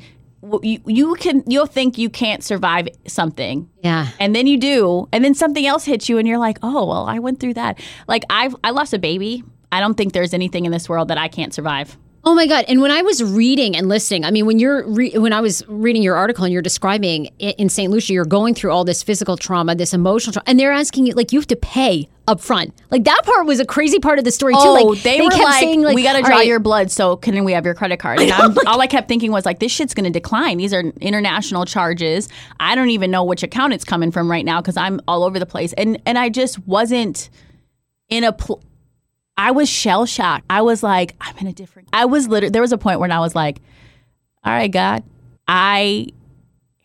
you, 0.62 0.80
you 0.86 1.16
can 1.16 1.44
you'll 1.48 1.66
think 1.66 1.98
you 1.98 2.10
can't 2.10 2.44
survive 2.44 2.88
something. 3.08 3.68
Yeah. 3.84 4.10
and 4.20 4.36
then 4.36 4.46
you 4.48 4.58
do 4.58 5.10
and 5.12 5.26
then 5.26 5.34
something 5.34 5.66
else 5.66 5.84
hits 5.84 6.10
you 6.10 6.18
and 6.20 6.28
you're 6.28 6.38
like 6.38 6.60
oh 6.62 6.86
well 6.86 7.06
i 7.08 7.20
went 7.20 7.40
through 7.40 7.56
that. 7.56 7.80
Like 8.08 8.24
i've 8.30 8.56
i 8.64 8.70
lost 8.72 8.94
a 8.94 9.00
baby. 9.00 9.44
I 9.72 9.80
don't 9.80 9.96
think 9.96 10.14
there's 10.14 10.34
anything 10.34 10.66
in 10.66 10.72
this 10.72 10.88
world 10.88 11.08
that 11.10 11.18
i 11.18 11.28
can't 11.28 11.54
survive 11.54 11.98
Oh 12.28 12.36
my 12.36 12.46
god! 12.46 12.66
And 12.68 12.82
when 12.82 12.92
I 12.92 13.04
was 13.04 13.24
reading 13.24 13.74
and 13.78 13.88
listening, 13.88 14.26
I 14.26 14.32
mean, 14.32 14.46
when 14.46 14.60
you're 14.60 14.86
re- 14.86 15.18
when 15.18 15.32
I 15.32 15.40
was 15.40 15.66
reading 15.70 16.04
your 16.04 16.18
article 16.18 16.44
and 16.44 16.52
you're 16.52 16.62
describing 16.62 17.28
in 17.40 17.70
St. 17.70 17.90
Lucia, 17.90 18.12
you're 18.12 18.26
going 18.26 18.54
through 18.54 18.72
all 18.72 18.84
this 18.84 19.02
physical 19.02 19.38
trauma, 19.38 19.76
this 19.76 19.94
emotional 19.94 20.34
trauma, 20.34 20.44
and 20.46 20.60
they're 20.60 20.74
asking 20.74 21.06
you 21.06 21.14
like 21.14 21.32
you 21.32 21.40
have 21.40 21.48
to 21.48 21.56
pay 21.56 22.10
up 22.28 22.42
front. 22.42 22.74
Like 22.92 23.06
that 23.06 23.22
part 23.24 23.46
was 23.46 23.62
a 23.62 23.66
crazy 23.66 24.00
part 24.00 24.20
of 24.20 24.26
the 24.26 24.32
story 24.32 24.56
too. 24.56 24.60
Oh, 24.60 24.74
Like 24.74 25.04
they, 25.04 25.22
were 25.22 25.30
kept 25.30 25.42
like, 25.42 25.62
saying, 25.62 25.84
like, 25.84 25.96
"We 25.96 26.04
got 26.04 26.18
to 26.18 26.22
draw 26.22 26.40
right, 26.40 26.48
your 26.48 26.60
blood, 26.60 26.92
so 26.92 27.16
can 27.16 27.46
we 27.46 27.54
have 27.54 27.64
your 27.64 27.76
credit 27.76 27.96
card?" 28.02 28.20
And 28.20 28.30
I'm, 28.34 28.58
all 28.68 28.82
I 28.82 28.88
kept 28.88 29.08
thinking 29.08 29.32
was 29.32 29.46
like, 29.46 29.60
"This 29.60 29.72
shit's 29.72 29.94
going 29.94 30.04
to 30.04 30.20
decline. 30.20 30.58
These 30.58 30.74
are 30.74 30.82
international 31.00 31.64
charges. 31.64 32.28
I 32.60 32.76
don't 32.76 32.90
even 32.90 33.10
know 33.10 33.24
which 33.24 33.42
account 33.42 33.72
it's 33.72 33.86
coming 33.86 34.12
from 34.12 34.30
right 34.30 34.44
now 34.44 34.60
because 34.60 34.76
I'm 34.76 35.00
all 35.08 35.24
over 35.24 35.40
the 35.40 35.46
place." 35.46 35.72
And 35.78 36.02
and 36.06 36.20
I 36.20 36.28
just 36.28 36.60
wasn't 36.68 37.30
in 38.10 38.26
a. 38.26 38.34
Pl- 38.34 38.62
I 39.38 39.52
was 39.52 39.70
shell 39.70 40.06
shocked. 40.06 40.46
I 40.50 40.62
was 40.62 40.84
like, 40.84 41.16
"I'm 41.22 41.38
in 41.38 41.48
a 41.48 41.54
different." 41.54 41.90
I 41.94 42.06
was 42.06 42.28
literally. 42.28 42.52
There 42.52 42.62
was 42.62 42.72
a 42.72 42.78
point 42.78 43.00
when 43.00 43.12
I 43.12 43.20
was 43.20 43.36
like, 43.36 43.60
"All 44.44 44.52
right, 44.54 44.72
God, 44.72 45.04
I 45.48 46.08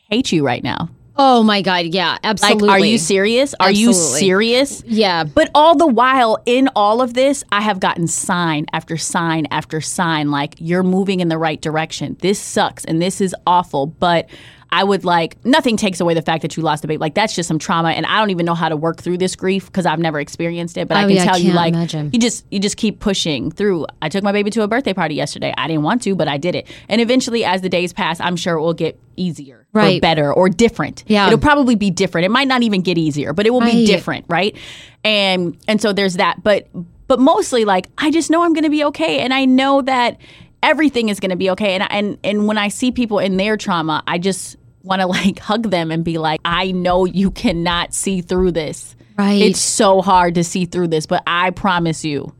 hate 0.08 0.32
you 0.32 0.44
right 0.44 0.62
now." 0.62 0.90
Oh 1.16 1.42
my 1.42 1.60
god, 1.60 1.86
yeah, 1.86 2.16
absolutely. 2.24 2.68
Like, 2.68 2.80
are 2.80 2.84
you 2.84 2.96
serious? 2.96 3.54
Are 3.60 3.70
you 3.70 3.92
serious? 3.92 4.82
Yeah. 4.86 5.24
But 5.24 5.50
all 5.54 5.76
the 5.76 5.86
while, 5.86 6.38
in 6.46 6.70
all 6.74 7.02
of 7.02 7.12
this, 7.12 7.44
I 7.52 7.60
have 7.60 7.80
gotten 7.80 8.06
sign 8.06 8.66
after 8.72 8.96
sign 8.96 9.46
after 9.50 9.80
sign 9.82 10.30
like, 10.30 10.54
you're 10.58 10.82
moving 10.82 11.20
in 11.20 11.28
the 11.28 11.36
right 11.36 11.60
direction. 11.60 12.16
This 12.20 12.40
sucks 12.40 12.84
and 12.86 13.00
this 13.02 13.20
is 13.20 13.36
awful. 13.46 13.86
But 13.86 14.30
I 14.74 14.82
would 14.84 15.04
like, 15.04 15.36
nothing 15.44 15.76
takes 15.76 16.00
away 16.00 16.14
the 16.14 16.22
fact 16.22 16.40
that 16.40 16.56
you 16.56 16.62
lost 16.62 16.82
a 16.82 16.86
baby. 16.86 16.96
Like, 16.96 17.14
that's 17.14 17.34
just 17.34 17.46
some 17.46 17.58
trauma. 17.58 17.90
And 17.90 18.06
I 18.06 18.18
don't 18.18 18.30
even 18.30 18.46
know 18.46 18.54
how 18.54 18.70
to 18.70 18.76
work 18.76 19.02
through 19.02 19.18
this 19.18 19.36
grief 19.36 19.66
because 19.66 19.84
I've 19.84 19.98
never 19.98 20.18
experienced 20.18 20.78
it. 20.78 20.88
But 20.88 20.96
I 20.96 21.04
Oh, 21.04 21.08
can 21.08 21.16
yeah, 21.16 21.22
I 21.22 21.26
tell 21.26 21.38
you, 21.38 21.52
like, 21.52 21.74
imagine. 21.74 22.08
you 22.12 22.18
just 22.18 22.46
you 22.50 22.58
just 22.58 22.78
keep 22.78 22.98
pushing 22.98 23.50
through. 23.50 23.84
I 24.00 24.08
took 24.08 24.24
my 24.24 24.32
baby 24.32 24.50
to 24.52 24.62
a 24.62 24.68
birthday 24.68 24.94
party 24.94 25.14
yesterday. 25.14 25.52
I 25.58 25.68
didn't 25.68 25.82
want 25.82 26.02
to, 26.04 26.16
but 26.16 26.26
I 26.26 26.38
did 26.38 26.54
it. 26.54 26.66
And 26.88 27.02
eventually, 27.02 27.44
as 27.44 27.60
the 27.60 27.68
days 27.68 27.92
pass, 27.92 28.18
I'm 28.18 28.34
sure 28.34 28.54
it 28.56 28.62
will 28.62 28.72
get 28.72 28.98
easier, 29.16 29.66
or 29.74 29.80
Right. 29.82 30.00
better, 30.00 30.32
or 30.32 30.48
different. 30.48 31.04
Yeah. 31.06 31.26
it'll 31.26 31.38
probably 31.38 31.74
be 31.74 31.90
different. 31.90 32.24
It 32.24 32.30
might 32.30 32.48
not 32.48 32.62
even 32.62 32.80
get 32.80 32.96
easier, 32.96 33.34
but 33.34 33.46
it 33.46 33.50
will 33.50 33.60
be 33.60 33.84
different, 33.84 34.24
right? 34.28 34.56
And 35.04 35.56
and 35.68 35.82
so 35.82 35.92
there's 35.92 36.14
that. 36.14 36.42
But 36.42 36.68
but 37.08 37.20
mostly, 37.20 37.66
like 37.66 37.88
I 37.98 38.10
just 38.10 38.30
know 38.30 38.42
I'm 38.42 38.54
going 38.54 38.64
to 38.64 38.70
be 38.70 38.84
okay, 38.84 39.18
and 39.20 39.34
I 39.34 39.44
know 39.44 39.82
that 39.82 40.16
everything 40.62 41.08
is 41.08 41.20
going 41.20 41.30
to 41.30 41.36
be 41.36 41.50
okay. 41.50 41.74
And 41.74 41.82
I- 41.82 41.86
and 41.90 42.18
and 42.24 42.46
when 42.46 42.56
I 42.56 42.68
see 42.68 42.90
people 42.90 43.18
in 43.18 43.36
their 43.36 43.56
trauma, 43.56 44.02
I 44.06 44.18
just 44.18 44.56
want 44.82 45.00
to 45.00 45.06
like 45.06 45.38
hug 45.40 45.70
them 45.70 45.90
and 45.90 46.04
be 46.04 46.18
like, 46.18 46.40
I 46.44 46.72
know 46.72 47.04
you 47.04 47.30
cannot 47.30 47.94
see 47.94 48.20
through 48.20 48.52
this. 48.52 48.96
Right. 49.16 49.42
It's 49.42 49.60
so 49.60 50.00
hard 50.00 50.34
to 50.36 50.44
see 50.44 50.64
through 50.64 50.88
this, 50.88 51.06
but 51.06 51.22
I 51.26 51.50
promise 51.50 52.04
you, 52.04 52.34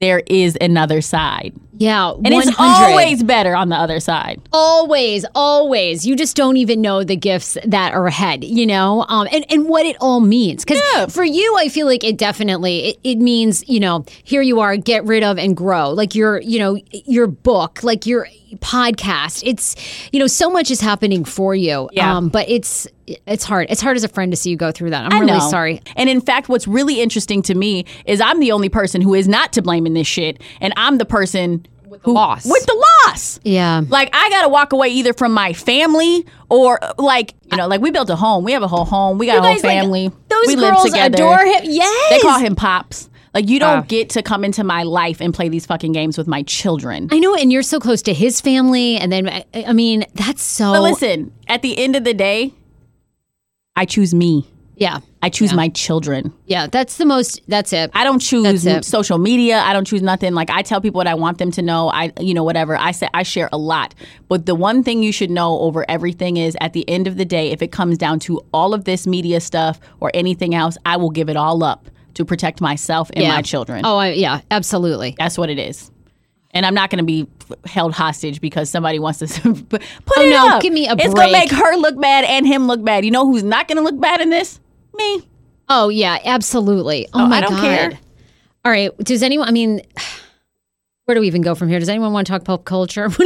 there 0.00 0.22
is 0.26 0.56
another 0.60 1.00
side. 1.00 1.54
Yeah, 1.76 2.10
And 2.12 2.28
it's 2.28 2.50
always 2.58 3.22
better 3.22 3.54
on 3.56 3.68
the 3.68 3.76
other 3.76 3.98
side. 4.00 4.40
always 4.52 5.24
always. 5.34 6.06
You 6.06 6.14
just 6.16 6.36
don't 6.36 6.56
even 6.56 6.80
know 6.80 7.02
the 7.04 7.16
gifts 7.16 7.56
that 7.64 7.92
are 7.94 8.06
ahead 8.06 8.44
you 8.44 8.66
know? 8.66 9.04
Um 9.08 9.26
and, 9.32 9.44
and 9.50 9.68
what 9.68 9.84
it 9.86 9.96
all 10.00 10.20
means. 10.20 10.64
Because 10.64 10.80
Yeah. 10.94 11.06
for 11.06 11.24
you 11.24 11.56
i 11.58 11.68
feel 11.68 11.86
like 11.86 12.04
it 12.04 12.16
definitely 12.16 12.90
it, 12.90 12.98
it 13.04 13.16
means 13.18 13.68
you 13.68 13.80
know 13.80 14.04
here 14.22 14.42
you 14.42 14.60
are 14.60 14.76
get 14.76 15.04
rid 15.04 15.22
of 15.22 15.38
and 15.38 15.56
grow. 15.56 15.90
Like 15.90 16.14
your 16.14 16.40
you 16.40 16.58
know 16.58 16.78
your 16.90 17.26
book 17.26 17.82
like 17.82 18.06
your 18.06 18.28
podcast. 18.56 19.42
It's 19.44 19.74
you 20.12 20.20
know 20.20 20.26
so 20.28 20.48
much 20.50 20.70
is 20.70 20.80
happening 20.80 21.24
for 21.24 21.54
you. 21.54 21.88
Yeah. 21.92 22.16
um 22.16 22.28
but 22.28 22.48
it's 22.48 22.86
it's 23.26 23.44
hard. 23.44 23.66
It's 23.68 23.80
hard 23.82 23.96
as 23.96 24.04
a 24.04 24.08
friend 24.08 24.32
to 24.32 24.36
see 24.36 24.48
you 24.50 24.56
go 24.56 24.72
through 24.72 24.90
that. 24.90 25.04
I'm 25.04 25.12
I 25.12 25.18
really 25.18 25.32
know. 25.38 25.50
sorry. 25.50 25.82
And 25.96 26.08
in 26.08 26.20
fact, 26.22 26.48
what's 26.48 26.66
really 26.66 27.02
interesting 27.02 27.42
to 27.42 27.54
me 27.54 27.84
is 28.06 28.18
I'm 28.20 28.40
the 28.40 28.50
only 28.52 28.70
person 28.70 29.02
who 29.02 29.12
is 29.12 29.28
not 29.28 29.52
to 29.54 29.62
blame 29.62 29.84
in 29.86 29.92
this 29.92 30.06
shit, 30.06 30.40
and 30.60 30.72
I'm 30.78 30.96
the 30.96 31.04
person 31.04 31.66
with 31.94 32.02
the 32.02 32.10
loss. 32.10 32.44
With 32.44 32.66
the 32.66 32.84
loss. 33.06 33.40
yeah 33.44 33.82
Like 33.88 34.10
I 34.12 34.28
gotta 34.30 34.48
walk 34.48 34.72
away 34.72 34.88
either 34.88 35.12
from 35.12 35.32
my 35.32 35.52
family 35.52 36.26
or 36.50 36.82
uh, 36.82 36.92
like 36.98 37.34
you 37.50 37.56
know, 37.56 37.66
like 37.68 37.80
we 37.80 37.90
built 37.90 38.10
a 38.10 38.16
home. 38.16 38.44
We 38.44 38.52
have 38.52 38.62
a 38.62 38.68
whole 38.68 38.84
home. 38.84 39.18
We 39.18 39.26
got 39.26 39.34
You 39.34 39.38
a 39.38 39.42
whole 39.42 39.54
guys, 39.54 39.64
like, 39.64 39.72
family. 39.80 40.08
those 40.28 40.46
we 40.46 40.56
live 40.56 40.74
girls 40.74 40.84
together. 40.84 41.14
adore 41.14 41.38
him 41.44 41.62
yes 41.64 42.10
They 42.10 42.18
call 42.20 42.38
him 42.38 42.54
pops. 42.56 43.08
Like 43.32 43.48
you 43.48 43.58
don't 43.58 43.78
Ah. 43.78 43.84
get 43.88 44.10
to 44.10 44.22
come 44.22 44.44
into 44.44 44.62
my 44.62 44.84
life 44.84 45.20
and 45.20 45.34
play 45.34 45.48
these 45.48 45.66
fucking 45.66 45.90
games 45.92 46.16
with 46.16 46.28
my 46.28 46.42
children. 46.44 47.08
I 47.10 47.18
know, 47.18 47.34
and 47.34 47.50
you're 47.52 47.64
so 47.64 47.80
close 47.80 48.00
to 48.02 48.14
his 48.14 48.40
family, 48.40 48.96
and 48.96 49.10
then 49.10 49.28
I, 49.28 49.44
I 49.66 49.72
mean, 49.72 50.04
that's 50.14 50.40
so. 50.42 50.72
But 50.72 50.82
listen, 50.82 51.32
at 51.48 51.60
the 51.62 51.76
end 51.76 51.96
of 51.96 52.04
the 52.04 52.14
day, 52.14 52.52
I 53.74 53.86
choose 53.86 54.14
me. 54.14 54.46
Yeah, 54.76 55.00
I 55.22 55.28
choose 55.28 55.52
my 55.52 55.68
children. 55.68 56.32
yeah, 56.46 56.66
that's 56.66 56.96
the 56.96 57.04
most. 57.06 57.40
That's 57.48 57.72
it. 57.72 57.90
I 57.94 58.02
don't 58.04 58.18
choose 58.18 58.66
social 58.86 59.18
media. 59.18 59.58
I 59.58 59.72
don't 59.72 59.84
choose 59.86 60.02
nothing. 60.02 60.34
Like 60.34 60.50
I 60.50 60.62
tell 60.62 60.80
people 60.80 60.98
what 60.98 61.06
I 61.06 61.14
want 61.14 61.38
them 61.38 61.50
to 61.52 61.62
know. 61.62 61.88
I 61.90 62.12
you 62.20 62.34
know 62.34 62.44
whatever. 62.44 62.76
I 62.76 62.90
say 62.92 63.08
I 63.14 63.22
share 63.22 63.48
a 63.52 63.58
lot. 63.58 63.94
But 64.28 64.46
the 64.46 64.54
one 64.54 64.82
thing 64.82 65.02
you 65.02 65.12
should 65.12 65.30
know 65.30 65.58
over 65.60 65.84
everything 65.88 66.36
is 66.36 66.56
at 66.60 66.72
the 66.72 66.88
end 66.88 67.06
of 67.06 67.16
the 67.16 67.24
day 67.24 67.50
if 67.52 67.62
it 67.62 67.72
comes 67.72 67.98
down 67.98 68.18
to 68.20 68.40
all 68.52 68.74
of 68.74 68.84
this 68.84 69.06
media 69.06 69.40
stuff 69.40 69.78
or 70.00 70.10
anything 70.14 70.54
else, 70.54 70.76
I 70.84 70.96
will 70.96 71.10
give 71.10 71.28
it 71.28 71.36
all 71.36 71.62
up 71.62 71.88
to 72.14 72.24
protect 72.24 72.60
myself 72.60 73.10
and 73.14 73.24
Yeah. 73.24 73.28
my 73.34 73.42
children. 73.42 73.82
Oh, 73.84 73.96
I, 73.96 74.10
yeah, 74.10 74.40
absolutely. 74.50 75.14
That's 75.18 75.36
what 75.36 75.50
it 75.50 75.58
is. 75.58 75.90
And 76.52 76.64
I'm 76.64 76.74
not 76.74 76.88
going 76.90 76.98
to 76.98 77.04
be 77.04 77.26
held 77.66 77.92
hostage 77.92 78.40
because 78.40 78.70
somebody 78.70 79.00
wants 79.00 79.18
to 79.18 79.26
put 79.68 79.82
Oh, 80.16 80.22
it 80.22 80.30
no, 80.30 80.50
up. 80.50 80.62
give 80.62 80.72
me 80.72 80.86
a 80.86 80.92
It's 80.92 81.12
going 81.12 81.26
to 81.26 81.32
make 81.32 81.50
her 81.50 81.74
look 81.76 82.00
bad 82.00 82.22
and 82.24 82.46
him 82.46 82.68
look 82.68 82.84
bad. 82.84 83.04
You 83.04 83.10
know 83.10 83.26
who's 83.26 83.42
not 83.42 83.66
going 83.66 83.78
to 83.78 83.82
look 83.82 83.98
bad 84.00 84.20
in 84.20 84.30
this? 84.30 84.60
Me. 84.94 85.22
Oh, 85.68 85.88
yeah, 85.88 86.18
absolutely. 86.24 87.06
Oh, 87.14 87.24
Oh, 87.24 87.26
my 87.26 87.38
I 87.38 87.40
don't 87.40 87.52
god. 87.52 87.60
care. 87.62 87.98
All 88.64 88.72
right. 88.72 88.96
Does 88.98 89.22
anyone? 89.22 89.48
I 89.48 89.50
mean, 89.50 89.80
where 91.06 91.14
do 91.14 91.20
we 91.20 91.26
even 91.26 91.42
go 91.42 91.54
from 91.54 91.68
here? 91.68 91.78
Does 91.78 91.88
anyone 91.88 92.12
want 92.12 92.26
to 92.26 92.32
talk 92.32 92.44
pop 92.44 92.64
culture? 92.64 93.08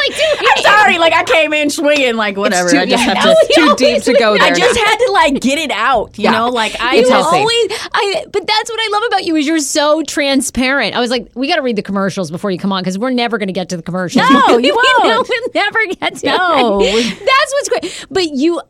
Like, 0.00 0.14
I'm 0.40 0.62
sorry. 0.62 0.98
Like 0.98 1.12
I 1.12 1.24
came 1.24 1.52
in 1.52 1.68
swinging 1.68 2.14
like 2.16 2.36
whatever. 2.38 2.70
too- 2.70 2.78
I 2.78 2.86
just 2.86 3.04
yeah, 3.06 3.14
have 3.14 3.36
it's 3.38 3.54
to. 3.54 3.60
too 3.60 3.74
deep 3.76 4.02
to 4.04 4.14
go 4.14 4.32
I 4.34 4.50
just 4.50 4.78
had 4.78 4.96
to 4.96 5.12
like 5.12 5.40
get 5.42 5.58
it 5.58 5.70
out. 5.70 6.16
You 6.18 6.24
Yeah. 6.24 6.30
know, 6.30 6.48
like 6.48 6.74
I 6.80 6.94
you 6.96 7.12
always, 7.12 7.70
I. 7.92 8.24
But 8.32 8.46
that's 8.46 8.70
what 8.70 8.80
I 8.80 8.88
love 8.92 9.02
about 9.08 9.24
you 9.24 9.36
is 9.36 9.46
you're 9.46 9.58
so 9.58 10.02
transparent. 10.04 10.96
I 10.96 11.00
was 11.00 11.10
like, 11.10 11.30
we 11.34 11.48
got 11.48 11.56
to 11.56 11.62
read 11.62 11.76
the 11.76 11.82
commercials 11.82 12.30
before 12.30 12.50
you 12.50 12.58
come 12.58 12.72
on 12.72 12.82
because 12.82 12.98
we're 12.98 13.10
never 13.10 13.36
going 13.36 13.48
to 13.48 13.52
get 13.52 13.68
to 13.70 13.76
the 13.76 13.82
commercials. 13.82 14.24
No, 14.30 14.56
you 14.58 14.74
won't. 14.74 15.28
we'll 15.28 15.48
never 15.54 15.86
get 16.00 16.16
to. 16.16 16.26
No. 16.28 16.80
it. 16.82 17.18
that's 17.18 17.52
what's 17.52 17.68
great. 17.68 18.06
But 18.10 18.28
you. 18.30 18.60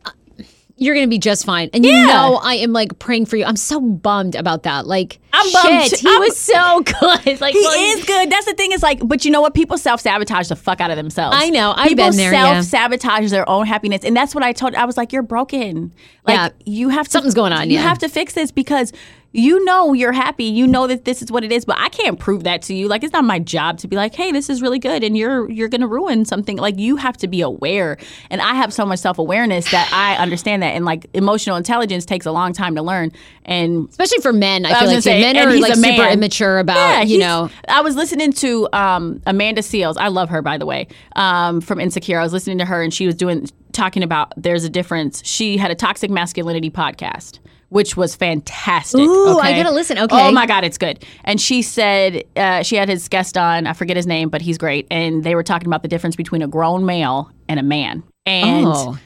You're 0.81 0.95
gonna 0.95 1.07
be 1.07 1.19
just 1.19 1.45
fine, 1.45 1.69
and 1.73 1.85
you 1.85 1.91
know 1.91 2.39
I 2.41 2.55
am 2.55 2.73
like 2.73 2.97
praying 2.97 3.27
for 3.27 3.37
you. 3.37 3.45
I'm 3.45 3.55
so 3.55 3.79
bummed 3.79 4.33
about 4.33 4.63
that. 4.63 4.87
Like, 4.87 5.19
I'm 5.31 5.51
bummed 5.53 5.83
shit, 5.89 5.99
he 5.99 6.09
I'm- 6.09 6.19
was 6.21 6.35
so 6.39 6.81
good. 6.99 7.39
Like, 7.39 7.53
He 7.53 7.61
well, 7.61 7.97
is 7.97 8.03
good. 8.03 8.31
That's 8.31 8.47
the 8.47 8.53
thing. 8.55 8.71
Is 8.71 8.81
like, 8.81 8.99
but 9.07 9.23
you 9.23 9.29
know 9.29 9.41
what? 9.41 9.53
People 9.53 9.77
self 9.77 10.01
sabotage 10.01 10.47
the 10.47 10.55
fuck 10.55 10.81
out 10.81 10.89
of 10.89 10.97
themselves. 10.97 11.37
I 11.39 11.51
know. 11.51 11.73
I've 11.77 11.89
People 11.89 12.07
been 12.07 12.17
there, 12.17 12.33
yeah. 12.33 12.53
Self 12.61 12.65
sabotage 12.65 13.29
their 13.29 13.47
own 13.47 13.67
happiness, 13.67 14.01
and 14.03 14.17
that's 14.17 14.33
what 14.33 14.43
I 14.43 14.53
told. 14.53 14.73
I 14.73 14.85
was 14.85 14.97
like, 14.97 15.13
you're 15.13 15.21
broken. 15.21 15.93
Like 16.25 16.35
Yeah. 16.35 16.49
you 16.65 16.89
have 16.89 17.05
to, 17.05 17.11
Something's 17.11 17.35
going 17.35 17.53
on, 17.53 17.69
You 17.69 17.75
yeah. 17.75 17.83
have 17.83 17.99
to 17.99 18.09
fix 18.09 18.33
this 18.33 18.49
because 18.51 18.91
you 19.33 19.63
know 19.63 19.93
you're 19.93 20.11
happy. 20.11 20.43
You 20.43 20.67
know 20.67 20.87
that 20.87 21.05
this 21.05 21.21
is 21.21 21.31
what 21.31 21.43
it 21.43 21.51
is, 21.51 21.63
but 21.63 21.77
I 21.79 21.89
can't 21.89 22.19
prove 22.19 22.43
that 22.43 22.61
to 22.63 22.73
you. 22.73 22.87
Like 22.87 23.03
it's 23.03 23.13
not 23.13 23.23
my 23.23 23.39
job 23.39 23.77
to 23.79 23.87
be 23.87 23.95
like, 23.95 24.13
hey, 24.13 24.31
this 24.31 24.49
is 24.49 24.61
really 24.61 24.79
good, 24.79 25.03
and 25.03 25.17
you're 25.17 25.49
you're 25.49 25.69
gonna 25.69 25.87
ruin 25.87 26.25
something. 26.25 26.57
Like 26.57 26.77
you 26.77 26.97
have 26.97 27.15
to 27.17 27.27
be 27.27 27.41
aware, 27.41 27.97
and 28.29 28.41
I 28.41 28.53
have 28.55 28.73
so 28.73 28.85
much 28.85 28.99
self 28.99 29.17
awareness 29.19 29.71
that 29.71 29.89
I 29.93 30.21
understand 30.21 30.63
that, 30.63 30.75
and 30.75 30.83
like 30.83 31.07
emotional 31.13 31.55
intelligence 31.55 32.05
takes 32.05 32.25
a 32.25 32.31
long 32.31 32.51
time 32.51 32.75
to 32.75 32.81
learn, 32.81 33.11
and 33.45 33.87
especially 33.89 34.19
for 34.19 34.33
men, 34.33 34.65
I, 34.65 34.71
I 34.71 34.79
feel 34.79 34.87
was 34.87 34.93
like 34.95 35.03
say, 35.03 35.21
men 35.21 35.37
are 35.37 35.59
like 35.59 35.75
super 35.75 36.07
immature 36.07 36.59
about 36.59 36.75
Yeah, 36.75 37.01
you 37.01 37.17
know. 37.17 37.49
I 37.69 37.81
was 37.81 37.95
listening 37.95 38.33
to 38.33 38.67
um, 38.73 39.21
Amanda 39.25 39.61
Seales. 39.61 39.95
I 39.97 40.09
love 40.09 40.29
her, 40.29 40.41
by 40.41 40.57
the 40.57 40.65
way, 40.65 40.87
um, 41.15 41.61
from 41.61 41.79
Insecure. 41.79 42.19
I 42.19 42.23
was 42.23 42.33
listening 42.33 42.57
to 42.57 42.65
her, 42.65 42.81
and 42.81 42.93
she 42.93 43.05
was 43.05 43.15
doing 43.15 43.47
talking 43.71 44.03
about 44.03 44.33
there's 44.35 44.65
a 44.65 44.69
difference. 44.69 45.25
She 45.25 45.55
had 45.55 45.71
a 45.71 45.75
toxic 45.75 46.11
masculinity 46.11 46.69
podcast. 46.69 47.39
Which 47.71 47.95
was 47.95 48.17
fantastic. 48.17 48.99
Ooh, 48.99 49.37
I 49.39 49.51
okay? 49.51 49.63
gotta 49.63 49.73
listen. 49.73 49.97
Okay. 49.97 50.27
Oh 50.27 50.29
my 50.33 50.45
god, 50.45 50.65
it's 50.65 50.77
good. 50.77 51.05
And 51.23 51.39
she 51.39 51.61
said 51.61 52.21
uh, 52.35 52.63
she 52.63 52.75
had 52.75 52.89
his 52.89 53.07
guest 53.07 53.37
on. 53.37 53.65
I 53.65 53.71
forget 53.71 53.95
his 53.95 54.05
name, 54.05 54.27
but 54.27 54.41
he's 54.41 54.57
great. 54.57 54.87
And 54.91 55.23
they 55.23 55.35
were 55.35 55.43
talking 55.43 55.67
about 55.67 55.81
the 55.81 55.87
difference 55.87 56.17
between 56.17 56.41
a 56.41 56.47
grown 56.49 56.85
male 56.85 57.31
and 57.47 57.61
a 57.61 57.63
man. 57.63 58.03
And 58.25 58.65
Oh. 58.67 58.97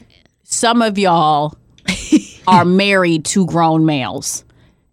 some 0.42 0.82
of 0.82 0.98
y'all 0.98 1.56
are 2.48 2.64
married 2.64 3.24
to 3.26 3.46
grown 3.46 3.86
males. 3.86 4.44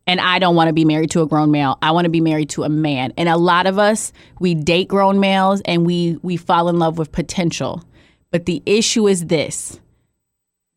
And 0.06 0.20
I 0.20 0.38
don't 0.38 0.56
want 0.56 0.68
to 0.68 0.74
be 0.74 0.86
married 0.86 1.10
to 1.12 1.22
a 1.24 1.26
grown 1.26 1.50
male. 1.50 1.80
I 1.82 1.92
want 1.92 2.06
to 2.06 2.12
be 2.12 2.22
married 2.22 2.50
to 2.52 2.64
a 2.66 2.70
man. 2.70 3.12
And 3.18 3.28
a 3.28 3.38
lot 3.38 3.66
of 3.66 3.80
us, 3.80 4.14
we 4.40 4.54
date 4.54 4.88
grown 4.88 5.20
males 5.20 5.62
and 5.66 5.84
we 5.84 6.20
we 6.22 6.38
fall 6.38 6.70
in 6.70 6.78
love 6.78 7.00
with 7.00 7.12
potential. 7.12 7.84
But 8.30 8.46
the 8.46 8.62
issue 8.68 9.08
is 9.08 9.26
this. 9.26 9.80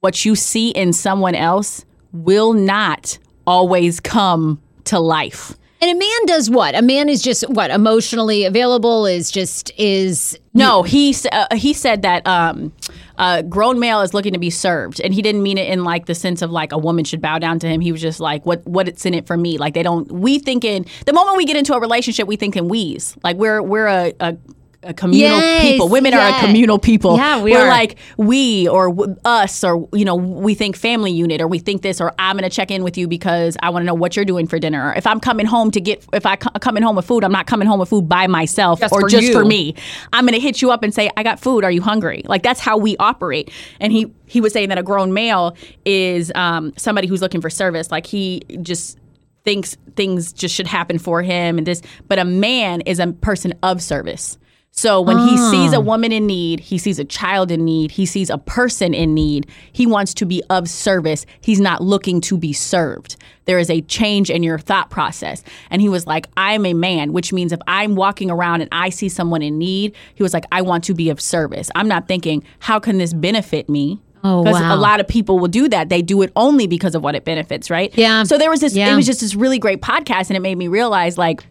What 0.01 0.25
you 0.25 0.35
see 0.35 0.71
in 0.71 0.93
someone 0.93 1.35
else 1.35 1.85
will 2.13 2.53
not 2.53 3.19
always 3.47 4.01
come 4.01 4.61
to 4.85 4.99
life. 4.99 5.57
And 5.81 5.91
a 5.91 5.99
man 5.99 6.27
does 6.27 6.49
what? 6.49 6.75
A 6.75 6.81
man 6.81 7.09
is 7.09 7.21
just 7.21 7.49
what 7.51 7.71
emotionally 7.71 8.45
available 8.45 9.05
is 9.05 9.31
just 9.31 9.71
is 9.77 10.39
No, 10.55 10.83
he 10.83 11.15
uh, 11.31 11.55
he 11.55 11.75
said 11.75 12.01
that 12.01 12.27
um, 12.27 12.73
a 13.19 13.43
grown 13.43 13.79
male 13.79 14.01
is 14.01 14.15
looking 14.15 14.33
to 14.33 14.39
be 14.39 14.49
served, 14.49 15.01
and 15.01 15.13
he 15.13 15.21
didn't 15.21 15.43
mean 15.43 15.59
it 15.59 15.69
in 15.69 15.85
like 15.85 16.07
the 16.07 16.15
sense 16.15 16.41
of 16.41 16.51
like 16.51 16.73
a 16.73 16.79
woman 16.79 17.05
should 17.05 17.21
bow 17.21 17.39
down 17.39 17.59
to 17.59 17.69
him. 17.69 17.83
He 17.83 17.93
was 17.93 18.01
just 18.01 18.21
like, 18.21 18.47
what 18.47 18.67
what 18.67 18.89
it's 18.89 19.05
in 19.05 19.13
it 19.13 19.27
for 19.27 19.37
me? 19.37 19.59
Like 19.59 19.75
they 19.75 19.83
don't. 19.83 20.11
We 20.11 20.39
thinking 20.39 20.87
the 21.05 21.13
moment 21.13 21.37
we 21.37 21.45
get 21.45 21.57
into 21.57 21.75
a 21.75 21.81
relationship, 21.81 22.27
we 22.27 22.37
think 22.37 22.57
in 22.57 22.69
we's. 22.69 23.15
Like 23.23 23.37
we're 23.37 23.61
we're 23.63 23.87
a. 23.87 24.15
a 24.19 24.39
a 24.87 24.95
communal 24.95 25.39
Yes, 25.39 25.63
people. 25.63 25.89
Women 25.89 26.15
are 26.15 26.29
a 26.29 26.41
communal 26.41 26.79
people. 26.79 27.17
Yeah, 27.17 27.43
we 27.43 27.53
We're 27.53 27.67
are. 27.67 27.69
like 27.69 27.97
we 28.17 28.69
or 28.69 28.89
w- 28.89 29.17
us 29.25 29.65
or 29.65 29.89
you 29.93 30.05
know 30.05 30.15
we 30.15 30.55
think 30.55 30.77
family 30.77 31.11
unit 31.13 31.41
or 31.41 31.49
we 31.49 31.59
think 31.59 31.83
this 31.83 32.01
or 32.01 32.13
I'm 32.19 32.37
going 32.37 32.49
to 32.49 32.55
check 32.55 32.71
in 32.71 32.83
with 32.85 32.97
you 32.97 33.09
because 33.09 33.57
I 33.63 33.71
want 33.71 33.83
to 33.83 33.87
know 33.87 33.95
what 33.95 34.17
you're 34.17 34.25
doing 34.25 34.47
for 34.47 34.59
dinner. 34.59 34.91
Or 34.91 34.95
if 34.95 35.07
I'm 35.07 35.21
coming 35.21 35.47
home 35.47 35.71
to 35.73 35.81
get 35.81 36.05
if 36.13 36.25
I 36.25 36.37
coming 36.37 36.83
home 36.83 36.97
with 36.97 37.07
food, 37.07 37.25
I'm 37.25 37.33
not 37.33 37.47
coming 37.47 37.69
home 37.69 37.81
with 37.81 37.89
food 37.89 38.09
by 38.09 38.27
myself 38.27 38.81
Just 38.81 38.93
or 38.93 39.01
for 39.03 39.09
just 39.09 39.27
you. 39.27 39.33
for 39.33 39.45
me. 39.45 39.75
I'm 40.13 40.25
going 40.25 40.35
to 40.35 40.41
hit 40.41 40.63
you 40.63 40.71
up 40.71 40.83
and 40.83 40.95
say, 40.95 41.11
"I 41.17 41.23
got 41.23 41.41
food. 41.41 41.65
Are 41.65 41.71
you 41.71 41.83
hungry?" 41.83 42.23
Like 42.27 42.43
that's 42.43 42.61
how 42.61 42.79
we 42.79 42.97
operate. 42.99 43.51
And 43.81 43.93
he 43.93 44.13
he 44.27 44.41
was 44.41 44.53
saying 44.53 44.69
that 44.71 44.79
a 44.79 44.83
grown 44.83 45.13
male 45.13 45.57
is 45.85 46.33
um, 46.35 46.73
somebody 46.77 47.07
who's 47.09 47.23
looking 47.23 47.41
for 47.41 47.51
service. 47.51 47.91
Like 47.91 48.07
he 48.07 48.43
just 48.63 48.99
thinks 49.45 49.77
things 49.95 50.33
just 50.33 50.55
should 50.55 50.67
happen 50.67 50.99
for 50.99 51.23
him 51.23 51.59
and 51.59 51.67
this. 51.67 51.81
But 52.09 52.19
a 52.19 52.25
man 52.25 52.81
is 52.83 52.99
a 52.99 53.09
person 53.13 53.55
of 53.63 53.81
service. 53.83 54.39
So 54.79 55.01
when 55.01 55.17
he 55.17 55.39
sees 55.39 55.73
a 55.73 55.79
ah. 55.79 55.81
woman 55.81 56.13
in 56.13 56.27
need, 56.27 56.61
he 56.61 56.77
sees 56.77 56.99
a 56.99 57.05
child 57.05 57.51
in 57.51 57.65
need, 57.65 57.91
he 57.91 58.05
sees 58.05 58.29
a 58.29 58.37
person 58.37 58.93
in 58.93 59.15
need, 59.15 59.47
he 59.73 59.87
wants 59.87 60.13
to 60.15 60.27
be 60.27 60.43
of 60.51 60.69
service. 60.69 61.25
He's 61.41 61.61
not 61.61 61.83
looking 61.83 62.21
to 62.23 62.37
be 62.37 62.53
served. 62.53 63.17
There 63.47 63.59
is 63.59 63.71
a 63.71 63.81
change 63.81 64.29
in 64.29 64.43
your 64.43 64.59
thought 64.59 64.91
process. 64.91 65.43
And 65.71 65.81
he 65.81 65.89
was 65.89 66.07
like, 66.07 66.27
I'm 66.37 66.67
a 66.67 66.75
man, 66.75 67.15
which 67.15 67.33
means 67.33 67.53
if 67.53 67.61
I'm 67.67 67.95
walking 67.95 68.31
around 68.31 68.61
and 68.61 68.69
I 68.71 68.91
see 68.91 69.09
someone 69.09 69.41
in 69.41 69.57
need, 69.57 69.97
he 70.15 70.23
was 70.23 70.35
like, 70.35 70.45
I 70.53 70.61
want 70.61 70.85
to 70.85 70.95
be 70.95 71.09
of 71.09 71.23
service. 71.23 71.71
I'm 71.75 71.89
not 71.89 72.07
thinking, 72.07 72.45
how 72.59 72.79
can 72.79 72.99
this 72.99 73.15
benefit 73.15 73.71
me? 73.71 73.99
Oh, 74.25 74.43
wow. 74.43 74.75
a 74.75 74.77
lot 74.77 75.01
of 75.01 75.09
people 75.09 75.39
will 75.39 75.49
do 75.49 75.69
that. 75.69 75.89
They 75.89 76.03
do 76.03 76.21
it 76.21 76.33
only 76.37 76.67
because 76.67 76.95
of 76.95 77.03
what 77.03 77.15
it 77.15 77.25
benefits, 77.25 77.71
right? 77.71 77.97
Yeah. 77.97 78.25
So 78.25 78.37
there 78.37 78.51
was 78.51 78.61
this, 78.61 78.75
Yeah. 78.75 78.93
it 78.93 78.97
was 78.97 79.07
just 79.07 79.21
this 79.21 79.35
really 79.35 79.59
great 79.59 79.81
podcast, 79.81 80.29
and 80.29 80.37
it 80.37 80.41
made 80.41 80.59
me 80.59 80.69
realize, 80.69 81.17
like, 81.17 81.47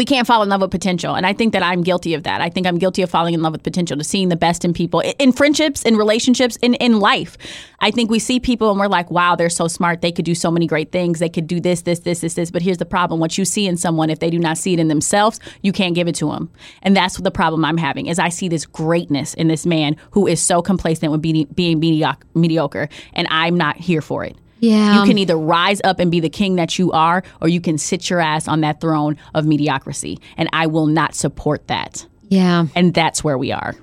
we 0.00 0.06
can't 0.06 0.26
fall 0.26 0.42
in 0.42 0.48
love 0.48 0.62
with 0.62 0.70
potential. 0.70 1.14
And 1.14 1.26
I 1.26 1.34
think 1.34 1.52
that 1.52 1.62
I'm 1.62 1.82
guilty 1.82 2.14
of 2.14 2.22
that. 2.22 2.40
I 2.40 2.48
think 2.48 2.66
I'm 2.66 2.78
guilty 2.78 3.02
of 3.02 3.10
falling 3.10 3.34
in 3.34 3.42
love 3.42 3.52
with 3.52 3.62
potential, 3.62 3.98
to 3.98 4.02
seeing 4.02 4.30
the 4.30 4.36
best 4.36 4.64
in 4.64 4.72
people, 4.72 5.00
in, 5.18 5.30
friendships, 5.30 5.82
in 5.82 5.94
relationships, 5.94 6.56
in, 6.62 6.72
in 6.76 7.00
life. 7.00 7.36
I 7.80 7.90
think 7.90 8.10
we 8.10 8.18
see 8.18 8.40
people 8.40 8.70
and 8.70 8.80
we're 8.80 8.86
like, 8.86 9.10
wow, 9.10 9.36
they're 9.36 9.50
so 9.50 9.68
smart. 9.68 10.00
They 10.00 10.10
could 10.10 10.24
do 10.24 10.34
so 10.34 10.50
many 10.50 10.66
great 10.66 10.90
things. 10.90 11.18
They 11.18 11.28
could 11.28 11.46
do 11.46 11.60
this, 11.60 11.82
this, 11.82 11.98
this, 11.98 12.20
this, 12.20 12.32
this. 12.32 12.50
But 12.50 12.62
here's 12.62 12.78
the 12.78 12.86
problem. 12.86 13.20
What 13.20 13.36
you 13.36 13.44
see 13.44 13.66
in 13.66 13.76
someone, 13.76 14.08
if 14.08 14.20
they 14.20 14.30
do 14.30 14.38
not 14.38 14.56
see 14.56 14.72
it 14.72 14.80
in 14.80 14.88
themselves, 14.88 15.38
you 15.60 15.70
can't 15.70 15.94
give 15.94 16.08
it 16.08 16.14
to 16.14 16.30
them. 16.30 16.50
And 16.80 16.96
that's 16.96 17.18
what 17.18 17.24
the 17.24 17.30
problem 17.30 17.62
I'm 17.62 17.76
having 17.76 18.06
is 18.06 18.18
I 18.18 18.30
see 18.30 18.48
this 18.48 18.64
greatness 18.64 19.34
in 19.34 19.48
this 19.48 19.66
man 19.66 19.96
who 20.12 20.26
is 20.26 20.40
so 20.40 20.62
complacent 20.62 21.12
with 21.12 21.20
being, 21.20 21.44
being 21.54 21.78
medioc- 21.78 22.22
mediocre. 22.32 22.88
And 23.12 23.28
I'm 23.30 23.58
not 23.58 23.76
here 23.76 24.00
for 24.00 24.24
it. 24.24 24.34
Yeah. 24.60 25.00
You 25.00 25.06
can 25.06 25.18
either 25.18 25.36
rise 25.36 25.80
up 25.84 25.98
and 25.98 26.10
be 26.10 26.20
the 26.20 26.30
king 26.30 26.56
that 26.56 26.78
you 26.78 26.92
are, 26.92 27.22
or 27.40 27.48
you 27.48 27.60
can 27.60 27.78
sit 27.78 28.08
your 28.08 28.20
ass 28.20 28.46
on 28.46 28.60
that 28.60 28.80
throne 28.80 29.16
of 29.34 29.46
mediocrity. 29.46 30.20
And 30.36 30.48
I 30.52 30.66
will 30.66 30.86
not 30.86 31.14
support 31.14 31.66
that. 31.68 32.06
Yeah. 32.28 32.66
And 32.74 32.94
that's 32.94 33.24
where 33.24 33.38
we 33.38 33.50
are. 33.50 33.74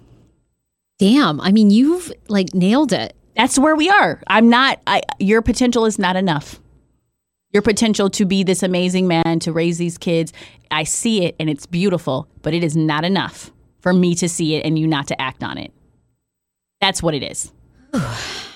Damn. 0.99 1.41
I 1.41 1.51
mean, 1.51 1.69
you've 1.69 2.11
like 2.27 2.53
nailed 2.53 2.93
it. 2.93 3.15
That's 3.35 3.59
where 3.59 3.75
we 3.75 3.89
are. 3.89 4.21
I'm 4.27 4.49
not, 4.49 4.79
I, 4.87 5.01
your 5.19 5.41
potential 5.41 5.85
is 5.85 5.99
not 5.99 6.15
enough. 6.15 6.59
Your 7.51 7.61
potential 7.61 8.09
to 8.11 8.25
be 8.25 8.43
this 8.43 8.63
amazing 8.63 9.07
man, 9.07 9.39
to 9.41 9.51
raise 9.51 9.77
these 9.77 9.97
kids, 9.97 10.33
I 10.69 10.83
see 10.83 11.23
it 11.23 11.35
and 11.39 11.49
it's 11.49 11.65
beautiful, 11.65 12.27
but 12.41 12.53
it 12.53 12.63
is 12.63 12.75
not 12.75 13.05
enough 13.05 13.51
for 13.79 13.93
me 13.93 14.15
to 14.15 14.27
see 14.27 14.55
it 14.55 14.65
and 14.65 14.77
you 14.77 14.85
not 14.87 15.07
to 15.07 15.21
act 15.21 15.43
on 15.43 15.57
it. 15.57 15.71
That's 16.81 17.01
what 17.01 17.13
it 17.13 17.23
is. 17.23 17.51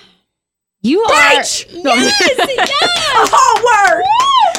You 0.84 1.00
are. 1.02 1.12
Yes! 1.34 1.64
oh, 1.72 1.84
word! 3.86 4.04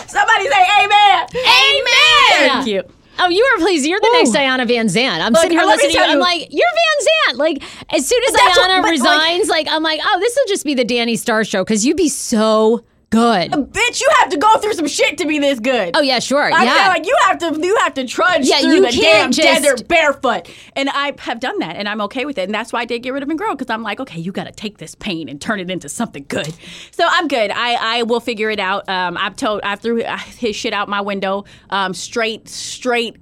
Somebody 0.07 0.47
say 0.47 0.65
amen! 0.84 1.28
Amen. 1.36 2.49
Thank 2.49 2.67
you. 2.67 2.84
Oh, 3.19 3.28
you 3.30 3.43
are 3.43 3.57
pleased. 3.59 3.86
You're 3.86 3.99
the 3.99 4.09
next 4.13 4.32
Iyanla 4.32 4.65
Vanzant. 4.67 5.19
I'm 5.21 5.34
Look, 5.34 5.41
sitting 5.43 5.57
here 5.57 5.67
listening 5.67 5.91
to 5.91 5.97
you. 5.99 6.03
I'm 6.05 6.19
like, 6.19 6.47
you're 6.49 6.65
Van 6.74 7.36
Zant. 7.36 7.38
Like, 7.39 7.63
as 7.93 8.07
soon 8.07 8.24
as 8.24 8.34
that's 8.34 8.57
what- 8.57 8.69
Iyanla 8.71 8.78
but, 8.78 8.84
like- 8.84 8.91
resigns, 8.91 9.49
like, 9.49 9.67
I'm 9.69 9.84
like, 9.84 9.99
oh, 10.03 10.17
this 10.19 10.36
will 10.36 10.47
just 10.47 10.63
be 10.65 10.74
the 10.74 10.86
Danni 10.86 11.17
Starr 11.19 11.43
show 11.43 11.63
because 11.63 11.86
you'd 11.86 11.97
be 11.97 12.09
so 12.09 12.84
good. 13.14 13.51
Bitch, 13.51 14.01
you 14.01 14.09
have 14.18 14.30
to 14.30 14.38
go 14.38 14.57
through 14.57 14.74
some 14.74 14.88
shit 14.88 15.20
to 15.20 15.28
be 15.28 15.38
this 15.38 15.59
good. 15.59 15.91
Oh 15.93 16.01
yeah, 16.01 16.18
sure. 16.18 16.51
I 16.51 16.64
yeah. 16.64 16.88
like 16.88 17.05
you 17.05 17.16
have 17.28 17.38
to 17.38 17.59
you 17.61 17.76
have 17.78 17.93
to 17.93 18.07
trudge 18.07 18.47
Yeah, 18.47 18.59
through 18.61 18.74
you 18.74 18.82
the 18.82 18.91
damn 18.91 19.32
just- 19.32 19.61
desert 19.61 19.88
barefoot. 19.88 20.49
And 20.76 20.89
I 20.89 21.14
have 21.20 21.39
done 21.39 21.59
that 21.59 21.76
and 21.76 21.88
I'm 21.88 22.01
okay 22.01 22.26
with 22.26 22.39
it. 22.39 22.45
And 22.45 22.53
that's 22.53 22.74
why 22.74 22.82
I 22.82 22.86
did 22.86 23.03
get 23.03 23.14
rid 23.14 23.22
of 23.22 23.30
and 23.30 23.38
grow 23.38 23.53
because 23.53 23.70
I'm 23.70 23.84
like, 23.84 23.99
okay, 23.99 24.20
you 24.20 24.32
got 24.32 24.45
to 24.45 24.51
take 24.51 24.80
this 24.80 24.95
pain 24.95 25.30
and 25.30 25.39
turn 25.39 25.59
it 25.59 25.70
into 25.70 25.89
something 25.89 26.26
good. 26.28 26.53
So 26.91 27.05
I'm 27.07 27.28
good. 27.28 27.51
I, 27.51 27.99
I 27.99 28.03
will 28.03 28.20
figure 28.20 28.49
it 28.49 28.59
out. 28.59 28.89
Um, 28.89 29.16
I've 29.18 29.36
told 29.36 29.61
I 29.64 29.76
threw 29.76 30.03
his 30.38 30.55
shit 30.55 30.74
out 30.74 30.89
my 30.89 31.01
window, 31.01 31.45
um, 31.70 31.93
straight 31.93 32.49
straight 32.49 33.18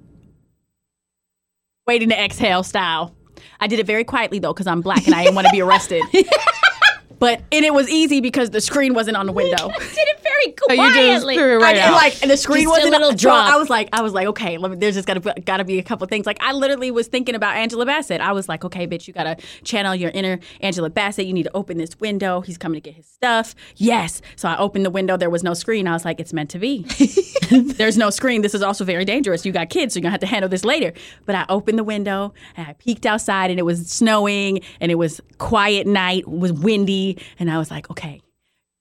waiting 1.86 2.10
to 2.10 2.24
exhale 2.24 2.64
style. 2.64 3.14
I 3.60 3.68
did 3.68 3.80
it 3.80 3.86
very 3.86 4.04
quietly 4.04 4.40
though 4.40 4.54
because 4.54 4.68
I'm 4.68 4.82
black 4.82 5.06
and 5.06 5.14
I 5.14 5.24
didn't 5.24 5.36
want 5.36 5.48
to 5.48 5.52
be 5.52 5.62
arrested. 5.62 6.02
But 7.22 7.40
and 7.52 7.64
it 7.64 7.72
was 7.72 7.88
easy 7.88 8.20
because 8.20 8.50
the 8.50 8.60
screen 8.60 8.96
wasn't 8.96 9.16
on 9.16 9.28
the 9.28 9.32
window. 9.32 9.70
Very 10.44 10.56
Oh, 10.62 10.76
quietly. 10.76 11.36
threw 11.38 11.60
it 11.60 11.64
I 11.64 11.92
like, 11.92 12.22
and 12.22 12.32
the 12.32 12.38
screen 12.38 12.64
Just 12.64 12.78
wasn't 12.78 12.92
little 12.94 13.14
drop. 13.14 13.52
I 13.52 13.58
was 13.58 13.70
like, 13.70 13.90
I 13.94 14.02
was 14.02 14.14
like, 14.14 14.28
okay, 14.28 14.58
let 14.58 14.72
me, 14.72 14.78
there's 14.78 14.96
just 14.96 15.08
gotta 15.08 15.20
be, 15.20 15.32
gotta 15.42 15.64
be 15.64 15.80
a 15.80 15.84
couple 15.84 16.06
things. 16.08 16.26
Like, 16.26 16.38
I 16.42 16.54
literally 16.54 16.92
was 16.92 17.08
thinking 17.08 17.36
about 17.36 17.56
Angela 17.56 17.86
Bassett. 17.86 18.22
I 18.22 18.32
was 18.32 18.48
like, 18.50 18.64
okay, 18.66 18.88
bitch, 18.88 19.08
you 19.08 19.14
gotta 19.14 19.38
channel 19.64 19.96
your 19.96 20.12
inner 20.12 20.40
Angela 20.62 20.90
Bassett. 20.90 21.26
You 21.26 21.34
need 21.34 21.44
to 21.44 21.56
open 21.56 21.78
this 21.78 22.00
window. 22.00 22.42
He's 22.42 22.58
coming 22.58 22.82
to 22.82 22.90
get 22.90 22.96
his 22.96 23.06
stuff. 23.06 23.56
Yes. 23.76 24.22
So 24.36 24.48
I 24.50 24.58
opened 24.58 24.86
the 24.86 24.90
window. 24.90 25.18
There 25.18 25.30
was 25.30 25.44
no 25.44 25.54
screen. 25.54 25.88
I 25.88 25.94
was 25.94 26.06
like, 26.06 26.20
it's 26.20 26.34
meant 26.34 26.50
to 26.52 26.60
be. 26.60 26.84
there's 27.52 27.98
no 27.98 28.10
screen. 28.10 28.42
This 28.42 28.54
is 28.54 28.62
also 28.62 28.84
very 28.86 29.06
dangerous. 29.06 29.46
You 29.46 29.52
got 29.52 29.70
kids, 29.70 29.94
so 29.94 29.98
you're 29.98 30.04
gonna 30.04 30.12
have 30.12 30.22
to 30.22 30.28
handle 30.28 30.50
this 30.50 30.66
later. 30.66 30.94
But 31.26 31.36
I 31.36 31.46
opened 31.50 31.78
the 31.78 31.84
window 31.84 32.34
and 32.58 32.68
I 32.68 32.74
peeked 32.74 33.06
outside, 33.06 33.50
and 33.52 33.60
it 33.60 33.64
was 33.64 33.88
snowing, 33.90 34.62
and 34.80 34.92
it 34.92 34.96
was 34.96 35.22
quiet 35.38 35.88
night. 35.88 36.20
It 36.20 36.28
was 36.30 36.54
windy, 36.54 37.18
and 37.40 37.52
I 37.52 37.58
was 37.58 37.72
like, 37.72 37.90
okay. 37.92 38.22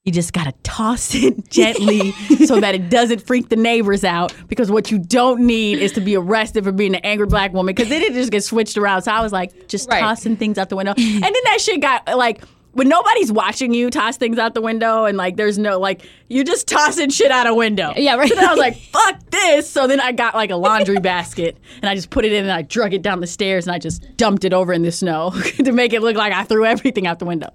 You 0.05 0.13
just 0.13 0.33
gotta 0.33 0.53
toss 0.63 1.15
it 1.15 1.51
gently 1.51 2.13
so 2.47 2.59
that 2.59 2.75
it 2.75 2.89
doesn't 2.89 3.21
freak 3.27 3.51
the 3.51 3.57
neighbors 3.57 4.03
out. 4.03 4.33
Because 4.49 4.71
what 4.71 4.91
you 4.91 4.99
don't 4.99 5.41
need 5.43 5.79
is 5.79 5.93
to 5.93 6.01
be 6.01 6.17
arrested 6.17 6.65
for 6.65 6.73
being 6.73 6.95
an 6.95 7.03
angry 7.05 7.27
black 7.27 7.53
woman. 7.53 7.75
Because 7.75 7.91
then 7.91 8.03
it 8.03 8.15
just 8.15 8.33
gets 8.33 8.47
switched 8.47 8.79
around. 8.79 9.03
So 9.03 9.13
I 9.13 9.21
was 9.21 9.31
like, 9.33 9.69
just 9.69 9.91
Right. 9.91 10.01
tossing 10.01 10.37
things 10.37 10.57
out 10.57 10.71
the 10.71 10.77
window, 10.77 10.95
and 10.97 11.23
then 11.23 11.33
that 11.45 11.59
shit 11.61 11.81
got 11.81 12.07
like. 12.17 12.43
When 12.73 12.89
nobody's 12.89 13.33
watching 13.33 13.75
you 13.75 13.91
toss 13.91 14.17
things 14.17 14.39
out 14.39 14.55
the 14.55 14.61
window 14.61 15.05
and 15.05 15.19
like 15.19 15.37
there's 15.37 15.59
no 15.59 15.79
like 15.81 16.03
you're 16.29 16.45
just 16.45 16.69
tossing 16.69 17.11
shit 17.11 17.31
out 17.33 17.47
a 17.49 17.55
window. 17.55 17.93
Yeah, 17.97 18.15
right. 18.15 18.29
So 18.29 18.37
then 18.37 18.45
I 18.45 18.51
was 18.53 18.59
like, 18.61 18.77
fuck 18.93 19.19
this. 19.31 19.69
So 19.69 19.87
then 19.89 19.99
I 20.01 20.13
got 20.13 20.35
like 20.35 20.51
a 20.51 20.57
laundry 20.57 20.99
basket 21.01 21.59
and 21.83 21.89
I 21.91 21.95
just 21.97 22.11
put 22.11 22.25
it 22.25 22.33
in 22.33 22.45
and 22.45 22.53
I 22.53 22.63
drug 22.63 22.95
it 22.95 23.03
down 23.03 23.21
the 23.21 23.27
stairs 23.27 23.67
and 23.67 23.75
I 23.75 23.79
just 23.81 24.17
dumped 24.17 24.45
it 24.45 24.53
over 24.53 24.73
in 24.73 24.83
the 24.83 24.93
snow 24.93 25.31
to 25.65 25.73
make 25.73 25.93
it 25.93 26.01
look 26.01 26.17
like 26.17 26.33
I 26.33 26.45
threw 26.45 26.65
everything 26.65 27.07
out 27.09 27.19
the 27.19 27.25
window. 27.25 27.49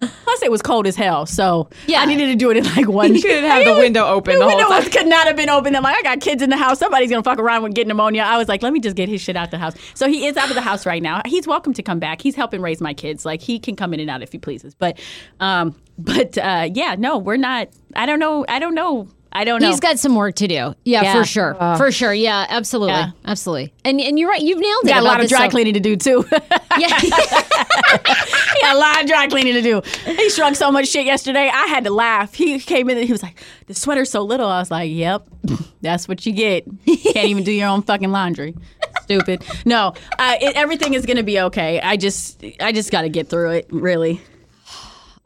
Plus 0.00 0.42
it 0.42 0.50
was 0.50 0.62
cold 0.62 0.86
as 0.86 0.96
hell, 0.96 1.26
so 1.26 1.68
Yeah. 1.86 2.00
I 2.00 2.06
needed 2.06 2.26
to 2.26 2.34
do 2.36 2.50
it 2.50 2.56
in 2.56 2.64
like 2.64 2.88
one. 2.88 3.14
You 3.14 3.22
couldn't 3.22 3.44
have 3.44 3.64
the 3.64 3.74
window 3.74 4.06
open 4.06 4.34
The 4.34 4.38
the 4.40 4.44
whole 4.48 4.56
window 4.56 4.70
time. 4.70 4.84
was, 4.84 4.92
could 4.92 5.06
not 5.06 5.26
have 5.26 5.36
been 5.36 5.50
open. 5.50 5.76
I'm 5.76 5.82
like, 5.82 5.96
I 5.96 6.02
got 6.02 6.20
kids 6.20 6.42
in 6.42 6.50
the 6.50 6.56
house. 6.56 6.78
Somebody's 6.78 7.10
gonna 7.10 7.22
fuck 7.22 7.38
around 7.38 7.62
with 7.62 7.74
getting 7.74 7.88
pneumonia. 7.88 8.22
I 8.22 8.38
was 8.38 8.48
like, 8.48 8.62
let 8.62 8.72
me 8.72 8.80
just 8.80 8.96
get 8.96 9.08
his 9.08 9.20
shit 9.20 9.36
out 9.36 9.50
the 9.50 9.58
house. 9.58 9.74
So 9.94 10.08
he 10.08 10.26
is 10.26 10.36
out 10.38 10.48
of 10.48 10.54
the 10.54 10.60
house 10.62 10.86
right 10.86 11.02
now. 11.02 11.20
He's 11.26 11.46
welcome 11.46 11.72
to 11.74 11.82
come 11.82 11.98
back. 11.98 12.22
He's 12.22 12.34
helping 12.34 12.62
raise 12.62 12.80
my 12.80 12.94
kids. 12.94 13.24
Like 13.26 13.42
he 13.42 13.58
can 13.58 13.76
come 13.76 13.92
in 13.92 14.00
and 14.00 14.08
out 14.10 14.22
if 14.22 14.32
he 14.32 14.38
pleases. 14.62 14.74
But, 14.74 14.98
um, 15.40 15.74
but 15.98 16.38
uh, 16.38 16.68
yeah, 16.72 16.96
no, 16.98 17.18
we're 17.18 17.36
not. 17.36 17.68
I 17.94 18.06
don't 18.06 18.18
know. 18.18 18.44
I 18.48 18.58
don't 18.58 18.74
know. 18.74 19.08
I 19.34 19.44
don't 19.44 19.62
know. 19.62 19.68
He's 19.70 19.80
got 19.80 19.98
some 19.98 20.14
work 20.14 20.34
to 20.36 20.46
do. 20.46 20.74
Yeah, 20.84 21.02
Yeah. 21.02 21.14
for 21.14 21.24
sure. 21.24 21.54
for 21.78 21.90
sure. 21.90 22.12
Yeah, 22.12 22.44
absolutely. 22.50 22.92
Yeah. 22.92 23.12
Absolutely. 23.24 23.72
And 23.82 23.98
and 23.98 24.18
you're 24.18 24.28
right. 24.28 24.42
You've 24.42 24.58
nailed 24.58 24.84
it. 24.84 24.88
got 24.88 25.00
a 25.00 25.06
lot 25.06 25.22
of 25.22 25.28
dry 25.30 25.38
stuff. 25.40 25.52
cleaning 25.52 25.72
to 25.74 25.80
do 25.80 25.96
too. 25.96 26.24
Yeah. 26.78 26.88
he 27.00 27.10
had 27.10 28.74
a 28.74 28.78
lot 28.78 29.02
of 29.02 29.06
dry 29.06 29.26
cleaning 29.28 29.52
to 29.54 29.62
do. 29.62 29.82
He 30.06 30.30
shrunk 30.30 30.56
so 30.56 30.70
much 30.72 30.88
shit 30.88 31.04
yesterday. 31.04 31.50
I 31.52 31.66
had 31.66 31.84
to 31.84 31.90
laugh. 31.90 32.34
He 32.34 32.58
came 32.58 32.88
in 32.88 32.96
and 32.96 33.06
he 33.06 33.12
was 33.12 33.22
like, 33.22 33.42
"The 33.66 33.74
sweater's 33.74 34.10
so 34.10 34.22
little." 34.22 34.48
I 34.48 34.58
was 34.58 34.70
like, 34.70 34.90
"Yep, 34.90 35.28
that's 35.82 36.08
what 36.08 36.24
you 36.24 36.32
get. 36.32 36.64
Can't 36.86 37.26
even 37.28 37.44
do 37.44 37.52
your 37.52 37.68
own 37.68 37.82
fucking 37.82 38.10
laundry." 38.10 38.54
Stupid. 39.02 39.44
No, 39.66 39.94
uh, 40.18 40.36
it, 40.40 40.56
everything 40.56 40.94
is 40.94 41.04
gonna 41.04 41.22
be 41.22 41.40
okay. 41.40 41.78
I 41.80 41.96
just, 41.98 42.42
I 42.60 42.72
just 42.72 42.90
got 42.90 43.02
to 43.02 43.10
get 43.10 43.28
through 43.28 43.50
it. 43.50 43.66
Really, 43.70 44.20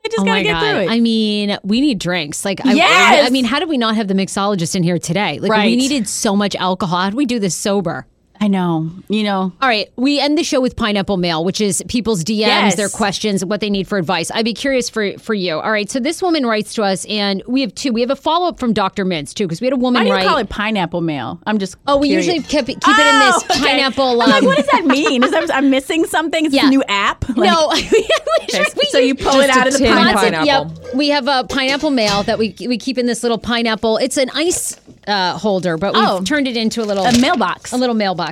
I 0.07 0.09
just 0.09 0.21
Oh 0.21 0.25
gotta 0.25 0.31
my 0.39 0.43
get 0.45 0.53
god! 0.53 0.61
through 0.61 0.81
it. 0.85 0.91
I 0.91 1.01
mean, 1.01 1.59
we 1.65 1.81
need 1.81 1.99
drinks. 1.99 2.45
Like, 2.45 2.65
I, 2.65 2.73
Yes! 2.75 3.27
I 3.27 3.31
mean, 3.31 3.45
how 3.45 3.59
did 3.59 3.69
we 3.69 3.77
not 3.77 3.97
have 3.97 4.07
the 4.09 4.15
mixologist 4.15 4.77
in 4.77 4.83
here 4.85 4.99
today? 4.99 5.39
Like, 5.41 5.51
we 5.65 5.75
needed 5.77 6.09
so 6.09 6.37
much 6.37 6.55
alcohol. 6.57 6.99
How 7.01 7.11
do 7.11 7.17
we 7.17 7.27
do 7.27 7.39
this 7.39 7.55
sober? 7.57 8.07
I 8.41 8.49
know. 8.49 8.91
You 9.09 9.23
know. 9.25 9.53
All 9.61 9.69
right, 9.69 9.91
we 9.97 10.21
end 10.21 10.37
the 10.39 10.45
show 10.45 10.61
with 10.61 10.77
pineapple 10.77 11.17
mail, 11.17 11.45
which 11.45 11.61
is 11.61 11.83
people's 11.89 12.23
DMs, 12.25 12.39
Yes. 12.39 12.77
their 12.77 12.89
questions, 12.89 13.45
what 13.45 13.61
they 13.61 13.71
need 13.71 13.87
for 13.89 13.99
advice. 13.99 14.31
I'd 14.33 14.45
be 14.45 14.55
curious 14.55 14.89
for 14.91 15.19
for 15.19 15.35
you. 15.35 15.55
All 15.59 15.71
right, 15.71 15.91
so 15.91 16.01
this 16.01 16.23
woman 16.23 16.47
writes 16.47 16.75
to 16.75 16.83
us, 16.83 17.05
and 17.07 17.43
we 17.47 17.61
have 17.63 17.75
two. 17.75 17.93
We 17.93 18.01
have 18.01 18.11
a 18.11 18.17
follow 18.17 18.49
up 18.49 18.59
from 18.59 18.73
Dr. 18.73 19.05
Mintz 19.05 19.33
too, 19.35 19.47
because 19.47 19.61
we 19.61 19.67
had 19.67 19.75
a 19.75 19.77
woman 19.77 20.01
Why 20.01 20.05
do 20.05 20.09
you 20.09 20.15
write. 20.15 20.27
call 20.27 20.39
it 20.39 20.49
pineapple 20.49 21.01
mail? 21.01 21.41
I'm 21.47 21.59
just. 21.59 21.77
oh, 21.87 21.97
we 21.99 22.09
usually 22.09 22.41
keep, 22.41 22.67
keep 22.67 22.69
it 22.69 23.07
in 23.07 23.19
this 23.21 23.37
Oh, 23.37 23.47
okay. 23.51 23.61
pineapple. 23.61 24.21
I'm 24.23 24.31
like, 24.31 24.43
um, 24.43 24.45
what 24.47 24.57
does 24.57 24.67
that 24.73 24.85
mean? 24.87 25.23
Is 25.25 25.31
that 25.31 25.51
I'm 25.55 25.71
missing 25.71 26.05
something? 26.05 26.47
Is 26.47 26.53
this 26.53 26.61
Yeah. 26.63 26.69
a 26.69 26.71
new 26.71 26.83
app? 26.89 27.25
Like- 27.37 27.51
no, 27.51 27.71
Okay, 28.43 28.65
so 28.91 28.99
you 28.99 29.15
pull 29.15 29.41
it 29.41 29.51
out 29.51 29.67
of 29.67 29.73
the 29.75 29.81
pineapple. 29.81 30.21
pineapple. 30.23 30.47
Yep, 30.85 30.95
we 30.95 31.09
have 31.09 31.27
a 31.29 31.45
pineapple 31.49 31.91
mail 31.91 32.23
that 32.25 32.39
we 32.39 32.55
we 32.67 32.79
keep 32.79 32.99
in 32.99 33.07
this 33.07 33.23
little 33.23 33.39
pineapple. 33.39 33.97
It's 33.99 34.17
an 34.17 34.31
ice 34.35 34.77
uh, 35.07 35.37
holder, 35.39 35.77
but 35.77 35.95
we've 35.95 36.03
Oh. 36.05 36.23
turned 36.23 36.49
it 36.49 36.57
into 36.57 36.83
a 36.83 36.85
little 36.87 37.05
A 37.05 37.19
mailbox. 37.19 37.73
A 37.73 37.77
little 37.77 37.95
mailbox. 37.95 38.26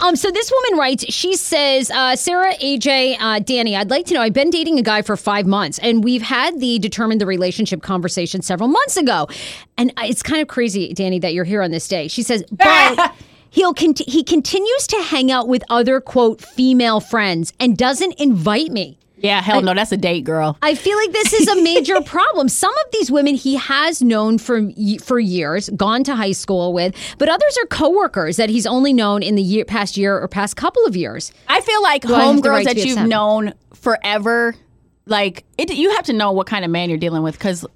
Um, 0.00 0.16
so 0.16 0.30
this 0.30 0.50
woman 0.50 0.78
writes. 0.78 1.04
She 1.12 1.36
says, 1.36 1.90
uh, 1.90 2.16
Sarah, 2.16 2.54
AJ, 2.54 3.16
uh, 3.18 3.40
Danni, 3.40 3.76
I'd 3.76 3.90
like 3.90 4.06
to 4.06 4.14
know. 4.14 4.22
I've 4.22 4.32
been 4.32 4.50
dating 4.50 4.78
a 4.78 4.82
guy 4.82 5.02
for 5.02 5.16
five 5.16 5.46
months, 5.46 5.78
and 5.78 6.04
we've 6.04 6.22
had 6.22 6.60
the 6.60 6.78
determine 6.78 7.18
the 7.18 7.26
relationship 7.26 7.82
conversation 7.82 8.42
several 8.42 8.68
months 8.68 8.96
ago, 8.96 9.28
and 9.76 9.90
uh, 9.96 10.02
it's 10.04 10.22
kind 10.22 10.40
of 10.40 10.48
crazy, 10.48 10.94
Danni, 10.94 11.20
that 11.20 11.34
you're 11.34 11.44
here 11.44 11.62
on 11.62 11.70
this 11.70 11.88
day. 11.88 12.08
She 12.08 12.22
says, 12.22 12.44
but. 12.50 13.14
He'll 13.52 13.74
he 13.74 14.22
continues 14.22 14.86
to 14.86 15.02
hang 15.02 15.32
out 15.32 15.48
with 15.48 15.64
other 15.68 16.00
quote 16.00 16.40
female 16.40 17.00
friends 17.00 17.52
and 17.58 17.76
doesn't 17.76 18.12
invite 18.20 18.70
me. 18.70 18.96
Yeah, 19.22 19.42
hell 19.42 19.62
no, 19.62 19.74
that's 19.74 19.92
a 19.92 19.96
date, 19.96 20.24
girl. 20.24 20.56
I 20.62 20.74
feel 20.74 20.96
like 20.96 21.12
this 21.12 21.32
is 21.32 21.48
a 21.48 21.62
major 21.62 22.00
problem. 22.04 22.48
Some 22.48 22.72
of 22.72 22.92
these 22.92 23.10
women 23.10 23.34
he 23.34 23.56
has 23.56 24.02
known 24.02 24.38
for 24.38 24.62
for 25.02 25.18
years, 25.18 25.68
gone 25.70 26.04
to 26.04 26.16
high 26.16 26.32
school 26.32 26.72
with, 26.72 26.94
but 27.18 27.28
others 27.28 27.58
are 27.62 27.66
coworkers 27.66 28.36
that 28.36 28.48
he's 28.48 28.66
only 28.66 28.92
known 28.92 29.22
in 29.22 29.34
the 29.34 29.42
year, 29.42 29.64
past 29.64 29.96
year 29.96 30.18
or 30.18 30.26
past 30.28 30.56
couple 30.56 30.84
of 30.86 30.96
years. 30.96 31.32
I 31.48 31.60
feel 31.60 31.82
like 31.82 32.04
I 32.06 32.24
have 32.24 32.36
the 32.36 32.42
homegirls 32.42 32.50
right 32.50 32.66
that 32.66 32.76
you've 32.76 32.96
upset? 32.96 33.08
known 33.08 33.54
forever, 33.74 34.54
like 35.10 35.44
it, 35.58 35.74
you 35.74 35.90
have 35.90 36.04
to 36.04 36.12
know 36.12 36.32
what 36.32 36.46
kind 36.46 36.64
of 36.64 36.70
man 36.70 36.88
you're 36.88 36.98
dealing 36.98 37.22
with 37.22 37.34
because 37.34 37.66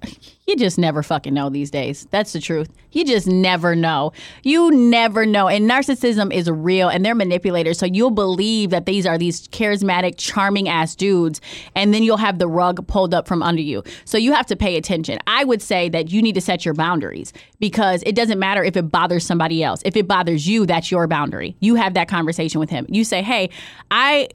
you 0.47 0.55
just 0.55 0.77
never 0.77 1.03
fucking 1.03 1.33
know 1.33 1.49
these 1.49 1.69
days. 1.69 2.07
That's 2.11 2.33
the 2.33 2.39
truth. 2.39 2.69
You 2.91 3.03
just 3.03 3.27
never 3.27 3.75
know. 3.75 4.13
You 4.43 4.71
never 4.71 5.25
know. 5.25 5.47
And 5.47 5.69
narcissism 5.69 6.33
is 6.33 6.49
real, 6.49 6.87
and 6.87 7.03
they're 7.03 7.15
manipulators. 7.15 7.77
So 7.77 7.85
you'll 7.85 8.11
believe 8.11 8.69
that 8.69 8.85
these 8.85 9.05
are 9.05 9.17
these 9.17 9.47
charismatic, 9.49 10.15
charming 10.17 10.69
ass 10.69 10.95
dudes, 10.95 11.41
and 11.75 11.93
then 11.93 12.03
you'll 12.03 12.17
have 12.17 12.39
the 12.39 12.47
rug 12.47 12.87
pulled 12.87 13.13
up 13.13 13.27
from 13.27 13.43
under 13.43 13.61
you. 13.61 13.83
So 14.05 14.17
you 14.17 14.33
have 14.33 14.45
to 14.47 14.55
pay 14.55 14.77
attention. 14.77 15.19
I 15.27 15.43
would 15.43 15.61
say 15.61 15.89
that 15.89 16.11
you 16.11 16.21
need 16.21 16.35
to 16.35 16.41
set 16.41 16.63
your 16.63 16.73
boundaries 16.73 17.33
because 17.59 18.01
it 18.05 18.15
doesn't 18.15 18.39
matter 18.39 18.63
if 18.63 18.77
it 18.77 18.83
bothers 18.83 19.25
somebody 19.25 19.63
else. 19.63 19.81
If 19.83 19.95
it 19.95 20.07
bothers 20.07 20.47
you, 20.47 20.65
that's 20.65 20.89
your 20.91 21.07
boundary. 21.07 21.55
You 21.59 21.75
have 21.75 21.95
that 21.95 22.07
conversation 22.07 22.59
with 22.59 22.69
him. 22.69 22.85
You 22.87 23.03
say, 23.03 23.21
"Hey, 23.21 23.49
I." 23.91 24.29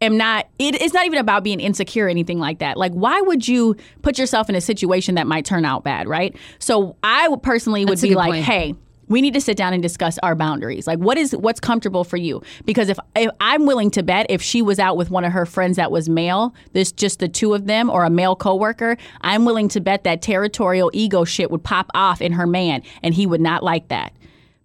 am 0.00 0.16
not 0.16 0.48
it, 0.58 0.80
it's 0.80 0.94
not 0.94 1.06
even 1.06 1.18
about 1.18 1.44
being 1.44 1.60
insecure 1.60 2.06
or 2.06 2.08
anything 2.08 2.38
like 2.38 2.58
that. 2.58 2.76
Like 2.76 2.92
why 2.92 3.20
would 3.20 3.46
you 3.46 3.76
put 4.02 4.18
yourself 4.18 4.48
in 4.48 4.54
a 4.54 4.60
situation 4.60 5.14
that 5.16 5.26
might 5.26 5.44
turn 5.44 5.64
out 5.64 5.84
bad 5.84 6.08
right? 6.08 6.34
So 6.58 6.96
i 7.02 7.34
personally 7.42 7.84
would 7.84 7.92
That's 7.92 8.02
be 8.02 8.14
like 8.14 8.30
point. 8.30 8.44
hey 8.44 8.74
we 9.08 9.20
need 9.20 9.34
to 9.34 9.40
sit 9.40 9.56
down 9.56 9.72
and 9.72 9.82
discuss 9.82 10.18
our 10.22 10.36
boundaries. 10.36 10.86
Like 10.86 11.00
what 11.00 11.18
is 11.18 11.36
what's 11.36 11.58
comfortable 11.58 12.04
for 12.04 12.16
you? 12.16 12.42
Because 12.64 12.88
if, 12.88 12.98
if 13.16 13.30
i'm 13.40 13.66
willing 13.66 13.90
to 13.90 14.02
bet 14.02 14.26
if 14.28 14.40
she 14.40 14.62
was 14.62 14.78
out 14.78 14.96
with 14.96 15.10
one 15.10 15.24
of 15.24 15.32
her 15.32 15.44
friends 15.44 15.76
that 15.76 15.90
was 15.90 16.08
male 16.08 16.54
there's 16.72 16.92
just 16.92 17.18
the 17.18 17.28
two 17.28 17.54
of 17.54 17.66
them 17.66 17.90
or 17.90 18.04
a 18.04 18.10
male 18.10 18.36
coworker 18.36 18.96
i'm 19.22 19.44
willing 19.44 19.68
to 19.68 19.80
bet 19.80 20.04
that 20.04 20.22
territorial 20.22 20.90
ego 20.94 21.24
shit 21.24 21.50
would 21.50 21.62
pop 21.62 21.90
off 21.94 22.20
in 22.20 22.32
her 22.32 22.46
man 22.46 22.82
and 23.02 23.14
he 23.14 23.26
would 23.26 23.40
not 23.40 23.62
like 23.62 23.88
that. 23.88 24.12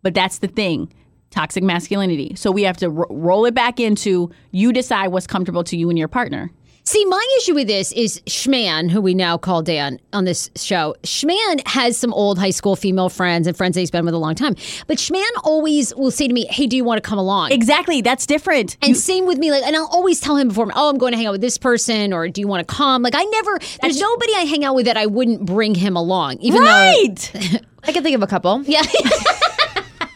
But 0.03 0.13
that's 0.13 0.37
the 0.37 0.47
thing 0.47 0.93
toxic 1.35 1.63
masculinity. 1.63 2.33
So 2.35 2.49
we 2.49 2.63
have 2.63 2.77
to 2.77 2.89
ro- 2.89 3.07
roll 3.09 3.45
it 3.45 3.53
back 3.53 3.79
into 3.79 4.31
you 4.51 4.71
decide 4.71 5.09
what's 5.09 5.27
comfortable 5.27 5.63
to 5.65 5.75
you 5.77 5.89
and 5.89 5.99
your 5.99 6.07
partner. 6.07 6.49
See, 6.87 7.03
my 7.05 7.27
issue 7.39 7.55
with 7.55 7.67
this 7.67 7.91
is 7.93 8.21
Schman, 8.27 8.91
who 8.91 9.01
we 9.01 9.15
now 9.15 9.39
call 9.39 9.63
Dan 9.63 9.99
on 10.13 10.25
this 10.25 10.51
show. 10.55 10.95
Schman 11.01 11.65
has 11.67 11.97
some 11.97 12.13
old 12.13 12.37
high 12.37 12.51
school 12.51 12.75
female 12.75 13.09
friends 13.09 13.47
and 13.47 13.57
friends 13.57 13.73
that 13.73 13.79
he's 13.79 13.89
been 13.89 14.05
with 14.05 14.13
a 14.13 14.19
long 14.19 14.35
time. 14.35 14.55
But 14.85 14.97
Schman 14.97 15.25
always 15.43 15.95
will 15.95 16.11
say 16.11 16.27
to 16.27 16.33
me, 16.33 16.45
Hey, 16.45 16.67
do 16.67 16.77
you 16.77 16.83
want 16.83 17.03
to 17.03 17.09
come 17.09 17.17
along? 17.17 17.51
Exactly. 17.51 18.01
That's 18.01 18.27
different. 18.27 18.77
And 18.83 18.95
same 18.95 19.25
with 19.25 19.39
me, 19.39 19.49
like, 19.49 19.63
and 19.63 19.75
I'll 19.75 19.87
always 19.91 20.19
tell 20.21 20.37
him 20.37 20.49
before, 20.49 20.71
oh, 20.75 20.89
I'm 20.89 20.99
going 20.99 21.11
to 21.13 21.17
hang 21.17 21.25
out 21.25 21.31
with 21.31 21.41
this 21.41 21.57
person, 21.57 22.13
or 22.13 22.29
do 22.29 22.39
you 22.39 22.47
want 22.47 22.65
to 22.65 22.71
come? 22.71 23.01
Like, 23.01 23.15
I 23.15 23.23
never, 23.23 23.59
there's 23.81 23.99
nobody 23.99 24.33
I 24.35 24.41
hang 24.41 24.63
out 24.63 24.75
with 24.75 24.85
that 24.85 24.95
I 24.95 25.07
wouldn't 25.07 25.43
bring 25.43 25.73
him 25.73 25.97
along, 25.97 26.37
even 26.41 26.61
right. 26.61 27.61
I 27.83 27.91
can 27.93 28.03
think 28.03 28.15
of 28.15 28.21
a 28.21 28.27
couple. 28.27 28.61
yeah. 28.63 28.83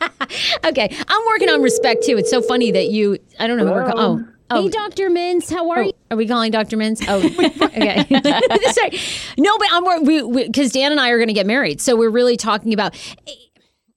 okay, 0.65 0.95
I'm 1.07 1.25
working 1.27 1.49
on 1.49 1.61
respect 1.61 2.03
too. 2.03 2.17
It's 2.17 2.29
so 2.29 2.41
funny 2.41 2.71
that 2.71 2.89
you, 2.89 3.17
I 3.39 3.47
don't 3.47 3.57
know 3.57 3.65
who 3.65 3.71
we're 3.71 3.91
calling. 3.91 4.25
Oh. 4.25 4.33
Oh. 4.51 4.63
Hey, 4.63 4.69
Dr. 4.69 5.11
Mintz, 5.11 5.51
how 5.51 5.69
are 5.69 5.79
oh. 5.79 5.85
you? 5.87 5.93
Are 6.09 6.17
we 6.17 6.27
calling 6.27 6.51
Dr. 6.51 6.75
Mintz? 6.75 7.05
Oh, 7.07 7.17
okay. 7.65 8.03
Sorry. 8.71 8.99
No, 9.37 9.55
but 9.59 9.67
I'm 9.71 10.03
we 10.05 10.47
because 10.47 10.71
Dan 10.71 10.91
and 10.91 10.99
I 10.99 11.09
are 11.09 11.17
going 11.17 11.27
to 11.27 11.35
get 11.35 11.45
married, 11.45 11.79
so 11.79 11.95
we're 11.95 12.09
really 12.09 12.35
talking 12.35 12.73
about 12.73 12.95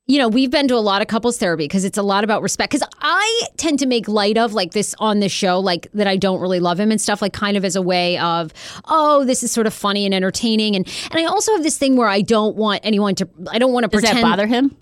you 0.09 0.19
know, 0.19 0.29
we've 0.29 0.51
been 0.51 0.69
to 0.69 0.75
a 0.75 0.79
lot 0.79 1.01
of 1.01 1.09
couples 1.09 1.39
therapy 1.39 1.65
because 1.65 1.85
it's 1.85 1.97
a 1.97 2.03
lot 2.03 2.25
about 2.25 2.43
respect. 2.43 2.73
Because 2.73 2.87
I 3.01 3.43
tend 3.57 3.79
to 3.79 3.87
make 3.87 4.09
light 4.09 4.37
of 4.37 4.53
like 4.53 4.73
this 4.73 4.95
on 4.99 5.21
this 5.21 5.33
show, 5.33 5.61
like 5.61 5.91
that 5.95 6.07
I 6.07 6.17
don't 6.17 6.41
really 6.41 6.61
love 6.61 6.79
him 6.79 6.91
and 6.91 7.01
stuff, 7.01 7.23
like 7.23 7.33
kind 7.33 7.57
of 7.57 7.65
as 7.65 7.77
a 7.77 7.83
way 7.83 8.19
of, 8.19 8.53
oh, 8.87 9.25
this 9.25 9.43
is 9.43 9.53
sort 9.53 9.67
of 9.67 9.73
funny 9.73 10.05
and 10.05 10.15
entertaining. 10.15 10.75
And 10.75 10.87
and 11.11 11.21
I 11.21 11.25
also 11.25 11.53
have 11.53 11.63
this 11.63 11.79
thing 11.79 11.97
where 11.97 12.09
I 12.09 12.21
don't 12.21 12.57
want 12.57 12.81
anyone 12.85 13.15
to, 13.15 13.29
I 13.51 13.59
don't 13.59 13.73
want 13.73 13.85
to 13.85 13.89
Does 13.89 14.03
pretend. 14.03 14.19
that 14.19 14.29
bother 14.29 14.47
him? 14.47 14.77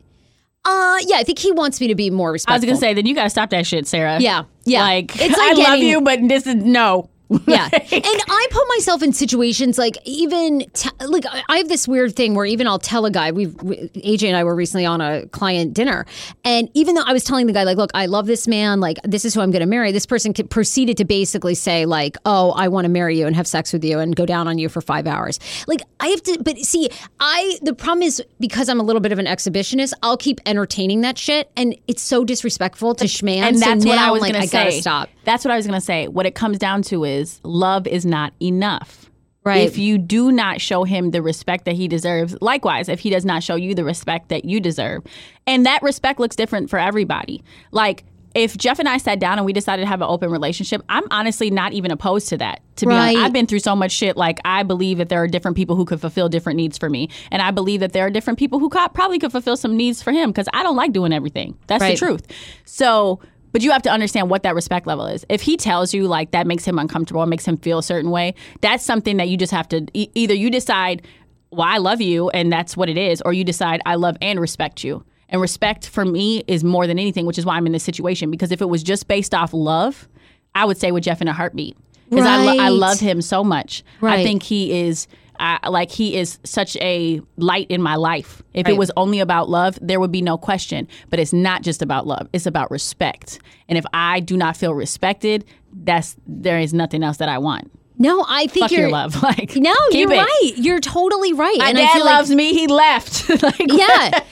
Uh, 0.65 0.99
yeah, 1.07 1.16
I 1.16 1.23
think 1.24 1.39
he 1.39 1.53
wants 1.53 1.81
me 1.81 1.89
to 1.89 1.95
be 1.95 2.11
more 2.11 2.32
respectful. 2.32 2.55
I 2.55 2.59
was 2.59 2.65
gonna 2.65 2.77
say, 2.77 2.93
then 2.95 3.07
you 3.07 3.15
gotta 3.15 3.31
stop 3.31 3.51
that 3.51 3.66
shit, 3.66 3.87
Sarah. 3.87 4.20
Yeah, 4.20 4.45
yeah. 4.65 4.82
Like, 4.82 5.11
It's 5.20 5.37
like 5.37 5.39
I 5.39 5.53
love 5.53 5.57
getting- 5.57 5.89
you, 5.89 6.01
but 6.03 6.20
this 6.28 6.47
is 6.47 6.57
no. 6.57 7.09
Yeah. 7.47 7.69
and 7.73 7.82
I 7.93 8.47
put 8.51 8.66
myself 8.69 9.02
in 9.02 9.12
situations 9.12 9.78
like 9.78 9.97
even 10.05 10.66
t- 10.73 10.90
like 11.07 11.24
I 11.27 11.43
I 11.48 11.59
have 11.59 11.69
this 11.69 11.86
weird 11.86 12.16
thing 12.16 12.35
where 12.35 12.47
even 12.47 12.66
I'll 12.66 12.78
tell 12.78 13.07
a 13.07 13.11
guy 13.11 13.31
we've 13.31 13.55
we, 13.62 13.77
AJ 13.77 14.28
and 14.28 14.36
I 14.36 14.44
were 14.44 14.55
recently 14.55 14.85
on 14.85 15.01
a 15.01 15.27
client 15.28 15.74
dinner 15.74 16.07
and 16.44 16.69
even 16.74 16.94
though 16.94 17.05
I 17.07 17.12
was 17.12 17.23
telling 17.24 17.47
the 17.47 17.52
guy 17.52 17.62
like 17.65 17.77
look 17.77 17.90
I 17.94 18.07
love 18.07 18.27
this 18.27 18.48
man 18.48 18.81
like 18.81 18.98
this 19.05 19.24
is 19.24 19.35
who 19.35 19.40
I'm 19.40 19.51
going 19.51 19.61
to 19.61 19.66
marry 19.66 19.93
this 19.93 20.07
person 20.07 20.32
proceeded 20.32 20.97
to 20.97 21.05
basically 21.05 21.55
say 21.55 21.86
like 21.86 22.16
oh 22.24 22.51
I 22.52 22.69
want 22.69 22.85
to 22.86 22.89
marry 22.89 23.19
you 23.19 23.27
and 23.27 23.36
have 23.36 23.47
sex 23.47 23.73
with 23.73 23.85
you 23.85 23.98
and 23.98 24.16
go 24.16 24.27
down 24.27 24.48
on 24.48 24.59
you 24.59 24.69
for 24.69 24.81
5 24.81 25.07
hours. 25.07 25.39
Like 25.66 25.82
I 26.01 26.09
have 26.09 26.23
to 26.24 26.39
but 26.43 26.59
see 26.59 26.90
I 27.20 27.59
the 27.62 27.74
problem 27.74 28.02
is 28.02 28.23
because 28.40 28.69
I'm 28.69 28.81
a 28.81 28.85
little 28.85 29.01
bit 29.01 29.12
of 29.12 29.19
an 29.19 29.27
exhibitionist 29.27 29.93
I'll 30.02 30.16
keep 30.16 30.40
entertaining 30.47 31.02
that 31.02 31.16
shit 31.16 31.51
and 31.57 31.77
it's 31.86 32.02
so 32.02 32.24
disrespectful 32.24 32.94
to 32.97 33.05
Schman 33.05 33.39
and 33.39 33.59
so 33.59 33.66
that's 33.66 33.86
what 33.86 33.98
I 33.98 34.11
was 34.11 34.20
like 34.23 34.35
say. 34.35 34.47
got 34.47 34.65
to 34.65 34.73
stop. 34.73 35.09
That's 35.24 35.44
what 35.44 35.52
I 35.52 35.57
was 35.57 35.66
gonna 35.66 35.81
say. 35.81 36.09
What 36.09 36.27
it 36.27 36.35
comes 36.35 36.59
down 36.59 36.82
to 36.82 37.05
is 37.05 37.19
love 37.42 37.86
is 37.86 38.05
not 38.06 38.32
enough. 38.40 39.10
Right. 39.42 39.66
If 39.66 39.78
you 39.78 39.97
do 39.97 40.30
not 40.30 40.60
show 40.60 40.84
him 40.84 41.12
the 41.12 41.22
respect 41.22 41.64
that 41.64 41.74
he 41.74 41.88
deserves, 41.88 42.36
likewise, 42.42 42.90
if 42.90 43.01
he 43.01 43.09
does 43.09 43.24
not 43.24 43.42
show 43.42 43.55
you 43.55 43.74
the 43.74 43.84
respect 43.84 44.28
that 44.28 44.44
you 44.44 44.60
deserve, 44.60 45.02
and 45.47 45.64
that 45.64 45.82
respect 45.82 46.20
looks 46.20 46.36
different 46.36 46.68
for 46.68 46.78
everybody. 46.78 47.42
Like 47.72 48.05
if 48.34 48.56
Jeff 48.59 48.78
and 48.78 48.88
I 48.88 48.98
sat 48.98 49.18
down 49.18 49.38
and 49.38 49.47
we 49.47 49.52
decided 49.55 49.82
to 49.82 49.88
have 49.88 50.02
an 50.02 50.09
open 50.09 50.30
relationship, 50.30 50.82
I'm 50.90 51.05
honestly 51.10 51.51
not 51.51 51.72
even 51.72 51.90
opposed 51.90 52.28
to 52.28 52.36
that. 52.36 52.60
To 52.76 52.86
be 52.86 52.92
honest, 52.92 53.16
I've 53.18 53.32
been 53.32 53.47
through 53.47 53.59
so 53.60 53.74
much 53.74 53.92
shit. 53.92 54.16
Like 54.16 54.40
I 54.44 54.62
believe 54.62 54.98
that 54.98 55.09
there 55.09 55.22
are 55.22 55.26
different 55.26 55.56
people 55.56 55.74
who 55.74 55.86
could 55.86 56.01
fulfill 56.02 56.28
different 56.28 56.59
needs 56.59 56.76
for 56.76 56.90
me, 56.90 57.09
and 57.30 57.40
I 57.40 57.51
believe 57.51 57.80
that 57.80 57.92
there 57.94 58.05
are 58.05 58.10
different 58.10 58.38
people 58.38 58.59
who 58.59 58.68
co- 58.68 58.88
probably 58.90 59.18
could 59.18 59.32
fulfill 59.32 59.56
some 59.56 59.74
needs 59.74 60.02
for 60.02 60.12
him 60.12 60.30
because 60.30 60.48
I 60.52 60.62
don't 60.62 60.76
like 60.76 60.92
doing 60.92 61.12
everything. 61.14 61.56
That's 61.66 61.80
Right. 61.80 61.98
the 61.98 62.06
truth. 62.06 62.26
So. 62.66 63.20
But 63.52 63.62
you 63.62 63.70
have 63.72 63.82
to 63.82 63.90
understand 63.90 64.31
what 64.31 64.43
that 64.44 64.55
respect 64.55 64.86
level 64.86 65.06
is. 65.06 65.24
If 65.28 65.43
he 65.43 65.56
tells 65.56 65.93
you 65.93 66.06
like 66.06 66.31
that 66.31 66.47
makes 66.47 66.64
him 66.64 66.78
uncomfortable, 66.78 67.24
makes 67.27 67.44
him 67.47 67.56
feel 67.56 67.78
a 67.78 67.82
certain 67.82 68.10
way, 68.10 68.35
that's 68.60 68.85
something 68.85 69.16
that 69.16 69.28
you 69.28 69.36
just 69.36 69.52
have 69.52 69.68
to 69.70 69.86
e- 69.93 70.09
either 70.14 70.35
you 70.35 70.51
decide, 70.51 71.02
well, 71.51 71.66
I 71.68 71.78
love 71.78 72.01
you, 72.01 72.31
and 72.31 72.52
that's 72.52 72.77
what 72.77 72.89
it 72.89 72.97
is, 72.97 73.20
or 73.22 73.32
you 73.32 73.43
decide 73.44 73.81
I 73.85 73.97
love 73.97 74.16
and 74.22 74.39
respect 74.40 74.85
you. 74.85 75.05
And 75.28 75.40
respect 75.40 75.89
for 75.89 76.05
me 76.05 76.43
is 76.47 76.64
more 76.64 76.86
than 76.86 76.98
anything, 76.98 77.24
which 77.27 77.39
is 77.39 77.47
why 77.47 77.56
I'm 77.56 77.66
in 77.66 77.72
this 77.72 77.85
situation. 77.85 78.31
Because 78.31 78.51
if 78.52 78.60
it 78.60 78.68
was 78.68 78.82
just 78.82 79.06
based 79.09 79.32
off 79.35 79.52
love, 79.52 80.09
I 80.55 80.64
would 80.64 80.77
say 80.78 80.90
with 80.93 81.05
Jeff 81.05 81.20
in 81.22 81.28
a 81.28 81.32
heartbeat. 81.32 81.77
Because 82.09 82.27
I, 82.27 82.44
lo- 82.44 82.56
I 82.64 82.68
love 82.70 82.98
him 82.98 83.22
so 83.22 83.44
much. 83.44 83.85
I 84.20 84.24
think 84.24 84.43
he 84.43 84.81
is. 84.81 85.06
Uh, 85.41 85.59
like 85.71 85.91
he 85.91 86.17
is 86.17 86.39
such 86.45 86.77
a 86.77 87.21
light 87.39 87.67
in 87.71 87.81
my 87.81 87.97
life. 87.97 88.43
If 88.53 88.67
Right. 88.67 88.75
it 88.75 88.79
was 88.79 88.91
only 88.97 89.21
about 89.21 89.49
love, 89.49 89.79
there 89.81 89.99
would 89.99 90.12
be 90.12 90.21
no 90.23 90.37
question. 90.37 90.87
But 91.09 91.19
it's 91.19 91.33
not 91.33 91.62
just 91.62 91.81
about 91.83 92.07
love; 92.07 92.29
it's 92.33 92.47
about 92.47 92.71
respect. 92.71 93.41
And 93.69 93.79
if 93.79 93.87
I 93.95 94.21
do 94.21 94.37
not 94.37 94.57
feel 94.57 94.75
respected, 94.75 95.45
that's 95.73 96.15
there 96.27 96.59
is 96.59 96.75
nothing 96.75 97.03
else 97.03 97.17
that 97.17 97.29
I 97.31 97.39
want. 97.39 97.71
No, 98.01 98.24
I 98.27 98.47
think 98.47 98.64
Fuck 98.64 98.70
you're 98.72 98.81
your 98.81 98.90
love. 98.90 99.22
Like 99.22 99.55
No, 99.56 99.74
you're 99.90 100.10
it. 100.10 100.16
right. 100.16 100.52
You're 100.56 100.81
totally 100.81 101.35
right. 101.35 101.59
My 101.59 101.68
and 101.68 101.78
I 101.78 101.82
dad 101.82 101.93
feel 101.93 102.05
like- 102.06 102.14
loves 102.16 102.31
me. 102.35 102.55
He 102.55 102.66
left. 102.66 103.28
like, 103.43 103.59
yeah, 103.59 104.05
and 104.06 104.22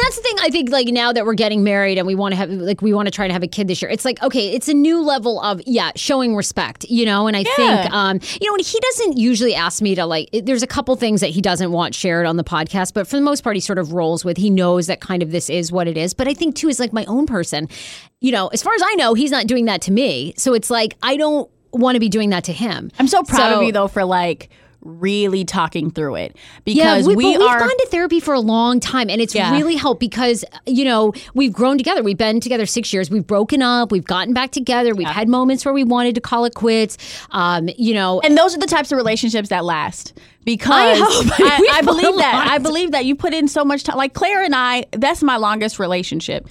that's 0.00 0.16
the 0.16 0.22
thing. 0.22 0.36
I 0.40 0.48
think 0.50 0.70
like 0.70 0.88
now 0.88 1.12
that 1.12 1.26
we're 1.26 1.34
getting 1.34 1.62
married 1.62 1.98
and 1.98 2.06
we 2.06 2.14
want 2.14 2.32
to 2.32 2.36
have 2.36 2.50
like 2.50 2.80
we 2.82 2.92
want 2.94 3.06
to 3.06 3.10
try 3.12 3.26
to 3.26 3.32
have 3.32 3.42
a 3.42 3.46
kid 3.46 3.68
this 3.68 3.82
year. 3.82 3.90
It's 3.90 4.04
like 4.06 4.20
okay, 4.22 4.48
it's 4.54 4.66
a 4.68 4.74
new 4.74 5.02
level 5.02 5.40
of 5.42 5.60
yeah, 5.66 5.92
showing 5.94 6.34
respect. 6.34 6.84
You 6.88 7.04
know, 7.04 7.26
and 7.26 7.36
I 7.36 7.44
think 7.44 7.92
um 7.92 8.18
you 8.40 8.48
know, 8.48 8.54
and 8.56 8.64
he 8.66 8.80
doesn't 8.80 9.18
usually 9.18 9.54
ask 9.54 9.82
me 9.82 9.94
to 9.94 10.06
like. 10.06 10.30
it- 10.32 10.46
There's 10.46 10.62
a 10.62 10.66
couple 10.66 10.96
things 10.96 11.20
that 11.20 11.28
he 11.30 11.42
doesn't 11.42 11.70
want 11.70 11.94
shared 11.94 12.24
on 12.24 12.38
the 12.38 12.44
podcast, 12.44 12.94
but 12.94 13.06
for 13.06 13.16
the 13.16 13.22
most 13.22 13.44
part, 13.44 13.54
he 13.56 13.60
sort 13.60 13.78
of 13.78 13.92
rolls 13.92 14.24
with. 14.24 14.38
He 14.38 14.48
knows 14.48 14.86
that 14.86 15.00
kind 15.02 15.22
of 15.22 15.30
this 15.32 15.50
is 15.50 15.70
what 15.70 15.86
it 15.86 15.98
is. 15.98 16.14
But 16.14 16.28
I 16.28 16.32
think 16.34 16.54
too 16.56 16.68
is 16.68 16.80
like 16.80 16.94
my 16.94 17.04
own 17.04 17.26
person. 17.26 17.68
You 18.20 18.32
know, 18.32 18.48
as 18.48 18.62
far 18.62 18.74
as 18.74 18.80
I 18.82 18.94
know, 18.94 19.12
he's 19.14 19.30
not 19.30 19.46
doing 19.46 19.66
that 19.66 19.82
to 19.82 19.92
me. 19.92 20.32
So 20.38 20.54
it's 20.54 20.70
like 20.70 20.94
I 21.02 21.16
don't 21.18 21.48
want 21.72 21.96
to 21.96 22.00
be 22.00 22.08
doing 22.08 22.30
that 22.30 22.44
to 22.44 22.52
him. 22.52 22.90
I'm 22.98 23.08
so 23.08 23.22
proud 23.22 23.52
So- 23.52 23.60
of 23.60 23.62
you 23.66 23.72
though 23.72 23.88
for 23.88 24.04
like 24.04 24.50
really 24.82 25.44
talking 25.44 25.90
through 25.90 26.14
it 26.14 26.36
Yeah, 26.64 26.94
because 26.94 27.08
we, 27.08 27.16
we, 27.16 27.36
we've 27.36 27.40
are 27.46 27.58
gone 27.58 27.68
to 27.68 27.86
therapy 27.90 28.20
for 28.20 28.32
a 28.32 28.38
long 28.40 28.78
time, 28.78 29.10
and 29.10 29.20
it's 29.20 29.34
Yeah. 29.34 29.50
really 29.50 29.74
helped 29.74 29.98
because 29.98 30.44
you 30.66 30.84
know 30.84 31.12
we've 31.34 31.52
grown 31.52 31.78
together. 31.78 32.02
We've 32.04 32.16
been 32.16 32.38
together 32.38 32.64
six 32.64 32.92
years. 32.92 33.10
We've 33.10 33.26
broken 33.26 33.60
up. 33.60 33.90
We've 33.90 34.04
gotten 34.04 34.34
back 34.34 34.52
together. 34.52 34.94
We've 34.94 35.08
had 35.08 35.28
moments 35.28 35.64
where 35.64 35.74
we 35.74 35.82
wanted 35.82 36.14
to 36.14 36.20
call 36.20 36.44
it 36.44 36.54
quits. 36.54 36.96
Um, 37.32 37.68
you 37.76 37.92
know, 37.92 38.20
and 38.20 38.38
those 38.38 38.54
are 38.54 38.58
the 38.58 38.66
types 38.68 38.92
of 38.92 38.96
relationships 38.96 39.48
that 39.48 39.64
last 39.64 40.16
because 40.44 40.98
hope. 41.00 41.26
I, 41.40 41.70
I 41.78 41.82
believe 41.82 42.16
that. 42.16 42.48
I 42.48 42.58
believe 42.58 42.92
that 42.92 43.04
you 43.04 43.16
put 43.16 43.34
in 43.34 43.48
so 43.48 43.64
much 43.64 43.82
time 43.82 43.96
like 43.96 44.14
Claire 44.14 44.44
and 44.44 44.54
I 44.54 44.84
that's 44.92 45.24
my 45.24 45.36
longest 45.38 45.80
relationship 45.80 46.46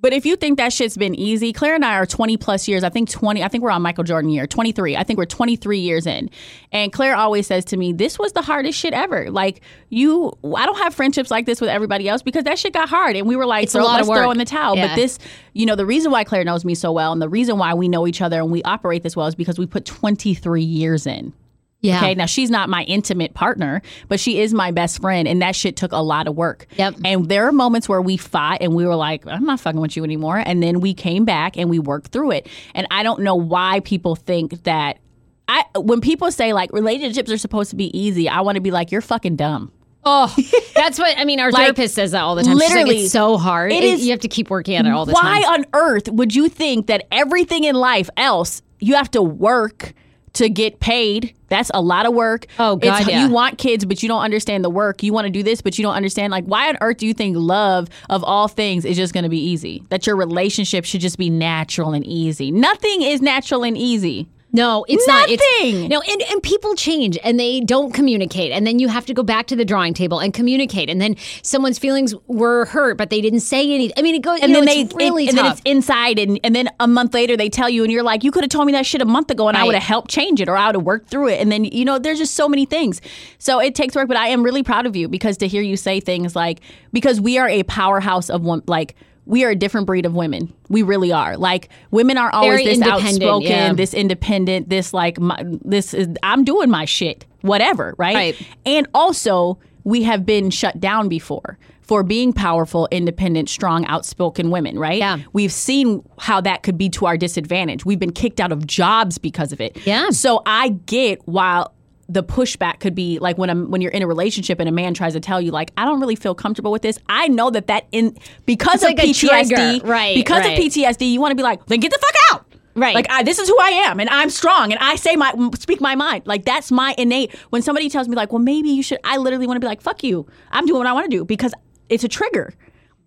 But 0.00 0.12
if 0.12 0.24
you 0.24 0.36
think 0.36 0.58
that 0.58 0.72
shit's 0.72 0.96
been 0.96 1.14
easy, 1.16 1.52
Claire 1.52 1.74
and 1.74 1.84
I 1.84 1.94
are 1.94 2.06
20 2.06 2.36
plus 2.36 2.68
years. 2.68 2.84
I 2.84 2.88
think 2.88 3.10
20, 3.10 3.42
I 3.42 3.48
think 3.48 3.64
we're 3.64 3.70
on 3.70 3.82
Michael 3.82 4.04
Jordan 4.04 4.30
year, 4.30 4.46
23. 4.46 4.96
I 4.96 5.02
think 5.02 5.18
we're 5.18 5.26
23 5.26 5.78
years 5.80 6.06
in. 6.06 6.30
And 6.70 6.92
Claire 6.92 7.16
always 7.16 7.48
says 7.48 7.64
to 7.66 7.76
me, 7.76 7.92
this 7.92 8.16
was 8.16 8.32
the 8.32 8.42
hardest 8.42 8.78
shit 8.78 8.94
ever. 8.94 9.28
Like, 9.28 9.60
you, 9.88 10.32
I 10.56 10.66
don't 10.66 10.78
have 10.78 10.94
friendships 10.94 11.32
like 11.32 11.46
this 11.46 11.60
with 11.60 11.68
everybody 11.68 12.08
else 12.08 12.22
because 12.22 12.44
that 12.44 12.60
shit 12.60 12.72
got 12.74 12.88
hard. 12.88 13.16
And 13.16 13.26
we 13.26 13.34
were 13.34 13.46
like, 13.46 13.64
It's 13.64 13.74
a 13.74 13.80
lot 13.80 14.00
of 14.00 14.06
let's 14.06 14.18
throw 14.18 14.28
work. 14.28 14.34
in 14.34 14.38
the 14.38 14.44
towel. 14.44 14.76
Yeah. 14.76 14.88
But 14.88 14.94
this, 14.94 15.18
you 15.52 15.66
know, 15.66 15.74
the 15.74 15.86
reason 15.86 16.12
why 16.12 16.22
Claire 16.22 16.44
knows 16.44 16.64
me 16.64 16.76
so 16.76 16.92
well 16.92 17.12
and 17.12 17.20
the 17.20 17.28
reason 17.28 17.58
why 17.58 17.74
we 17.74 17.88
know 17.88 18.06
each 18.06 18.22
other 18.22 18.38
and 18.40 18.52
we 18.52 18.62
operate 18.62 19.02
this 19.02 19.16
well 19.16 19.26
is 19.26 19.34
because 19.34 19.58
we 19.58 19.66
put 19.66 19.84
23 19.84 20.62
years 20.62 21.08
in. 21.08 21.32
Yeah. 21.80 21.98
Okay. 21.98 22.14
Now 22.14 22.26
she's 22.26 22.50
not 22.50 22.68
my 22.68 22.82
intimate 22.84 23.34
partner, 23.34 23.82
but 24.08 24.18
she 24.18 24.40
is 24.40 24.52
my 24.52 24.72
best 24.72 25.00
friend, 25.00 25.28
and 25.28 25.40
that 25.42 25.54
shit 25.54 25.76
took 25.76 25.92
a 25.92 26.02
lot 26.02 26.26
of 26.26 26.34
work. 26.34 26.66
Yep. 26.76 26.96
And 27.04 27.28
there 27.28 27.46
are 27.46 27.52
moments 27.52 27.88
where 27.88 28.02
we 28.02 28.16
fought 28.16 28.58
and 28.60 28.74
we 28.74 28.84
were 28.84 28.96
like, 28.96 29.24
I'm 29.26 29.44
not 29.44 29.60
fucking 29.60 29.80
with 29.80 29.96
you 29.96 30.02
anymore. 30.02 30.42
And 30.44 30.60
then 30.62 30.80
we 30.80 30.92
came 30.92 31.24
back 31.24 31.56
and 31.56 31.70
we 31.70 31.78
worked 31.78 32.10
through 32.10 32.32
it. 32.32 32.48
And 32.74 32.86
I 32.90 33.02
don't 33.04 33.20
know 33.20 33.36
why 33.36 33.80
people 33.80 34.16
think 34.16 34.64
that 34.64 34.98
I 35.46 35.64
when 35.76 36.00
people 36.00 36.32
say 36.32 36.52
like 36.52 36.72
relationships 36.72 37.30
are 37.30 37.38
supposed 37.38 37.70
to 37.70 37.76
be 37.76 37.96
easy, 37.96 38.28
I 38.28 38.40
want 38.40 38.56
to 38.56 38.60
be 38.60 38.70
like, 38.72 38.90
you're 38.90 39.00
fucking 39.00 39.36
dumb. 39.36 39.70
Oh, 40.04 40.34
that's 40.74 40.98
what 40.98 41.16
I 41.18 41.24
mean. 41.24 41.38
Our 41.38 41.50
Like, 41.52 41.62
therapist 41.64 41.94
says 41.94 42.10
that 42.12 42.22
all 42.22 42.34
the 42.34 42.42
time. 42.42 42.54
She's 42.54 42.60
like, 42.60 42.70
literally, 42.70 43.02
it's 43.04 43.12
so 43.12 43.36
hard. 43.36 43.72
it 43.72 43.84
It- 43.84 43.84
is- 43.84 44.04
You 44.04 44.10
have 44.12 44.20
to 44.20 44.28
keep 44.28 44.50
working 44.50 44.74
at 44.74 44.84
it 44.86 44.90
all 44.90 45.06
the 45.06 45.12
Why 45.12 45.20
time. 45.20 45.42
Why 45.42 45.54
on 45.54 45.64
earth 45.74 46.08
would 46.08 46.34
you 46.34 46.48
think 46.48 46.88
that 46.88 47.06
everything 47.12 47.64
in 47.64 47.76
life 47.76 48.10
else 48.16 48.62
you 48.80 48.94
have 48.94 49.10
to 49.12 49.22
work 49.22 49.92
to 50.38 50.48
get 50.48 50.80
paid? 50.80 51.34
That's 51.48 51.70
a 51.72 51.80
lot 51.80 52.04
of 52.06 52.12
work. 52.14 52.46
Oh, 52.58 52.76
God, 52.76 53.02
It's- 53.02 53.08
yeah. 53.08 53.24
You 53.26 53.30
want 53.32 53.58
kids, 53.58 53.84
but 53.84 54.02
you 54.02 54.08
don't 54.08 54.20
understand 54.22 54.64
the 54.64 54.70
work. 54.70 55.02
You 55.02 55.12
want 55.12 55.26
to 55.26 55.30
do 55.30 55.42
this, 55.42 55.60
but 55.62 55.78
you 55.78 55.82
don't 55.82 55.94
understand. 55.94 56.30
Like, 56.30 56.44
why 56.44 56.68
on 56.68 56.76
earth 56.80 56.98
do 56.98 57.06
you 57.06 57.14
think 57.14 57.36
love 57.38 57.88
of 58.10 58.22
all 58.24 58.48
things 58.48 58.84
is 58.84 58.96
just 58.96 59.14
going 59.14 59.24
to 59.24 59.30
be 59.30 59.38
easy? 59.40 59.82
That 59.90 60.06
your 60.06 60.16
relationship 60.16 60.84
should 60.84 61.00
just 61.00 61.16
be 61.18 61.30
natural 61.30 61.92
and 61.92 62.04
easy. 62.06 62.50
Nothing 62.50 63.02
is 63.02 63.22
natural 63.22 63.62
and 63.64 63.78
easy. 63.78 64.26
No, 64.50 64.86
it's 64.88 65.06
not. 65.06 65.28
It's, 65.28 65.42
Nothing. 65.60 65.88
no, 65.88 66.00
and, 66.00 66.22
and 66.30 66.42
people 66.42 66.74
change 66.74 67.18
and 67.22 67.38
they 67.38 67.60
don't 67.60 67.92
communicate. 67.92 68.50
And 68.50 68.66
then 68.66 68.78
you 68.78 68.88
have 68.88 69.04
to 69.06 69.14
go 69.14 69.22
back 69.22 69.46
to 69.48 69.56
the 69.56 69.64
drawing 69.64 69.92
table 69.92 70.20
and 70.20 70.32
communicate. 70.32 70.88
And 70.88 71.00
then 71.00 71.16
someone's 71.42 71.78
feelings 71.78 72.14
were 72.28 72.64
hurt, 72.64 72.96
but 72.96 73.10
they 73.10 73.20
didn't 73.20 73.40
say 73.40 73.60
anything. 73.60 73.92
I 73.98 74.02
mean, 74.02 74.14
it 74.14 74.22
goes, 74.22 74.40
And 74.40 74.50
you 74.50 74.54
know, 74.54 74.64
then 74.64 74.66
they 74.66 74.80
it's 74.82 74.94
really 74.94 75.28
and, 75.28 75.36
and 75.36 75.46
then 75.46 75.52
it's 75.52 75.60
inside, 75.66 76.18
and, 76.18 76.40
and 76.42 76.56
then 76.56 76.70
a 76.80 76.88
month 76.88 77.12
later 77.12 77.36
they 77.36 77.50
tell 77.50 77.68
you, 77.68 77.82
and 77.82 77.92
you're 77.92 78.02
like, 78.02 78.24
you 78.24 78.30
could 78.30 78.42
have 78.42 78.50
told 78.50 78.66
me 78.66 78.72
that 78.72 78.86
shit 78.86 79.02
a 79.02 79.06
month 79.06 79.30
ago, 79.30 79.48
and 79.48 79.56
I 79.56 79.64
would 79.64 79.74
have 79.74 79.84
helped 79.84 80.10
change 80.10 80.40
it, 80.40 80.48
or 80.48 80.56
I 80.56 80.66
would 80.66 80.76
have 80.76 80.84
worked 80.84 81.10
through 81.10 81.28
it. 81.28 81.40
And 81.40 81.52
then 81.52 81.64
you 81.64 81.84
know, 81.84 81.98
there's 81.98 82.18
just 82.18 82.34
so 82.34 82.48
many 82.48 82.64
things. 82.64 83.02
So 83.38 83.60
it 83.60 83.74
takes 83.74 83.94
work, 83.94 84.08
but 84.08 84.16
I 84.16 84.28
am 84.28 84.42
really 84.42 84.62
proud 84.62 84.86
of 84.86 84.96
you 84.96 85.08
because 85.08 85.36
to 85.38 85.48
hear 85.48 85.62
you 85.62 85.76
say 85.76 86.00
things 86.00 86.34
like, 86.34 86.60
because 86.92 87.20
we 87.20 87.36
are 87.38 87.48
a 87.48 87.64
powerhouse 87.64 88.30
of 88.30 88.42
one, 88.42 88.62
like. 88.66 88.96
We 89.28 89.44
are 89.44 89.50
a 89.50 89.54
different 89.54 89.86
breed 89.86 90.06
of 90.06 90.14
women. 90.14 90.52
We 90.68 90.82
really 90.82 91.12
are. 91.12 91.36
Like 91.36 91.68
women 91.90 92.16
are 92.16 92.30
always 92.30 92.64
Very 92.64 92.76
this 92.76 92.80
outspoken, 92.82 93.50
yeah. 93.50 93.72
this 93.74 93.94
independent, 93.94 94.70
this 94.70 94.92
like 94.92 95.20
my, 95.20 95.44
this 95.44 95.92
is 95.94 96.08
I'm 96.22 96.44
doing 96.44 96.70
my 96.70 96.86
shit, 96.86 97.26
whatever, 97.42 97.94
right? 97.98 98.14
Right. 98.14 98.46
And 98.64 98.88
also, 98.94 99.58
we 99.84 100.02
have 100.02 100.26
been 100.26 100.50
shut 100.50 100.80
down 100.80 101.08
before 101.08 101.58
for 101.82 102.02
being 102.02 102.32
powerful, 102.32 102.88
independent, 102.90 103.48
strong, 103.48 103.86
outspoken 103.86 104.50
women, 104.50 104.78
right? 104.78 104.98
Yeah. 104.98 105.18
We've 105.32 105.52
seen 105.52 106.02
how 106.18 106.40
that 106.42 106.62
could 106.62 106.76
be 106.76 106.90
to 106.90 107.06
our 107.06 107.16
disadvantage. 107.16 107.86
We've 107.86 107.98
been 107.98 108.12
kicked 108.12 108.40
out 108.40 108.52
of 108.52 108.66
jobs 108.66 109.16
because 109.16 109.52
of 109.52 109.60
it. 109.60 109.78
Yeah. 109.86 110.10
So 110.10 110.42
I 110.44 110.70
get 110.86 111.26
while 111.26 111.72
the 112.08 112.22
pushback 112.22 112.80
could 112.80 112.94
be 112.94 113.18
like 113.18 113.36
when 113.36 113.50
a, 113.50 113.54
when 113.54 113.80
you're 113.80 113.92
in 113.92 114.02
a 114.02 114.06
relationship 114.06 114.58
and 114.60 114.68
a 114.68 114.72
man 114.72 114.94
tries 114.94 115.12
to 115.12 115.20
tell 115.20 115.40
you 115.40 115.50
like 115.50 115.72
I 115.76 115.84
don't 115.84 116.00
really 116.00 116.16
feel 116.16 116.34
comfortable 116.34 116.72
with 116.72 116.82
this. 116.82 116.98
I 117.08 117.28
know 117.28 117.50
that 117.50 117.66
that 117.66 117.86
in 117.92 118.16
because 118.46 118.82
It's 118.82 118.84
of 118.84 118.98
like 118.98 118.98
PTSD. 118.98 119.84
Right, 119.86 120.14
Because 120.14 120.44
right. 120.44 120.58
of 120.58 120.64
PTSD, 120.64 121.12
you 121.12 121.20
want 121.20 121.32
to 121.32 121.36
be 121.36 121.42
like, 121.42 121.66
then 121.66 121.80
get 121.80 121.92
the 121.92 121.98
fuck 121.98 122.14
out. 122.32 122.46
Right. 122.74 122.94
Like 122.94 123.10
I, 123.10 123.22
this 123.24 123.38
is 123.38 123.48
who 123.48 123.58
I 123.60 123.70
am, 123.70 123.98
and 123.98 124.08
I'm 124.08 124.30
strong, 124.30 124.72
and 124.72 124.80
I 124.80 124.94
say 124.96 125.16
my 125.16 125.34
speak 125.58 125.80
my 125.80 125.96
mind. 125.96 126.26
Like 126.26 126.44
that's 126.44 126.70
my 126.70 126.94
innate. 126.96 127.34
When 127.50 127.60
somebody 127.60 127.88
tells 127.90 128.08
me 128.08 128.14
like, 128.14 128.32
well, 128.32 128.38
maybe 128.40 128.68
you 128.68 128.82
should, 128.84 129.00
I 129.02 129.16
literally 129.16 129.46
want 129.48 129.56
to 129.56 129.60
be 129.60 129.66
like, 129.66 129.80
fuck 129.82 130.04
you. 130.04 130.26
I'm 130.52 130.64
doing 130.64 130.78
what 130.78 130.86
I 130.86 130.92
want 130.92 131.10
to 131.10 131.16
do 131.16 131.24
because 131.24 131.52
it's 131.88 132.04
a 132.04 132.08
trigger. 132.08 132.54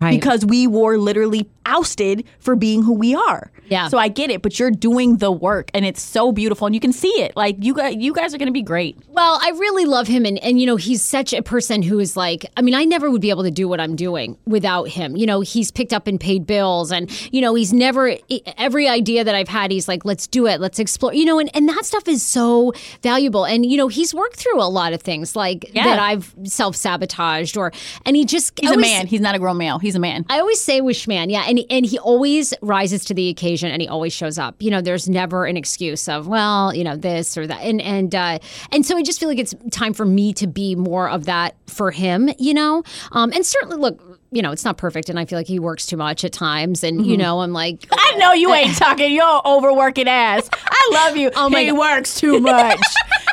Right. 0.02 0.20
Because 0.20 0.46
we 0.46 0.66
were 0.68 0.98
literally 0.98 1.48
ousted 1.66 2.26
for 2.40 2.56
being 2.56 2.82
who 2.82 2.94
we 2.94 3.14
are. 3.14 3.52
Yeah. 3.68 3.88
So 3.88 3.98
I 3.98 4.08
get 4.10 4.30
it, 4.32 4.42
but 4.42 4.60
you're 4.60 4.72
doing 4.72 5.18
the 5.18 5.32
work, 5.32 5.70
and 5.74 5.86
it's 5.86 6.02
so 6.02 6.32
beautiful, 6.34 6.66
and 6.66 6.76
you 6.76 6.82
can 6.82 6.92
see 6.92 7.08
it. 7.22 7.36
Like 7.38 7.56
you 7.60 7.74
guys, 7.74 7.96
you 7.98 8.14
guys 8.14 8.34
are 8.34 8.38
going 8.38 8.48
to 8.48 8.52
be 8.54 8.64
great. 8.64 8.98
Well, 9.10 9.40
I 9.42 9.52
really 9.52 9.86
love 9.86 10.08
him, 10.08 10.26
and 10.26 10.38
and 10.40 10.60
you 10.60 10.66
know 10.66 10.76
he's 10.76 11.02
such 11.02 11.32
a 11.34 11.42
person 11.42 11.82
who 11.82 12.00
is 12.00 12.18
like, 12.18 12.46
I 12.58 12.62
mean, 12.64 12.74
I 12.76 12.84
never 12.84 13.10
would 13.10 13.22
be 13.22 13.30
able 13.30 13.44
to 13.44 13.52
do 13.52 13.70
what 13.70 13.80
I'm 13.80 13.96
doing 13.96 14.38
without 14.46 14.90
him. 14.90 15.16
You 15.16 15.26
know, 15.26 15.40
he's 15.42 15.72
picked 15.72 15.94
up 15.94 16.08
and 16.08 16.20
paid 16.20 16.46
bills, 16.46 16.92
and 16.92 17.10
you 17.34 17.40
know 17.40 17.54
he's 17.56 17.72
never 17.72 18.18
every 18.58 18.90
idea 18.90 19.24
that 19.24 19.36
I've 19.36 19.48
had, 19.48 19.72
he's 19.72 19.88
like, 19.88 20.04
let's 20.04 20.28
do 20.28 20.48
it, 20.48 20.60
let's 20.60 20.80
explore. 20.80 21.14
You 21.14 21.24
know, 21.26 21.40
and 21.40 21.50
and 21.56 21.70
that 21.70 21.86
stuff 21.86 22.08
is 22.10 22.22
so 22.24 22.74
valuable, 23.04 23.46
and 23.46 23.66
you 23.66 23.78
know 23.78 23.88
he's 23.88 24.14
worked 24.14 24.36
through 24.36 24.62
a 24.62 24.68
lot 24.68 24.92
of 24.94 25.02
things 25.02 25.36
like 25.36 25.72
Yeah. 25.74 25.86
that 25.86 26.00
I've 26.00 26.36
self 26.44 26.76
sabotaged, 26.76 27.56
or 27.56 27.72
and 28.06 28.18
he 28.18 28.26
just 28.26 28.60
He's 28.60 28.72
a 28.72 28.78
man. 28.78 29.08
He's 29.08 29.22
not 29.22 29.36
a 29.36 29.40
grown 29.40 29.58
male. 29.58 29.80
He's 29.80 29.91
a 29.96 30.00
man. 30.00 30.26
I 30.30 30.40
always 30.40 30.60
say 30.62 30.82
wish 30.82 31.08
man, 31.08 31.30
yeah, 31.30 31.44
and 31.48 31.60
and 31.70 31.86
he 31.86 31.98
always 32.00 32.54
rises 32.62 33.06
to 33.06 33.14
the 33.14 33.30
occasion, 33.30 33.72
and 33.72 33.82
he 33.82 33.88
always 33.88 34.14
shows 34.14 34.38
up. 34.38 34.62
You 34.62 34.72
know, 34.72 34.82
there's 34.82 35.08
never 35.10 35.46
an 35.46 35.58
excuse 35.58 36.08
of 36.08 36.28
well, 36.28 36.74
you 36.74 36.84
know, 36.84 36.96
this 36.96 37.38
or 37.38 37.48
that, 37.48 37.62
and 37.62 37.82
and 37.82 38.14
uh, 38.16 38.40
and 38.72 38.86
so 38.86 38.98
I 38.98 39.04
just 39.04 39.20
feel 39.20 39.30
like 39.30 39.40
it's 39.40 39.56
time 39.72 39.94
for 39.94 40.06
me 40.06 40.34
to 40.34 40.48
be 40.48 40.76
more 40.76 41.10
of 41.10 41.26
that 41.26 41.56
for 41.68 41.92
him. 41.92 42.30
You 42.38 42.54
know, 42.54 42.84
um, 43.12 43.32
and 43.34 43.46
certainly 43.46 43.78
look, 43.78 44.02
you 44.32 44.42
know, 44.42 44.52
it's 44.52 44.66
not 44.66 44.78
perfect, 44.78 45.10
and 45.10 45.20
I 45.20 45.26
feel 45.26 45.40
like 45.40 45.48
he 45.48 45.60
works 45.60 45.86
too 45.86 45.98
much 45.98 46.24
at 46.24 46.32
times, 46.34 46.84
and 46.84 47.06
you 47.06 47.18
know, 47.18 47.42
I'm 47.42 47.54
like, 47.54 47.86
I 47.92 48.16
know 48.18 48.34
you 48.34 48.54
ain't 48.54 48.78
talking 48.78 49.12
your 49.14 49.42
overworking 49.48 50.08
ass. 50.08 50.50
I 50.54 50.90
love 50.94 51.18
you. 51.18 51.32
Oh 51.42 51.50
my 51.50 51.62
he 51.62 51.70
God. 51.72 51.80
works 51.80 52.20
too 52.20 52.40
much. 52.40 52.80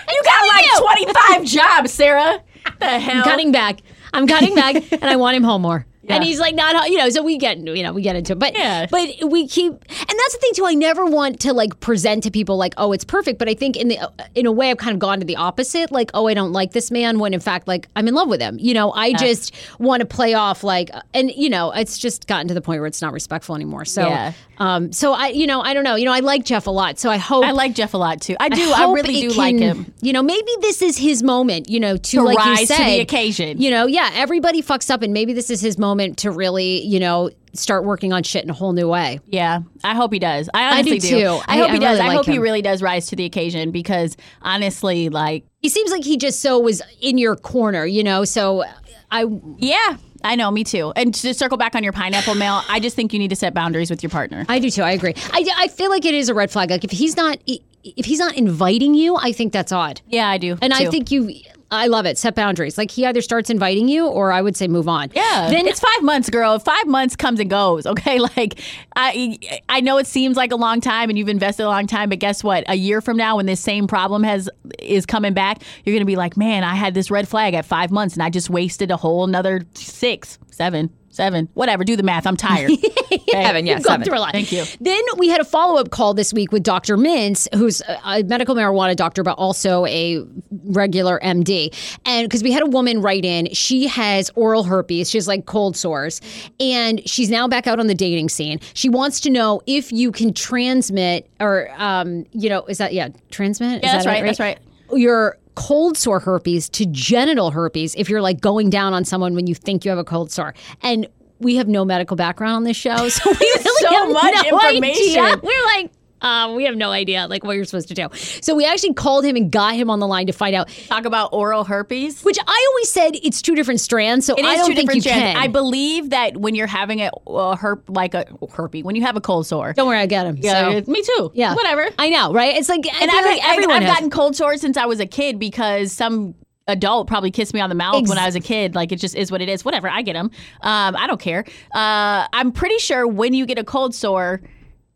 you 0.09 0.23
got 0.25 0.49
like 0.49 1.05
25 1.07 1.45
jobs, 1.45 1.93
Sarah. 1.93 2.41
The 2.81 2.87
hell? 3.01 3.19
I'm 3.19 3.23
cutting 3.25 3.53
back. 3.53 3.81
I'm 4.13 4.27
cutting 4.27 4.55
back, 4.55 4.77
and 4.93 5.05
I 5.05 5.17
want 5.17 5.37
him 5.37 5.43
home 5.43 5.63
more. 5.63 5.85
And 6.09 6.25
he's 6.25 6.41
like, 6.41 6.55
not, 6.55 6.91
you 6.91 6.97
know, 6.99 7.09
so 7.11 7.23
we 7.23 7.37
get, 7.39 7.59
you 7.59 7.83
know, 7.83 7.93
we 7.93 8.03
get 8.03 8.17
into 8.17 8.33
it. 8.33 8.39
But, 8.39 8.57
Yeah. 8.57 8.87
but 8.91 9.09
we 9.27 9.47
keep, 9.49 9.73
and 9.73 9.81
that's 10.19 10.33
the 10.33 10.39
thing 10.41 10.51
too. 10.55 10.67
I 10.67 10.75
never 10.75 11.05
want 11.07 11.41
to 11.41 11.53
like 11.53 11.79
present 11.81 12.23
to 12.25 12.31
people 12.31 12.57
like, 12.57 12.75
oh, 12.77 12.93
it's 12.93 13.05
perfect. 13.05 13.39
But 13.39 13.49
I 13.49 13.55
think 13.55 13.77
in 13.77 13.89
the, 13.89 14.11
in 14.35 14.47
a 14.47 14.53
way, 14.53 14.71
I've 14.71 14.79
kind 14.79 14.95
of 14.95 14.99
gone 14.99 15.21
to 15.21 15.27
the 15.27 15.37
opposite. 15.37 15.91
Like, 15.93 16.11
oh, 16.15 16.27
I 16.27 16.35
don't 16.35 16.53
like 16.53 16.73
this 16.73 16.91
man. 16.91 17.19
When 17.19 17.35
in 17.35 17.41
fact, 17.41 17.69
like, 17.69 17.89
I'm 17.97 18.09
in 18.09 18.15
love 18.15 18.29
with 18.29 18.41
him. 18.41 18.59
You 18.61 18.75
know, 18.75 18.93
I 18.93 19.13
just 19.13 19.55
want 19.79 20.01
to 20.01 20.07
play 20.07 20.35
off 20.35 20.63
like, 20.65 20.91
and 21.15 21.31
you 21.31 21.51
know, 21.51 21.73
it's 21.73 21.99
just 21.99 22.27
gotten 22.27 22.49
to 22.49 22.55
the 22.55 22.61
point 22.63 22.81
where 22.81 22.87
it's 22.87 23.03
not 23.03 23.13
respectful 23.13 23.55
anymore. 23.55 23.85
So, 23.85 24.03
Yeah. 24.09 24.33
um, 24.59 24.93
so 24.93 25.13
I, 25.13 25.29
you 25.29 25.47
know, 25.47 25.61
I 25.61 25.75
don't 25.75 25.85
know. 25.85 25.95
You 25.97 26.05
know, 26.05 26.13
I 26.13 26.21
like 26.21 26.45
Jeff 26.45 26.67
a 26.67 26.71
lot. 26.71 26.99
So 26.99 27.11
I 27.11 27.17
hope. 27.17 27.45
I 27.45 27.51
like 27.53 27.75
Jeff 27.75 27.95
a 27.95 27.99
lot 27.99 28.21
too. 28.21 28.37
I 28.41 28.49
do. 28.49 28.63
I, 28.73 28.79
hope 28.85 28.95
really 28.95 29.21
do 29.21 29.31
like 29.31 29.57
him. 29.57 29.93
You 30.01 30.13
know, 30.13 30.23
maybe 30.23 30.51
this 30.61 30.83
is 30.83 30.97
his 30.97 31.23
moment. 31.23 31.69
You 31.69 31.81
know, 31.81 31.97
to, 31.97 32.11
To 32.19 32.23
like 32.23 32.39
you 32.39 32.45
rise 32.53 32.69
to 32.69 32.77
the 32.85 33.01
occasion. 33.01 33.61
You 33.61 33.71
know, 33.71 33.87
yeah, 33.87 34.11
everybody 34.15 34.63
fucks 34.63 34.91
up, 34.91 35.03
and 35.03 35.13
maybe 35.13 35.33
this 35.33 35.51
is 35.51 35.61
his 35.61 35.77
moment 35.79 35.98
to 36.17 36.31
really, 36.31 36.83
you 36.83 37.01
know, 37.01 37.31
start 37.55 37.85
working 37.85 38.13
on 38.13 38.23
shit 38.23 38.45
in 38.45 38.51
a 38.51 38.55
whole 38.55 38.73
new 38.73 38.89
way. 38.89 39.21
Yeah, 39.27 39.61
I 39.83 39.95
hope 39.95 40.13
he 40.13 40.19
does. 40.19 40.49
I 40.55 40.79
I 40.79 40.83
do 40.83 40.91
honestly 40.93 41.11
too. 41.11 41.27
I, 41.47 41.55
I- 41.55 41.57
hope 41.59 41.71
I 41.71 41.73
he 41.75 41.79
does. 41.79 41.99
really 41.99 42.01
I 42.01 42.09
like 42.09 42.17
hope 42.17 42.27
he 42.27 42.39
really 42.39 42.63
does 42.63 42.83
rise 42.83 43.07
to 43.09 43.17
the 43.17 43.25
occasion 43.25 43.71
because 43.71 44.17
honestly, 44.43 45.09
like, 45.09 45.45
He 45.61 45.69
seems 45.69 45.91
like 45.91 46.05
he 46.05 46.17
just 46.17 46.41
so 46.41 46.59
was 46.59 46.83
in 47.01 47.19
your 47.19 47.37
corner, 47.37 47.85
you 47.85 48.05
know. 48.05 48.25
So 48.25 48.65
I, 49.11 49.25
yeah, 49.59 49.97
I 50.25 50.37
know, 50.37 50.51
me 50.51 50.65
too. 50.65 50.93
And 50.97 51.15
to 51.15 51.35
circle 51.35 51.57
back 51.59 51.75
on 51.75 51.83
your 51.83 51.93
pineapple 51.93 52.35
mail, 52.35 52.63
I 52.69 52.81
just 52.81 52.95
think 52.97 53.13
you 53.13 53.19
need 53.19 53.29
to 53.31 53.37
set 53.37 53.55
boundaries 53.55 53.91
with 53.91 54.03
your 54.03 54.11
partner. 54.11 54.45
I 54.49 54.59
do 54.59 54.71
too. 54.71 54.83
I 54.83 54.93
agree. 54.93 55.15
I, 55.33 55.45
I 55.57 55.69
feel 55.69 55.91
like 55.91 56.05
it 56.05 56.15
is 56.15 56.29
a 56.29 56.35
red 56.35 56.51
flag. 56.51 56.71
Like 56.71 56.85
if 56.85 56.91
he's 56.91 57.17
not, 57.17 57.39
if 57.85 58.05
he's 58.07 58.19
not 58.19 58.37
inviting 58.37 58.95
you, 58.95 59.17
I 59.17 59.33
think 59.33 59.53
that's 59.53 59.73
odd. 59.73 60.01
yeah, 60.09 60.29
I 60.29 60.39
do. 60.39 60.59
And 60.61 60.73
I 60.75 60.91
think 60.91 61.11
you, 61.11 61.31
I 61.71 61.87
love 61.87 62.07
it. 62.07 62.17
Set 62.17 62.35
boundaries. 62.35 62.79
Like 62.79 62.91
he 62.91 63.05
either 63.05 63.21
starts 63.21 63.51
inviting 63.51 63.89
you, 63.89 64.07
or 64.07 64.33
I 64.33 64.41
would 64.41 64.57
say 64.57 64.69
move 64.69 64.89
on. 64.89 65.11
Yeah, 65.15 65.49
Then 65.51 65.67
it's 65.67 65.81
five 65.81 66.03
months, 66.03 66.31
girl. 66.31 66.59
Five 66.59 66.87
months 66.87 67.15
comes 67.15 67.41
and 67.41 67.51
goes. 67.51 67.87
Okay, 67.87 68.19
like 68.37 68.61
I, 68.97 69.39
I 69.69 69.81
know 69.81 69.99
it 69.99 70.07
seems 70.07 70.37
like 70.37 70.53
a 70.53 70.57
long 70.57 70.81
time, 70.81 71.11
and 71.11 71.19
you've 71.19 71.29
invested 71.29 71.65
a 71.65 71.69
long 71.69 71.87
time, 71.87 72.09
but 72.09 72.19
guess 72.19 72.43
what? 72.43 72.65
A 72.69 72.75
year 72.75 73.01
from 73.01 73.17
now, 73.17 73.37
when 73.37 73.47
this 73.47 73.61
same 73.61 73.87
problem 73.87 74.23
has 74.23 74.49
is 74.79 75.05
coming 75.07 75.35
back, 75.35 75.63
you're 75.85 75.95
gonna 75.95 76.05
be 76.07 76.17
like, 76.17 76.37
man, 76.37 76.65
I 76.65 76.75
had 76.75 76.95
this 76.95 77.11
red 77.11 77.29
flag 77.29 77.55
at 77.55 77.65
five 77.67 77.91
months, 77.91 78.15
and 78.15 78.23
I 78.23 78.31
just 78.31 78.49
wasted 78.49 78.91
a 78.91 78.97
whole 78.97 79.25
another 79.25 79.63
six, 79.75 80.39
seven, 80.51 80.91
seven, 81.19 81.49
whatever. 81.55 81.83
Do 81.83 81.97
the 81.97 82.03
math. 82.05 82.27
I'm 82.27 82.37
tired. 82.37 82.71
Okay? 83.11 83.25
Seven, 83.43 83.67
yeah, 83.67 83.77
We've 83.77 83.85
gone 83.85 83.95
seven. 83.95 84.05
through 84.07 84.19
a 84.19 84.21
lot. 84.21 84.33
Thank 84.33 84.53
you. 84.53 84.65
Then 84.81 85.01
we 85.17 85.29
had 85.29 85.41
a 85.41 85.45
follow 85.45 85.81
up 85.81 85.91
call 85.91 86.13
this 86.13 86.33
week 86.35 86.53
with 86.53 86.63
Dr. 86.63 86.97
Mintz, 86.99 87.49
who's 87.55 87.81
a 87.83 87.99
a 88.05 88.23
medical 88.23 88.55
marijuana 88.55 88.95
doctor, 88.95 89.23
but 89.23 89.33
also 89.39 89.87
a 89.87 90.25
regular 90.65 91.19
MD. 91.21 91.75
And 92.05 92.27
because 92.29 92.43
we 92.43 92.53
had 92.53 92.63
a 92.63 92.67
woman 92.67 93.01
write 93.01 93.25
in, 93.25 93.53
she 93.55 93.87
has 93.87 94.31
oral 94.35 94.63
herpes, 94.65 95.09
she 95.11 95.17
has 95.19 95.27
like 95.27 95.47
cold 95.47 95.75
sores, 95.77 96.21
and 96.61 97.07
she's 97.09 97.31
now 97.31 97.49
back 97.49 97.67
out 97.67 97.81
on 97.81 97.87
the 97.87 97.95
dating 97.95 98.29
scene. 98.29 98.61
She 98.75 98.89
wants 98.91 99.21
to 99.21 99.31
know 99.31 99.63
if 99.67 99.91
you 99.91 100.13
can 100.13 100.33
transmit, 100.35 101.29
or, 101.41 101.71
um, 101.79 102.27
you 102.33 102.49
know, 102.51 102.65
is 102.67 102.77
that, 102.79 102.93
yeah, 102.93 103.09
transmit? 103.31 103.83
Yeah, 103.83 103.89
Is 103.89 103.93
that's 103.93 104.05
that 104.05 104.11
right, 104.11 104.25
that's 104.25 104.41
right. 104.41 104.59
Your 104.93 105.37
cold 105.55 105.97
sore 105.97 106.21
herpes 106.21 106.69
to 106.71 106.87
genital 106.87 107.51
herpes 107.51 107.95
if 107.97 108.09
you're 108.09 108.23
like 108.23 108.41
going 108.41 108.71
down 108.71 108.95
on 108.95 109.05
someone 109.05 109.35
when 109.35 109.47
you 109.47 109.55
think 109.55 109.85
you 109.85 109.91
have 109.91 109.99
a 109.99 110.05
cold 110.05 110.31
sore. 110.31 110.55
And 110.83 111.09
we 111.41 111.57
have 111.57 111.69
no 111.69 111.85
medical 111.85 112.17
background 112.17 112.55
on 112.57 112.65
this 112.65 112.77
show, 112.77 112.97
so 113.09 113.31
we 113.31 113.37
really 113.39 113.65
So 113.81 113.89
have 113.91 114.13
much 114.13 114.35
no 114.51 114.59
information. 114.59 115.25
idea. 115.25 115.41
We're 115.43 115.65
like. 115.77 115.91
Uh, 116.21 116.53
we 116.57 116.65
have 116.65 116.77
no 116.77 116.91
idea 116.91 117.27
like 117.29 117.45
what 117.45 117.57
you're 117.57 117.65
supposed 117.65 117.89
to 117.89 117.95
do. 117.95 118.09
So 118.43 118.55
we 118.55 118.65
actually 118.65 118.95
called 118.95 119.25
him 119.25 119.37
and 119.37 119.51
got 119.51 119.75
him 119.75 119.91
on 119.91 119.99
the 120.01 120.07
line 120.07 120.27
to 120.27 120.33
find 120.33 120.55
out. 120.55 120.69
Talk 120.89 121.05
about 121.05 121.33
oral 121.33 121.65
herpes. 121.65 122.23
Which 122.23 122.39
I 122.47 122.67
always 122.71 122.91
said 122.91 123.13
it's 123.23 123.41
two 123.43 123.55
different 123.55 123.81
strands, 123.81 124.27
so 124.27 124.35
It 124.35 124.45
I 124.45 124.55
is 124.55 124.59
don't 124.67 124.75
think 124.75 124.95
you 124.95 125.01
strands. 125.01 125.21
can. 125.23 125.37
I 125.37 125.47
believe 125.47 126.11
that 126.11 126.37
when 126.37 126.55
you're 126.55 126.67
having 126.67 127.01
a, 127.01 127.11
a 127.27 127.57
herp, 127.57 127.83
like 127.89 128.15
a 128.15 128.27
herpes, 128.53 128.85
when 128.85 128.97
you 128.97 129.03
have 129.03 129.17
a 129.17 129.21
cold 129.21 129.47
sore. 129.47 129.73
don't 129.75 129.87
worry, 129.89 129.99
I 129.99 130.07
get 130.07 130.27
him. 130.27 130.37
Yeah, 130.41 130.81
so. 130.85 130.91
me 130.91 131.03
too. 131.03 131.31
Yeah, 131.35 131.55
whatever. 131.55 131.89
I 131.99 132.09
know, 132.11 132.33
right? 132.33 132.57
It's 132.57 132.69
like, 132.69 132.87
and 133.01 133.11
I 133.11 133.15
I've, 133.19 133.25
like 133.25 133.41
I've- 133.43 133.53
everyone 133.53 133.83
I've 133.83 133.89
gotten 133.89 134.11
cold 134.11 134.37
sores 134.37 134.61
since 134.61 134.77
I 134.77 134.87
was 134.87 135.01
a 135.01 135.07
kid 135.07 135.39
because 135.39 135.93
some 135.93 136.35
adult 136.67 137.09
probably 137.09 137.31
kissed 137.31 137.55
me 137.55 137.61
on 137.61 137.71
the 137.71 137.75
mouth 137.75 137.95
Ex- 137.97 138.09
when 138.11 138.19
I 138.19 138.27
was 138.27 138.35
a 138.35 138.41
kid. 138.41 138.75
Like 138.75 138.93
it 138.93 138.97
just 138.97 139.15
is 139.15 139.31
what 139.33 139.41
it 139.41 139.49
is. 139.49 139.65
Whatever, 139.65 139.89
I 139.89 140.03
get 140.03 140.13
them. 140.13 140.31
Um, 140.61 140.97
I 140.97 141.07
don't 141.07 141.21
care. 141.21 141.45
Uh, 141.75 142.27
I'm 142.33 142.53
pretty 142.53 142.79
sure 142.79 143.07
when 143.07 143.33
you 143.33 143.47
get 143.47 143.59
a 143.59 143.65
cold 143.65 143.95
sore, 143.95 144.43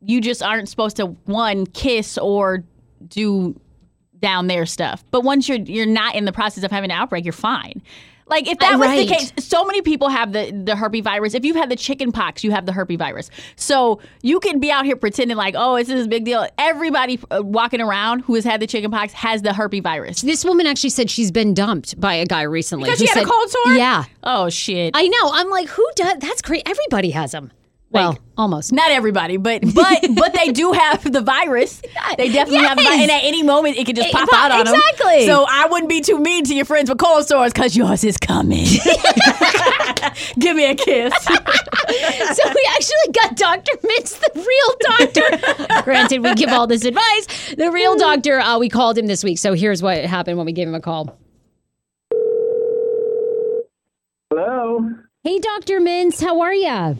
you 0.04 0.20
just 0.20 0.42
aren't 0.42 0.68
supposed 0.68 0.96
to 0.96 1.06
one 1.26 1.66
kiss 1.66 2.18
or 2.18 2.64
do 3.08 3.58
down 4.20 4.46
there 4.46 4.66
stuff. 4.66 5.04
But 5.10 5.22
once 5.22 5.48
you're 5.48 5.58
you're 5.58 5.86
not 5.86 6.14
in 6.14 6.24
the 6.24 6.32
process 6.32 6.64
of 6.64 6.70
having 6.70 6.90
an 6.90 6.96
outbreak, 6.96 7.24
you're 7.24 7.32
fine. 7.32 7.82
Like 8.28 8.46
if 8.48 8.58
that 8.60 8.74
Uh, 8.74 8.78
was 8.78 8.86
right. 8.88 9.08
the 9.08 9.14
case, 9.14 9.32
so 9.40 9.64
many 9.64 9.82
people 9.82 10.08
have 10.08 10.32
the 10.32 10.50
the 10.64 10.76
herpes 10.76 11.02
virus. 11.02 11.34
If 11.34 11.44
you've 11.44 11.56
had 11.56 11.68
the 11.70 11.76
chicken 11.76 12.12
pox, 12.12 12.44
you 12.44 12.52
have 12.52 12.64
the 12.66 12.72
herpes 12.72 12.96
virus. 12.96 13.30
So 13.56 14.00
you 14.22 14.38
can 14.40 14.58
be 14.60 14.70
out 14.70 14.84
here 14.86 14.94
pretending 14.96 15.36
like, 15.36 15.54
oh, 15.58 15.76
this 15.76 15.88
is 15.88 16.06
a 16.06 16.08
big 16.08 16.24
deal. 16.24 16.46
Everybody 16.56 17.18
uh, 17.30 17.42
walking 17.42 17.80
around 17.80 18.20
who 18.20 18.34
has 18.36 18.44
had 18.44 18.60
the 18.60 18.66
chicken 18.66 18.90
pox 18.92 19.12
has 19.12 19.42
the 19.42 19.52
herpes 19.52 19.82
virus. 19.82 20.22
This 20.22 20.44
woman 20.44 20.66
actually 20.66 20.90
said 20.90 21.10
she's 21.10 21.32
been 21.32 21.52
dumped 21.52 22.00
by 22.00 22.14
a 22.14 22.24
guy 22.24 22.42
recently. 22.42 22.84
Because 22.84 23.00
she 23.00 23.06
had 23.08 23.18
a 23.22 23.26
cold 23.26 23.50
sore? 23.50 23.72
Yeah. 23.74 24.04
Oh 24.22 24.48
shit. 24.48 24.92
I 24.96 25.08
know. 25.08 25.30
I'm 25.32 25.50
like, 25.50 25.68
who 25.68 25.86
does? 25.96 26.18
That's 26.20 26.42
great. 26.42 26.62
Everybody 26.64 27.10
has 27.10 27.32
them. 27.32 27.50
Well, 27.92 28.18
almost. 28.38 28.72
Not 28.72 28.90
everybody, 28.90 29.36
but 29.36 29.62
but 29.74 30.00
but 30.16 30.32
they 30.32 30.50
do 30.50 30.72
have 30.72 31.10
the 31.10 31.20
virus. 31.20 31.80
They 32.16 32.32
definitely 32.32 32.66
have, 32.66 32.78
the 32.78 32.84
vi- 32.84 33.02
and 33.02 33.10
at 33.10 33.22
any 33.22 33.42
moment 33.42 33.76
it 33.76 33.84
could 33.86 33.96
just 33.96 34.08
It- 34.08 34.14
pop 34.14 34.28
pop- 34.30 34.50
out 34.50 34.52
on 34.60 34.64
them. 34.64 34.74
exactly. 34.74 35.26
So 35.26 35.44
I 35.48 35.66
wouldn't 35.66 35.88
be 35.90 36.00
too 36.00 36.18
mean 36.18 36.44
to 36.44 36.54
your 36.54 36.64
friends 36.64 36.88
with 36.88 36.98
cold 36.98 37.26
sores 37.26 37.52
because 37.52 37.76
yours 37.76 38.02
is 38.02 38.16
coming. 38.16 38.64
Give 40.38 40.56
me 40.56 40.64
a 40.70 40.74
kiss. 40.74 41.12
so 41.24 41.32
we 41.34 42.68
actually 42.70 43.12
got 43.12 43.36
Dr. 43.36 43.76
Mintz, 43.78 44.18
the 44.20 44.30
real 44.34 44.98
doctor. 44.98 45.82
Granted, 45.84 46.22
we 46.22 46.34
give 46.34 46.48
all 46.50 46.66
this 46.66 46.84
advice. 46.84 47.54
The 47.56 47.70
real 47.70 47.96
doctor, 47.96 48.40
uh, 48.40 48.58
we 48.58 48.68
called 48.68 48.98
him 48.98 49.06
this 49.06 49.22
week. 49.22 49.38
So 49.38 49.52
here's 49.54 49.82
what 49.82 50.04
happened 50.04 50.36
when 50.38 50.46
we 50.46 50.52
gave 50.52 50.66
him 50.68 50.74
a 50.74 50.80
call. 50.80 51.16
Hello. 54.30 54.80
Hey, 55.24 55.38
Dr. 55.38 55.80
Mintz, 55.80 56.20
how 56.22 56.40
are 56.40 56.54
you? 56.54 56.96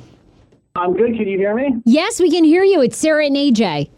I'm 0.74 0.94
good. 0.94 1.14
Can 1.16 1.28
you 1.28 1.38
hear 1.38 1.54
me? 1.54 1.76
Yes, 1.84 2.18
we 2.20 2.30
can 2.30 2.44
hear 2.44 2.64
you. 2.64 2.80
It's 2.82 2.96
Sarah 2.96 3.26
and 3.26 3.36
AJ. 3.36 3.90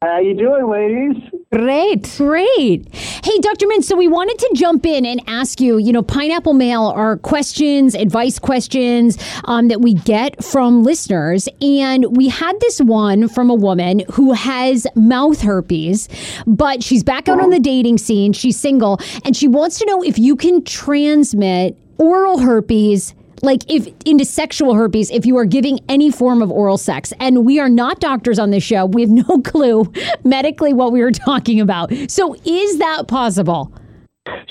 How 0.00 0.10
are 0.10 0.22
you 0.22 0.34
doing, 0.34 0.70
ladies? 0.70 1.16
Great. 1.52 2.14
Great. 2.18 2.94
Hey, 2.94 3.38
Dr. 3.40 3.66
Mintz, 3.66 3.84
so 3.84 3.96
we 3.96 4.06
wanted 4.06 4.38
to 4.38 4.50
jump 4.54 4.86
in 4.86 5.04
and 5.04 5.20
ask 5.26 5.60
you, 5.60 5.78
you 5.78 5.92
know, 5.92 6.02
Pineapple 6.02 6.54
Mail 6.54 6.84
are 6.94 7.16
questions, 7.16 7.96
advice 7.96 8.38
questions 8.38 9.18
um, 9.46 9.66
that 9.68 9.80
we 9.80 9.94
get 9.94 10.44
from 10.44 10.84
listeners. 10.84 11.48
And 11.60 12.16
we 12.16 12.28
had 12.28 12.60
this 12.60 12.80
one 12.80 13.28
from 13.28 13.50
a 13.50 13.54
woman 13.54 14.02
who 14.12 14.34
has 14.34 14.86
mouth 14.94 15.40
herpes, 15.40 16.08
but 16.46 16.84
she's 16.84 17.02
back 17.02 17.28
out 17.28 17.40
on 17.40 17.50
the 17.50 17.58
dating 17.58 17.98
scene. 17.98 18.32
She's 18.32 18.56
single, 18.56 19.00
and 19.24 19.36
she 19.36 19.48
wants 19.48 19.80
to 19.80 19.86
know 19.86 20.02
if 20.02 20.16
you 20.16 20.36
can 20.36 20.62
transmit 20.62 21.76
oral 21.98 22.38
herpes 22.38 23.14
like 23.42 23.68
if 23.70 23.88
into 24.04 24.24
sexual 24.24 24.74
herpes 24.74 25.10
if 25.10 25.26
you 25.26 25.36
are 25.36 25.44
giving 25.44 25.78
any 25.88 26.10
form 26.10 26.42
of 26.42 26.50
oral 26.50 26.78
sex 26.78 27.12
and 27.20 27.44
we 27.44 27.58
are 27.58 27.68
not 27.68 28.00
doctors 28.00 28.38
on 28.38 28.50
this 28.50 28.62
show 28.62 28.86
we 28.86 29.02
have 29.02 29.10
no 29.28 29.40
clue 29.42 29.90
medically 30.24 30.72
what 30.72 30.92
we 30.92 31.00
were 31.02 31.12
talking 31.12 31.60
about 31.60 31.92
so 32.08 32.34
is 32.44 32.78
that 32.78 33.08
possible 33.08 33.72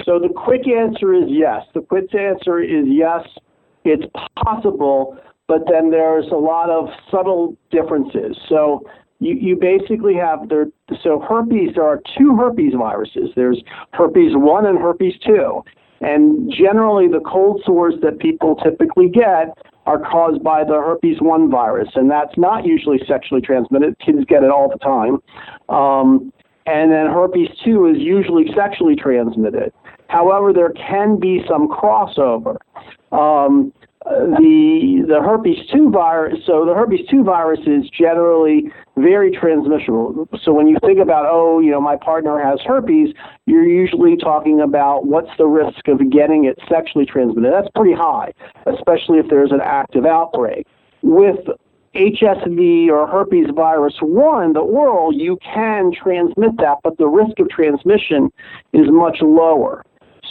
So 0.06 0.20
the 0.20 0.30
quick 0.30 0.68
answer 0.68 1.14
is 1.14 1.26
yes. 1.28 1.64
The 1.74 1.82
quick 1.82 2.14
answer 2.16 2.60
is 2.60 2.86
yes. 2.88 3.22
It's 3.84 4.06
possible, 4.44 5.18
but 5.48 5.62
then 5.70 5.92
there's 5.92 6.28
a 6.32 6.36
lot 6.36 6.70
of 6.70 6.90
subtle 7.12 7.56
differences. 7.72 8.38
So 8.50 8.84
you, 9.20 9.36
you 9.36 9.56
basically 9.56 10.16
have 10.16 10.50
there. 10.50 10.68
So 11.04 11.20
herpes, 11.20 11.76
there 11.76 11.86
are 11.86 12.02
two 12.18 12.36
herpes 12.36 12.74
viruses. 12.78 13.30
There's 13.36 13.62
herpes 13.94 14.32
one 14.34 14.66
and 14.66 14.78
herpes 14.78 15.14
two, 15.26 15.64
and 16.02 16.52
generally 16.52 17.08
the 17.08 17.22
cold 17.22 17.62
sores 17.66 17.96
that 18.02 18.20
people 18.20 18.56
typically 18.56 19.10
get 19.10 19.58
are 19.86 20.00
caused 20.00 20.44
by 20.44 20.64
the 20.64 20.74
herpes 20.74 21.18
one 21.22 21.50
virus, 21.50 21.90
and 21.96 22.12
that's 22.12 22.38
not 22.38 22.66
usually 22.66 23.00
sexually 23.08 23.42
transmitted. 23.42 23.98
Kids 24.00 24.20
get 24.28 24.44
it 24.44 24.50
all 24.52 24.70
the 24.70 24.78
time. 24.80 25.20
Um, 25.70 26.34
and 26.66 26.92
then 26.92 27.08
herpes 27.08 27.48
2 27.64 27.88
is 27.88 27.98
usually 27.98 28.46
sexually 28.54 28.96
transmitted. 28.96 29.72
However, 30.10 30.52
there 30.52 30.72
can 30.72 31.18
be 31.18 31.42
some 31.48 31.70
crossover. 31.70 32.58
Um, 33.14 33.72
the 34.10 35.06
the 35.08 35.22
herpes 35.22 35.58
2 35.74 35.90
virus, 35.92 36.40
so 36.46 36.66
the 36.66 36.74
herpes 36.74 37.02
2 37.10 37.24
virus 37.24 37.60
is 37.66 37.90
generally 37.90 38.72
very 38.96 39.32
transmissible. 39.32 40.28
So 40.44 40.54
when 40.54 40.68
you 40.68 40.78
think 40.86 41.00
about, 41.00 41.26
oh, 41.28 41.60
you 41.60 41.72
know, 41.72 41.82
my 41.82 41.96
partner 41.96 42.40
has 42.40 42.60
herpes, 42.66 43.14
you're 43.46 43.68
usually 43.68 44.18
talking 44.18 44.62
about 44.62 45.06
what's 45.06 45.30
the 45.38 45.46
risk 45.46 45.88
of 45.88 46.00
getting 46.10 46.46
it 46.46 46.58
sexually 46.70 47.06
transmitted. 47.06 47.52
That's 47.52 47.70
pretty 47.76 47.94
high, 47.94 48.34
especially 48.66 49.20
if 49.20 49.28
there's 49.30 49.52
an 49.52 49.62
active 49.64 50.06
outbreak. 50.06 50.66
With 51.02 51.40
HSV 51.96 52.90
or 52.90 53.08
herpes 53.08 53.48
virus 53.56 53.96
1, 54.02 54.54
the 54.54 54.60
oral, 54.60 55.14
you 55.14 55.38
can 55.44 55.92
transmit 55.92 56.58
that, 56.58 56.78
but 56.84 56.98
the 56.98 57.08
risk 57.08 57.40
of 57.40 57.50
transmission 57.50 58.32
is 58.74 58.88
much 58.90 59.18
lower. 59.22 59.84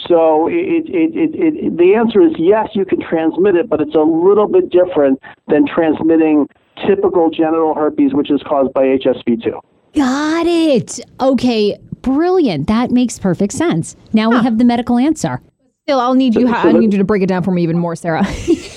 So 0.07 0.47
it, 0.47 0.87
it, 0.87 1.15
it, 1.15 1.35
it, 1.35 1.77
the 1.77 1.95
answer 1.95 2.21
is 2.21 2.33
yes, 2.37 2.69
you 2.73 2.85
can 2.85 3.01
transmit 3.01 3.55
it, 3.55 3.69
but 3.69 3.81
it's 3.81 3.95
a 3.95 3.99
little 3.99 4.47
bit 4.47 4.69
different 4.69 5.19
than 5.47 5.65
transmitting 5.67 6.47
typical 6.87 7.29
genital 7.29 7.73
herpes, 7.75 8.13
which 8.13 8.31
is 8.31 8.41
caused 8.47 8.73
by 8.73 8.83
HSV2. 8.83 9.59
got 9.95 10.45
it 10.45 10.99
okay 11.19 11.77
brilliant 12.03 12.67
that 12.67 12.91
makes 12.91 13.17
perfect 13.17 13.51
sense 13.51 13.95
now 14.13 14.29
we 14.29 14.35
have 14.37 14.59
the 14.59 14.63
medical 14.63 14.97
answer 14.97 15.41
Still, 15.87 16.01
I'll 16.01 16.15
need 16.15 16.35
you. 16.35 16.49
I 16.49 16.73
need 16.73 16.91
you 16.91 16.97
to 16.97 17.05
break 17.05 17.23
it 17.23 17.27
down 17.27 17.43
for 17.43 17.51
me 17.51 17.63
even 17.63 17.77
more, 17.77 17.95
Sarah. 17.95 18.27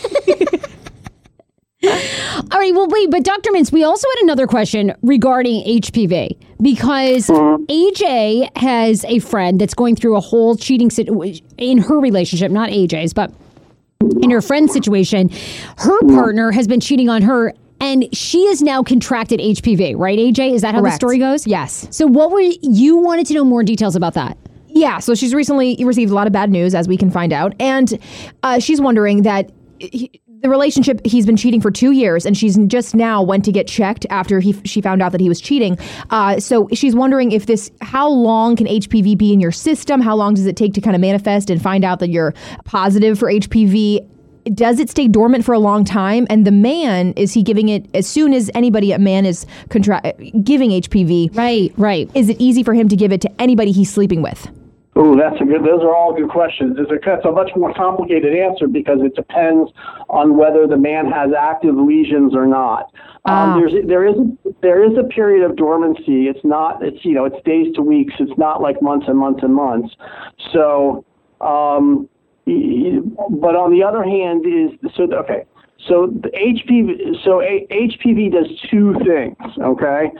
All 1.82 2.58
right, 2.58 2.74
well, 2.74 2.88
wait, 2.88 3.10
but 3.10 3.24
Dr. 3.24 3.50
Mintz, 3.52 3.72
we 3.72 3.84
also 3.84 4.06
had 4.16 4.22
another 4.24 4.46
question 4.46 4.94
regarding 5.02 5.64
HPV 5.64 6.36
because 6.60 7.28
AJ 7.28 8.56
has 8.58 9.04
a 9.06 9.18
friend 9.20 9.60
that's 9.60 9.72
going 9.72 9.96
through 9.96 10.16
a 10.16 10.20
whole 10.20 10.56
cheating 10.56 10.90
situation 10.90 11.46
in 11.56 11.78
her 11.78 11.98
relationship, 11.98 12.50
not 12.52 12.68
AJ's, 12.68 13.14
but 13.14 13.32
in 14.20 14.30
her 14.30 14.42
friend's 14.42 14.72
situation. 14.72 15.30
Her 15.78 15.98
partner 16.08 16.50
has 16.50 16.66
been 16.68 16.80
cheating 16.80 17.08
on 17.08 17.22
her. 17.22 17.54
And 17.82 18.14
she 18.14 18.46
has 18.48 18.60
now 18.60 18.82
contracted 18.82 19.40
HPV, 19.40 19.94
right, 19.96 20.18
AJ? 20.18 20.52
Is 20.52 20.60
that 20.60 20.74
how 20.74 20.82
the 20.82 20.90
story 20.90 21.16
goes? 21.16 21.46
Yes. 21.46 21.88
So, 21.90 22.06
what 22.06 22.30
were 22.30 22.42
you 22.42 22.98
wanted 22.98 23.24
to 23.28 23.34
know 23.34 23.42
more 23.42 23.62
details 23.62 23.96
about 23.96 24.12
that? 24.12 24.36
Yeah, 24.68 24.98
so 24.98 25.14
she's 25.14 25.32
recently 25.32 25.82
received 25.82 26.10
a 26.10 26.14
lot 26.14 26.26
of 26.26 26.32
bad 26.34 26.50
news, 26.50 26.74
as 26.74 26.86
we 26.86 26.98
can 26.98 27.10
find 27.10 27.32
out, 27.32 27.54
and 27.58 27.98
uh, 28.42 28.58
she's 28.58 28.82
wondering 28.82 29.22
that 29.22 29.50
he, 29.78 30.20
the 30.42 30.48
relationship 30.48 31.00
he's 31.04 31.26
been 31.26 31.36
cheating 31.36 31.60
for 31.60 31.70
two 31.70 31.92
years, 31.92 32.24
and 32.24 32.36
she's 32.36 32.56
just 32.66 32.94
now 32.94 33.22
went 33.22 33.44
to 33.44 33.52
get 33.52 33.66
checked 33.66 34.06
after 34.10 34.40
he 34.40 34.54
she 34.64 34.80
found 34.80 35.02
out 35.02 35.12
that 35.12 35.20
he 35.20 35.28
was 35.28 35.40
cheating. 35.40 35.78
Uh, 36.10 36.40
so 36.40 36.68
she's 36.72 36.94
wondering 36.94 37.32
if 37.32 37.46
this, 37.46 37.70
how 37.82 38.08
long 38.08 38.56
can 38.56 38.66
HPV 38.66 39.16
be 39.18 39.32
in 39.32 39.40
your 39.40 39.52
system? 39.52 40.00
How 40.00 40.16
long 40.16 40.34
does 40.34 40.46
it 40.46 40.56
take 40.56 40.72
to 40.74 40.80
kind 40.80 40.94
of 40.94 41.00
manifest 41.00 41.50
and 41.50 41.60
find 41.60 41.84
out 41.84 41.98
that 42.00 42.08
you're 42.08 42.34
positive 42.64 43.18
for 43.18 43.30
HPV? 43.30 44.06
Does 44.54 44.80
it 44.80 44.88
stay 44.88 45.06
dormant 45.06 45.44
for 45.44 45.52
a 45.52 45.58
long 45.58 45.84
time? 45.84 46.26
And 46.30 46.46
the 46.46 46.52
man 46.52 47.12
is 47.12 47.34
he 47.34 47.42
giving 47.42 47.68
it 47.68 47.86
as 47.94 48.06
soon 48.06 48.32
as 48.32 48.50
anybody, 48.54 48.92
a 48.92 48.98
man 48.98 49.26
is 49.26 49.44
contra- 49.68 50.14
giving 50.42 50.70
HPV? 50.70 51.36
Right, 51.36 51.72
right. 51.76 52.10
Is 52.14 52.30
it 52.30 52.40
easy 52.40 52.62
for 52.62 52.72
him 52.72 52.88
to 52.88 52.96
give 52.96 53.12
it 53.12 53.20
to 53.20 53.30
anybody 53.40 53.72
he's 53.72 53.92
sleeping 53.92 54.22
with? 54.22 54.48
Oh, 55.02 55.16
that's 55.16 55.40
a 55.40 55.44
good. 55.46 55.64
Those 55.64 55.80
are 55.80 55.96
all 55.96 56.12
good 56.14 56.28
questions. 56.28 56.76
It's 56.78 56.90
a, 56.90 56.98
that's 57.02 57.24
a 57.24 57.32
much 57.32 57.50
more 57.56 57.72
complicated 57.72 58.36
answer 58.36 58.68
because 58.68 58.98
it 59.00 59.14
depends 59.14 59.70
on 60.10 60.36
whether 60.36 60.66
the 60.66 60.76
man 60.76 61.10
has 61.10 61.30
active 61.32 61.74
lesions 61.74 62.34
or 62.34 62.46
not. 62.46 62.92
Ah. 63.24 63.54
Um, 63.54 63.60
there's 63.60 63.72
there 63.86 64.06
is 64.06 64.16
there 64.60 64.84
is 64.84 64.98
a 64.98 65.04
period 65.04 65.42
of 65.48 65.56
dormancy. 65.56 66.28
It's 66.28 66.44
not. 66.44 66.84
It's 66.84 67.02
you 67.02 67.14
know 67.14 67.24
it's 67.24 67.42
days 67.46 67.74
to 67.76 67.82
weeks. 67.82 68.12
It's 68.20 68.36
not 68.36 68.60
like 68.60 68.82
months 68.82 69.06
and 69.08 69.16
months 69.16 69.40
and 69.42 69.54
months. 69.54 69.96
So, 70.52 71.02
um, 71.40 72.06
but 72.44 73.56
on 73.56 73.72
the 73.72 73.82
other 73.82 74.04
hand, 74.04 74.44
is 74.44 74.92
so 74.94 75.04
okay. 75.14 75.44
So 75.88 76.12
the 76.12 76.28
HPV, 76.28 77.24
so 77.24 77.40
a, 77.40 77.66
HPV 77.72 78.32
does 78.32 78.48
two 78.70 78.94
things. 79.06 79.36
Okay, 79.62 80.10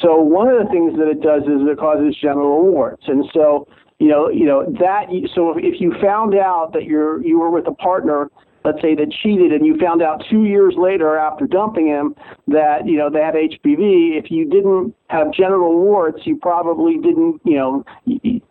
so 0.00 0.14
one 0.14 0.46
of 0.46 0.64
the 0.64 0.70
things 0.70 0.96
that 0.96 1.08
it 1.08 1.22
does 1.22 1.42
is 1.42 1.66
it 1.66 1.76
causes 1.76 2.14
genital 2.22 2.70
warts, 2.70 3.02
and 3.08 3.24
so 3.34 3.66
you 3.98 4.08
know, 4.08 4.28
you 4.28 4.44
know 4.44 4.64
that. 4.78 5.06
So 5.34 5.54
if 5.56 5.80
you 5.80 5.94
found 6.00 6.34
out 6.34 6.72
that 6.72 6.84
you're 6.84 7.24
you 7.24 7.38
were 7.38 7.50
with 7.50 7.66
a 7.66 7.74
partner, 7.74 8.30
let's 8.64 8.80
say 8.80 8.94
that 8.94 9.10
cheated, 9.22 9.52
and 9.52 9.66
you 9.66 9.76
found 9.78 10.02
out 10.02 10.24
two 10.30 10.44
years 10.44 10.74
later 10.76 11.16
after 11.16 11.46
dumping 11.46 11.88
him 11.88 12.14
that 12.46 12.86
you 12.86 12.96
know 12.96 13.10
they 13.10 13.20
had 13.20 13.34
HPV. 13.34 14.16
If 14.16 14.30
you 14.30 14.48
didn't 14.48 14.94
have 15.08 15.32
genital 15.32 15.80
warts, 15.80 16.26
you 16.26 16.36
probably 16.36 16.98
didn't. 16.98 17.40
You 17.44 17.56
know, 17.56 17.84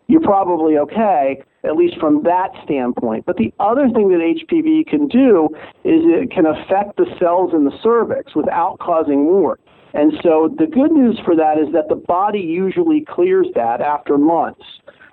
you're 0.06 0.20
probably 0.20 0.76
okay 0.78 1.42
at 1.64 1.76
least 1.76 1.98
from 1.98 2.22
that 2.22 2.50
standpoint. 2.64 3.26
But 3.26 3.36
the 3.36 3.52
other 3.58 3.88
thing 3.88 4.08
that 4.10 4.20
HPV 4.20 4.86
can 4.86 5.08
do 5.08 5.48
is 5.84 6.00
it 6.04 6.30
can 6.30 6.46
affect 6.46 6.96
the 6.96 7.06
cells 7.18 7.52
in 7.52 7.64
the 7.64 7.76
cervix 7.82 8.34
without 8.34 8.78
causing 8.78 9.26
warts. 9.26 9.62
And 9.94 10.12
so 10.22 10.54
the 10.56 10.66
good 10.66 10.92
news 10.92 11.18
for 11.24 11.34
that 11.34 11.58
is 11.58 11.72
that 11.72 11.88
the 11.88 11.96
body 11.96 12.40
usually 12.40 13.04
clears 13.08 13.46
that 13.54 13.80
after 13.80 14.18
months. 14.18 14.62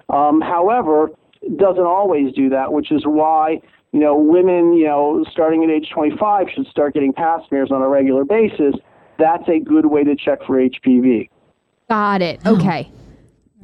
Um, 0.09 0.41
however, 0.41 1.09
it 1.41 1.57
doesn't 1.57 1.85
always 1.85 2.33
do 2.33 2.49
that, 2.49 2.71
which 2.71 2.91
is 2.91 3.03
why 3.05 3.61
you 3.91 3.99
know 3.99 4.15
women, 4.17 4.73
you 4.73 4.85
know, 4.85 5.23
starting 5.31 5.63
at 5.63 5.69
age 5.69 5.89
25 5.93 6.47
should 6.53 6.67
start 6.67 6.93
getting 6.93 7.13
pap 7.13 7.41
smears 7.47 7.71
on 7.71 7.81
a 7.81 7.87
regular 7.87 8.23
basis. 8.25 8.75
That's 9.17 9.47
a 9.47 9.59
good 9.59 9.85
way 9.85 10.03
to 10.03 10.15
check 10.15 10.39
for 10.45 10.57
HPV. 10.59 11.29
Got 11.89 12.21
it. 12.21 12.45
Okay. 12.45 12.91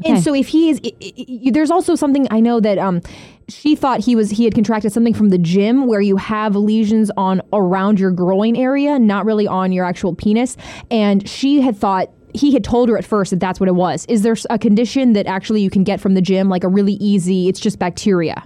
And 0.06 0.24
so 0.24 0.34
if 0.34 0.48
he 0.48 0.70
is, 0.72 0.82
i- 0.84 0.92
i- 1.04 1.14
i- 1.48 1.52
there's 1.52 1.70
also 1.70 1.94
something 1.94 2.26
I 2.32 2.40
know 2.40 2.60
that 2.60 2.80
um, 2.80 3.02
she 3.50 3.76
thought 3.76 4.00
he 4.00 4.16
was 4.16 4.32
he 4.32 4.46
had 4.46 4.56
contracted 4.56 4.92
something 4.92 5.14
from 5.14 5.30
the 5.30 5.38
gym 5.38 5.86
where 5.86 6.02
you 6.02 6.16
have 6.18 6.56
lesions 6.56 7.12
on 7.18 7.42
around 7.54 8.00
your 8.00 8.10
groin 8.10 8.56
area, 8.56 8.98
not 8.98 9.26
really 9.26 9.46
on 9.48 9.72
your 9.72 9.86
actual 9.86 10.16
penis. 10.16 10.58
And 10.90 11.28
she 11.30 11.62
had 11.62 11.78
thought 11.78 12.10
he 12.34 12.54
had 12.54 12.64
told 12.64 12.90
her 12.90 12.98
at 12.98 13.06
first 13.06 13.32
that 13.32 13.40
that's 13.40 13.60
what 13.60 13.70
it 13.70 13.76
was. 13.76 14.06
Is 14.06 14.22
there 14.24 14.36
a 14.50 14.58
condition 14.58 15.14
that 15.14 15.28
actually 15.28 15.62
you 15.62 15.70
can 15.70 15.84
get 15.84 16.00
from 16.00 16.14
the 16.14 16.22
gym, 16.22 16.50
like 16.50 16.64
a 16.64 16.68
really 16.68 16.94
easy? 16.94 17.48
It's 17.48 17.60
just 17.60 17.80
bacteria. 17.80 18.44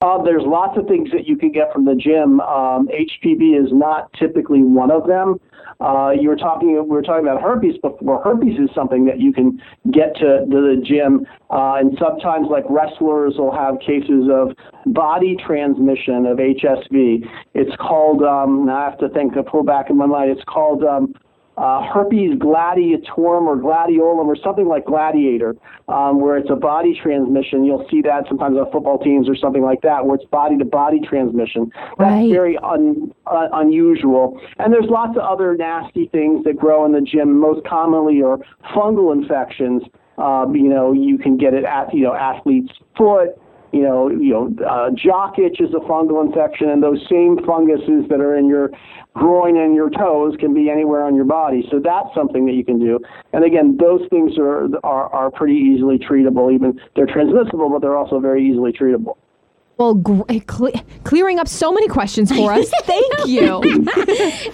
Uh, 0.00 0.22
there's 0.22 0.42
lots 0.44 0.76
of 0.76 0.86
things 0.86 1.10
that 1.12 1.26
you 1.26 1.36
can 1.36 1.50
get 1.50 1.72
from 1.72 1.86
the 1.86 1.94
gym. 1.94 2.40
Um, 2.40 2.88
HPV 2.88 3.58
is 3.58 3.72
not 3.72 4.12
typically 4.12 4.62
one 4.62 4.90
of 4.90 5.06
them. 5.06 5.40
Uh, 5.80 6.10
you 6.10 6.28
were 6.28 6.36
talking, 6.36 6.72
we 6.72 6.82
were 6.82 7.02
talking 7.02 7.26
about 7.26 7.40
herpes 7.40 7.76
before. 7.82 8.22
Herpes 8.22 8.58
is 8.58 8.68
something 8.74 9.06
that 9.06 9.18
you 9.18 9.32
can 9.32 9.60
get 9.90 10.14
to, 10.16 10.44
to 10.44 10.46
the 10.46 10.82
gym, 10.84 11.26
uh, 11.50 11.76
and 11.76 11.96
sometimes, 11.98 12.48
like 12.50 12.64
wrestlers, 12.68 13.34
will 13.38 13.54
have 13.54 13.78
cases 13.80 14.28
of 14.30 14.54
body 14.92 15.36
transmission 15.44 16.26
of 16.26 16.38
HSV. 16.38 17.26
It's 17.54 17.74
called. 17.76 18.22
Um, 18.22 18.68
I 18.68 18.84
have 18.84 18.98
to 18.98 19.08
think. 19.08 19.34
To 19.34 19.42
pull 19.42 19.64
back 19.64 19.90
in 19.90 19.96
my 19.96 20.06
mind. 20.06 20.30
It's 20.30 20.44
called. 20.44 20.84
Um, 20.84 21.14
uh, 21.56 21.82
herpes 21.92 22.32
gladiatorum 22.38 23.46
or 23.46 23.56
gladiolum 23.56 24.26
or 24.26 24.36
something 24.36 24.66
like 24.66 24.84
gladiator, 24.86 25.54
um, 25.88 26.20
where 26.20 26.36
it's 26.36 26.50
a 26.50 26.56
body 26.56 26.98
transmission. 27.00 27.64
You'll 27.64 27.86
see 27.90 28.02
that 28.02 28.24
sometimes 28.28 28.56
on 28.56 28.70
football 28.72 28.98
teams 28.98 29.28
or 29.28 29.36
something 29.36 29.62
like 29.62 29.82
that, 29.82 30.04
where 30.06 30.16
it's 30.16 30.24
body 30.26 30.58
to 30.58 30.64
body 30.64 31.00
transmission. 31.00 31.70
That's 31.98 32.10
Right. 32.14 32.30
very 32.30 32.58
un, 32.58 33.12
uh, 33.26 33.48
unusual. 33.52 34.40
And 34.58 34.72
there's 34.72 34.88
lots 34.88 35.16
of 35.16 35.22
other 35.22 35.56
nasty 35.56 36.06
things 36.06 36.44
that 36.44 36.56
grow 36.56 36.84
in 36.84 36.92
the 36.92 37.00
gym. 37.00 37.38
Most 37.38 37.64
commonly 37.66 38.22
are 38.22 38.38
fungal 38.74 39.12
infections. 39.12 39.82
Um, 40.18 40.54
you 40.54 40.68
know, 40.68 40.92
you 40.92 41.18
can 41.18 41.36
get 41.36 41.54
it 41.54 41.64
at 41.64 41.92
you 41.92 42.02
know 42.04 42.14
athlete's 42.14 42.72
foot. 42.96 43.36
You 43.74 43.82
know, 43.82 44.08
you 44.08 44.30
know, 44.32 44.54
uh, 44.64 44.90
jock 44.94 45.36
itch 45.38 45.60
is 45.60 45.74
a 45.74 45.80
fungal 45.80 46.24
infection, 46.24 46.70
and 46.70 46.80
those 46.80 47.00
same 47.10 47.38
funguses 47.44 48.08
that 48.08 48.20
are 48.20 48.36
in 48.36 48.48
your 48.48 48.70
groin 49.14 49.56
and 49.56 49.74
your 49.74 49.90
toes 49.90 50.36
can 50.38 50.54
be 50.54 50.70
anywhere 50.70 51.02
on 51.02 51.16
your 51.16 51.24
body. 51.24 51.66
So 51.72 51.80
that's 51.82 52.06
something 52.14 52.46
that 52.46 52.52
you 52.52 52.64
can 52.64 52.78
do. 52.78 53.00
And 53.32 53.44
again, 53.44 53.76
those 53.76 54.02
things 54.10 54.38
are 54.38 54.68
are, 54.84 55.12
are 55.12 55.30
pretty 55.32 55.56
easily 55.56 55.98
treatable. 55.98 56.54
Even 56.54 56.80
they're 56.94 57.06
transmissible, 57.06 57.68
but 57.68 57.82
they're 57.82 57.96
also 57.96 58.20
very 58.20 58.48
easily 58.48 58.70
treatable. 58.70 59.16
Well, 59.76 59.94
gr- 59.94 60.22
cle- 60.46 60.84
clearing 61.02 61.40
up 61.40 61.48
so 61.48 61.72
many 61.72 61.88
questions 61.88 62.30
for 62.30 62.52
us. 62.52 62.70
Thank 62.82 63.26
you. 63.26 63.60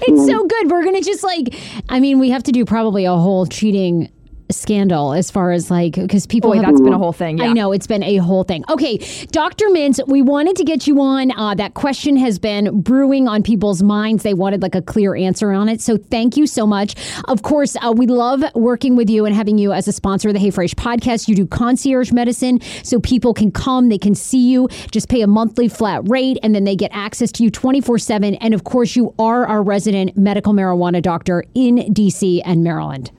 It's 0.03 0.27
so 0.27 0.47
good. 0.47 0.71
We're 0.71 0.83
gonna 0.83 1.03
just 1.03 1.23
like, 1.23 1.55
I 1.91 2.01
mean, 2.01 2.19
we 2.19 2.31
have 2.31 2.43
to 2.45 2.53
do 2.53 2.65
probably 2.65 3.05
a 3.05 3.13
whole 3.15 3.45
cheating 3.45 4.11
scandal 4.53 5.13
as 5.13 5.31
far 5.31 5.53
as 5.53 5.71
like 5.71 5.95
because 5.95 6.27
people 6.27 6.51
Boy, 6.51 6.57
have 6.57 6.67
that's 6.67 6.81
been 6.81 6.93
a 6.93 6.99
whole 6.99 7.13
thing. 7.13 7.39
Yeah. 7.39 7.45
I 7.47 7.53
know 7.53 7.73
it's 7.73 7.87
been 7.87 8.03
a 8.03 8.17
whole 8.17 8.45
thing. 8.45 8.65
Okay, 8.69 8.99
Dr. 9.31 9.67
Mintz, 9.67 10.07
we 10.09 10.23
wanted 10.23 10.57
to 10.57 10.65
get 10.65 10.87
you 10.87 11.01
on. 11.01 11.33
Uh, 11.33 11.55
that 11.55 11.75
question 11.75 12.17
has 12.17 12.39
been 12.39 12.81
brewing 12.81 13.29
on 13.29 13.43
people's 13.43 13.83
minds. 13.83 14.23
They 14.23 14.35
wanted 14.35 14.63
like 14.63 14.75
a 14.75 14.83
clear 14.83 15.15
answer 15.15 15.53
on 15.53 15.69
it. 15.69 15.81
So 15.81 15.97
thank 15.97 16.37
you 16.37 16.47
so 16.47 16.67
much. 16.67 16.95
Of 17.29 17.43
course, 17.43 17.77
uh, 17.83 17.93
we 17.97 18.07
love 18.07 18.43
working 18.55 18.97
with 18.97 19.09
you 19.11 19.25
and 19.25 19.35
having 19.35 19.59
you 19.59 19.73
as 19.73 19.89
a 19.89 19.93
sponsor 19.93 20.29
of 20.29 20.35
the 20.35 20.41
Hey 20.41 20.51
Frase 20.51 20.75
podcast. 20.75 21.29
You 21.29 21.35
do 21.35 21.47
concierge 21.47 22.13
medicine, 22.13 22.61
so 22.83 23.01
people 23.01 23.35
can 23.35 23.51
come, 23.51 23.89
they 23.89 23.99
can 23.99 24.15
see 24.15 24.51
you, 24.51 24.69
just 24.91 25.09
pay 25.09 25.23
a 25.23 25.27
monthly 25.27 25.69
flat 25.69 26.09
rate, 26.09 26.39
and 26.43 26.55
then 26.55 26.65
they 26.65 26.77
get 26.77 26.91
access 26.93 27.33
to 27.33 27.45
you 27.45 27.51
24 27.51 27.99
7. 27.99 28.35
And 28.37 28.55
of 28.55 28.65
course, 28.65 28.97
you 28.97 29.15
are 29.19 29.47
our 29.47 29.63
resident 29.63 30.17
medical 30.17 30.53
marijuana 30.53 31.03
doctor 31.03 31.45
in 31.55 31.77
DC 31.95 32.41
and 32.45 32.65
Maryland. 32.65 33.11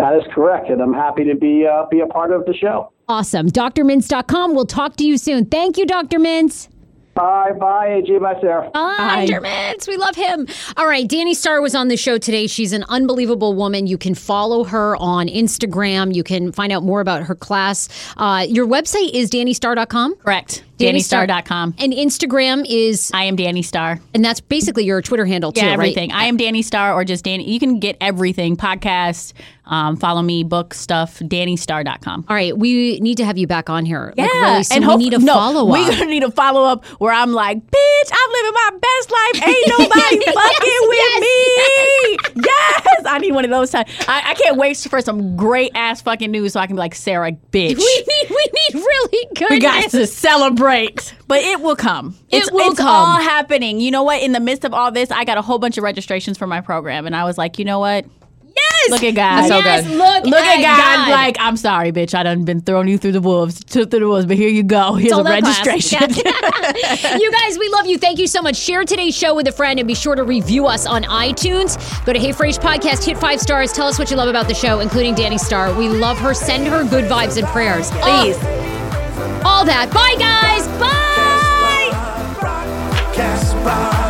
That 0.00 0.14
is 0.16 0.22
correct, 0.34 0.70
and 0.70 0.80
I'm 0.80 0.94
happy 0.94 1.24
to 1.24 1.34
be 1.34 1.66
uh, 1.66 1.84
be 1.90 2.00
a 2.00 2.06
part 2.06 2.32
of 2.32 2.46
the 2.46 2.54
show. 2.54 2.90
Awesome. 3.06 3.48
DrMintz.com. 3.48 4.54
We'll 4.54 4.64
talk 4.64 4.96
to 4.96 5.04
you 5.04 5.18
soon. 5.18 5.44
Thank 5.44 5.76
you, 5.76 5.84
Dr. 5.84 6.18
Mintz. 6.18 6.68
Bye, 7.12 7.50
bye, 7.58 8.00
AJ, 8.00 8.20
bye, 8.22 8.40
Sarah. 8.40 8.70
Bye, 8.72 9.26
Dr. 9.28 9.42
Mintz. 9.42 9.88
We 9.88 9.96
love 9.96 10.14
him. 10.14 10.46
All 10.76 10.86
right. 10.86 11.06
Danni 11.06 11.34
Starr 11.34 11.60
was 11.60 11.74
on 11.74 11.88
the 11.88 11.96
show 11.96 12.18
today. 12.18 12.46
She's 12.46 12.72
an 12.72 12.84
unbelievable 12.88 13.52
woman. 13.52 13.88
You 13.88 13.98
can 13.98 14.14
follow 14.14 14.62
her 14.64 14.96
on 14.96 15.26
Instagram. 15.26 16.14
You 16.14 16.22
can 16.22 16.52
find 16.52 16.72
out 16.72 16.84
more 16.84 17.00
about 17.00 17.24
her 17.24 17.34
class. 17.34 17.88
Uh, 18.16 18.46
your 18.48 18.66
website 18.66 19.10
is 19.12 19.28
DanniStarr.com. 19.28 20.14
Correct. 20.16 20.62
Danni 20.78 21.02
Starr- 21.02 21.26
DanniStarr.com. 21.26 21.74
And 21.78 21.92
Instagram 21.92 22.64
is, 22.66 23.10
I 23.12 23.24
am 23.24 23.36
Danni 23.36 23.62
Starr. 23.64 24.00
and 24.14 24.24
that's 24.24 24.40
basically 24.40 24.84
your 24.84 25.02
Twitter 25.02 25.26
handle 25.26 25.52
too, 25.52 25.60
Yeah, 25.60 25.66
right? 25.70 25.74
everything. 25.74 26.12
I 26.12 26.24
am 26.24 26.38
Danni 26.38 26.64
Starr 26.64 26.94
or 26.94 27.04
just 27.04 27.24
Danni. 27.24 27.46
You 27.46 27.58
can 27.58 27.80
get 27.80 27.96
everything 28.00 28.56
podcast, 28.56 29.34
um, 29.70 29.96
follow 29.96 30.20
me, 30.20 30.42
book 30.44 30.74
stuff, 30.74 31.18
DanniStarr.com. 31.20 32.26
All 32.28 32.34
right. 32.36 32.56
We 32.56 33.00
need 33.00 33.16
to 33.18 33.24
have 33.24 33.38
you 33.38 33.46
back 33.46 33.70
on 33.70 33.86
here. 33.86 34.12
Yeah, 34.16 34.24
Like, 34.24 34.32
really 34.34 34.64
and 34.72 34.80
we 34.80 34.84
hope- 34.90 34.98
need 34.98 35.14
a 35.14 35.18
no, 35.18 35.32
follow 35.32 35.62
up. 35.66 35.72
We're 35.72 35.90
gonna 35.90 36.06
need 36.06 36.24
a 36.24 36.30
follow 36.30 36.64
up 36.64 36.84
where 37.00 37.12
I'm 37.12 37.32
like, 37.32 37.56
bitch, 37.58 38.10
I'm 38.12 38.32
living 38.32 38.52
my 38.52 38.70
best 38.82 39.10
life. 39.10 39.48
Ain't 39.48 39.68
nobody 39.78 40.24
fucking 40.24 40.80
with 40.88 41.20
me. 41.20 42.16
Yes, 42.44 43.04
I 43.06 43.18
need 43.20 43.32
one 43.32 43.44
of 43.44 43.50
those 43.50 43.70
times. 43.70 43.88
I, 44.08 44.30
I 44.30 44.34
can't 44.34 44.56
wait 44.56 44.76
for 44.76 45.00
some 45.00 45.36
great 45.36 45.70
ass 45.74 46.00
fucking 46.02 46.30
news 46.30 46.52
so 46.52 46.60
I 46.60 46.66
can 46.66 46.76
be 46.76 46.80
like, 46.80 46.94
Sarah, 46.94 47.32
bitch. 47.32 47.76
we 47.78 48.04
need, 48.08 48.30
we 48.30 48.46
need 48.52 48.74
really 48.74 49.26
good. 49.36 49.50
We 49.50 49.58
got 49.60 49.90
to 49.90 50.06
celebrate, 50.06 51.14
but 51.28 51.42
it 51.42 51.60
will 51.60 51.76
come. 51.76 52.16
It 52.30 52.38
it's, 52.42 52.50
will 52.52 52.70
it's 52.72 52.80
come. 52.80 52.88
all 52.88 53.20
happening. 53.20 53.80
You 53.80 53.90
know 53.90 54.02
what? 54.02 54.22
In 54.22 54.32
the 54.32 54.40
midst 54.40 54.64
of 54.64 54.74
all 54.74 54.90
this, 54.90 55.10
I 55.10 55.24
got 55.24 55.38
a 55.38 55.42
whole 55.42 55.58
bunch 55.58 55.78
of 55.78 55.84
registrations 55.84 56.38
for 56.38 56.46
my 56.46 56.60
program, 56.60 57.06
and 57.06 57.14
I 57.14 57.24
was 57.24 57.38
like, 57.38 57.58
you 57.58 57.64
know 57.64 57.78
what? 57.78 58.04
Yes. 58.80 58.90
Look 58.90 59.04
at 59.04 59.14
God. 59.14 59.48
Yes, 59.48 59.84
So 59.84 59.90
look, 59.92 60.24
Look 60.24 60.34
at 60.40 60.62
God, 60.62 61.06
God. 61.06 61.10
Like, 61.10 61.36
I'm 61.38 61.56
sorry, 61.56 61.92
bitch. 61.92 62.14
I 62.14 62.22
done 62.22 62.44
been 62.44 62.60
throwing 62.60 62.88
you 62.88 62.98
through 62.98 63.12
the 63.12 63.20
wolves, 63.20 63.62
through 63.64 63.86
the 63.86 64.00
wolves, 64.06 64.26
but 64.26 64.36
here 64.36 64.48
you 64.48 64.62
go. 64.62 64.94
Here's 64.94 65.12
a 65.12 65.16
Sold 65.16 65.26
out 65.26 65.40
class. 65.42 65.66
registration. 65.66 66.08
you 67.20 67.30
guys, 67.32 67.58
we 67.58 67.68
love 67.68 67.86
you. 67.86 67.98
Thank 67.98 68.18
you 68.18 68.26
so 68.26 68.40
much. 68.42 68.56
Share 68.56 68.84
today's 68.84 69.16
show 69.16 69.34
with 69.34 69.46
a 69.48 69.52
friend 69.52 69.78
and 69.78 69.86
be 69.86 69.94
sure 69.94 70.14
to 70.14 70.24
review 70.24 70.66
us 70.66 70.86
on 70.86 71.02
iTunes. 71.04 71.76
Go 72.06 72.12
to 72.12 72.18
Hey 72.18 72.30
Frase 72.32 72.58
Podcast, 72.58 73.04
hit 73.04 73.18
five 73.18 73.40
stars. 73.40 73.72
Tell 73.72 73.86
us 73.86 73.98
what 73.98 74.10
you 74.10 74.16
love 74.16 74.28
about 74.28 74.48
the 74.48 74.54
show, 74.54 74.80
including 74.80 75.14
Danni 75.14 75.38
Starr. 75.38 75.72
We 75.74 75.88
love 75.88 76.18
her. 76.18 76.32
Send 76.34 76.66
her 76.68 76.84
good 76.84 77.04
vibes 77.04 77.36
and 77.36 77.46
prayers. 77.48 77.90
Please. 77.90 78.36
All 79.44 79.64
that. 79.64 79.90
Bye, 79.92 80.16
guys. 80.18 80.66
Bye. 80.78 81.90
Casper. 83.14 84.00